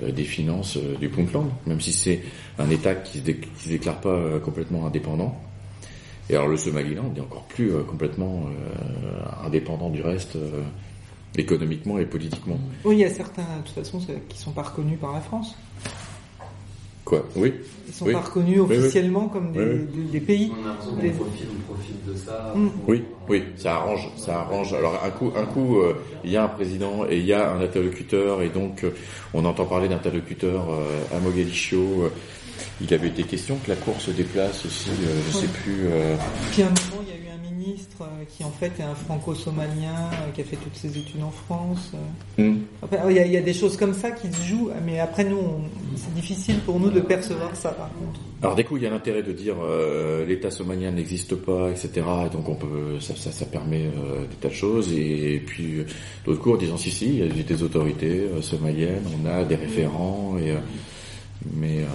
euh, 0.03 0.11
des 0.11 0.23
finances 0.23 0.77
du 0.99 1.07
Puntland, 1.07 1.49
même 1.65 1.79
si 1.79 1.93
c'est 1.93 2.21
un 2.57 2.69
État 2.69 2.95
qui 2.95 3.19
ne 3.19 3.33
se 3.57 3.69
déclare 3.69 4.01
pas 4.01 4.39
complètement 4.43 4.87
indépendant. 4.87 5.39
Et 6.29 6.35
alors 6.35 6.47
le 6.49 6.57
Somaliland 6.57 7.11
est 7.15 7.21
encore 7.21 7.45
plus 7.45 7.71
complètement 7.87 8.43
indépendant 9.43 9.89
du 9.89 10.03
reste 10.03 10.37
économiquement 11.37 11.99
et 11.99 12.05
politiquement. 12.05 12.59
Oui, 12.83 12.95
il 12.95 12.99
y 12.99 13.05
a 13.05 13.09
certains, 13.09 13.43
de 13.43 13.63
toute 13.65 13.75
façon, 13.75 13.99
qui 14.27 14.37
sont 14.37 14.51
pas 14.51 14.63
reconnus 14.63 14.99
par 14.99 15.13
la 15.13 15.21
France. 15.21 15.55
Quoi? 17.05 17.25
Oui. 17.35 17.53
Ils 17.87 17.93
sont 17.93 18.05
pas 18.05 18.19
reconnus 18.19 18.59
officiellement 18.59 19.29
comme 19.29 19.51
des, 19.51 20.19
pays. 20.19 20.51
On 20.51 20.63
a 20.63 20.67
l'impression 20.67 20.95
profite, 21.67 22.05
de 22.05 22.13
ça. 22.15 22.53
Mm. 22.55 22.69
Oui, 22.87 23.03
oui, 23.27 23.43
ça 23.57 23.77
arrange, 23.77 24.09
ça 24.15 24.41
arrange. 24.41 24.73
Alors 24.73 25.01
un 25.03 25.09
coup, 25.09 25.31
un 25.35 25.45
coup, 25.45 25.79
euh, 25.79 25.95
il 26.23 26.29
y 26.29 26.37
a 26.37 26.43
un 26.43 26.47
président 26.47 27.07
et 27.09 27.17
il 27.17 27.25
y 27.25 27.33
a 27.33 27.51
un 27.51 27.61
interlocuteur 27.61 28.43
et 28.43 28.49
donc 28.49 28.83
euh, 28.83 28.91
on 29.33 29.43
entend 29.45 29.65
parler 29.65 29.87
d'interlocuteur 29.87 30.69
euh, 30.69 31.17
à 31.17 31.19
Mogadiscio. 31.19 32.11
il 32.79 32.93
avait 32.93 33.07
été 33.07 33.23
question 33.23 33.57
que 33.57 33.71
la 33.71 33.75
Cour 33.75 33.99
se 33.99 34.11
déplace 34.11 34.67
aussi, 34.67 34.91
je 35.27 35.35
sais 35.35 35.47
plus. 35.47 35.85
Puis 36.51 36.61
à 36.61 36.67
un 36.67 36.69
moment, 36.69 37.03
il 37.07 37.09
y 37.09 37.17
a 37.17 37.25
eu 37.25 37.28
ministre 37.59 38.01
euh, 38.01 38.23
qui 38.27 38.43
en 38.43 38.51
fait 38.51 38.71
est 38.79 38.83
un 38.83 38.95
franco-somalien 38.95 40.09
euh, 40.13 40.31
qui 40.33 40.41
a 40.41 40.43
fait 40.43 40.55
toutes 40.55 40.75
ses 40.75 40.97
études 40.97 41.23
en 41.23 41.31
France. 41.31 41.91
Euh. 42.39 42.51
Hmm. 42.51 42.59
il, 43.09 43.31
y 43.31 43.37
a, 43.37 43.41
des 43.41 43.53
choses 43.53 43.77
comme 43.77 43.93
ça 43.93 44.11
qui 44.11 44.31
se 44.31 44.43
jouent, 44.43 44.69
mais 44.85 44.99
après 44.99 45.23
nous, 45.23 45.41
c'est 45.95 46.13
difficile 46.13 46.59
pour 46.59 46.79
nous 46.79 46.89
de 46.89 47.01
percevoir 47.01 47.55
ça 47.55 47.71
par 47.71 47.89
contre. 47.93 48.19
Alors 48.41 48.55
du 48.55 48.63
coup, 48.63 48.77
il 48.77 48.83
y 48.83 48.87
a 48.87 48.89
l'intérêt 48.89 49.23
de 49.23 49.33
dire 49.33 49.55
l'État 50.27 50.49
somalien 50.51 50.91
n'existe 50.91 51.35
pas, 51.35 51.69
etc. 51.69 52.05
Et 52.27 52.29
donc 52.29 52.47
on 52.47 52.55
peut, 52.55 52.99
ça, 52.99 53.15
ça, 53.15 53.45
permet 53.45 53.83
des 54.29 54.35
tas 54.39 54.47
de 54.47 54.53
choses. 54.53 54.93
Et, 54.93 55.43
puis 55.45 55.85
d'autres 56.25 56.41
cours 56.41 56.57
disant 56.57 56.77
si 56.77 56.91
si, 56.91 57.19
il 57.19 57.37
y 57.37 57.39
a 57.39 57.43
des 57.43 57.63
autorités 57.63 58.27
somaliennes, 58.41 59.03
on 59.21 59.27
a 59.27 59.43
des 59.43 59.55
référents, 59.55 60.37
et, 60.39 60.53
mais 61.53 61.85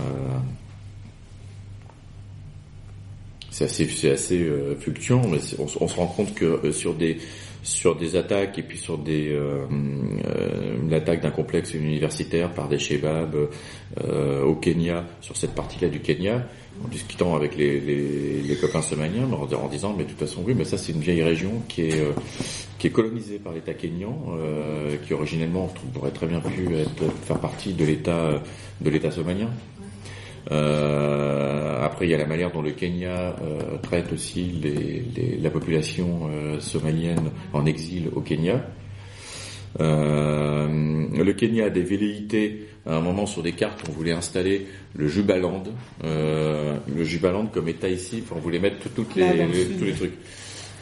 c'est 3.55 3.65
assez, 3.67 4.11
assez 4.11 4.41
euh, 4.41 4.75
fluctuant, 4.75 5.23
mais 5.29 5.39
on, 5.61 5.67
on, 5.81 5.87
se 5.87 5.95
rend 5.95 6.09
compte 6.09 6.35
que 6.35 6.45
euh, 6.45 6.73
sur 6.73 6.93
des 6.95 7.19
sur 7.63 7.95
des 7.95 8.17
attaques 8.17 8.59
et 8.59 8.63
puis 8.63 8.77
sur 8.77 8.99
des 8.99 9.29
euh, 9.31 9.65
euh 10.27 10.77
l'attaque 10.91 11.23
d'un 11.23 11.31
complexe 11.31 11.73
universitaire 11.73 12.53
par 12.53 12.69
des 12.69 12.79
shebabs 12.79 13.49
au 14.45 14.55
Kenya, 14.57 15.05
sur 15.21 15.37
cette 15.37 15.55
partie-là 15.55 15.89
du 15.89 16.01
Kenya, 16.01 16.47
en 16.85 16.89
discutant 16.89 17.37
avec 17.37 17.57
les, 17.57 17.81
les, 17.81 18.43
les 18.43 18.57
copains 18.57 18.83
somaliens, 18.83 19.29
en, 19.33 19.69
disant 19.69 19.95
mais 19.97 20.05
de 20.05 20.11
toute 20.11 20.19
façon 20.19 20.43
oui, 20.45 20.55
mais 20.55 20.65
ça 20.65 20.77
c'est 20.77 20.93
une 20.93 21.01
vieille 21.01 21.23
région 21.23 21.63
qui 21.69 21.83
est 21.83 22.05
qui 22.79 22.89
est 22.89 22.91
colonisée 22.91 23.39
par 23.39 23.53
l'État 23.55 23.73
kényan, 23.73 24.37
qui 25.07 25.15
originellement 25.15 25.73
pourrait 25.95 26.11
très 26.11 26.27
bien 26.27 26.41
pu 26.41 26.75
être, 26.75 27.11
faire 27.25 27.39
partie 27.39 27.73
de 27.73 27.85
l'État 27.85 28.43
de 28.81 28.91
l'État 28.91 29.11
somalien. 29.11 29.49
Euh, 30.51 31.83
après, 31.83 32.07
il 32.07 32.11
y 32.11 32.15
a 32.15 32.19
la 32.19 32.27
manière 32.27 32.51
dont 32.53 32.63
le 32.63 32.73
Kenya 32.73 33.37
euh, 33.43 33.79
traite 33.83 34.13
aussi 34.13 34.43
les, 34.63 35.39
la 35.41 35.51
population 35.51 36.29
euh, 36.31 36.61
somalienne 36.61 37.31
en 37.53 37.65
exil 37.67 38.11
au 38.15 38.21
Kenya. 38.21 38.65
le 39.79 41.33
Kenya 41.33 41.67
a 41.67 41.71
des 41.71 41.83
velléités. 41.83 42.69
À 42.87 42.97
un 42.97 43.01
moment, 43.01 43.25
sur 43.25 43.43
des 43.43 43.53
cartes, 43.53 43.83
on 43.89 43.93
voulait 43.93 44.13
installer 44.13 44.67
le 44.95 45.09
Jubaland, 45.09 45.63
le 46.03 47.03
Jubaland 47.03 47.47
comme 47.47 47.67
État 47.69 47.89
ici. 47.89 48.23
On 48.31 48.41
voulait 48.41 48.59
mettre 48.59 48.91
toutes 48.95 49.15
les, 49.15 49.25
tous 49.79 49.85
les 49.85 49.95
trucs. 49.95 50.13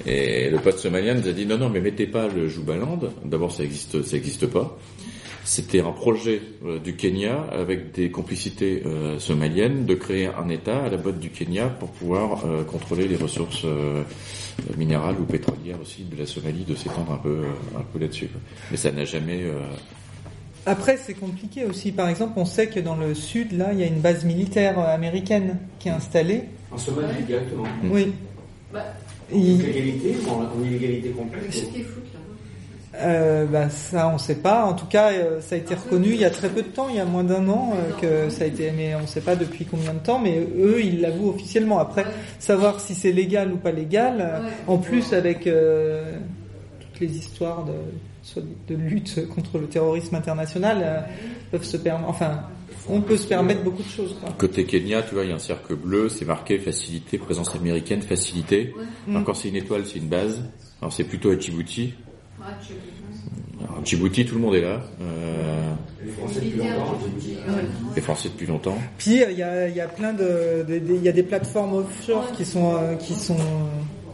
Et 0.04 0.50
le 0.50 0.58
pote 0.58 0.78
somalien 0.78 1.14
nous 1.14 1.28
a 1.28 1.32
dit 1.32 1.46
non, 1.46 1.58
non, 1.58 1.68
mais 1.68 1.80
mettez 1.80 2.08
pas 2.08 2.26
le 2.26 2.48
Jubaland. 2.48 2.98
D'abord, 3.24 3.52
ça 3.52 3.62
existe, 3.62 4.02
ça 4.02 4.16
existe 4.16 4.48
pas. 4.48 4.76
C'était 5.44 5.80
un 5.80 5.90
projet 5.90 6.40
euh, 6.64 6.78
du 6.78 6.94
Kenya 6.94 7.44
avec 7.50 7.92
des 7.92 8.10
complicités 8.10 8.82
euh, 8.86 9.18
somaliennes 9.18 9.86
de 9.86 9.94
créer 9.94 10.26
un 10.26 10.48
État 10.48 10.84
à 10.84 10.88
la 10.88 10.96
botte 10.96 11.18
du 11.18 11.30
Kenya 11.30 11.68
pour 11.68 11.90
pouvoir 11.90 12.44
euh, 12.46 12.62
contrôler 12.62 13.08
les 13.08 13.16
ressources 13.16 13.66
minérales 14.76 15.16
ou 15.20 15.24
pétrolières 15.24 15.80
aussi 15.80 16.04
de 16.04 16.16
la 16.16 16.26
Somalie, 16.26 16.64
de 16.64 16.74
s'étendre 16.74 17.12
un 17.12 17.18
peu, 17.18 17.42
un 17.76 17.82
peu 17.92 17.98
là-dessus. 17.98 18.28
Mais 18.70 18.76
ça 18.76 18.92
n'a 18.92 19.04
jamais 19.04 19.44
après, 20.64 20.96
c'est 20.96 21.14
compliqué 21.14 21.64
aussi. 21.64 21.90
Par 21.90 22.08
exemple, 22.08 22.34
on 22.36 22.44
sait 22.44 22.68
que 22.68 22.78
dans 22.78 22.94
le 22.94 23.16
sud, 23.16 23.50
là, 23.50 23.72
il 23.72 23.80
y 23.80 23.82
a 23.82 23.86
une 23.86 24.00
base 24.00 24.24
militaire 24.24 24.78
américaine 24.78 25.58
qui 25.80 25.88
est 25.88 25.92
installée. 25.92 26.44
En 26.70 26.78
Somalie, 26.78 27.24
directement. 27.24 27.64
Oui. 27.90 28.12
Bah, 28.72 28.84
en 29.32 29.36
illégalité, 29.36 30.14
en 30.28 30.64
illégalité 30.64 31.08
complète. 31.10 31.68
Euh, 32.94 33.46
bah, 33.46 33.70
ça, 33.70 34.08
on 34.08 34.18
sait 34.18 34.36
pas. 34.36 34.64
En 34.64 34.74
tout 34.74 34.86
cas, 34.86 35.12
euh, 35.12 35.40
ça 35.40 35.54
a 35.54 35.58
été 35.58 35.74
reconnu 35.74 36.10
il 36.10 36.20
y 36.20 36.24
a 36.24 36.30
très 36.30 36.48
peu 36.48 36.62
de 36.62 36.68
temps, 36.68 36.88
il 36.90 36.96
y 36.96 37.00
a 37.00 37.04
moins 37.04 37.24
d'un 37.24 37.48
an 37.48 37.72
euh, 37.74 38.26
que 38.26 38.30
ça 38.30 38.44
a 38.44 38.46
été, 38.46 38.70
mais 38.70 38.94
on 38.94 39.06
sait 39.06 39.22
pas 39.22 39.36
depuis 39.36 39.64
combien 39.64 39.94
de 39.94 39.98
temps. 39.98 40.18
Mais 40.18 40.38
eux, 40.38 40.82
ils 40.82 41.00
l'avouent 41.00 41.30
officiellement. 41.30 41.78
Après, 41.78 42.04
savoir 42.38 42.80
si 42.80 42.94
c'est 42.94 43.12
légal 43.12 43.52
ou 43.52 43.56
pas 43.56 43.72
légal. 43.72 44.42
en 44.66 44.78
plus, 44.78 45.12
avec 45.12 45.44
toutes 45.44 47.00
les 47.00 47.16
histoires 47.16 47.64
de, 47.64 48.42
de 48.68 48.74
lutte 48.74 49.26
contre 49.28 49.58
le 49.58 49.66
terrorisme 49.66 50.14
international, 50.14 51.06
peuvent 51.50 51.64
se 51.64 51.78
permettre. 51.78 52.08
Enfin, 52.08 52.42
on 52.88 53.00
peut 53.00 53.16
se 53.16 53.26
permettre 53.26 53.62
beaucoup 53.62 53.82
de 53.82 53.88
choses. 53.88 54.16
Quoi. 54.20 54.30
Côté 54.36 54.64
Kenya, 54.64 55.02
tu 55.02 55.14
vois, 55.14 55.24
il 55.24 55.30
y 55.30 55.32
a 55.32 55.36
un 55.36 55.40
cercle 55.40 55.76
bleu, 55.76 56.08
c'est 56.08 56.24
marqué 56.24 56.58
facilité, 56.58 57.16
présence 57.16 57.54
américaine, 57.54 58.02
facilité. 58.02 58.74
Encore, 59.14 59.36
c'est 59.36 59.48
une 59.48 59.56
étoile, 59.56 59.84
c'est 59.86 59.98
une 59.98 60.08
base. 60.08 60.42
Alors, 60.80 60.92
c'est 60.92 61.04
plutôt 61.04 61.30
à 61.30 61.38
Djibouti. 61.38 61.94
Alors, 63.62 63.84
Djibouti, 63.84 64.24
tout 64.24 64.34
le 64.34 64.40
monde 64.40 64.54
est 64.54 64.60
là. 64.60 64.80
Euh, 65.00 65.72
les 67.94 68.00
Français 68.02 68.28
depuis 68.28 68.46
longtemps. 68.46 68.76
Puis 68.98 69.22
il 69.30 69.38
y 69.38 69.42
a, 69.42 69.68
y 69.68 69.80
a, 69.80 69.86
plein 69.86 70.12
de, 70.12 70.66
il 70.68 71.02
y 71.02 71.08
a 71.08 71.12
des 71.12 71.22
plateformes 71.22 71.74
offshore 71.74 72.32
qui 72.32 72.44
sont, 72.44 72.74
euh, 72.74 72.96
qui 72.96 73.14
sont, 73.14 73.36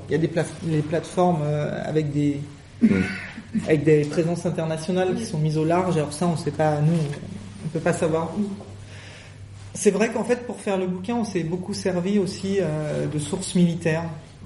il 0.09 0.13
y 0.13 0.15
a 0.15 0.19
des 0.19 0.31
les 0.67 0.83
plateformes 0.83 1.43
euh, 1.43 1.83
avec 1.85 2.13
des, 2.13 2.41
hmm. 2.83 3.01
avec 3.65 3.85
des 3.85 4.05
présences 4.05 4.45
internationales 4.45 5.15
qui 5.15 5.25
sont 5.25 5.39
mises 5.39 5.57
au 5.57 5.65
large. 5.65 5.97
Alors 5.97 6.13
ça, 6.13 6.27
on 6.27 6.37
sait 6.37 6.51
pas, 6.51 6.81
nous, 6.81 6.99
on 7.65 7.69
peut 7.69 7.81
pas 7.81 7.95
savoir 7.95 8.35
où. 8.39 8.45
C'est 9.75 9.93
vrai 9.93 10.11
qu'en 10.11 10.25
fait, 10.25 10.47
pour 10.47 10.61
faire 10.61 10.77
le 10.77 10.87
bouquin, 10.87 11.15
on 11.15 11.25
s'est 11.25 11.45
beaucoup 11.45 11.73
servi 11.73 12.19
aussi 12.19 12.59
de 13.13 13.19
sources 13.21 13.55
militaires. 13.55 14.05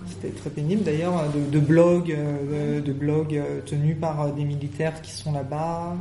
C'était 0.09 0.31
très 0.31 0.51
pénible 0.51 0.83
d'ailleurs, 0.83 1.25
de, 1.33 1.59
blogs, 1.59 2.13
euh, 2.13 2.81
de, 2.81 2.93
blogs 2.93 3.37
euh, 3.37 3.61
tenus 3.65 3.97
par 4.01 4.21
euh, 4.23 4.33
des 4.33 4.45
militaires 4.45 5.01
qui 5.03 5.13
sont 5.13 5.33
là-bas, 5.33 5.97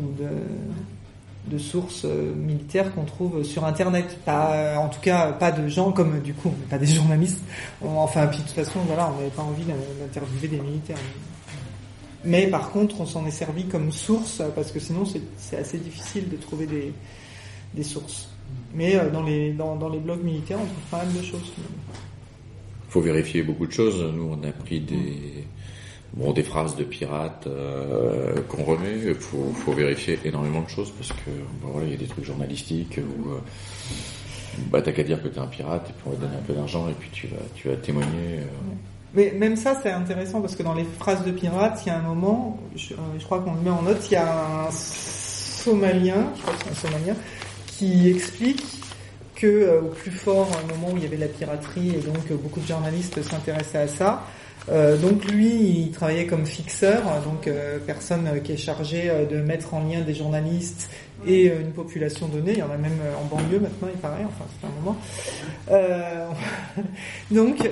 ou 0.00 0.12
de, 1.50 1.58
sources 1.58 2.04
militaires 2.04 2.94
qu'on 2.94 3.04
trouve 3.04 3.42
sur 3.44 3.64
Internet. 3.66 4.18
En 4.26 4.88
tout 4.88 5.00
cas, 5.00 5.32
pas 5.32 5.52
de 5.52 5.68
gens 5.68 5.92
comme 5.92 6.20
du 6.20 6.32
coup, 6.32 6.50
pas 6.70 6.78
des 6.78 6.86
journalistes. 6.94 7.40
Enfin, 7.84 8.26
puis 8.26 8.38
de 8.38 8.44
toute 8.44 8.52
façon, 8.52 8.80
voilà, 8.86 9.12
on 9.12 9.18
n'avait 9.18 9.30
pas 9.30 9.42
envie 9.42 9.64
d'interviewer 9.64 10.48
des 10.48 10.60
militaires. 10.60 10.96
Mais 12.24 12.46
par 12.46 12.70
contre, 12.70 13.00
on 13.00 13.06
s'en 13.06 13.26
est 13.26 13.32
servi 13.32 13.64
comme 13.66 13.92
source 13.92 14.40
parce 14.54 14.72
que 14.72 14.80
sinon, 14.80 15.04
c'est 15.36 15.56
assez 15.56 15.78
difficile 15.78 16.30
de 16.30 16.36
trouver 16.36 16.66
des, 16.66 16.92
des 17.74 17.82
sources. 17.82 18.30
Mais 18.74 18.98
dans 19.12 19.22
les, 19.22 19.52
dans, 19.52 19.76
dans 19.76 19.90
les 19.90 19.98
blogs 19.98 20.22
militaires, 20.22 20.58
on 20.60 20.64
trouve 20.64 20.90
pas 20.90 21.04
mal 21.04 21.12
de 21.12 21.22
choses 21.22 21.52
faut 22.92 23.00
vérifier 23.00 23.42
beaucoup 23.42 23.66
de 23.66 23.72
choses. 23.72 24.04
Nous, 24.14 24.28
on 24.30 24.46
a 24.46 24.52
pris 24.52 24.80
des 24.80 25.46
bon 26.12 26.34
phrases 26.42 26.76
de 26.76 26.84
pirates 26.84 27.46
euh, 27.46 28.34
qu'on 28.48 28.64
remet. 28.64 28.98
Il 29.06 29.14
faut, 29.14 29.72
vérifier 29.72 30.18
énormément 30.24 30.60
de 30.60 30.68
choses 30.68 30.90
parce 30.90 31.10
que 31.12 31.30
voilà, 31.62 31.86
il 31.86 31.92
y 31.92 31.94
a 31.94 31.96
des 31.96 32.06
trucs 32.06 32.26
journalistiques 32.26 32.98
où 32.98 33.30
euh, 33.30 33.38
bah 34.70 34.82
qu'à 34.82 35.02
dire 35.02 35.22
que 35.22 35.28
t'es 35.28 35.38
un 35.38 35.46
pirate 35.46 35.88
et 35.88 35.92
puis 35.94 36.02
on 36.04 36.10
va 36.10 36.16
te 36.16 36.20
donner 36.20 36.36
un 36.36 36.46
peu 36.46 36.52
d'argent 36.52 36.86
et 36.90 36.92
puis 36.92 37.08
tu 37.12 37.28
vas 37.28 37.42
tu 37.54 37.68
vas 37.68 37.76
témoigner. 37.76 38.40
Euh. 38.40 38.74
Mais 39.14 39.32
même 39.38 39.56
ça, 39.56 39.78
c'est 39.82 39.90
intéressant 39.90 40.42
parce 40.42 40.54
que 40.54 40.62
dans 40.62 40.74
les 40.74 40.84
phrases 40.84 41.24
de 41.24 41.32
pirates, 41.32 41.82
il 41.86 41.88
y 41.88 41.92
a 41.92 41.98
un 41.98 42.02
moment, 42.02 42.58
je, 42.76 42.94
je 43.18 43.24
crois 43.24 43.40
qu'on 43.40 43.54
le 43.54 43.60
met 43.60 43.70
en 43.70 43.82
note, 43.82 44.06
il 44.10 44.14
y 44.14 44.16
a 44.16 44.66
un 44.66 44.70
Somalien, 44.70 46.30
je 46.36 46.42
crois 46.42 46.54
que 46.54 46.64
c'est 46.64 46.70
un 46.70 46.90
Somalien, 46.90 47.16
qui 47.68 48.10
explique 48.10 48.81
que 49.42 49.80
au 49.80 49.88
plus 49.88 50.12
fort, 50.12 50.48
un 50.62 50.72
moment 50.72 50.92
où 50.92 50.96
il 50.96 51.02
y 51.02 51.06
avait 51.06 51.16
la 51.16 51.26
piraterie 51.26 51.90
et 51.96 52.00
donc 52.00 52.32
beaucoup 52.40 52.60
de 52.60 52.66
journalistes 52.66 53.20
s'intéressaient 53.22 53.78
à 53.78 53.88
ça. 53.88 54.24
Euh, 54.68 54.96
donc 54.96 55.24
lui, 55.24 55.48
il 55.86 55.90
travaillait 55.90 56.26
comme 56.26 56.46
fixeur, 56.46 57.02
donc 57.24 57.46
euh, 57.46 57.78
personne 57.84 58.40
qui 58.44 58.52
est 58.52 58.56
chargée 58.56 59.10
de 59.28 59.38
mettre 59.38 59.74
en 59.74 59.80
lien 59.80 60.00
des 60.00 60.14
journalistes 60.14 60.88
et 61.26 61.46
une 61.46 61.72
population 61.72 62.28
donnée. 62.28 62.52
Il 62.52 62.58
y 62.58 62.62
en 62.62 62.70
a 62.70 62.76
même 62.76 62.98
en 63.20 63.24
banlieue 63.24 63.60
maintenant, 63.60 63.88
il 63.92 64.00
paraît. 64.00 64.24
Enfin, 64.24 64.44
c'est 64.60 64.66
un 64.66 64.70
moment. 64.80 64.96
Euh, 65.70 66.28
donc, 67.30 67.68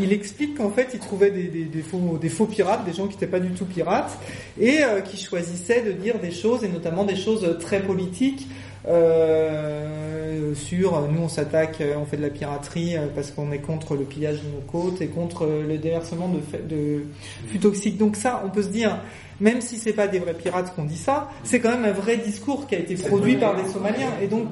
il 0.00 0.12
explique 0.12 0.56
qu'en 0.56 0.70
fait, 0.70 0.90
il 0.94 1.00
trouvait 1.00 1.30
des, 1.30 1.82
faux, 1.82 2.18
des 2.20 2.30
faux 2.30 2.46
pirates, 2.46 2.84
des 2.84 2.92
gens 2.92 3.06
qui 3.06 3.14
n'étaient 3.14 3.26
pas 3.26 3.40
du 3.40 3.50
tout 3.50 3.66
pirates, 3.66 4.18
et 4.58 4.80
qui 5.04 5.22
choisissaient 5.22 5.82
de 5.82 5.92
dire 5.92 6.18
des 6.18 6.30
choses, 6.30 6.64
et 6.64 6.68
notamment 6.68 7.04
des 7.04 7.16
choses 7.16 7.58
très 7.60 7.80
politiques. 7.80 8.46
Euh, 8.86 10.54
sur 10.54 11.00
nous 11.08 11.22
on 11.22 11.28
s'attaque, 11.28 11.80
euh, 11.80 11.94
on 11.96 12.04
fait 12.04 12.18
de 12.18 12.22
la 12.22 12.28
piraterie 12.28 12.96
euh, 12.96 13.06
parce 13.14 13.30
qu'on 13.30 13.50
est 13.50 13.58
contre 13.58 13.96
le 13.96 14.04
pillage 14.04 14.42
de 14.42 14.48
nos 14.48 14.60
côtes 14.70 15.00
et 15.00 15.06
contre 15.06 15.46
le 15.46 15.78
déversement 15.78 16.28
de, 16.28 16.40
de 16.68 17.04
flux 17.48 17.58
toxiques. 17.58 17.96
Donc 17.96 18.16
ça, 18.16 18.42
on 18.44 18.50
peut 18.50 18.62
se 18.62 18.68
dire, 18.68 19.00
même 19.40 19.62
si 19.62 19.78
c'est 19.78 19.94
pas 19.94 20.06
des 20.06 20.18
vrais 20.18 20.34
pirates 20.34 20.74
qu'on 20.74 20.84
dit 20.84 20.98
ça, 20.98 21.30
c'est 21.44 21.60
quand 21.60 21.70
même 21.70 21.86
un 21.86 21.92
vrai 21.92 22.18
discours 22.18 22.66
qui 22.66 22.74
a 22.74 22.78
été 22.78 22.94
produit 22.94 23.36
par 23.36 23.56
des 23.56 23.68
Somaliens. 23.70 24.12
Et 24.22 24.26
donc, 24.26 24.48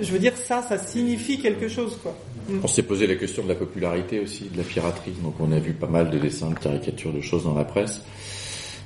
je 0.00 0.12
veux 0.12 0.18
dire, 0.18 0.36
ça, 0.36 0.62
ça 0.62 0.78
signifie 0.78 1.38
quelque 1.38 1.68
chose, 1.68 1.98
quoi. 2.02 2.14
On 2.62 2.68
s'est 2.68 2.82
posé 2.82 3.06
la 3.06 3.14
question 3.14 3.42
de 3.42 3.48
la 3.48 3.54
popularité 3.54 4.20
aussi 4.20 4.50
de 4.52 4.58
la 4.58 4.64
piraterie. 4.64 5.14
Donc, 5.22 5.34
on 5.40 5.50
a 5.50 5.58
vu 5.58 5.72
pas 5.72 5.86
mal 5.86 6.10
de 6.10 6.18
dessins, 6.18 6.50
de 6.50 6.58
caricatures, 6.58 7.12
de 7.12 7.22
choses 7.22 7.44
dans 7.44 7.54
la 7.54 7.64
presse. 7.64 8.02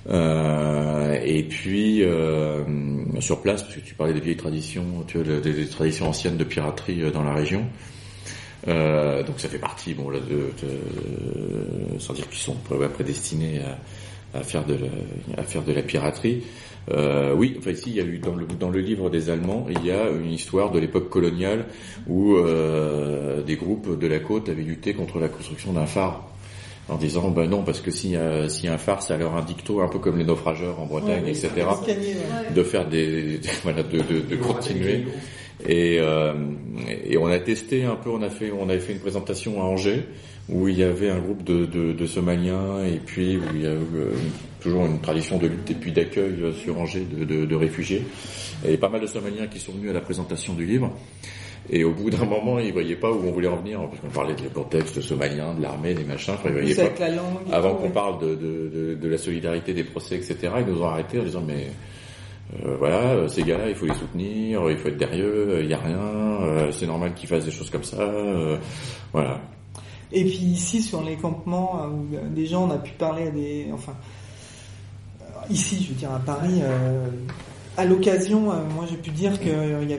Euh, 0.09 1.19
et 1.23 1.43
puis 1.43 2.03
euh, 2.03 2.65
sur 3.21 3.43
place, 3.43 3.63
parce 3.63 3.75
que 3.75 3.81
tu 3.81 3.95
parlais 3.95 4.15
des 4.15 4.21
vieilles 4.21 4.37
traditions, 4.37 5.05
tu 5.07 5.19
vois, 5.19 5.41
des, 5.41 5.67
traditions 5.67 6.09
anciennes 6.09 6.37
de 6.37 6.45
piraterie 6.45 7.03
euh, 7.03 7.11
dans 7.11 7.23
la 7.23 7.35
région. 7.35 7.65
Donc 8.67 9.39
ça 9.41 9.49
fait 9.49 9.59
partie, 9.59 9.95
bon, 9.95 10.11
de, 10.11 10.51
sans 11.99 12.13
dire 12.13 12.29
qu'ils 12.29 12.39
sont 12.39 12.57
prédestinés 12.95 13.63
à, 14.35 14.43
faire 14.43 14.65
de 14.67 14.77
la, 15.73 15.83
piraterie. 15.83 16.43
Oui, 17.35 17.57
enfin 17.59 17.71
ici 17.71 17.85
il 17.87 17.97
y 17.97 18.01
a 18.01 18.05
eu 18.05 18.19
dans 18.19 18.69
le 18.69 18.81
livre 18.81 19.09
des 19.09 19.31
Allemands, 19.31 19.67
il 19.71 19.87
y 19.87 19.91
a 19.91 20.11
une 20.11 20.33
histoire 20.33 20.71
de 20.71 20.81
l'époque 20.81 21.09
coloniale 21.09 21.65
où 22.09 22.37
des 23.47 23.57
groupes 23.57 23.99
de 23.99 24.07
la 24.07 24.19
côte 24.19 24.51
avaient 24.51 24.63
lutté 24.63 24.93
contre 24.93 25.19
la 25.19 25.29
construction 25.29 25.73
d'un 25.73 25.87
phare 25.87 26.29
en 26.89 26.97
disant 26.97 27.31
ben 27.31 27.49
non 27.49 27.63
parce 27.63 27.81
que 27.81 27.91
si 27.91 28.17
euh, 28.17 28.49
si 28.49 28.69
un 28.69 28.79
phare 28.79 29.03
ça 29.03 29.17
leur 29.17 29.37
un 29.37 29.43
dicto 29.43 29.81
un 29.81 29.89
peu 29.89 29.99
comme 29.99 30.19
les 30.19 30.25
naufrageurs 30.25 30.81
en 30.81 30.87
Bretagne 30.87 31.27
etc 31.27 31.51
de 32.55 32.63
faire 32.63 32.89
des, 32.89 33.41
voilà 33.63 33.83
de, 33.83 33.99
de, 33.99 34.21
de 34.21 34.37
continuer. 34.37 35.05
et 35.67 35.99
euh, 36.01 36.33
et 37.05 37.19
on 37.19 37.27
a 37.27 37.39
testé 37.39 37.85
un 37.85 37.97
peu 37.97 38.11
on 38.11 38.23
a 38.23 38.31
fait 38.31 38.53
on 38.59 38.69
avait 38.69 38.81
fait 38.81 38.93
une 38.93 39.01
présentation 39.01 39.61
à 39.61 39.65
Angers 39.65 40.05
où 40.49 40.67
il 40.67 40.79
y 40.79 40.83
avait 40.83 41.11
un 41.11 41.19
groupe 41.19 41.45
de, 41.45 41.67
de, 41.67 41.93
de 41.93 42.07
Somaliens 42.07 42.83
et 42.83 42.99
puis 43.05 43.37
où 43.37 43.43
il 43.55 43.63
y 43.63 43.67
a 43.67 43.71
euh, 43.71 44.13
toujours 44.61 44.87
une 44.87 44.99
tradition 45.01 45.37
de 45.37 45.47
lutte 45.47 45.71
et 45.71 45.75
puis 45.75 45.93
d'accueil 45.93 46.55
sur 46.55 46.79
Angers 46.79 47.05
de, 47.05 47.25
de, 47.25 47.45
de 47.45 47.55
réfugiés. 47.55 48.03
Et 48.67 48.79
pas 48.79 48.89
mal 48.89 49.03
de 49.03 49.07
Somaliens 49.07 49.47
qui 49.47 49.59
sont 49.59 49.73
venus 49.73 49.91
à 49.91 49.93
la 49.93 50.01
présentation 50.01 50.55
du 50.55 50.65
livre 50.65 50.91
et 51.71 51.85
au 51.85 51.93
bout 51.93 52.09
d'un 52.09 52.25
moment, 52.25 52.59
ils 52.59 52.73
voyaient 52.73 52.97
pas 52.97 53.11
où 53.11 53.23
on 53.27 53.33
voulait 53.33 53.49
en 53.49 53.57
venir, 53.57 53.81
parce 53.81 54.01
qu'on 54.01 54.09
parlait 54.09 54.35
du 54.35 54.49
contexte 54.49 55.01
somalien, 55.01 55.53
de 55.55 55.63
l'armée, 55.63 55.93
des 55.93 56.05
machins. 56.05 56.35
Enfin, 56.35 56.49
ils 56.49 56.53
voyaient 56.53 56.75
pas. 56.75 57.01
La 57.01 57.17
langue, 57.17 57.37
Avant 57.53 57.75
qu'on 57.75 57.91
parle 57.91 58.21
de, 58.21 58.35
de, 58.35 58.69
de, 58.69 58.95
de, 58.95 59.09
la 59.09 59.19
solidarité 59.19 59.75
des 59.75 59.85
procès, 59.85 60.17
etc., 60.17 60.37
ils 60.61 60.73
nous 60.73 60.83
ont 60.83 60.87
arrêtés 60.87 61.21
en 61.21 61.25
disant 61.25 61.43
mais 61.47 61.67
euh, 62.65 62.77
voilà, 62.79 63.29
ces 63.29 63.43
gars-là, 63.43 63.69
il 63.69 63.75
faut 63.75 63.85
les 63.85 63.95
soutenir, 63.95 64.71
il 64.71 64.79
faut 64.79 64.89
être 64.89 64.97
derrière, 64.97 65.61
il 65.61 65.69
y 65.69 65.75
a 65.75 65.79
rien, 65.79 65.99
euh, 65.99 66.73
c'est 66.73 66.87
normal 66.87 67.13
qu'ils 67.13 67.29
fassent 67.29 67.45
des 67.45 67.51
choses 67.51 67.69
comme 67.69 67.85
ça, 67.85 68.01
euh, 68.01 68.57
voilà. 69.13 69.39
Et 70.11 70.25
puis 70.25 70.39
ici, 70.39 70.81
sur 70.81 71.03
les 71.03 71.17
campements, 71.17 71.87
où 71.87 72.07
des 72.35 72.47
gens, 72.47 72.67
on 72.67 72.71
a 72.71 72.79
pu 72.79 72.93
parler 72.93 73.27
à 73.27 73.31
des, 73.31 73.67
enfin, 73.75 73.93
ici, 75.51 75.83
je 75.83 75.91
veux 75.91 75.97
dire 75.97 76.13
à 76.13 76.19
Paris, 76.19 76.63
à 77.77 77.85
l'occasion, 77.85 78.41
moi 78.41 78.87
j'ai 78.89 78.97
pu 78.97 79.11
dire 79.11 79.39
qu'il 79.39 79.51
y 79.53 79.93
avait 79.93 79.99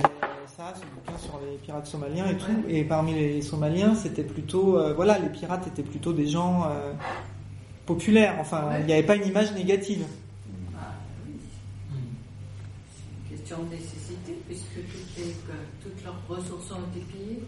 ce 0.76 0.82
bouquin 0.94 1.18
sur 1.18 1.40
les 1.40 1.58
pirates 1.58 1.88
somaliens 1.88 2.28
et 2.28 2.38
tout. 2.38 2.64
Et 2.68 2.84
parmi 2.84 3.14
les 3.14 3.42
Somaliens, 3.42 3.96
c'était 3.96 4.24
plutôt, 4.24 4.78
euh, 4.78 4.94
voilà, 4.94 5.18
les 5.18 5.30
pirates 5.30 5.68
étaient 5.68 5.84
plutôt 5.84 6.12
des 6.12 6.28
gens 6.28 6.66
euh, 6.70 6.94
populaires. 7.86 8.36
Enfin, 8.40 8.78
il 8.80 8.86
n'y 8.86 8.94
avait 8.94 9.04
pas 9.04 9.16
une 9.16 9.26
image 9.26 9.54
négative. 9.54 10.06
Ah, 10.78 10.96
oui. 11.26 11.34
Une 13.32 13.38
question 13.38 13.64
de 13.64 13.70
nécessité, 13.70 14.38
puisque 14.48 14.76
toutes, 15.82 15.98
les, 15.98 16.04
leurs 16.04 16.22
ressources 16.28 16.72
ont 16.72 16.84
été 16.92 17.06
pillées. 17.06 17.44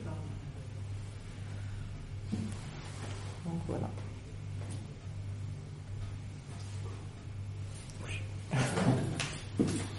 Donc 3.44 3.60
voilà. 3.68 3.90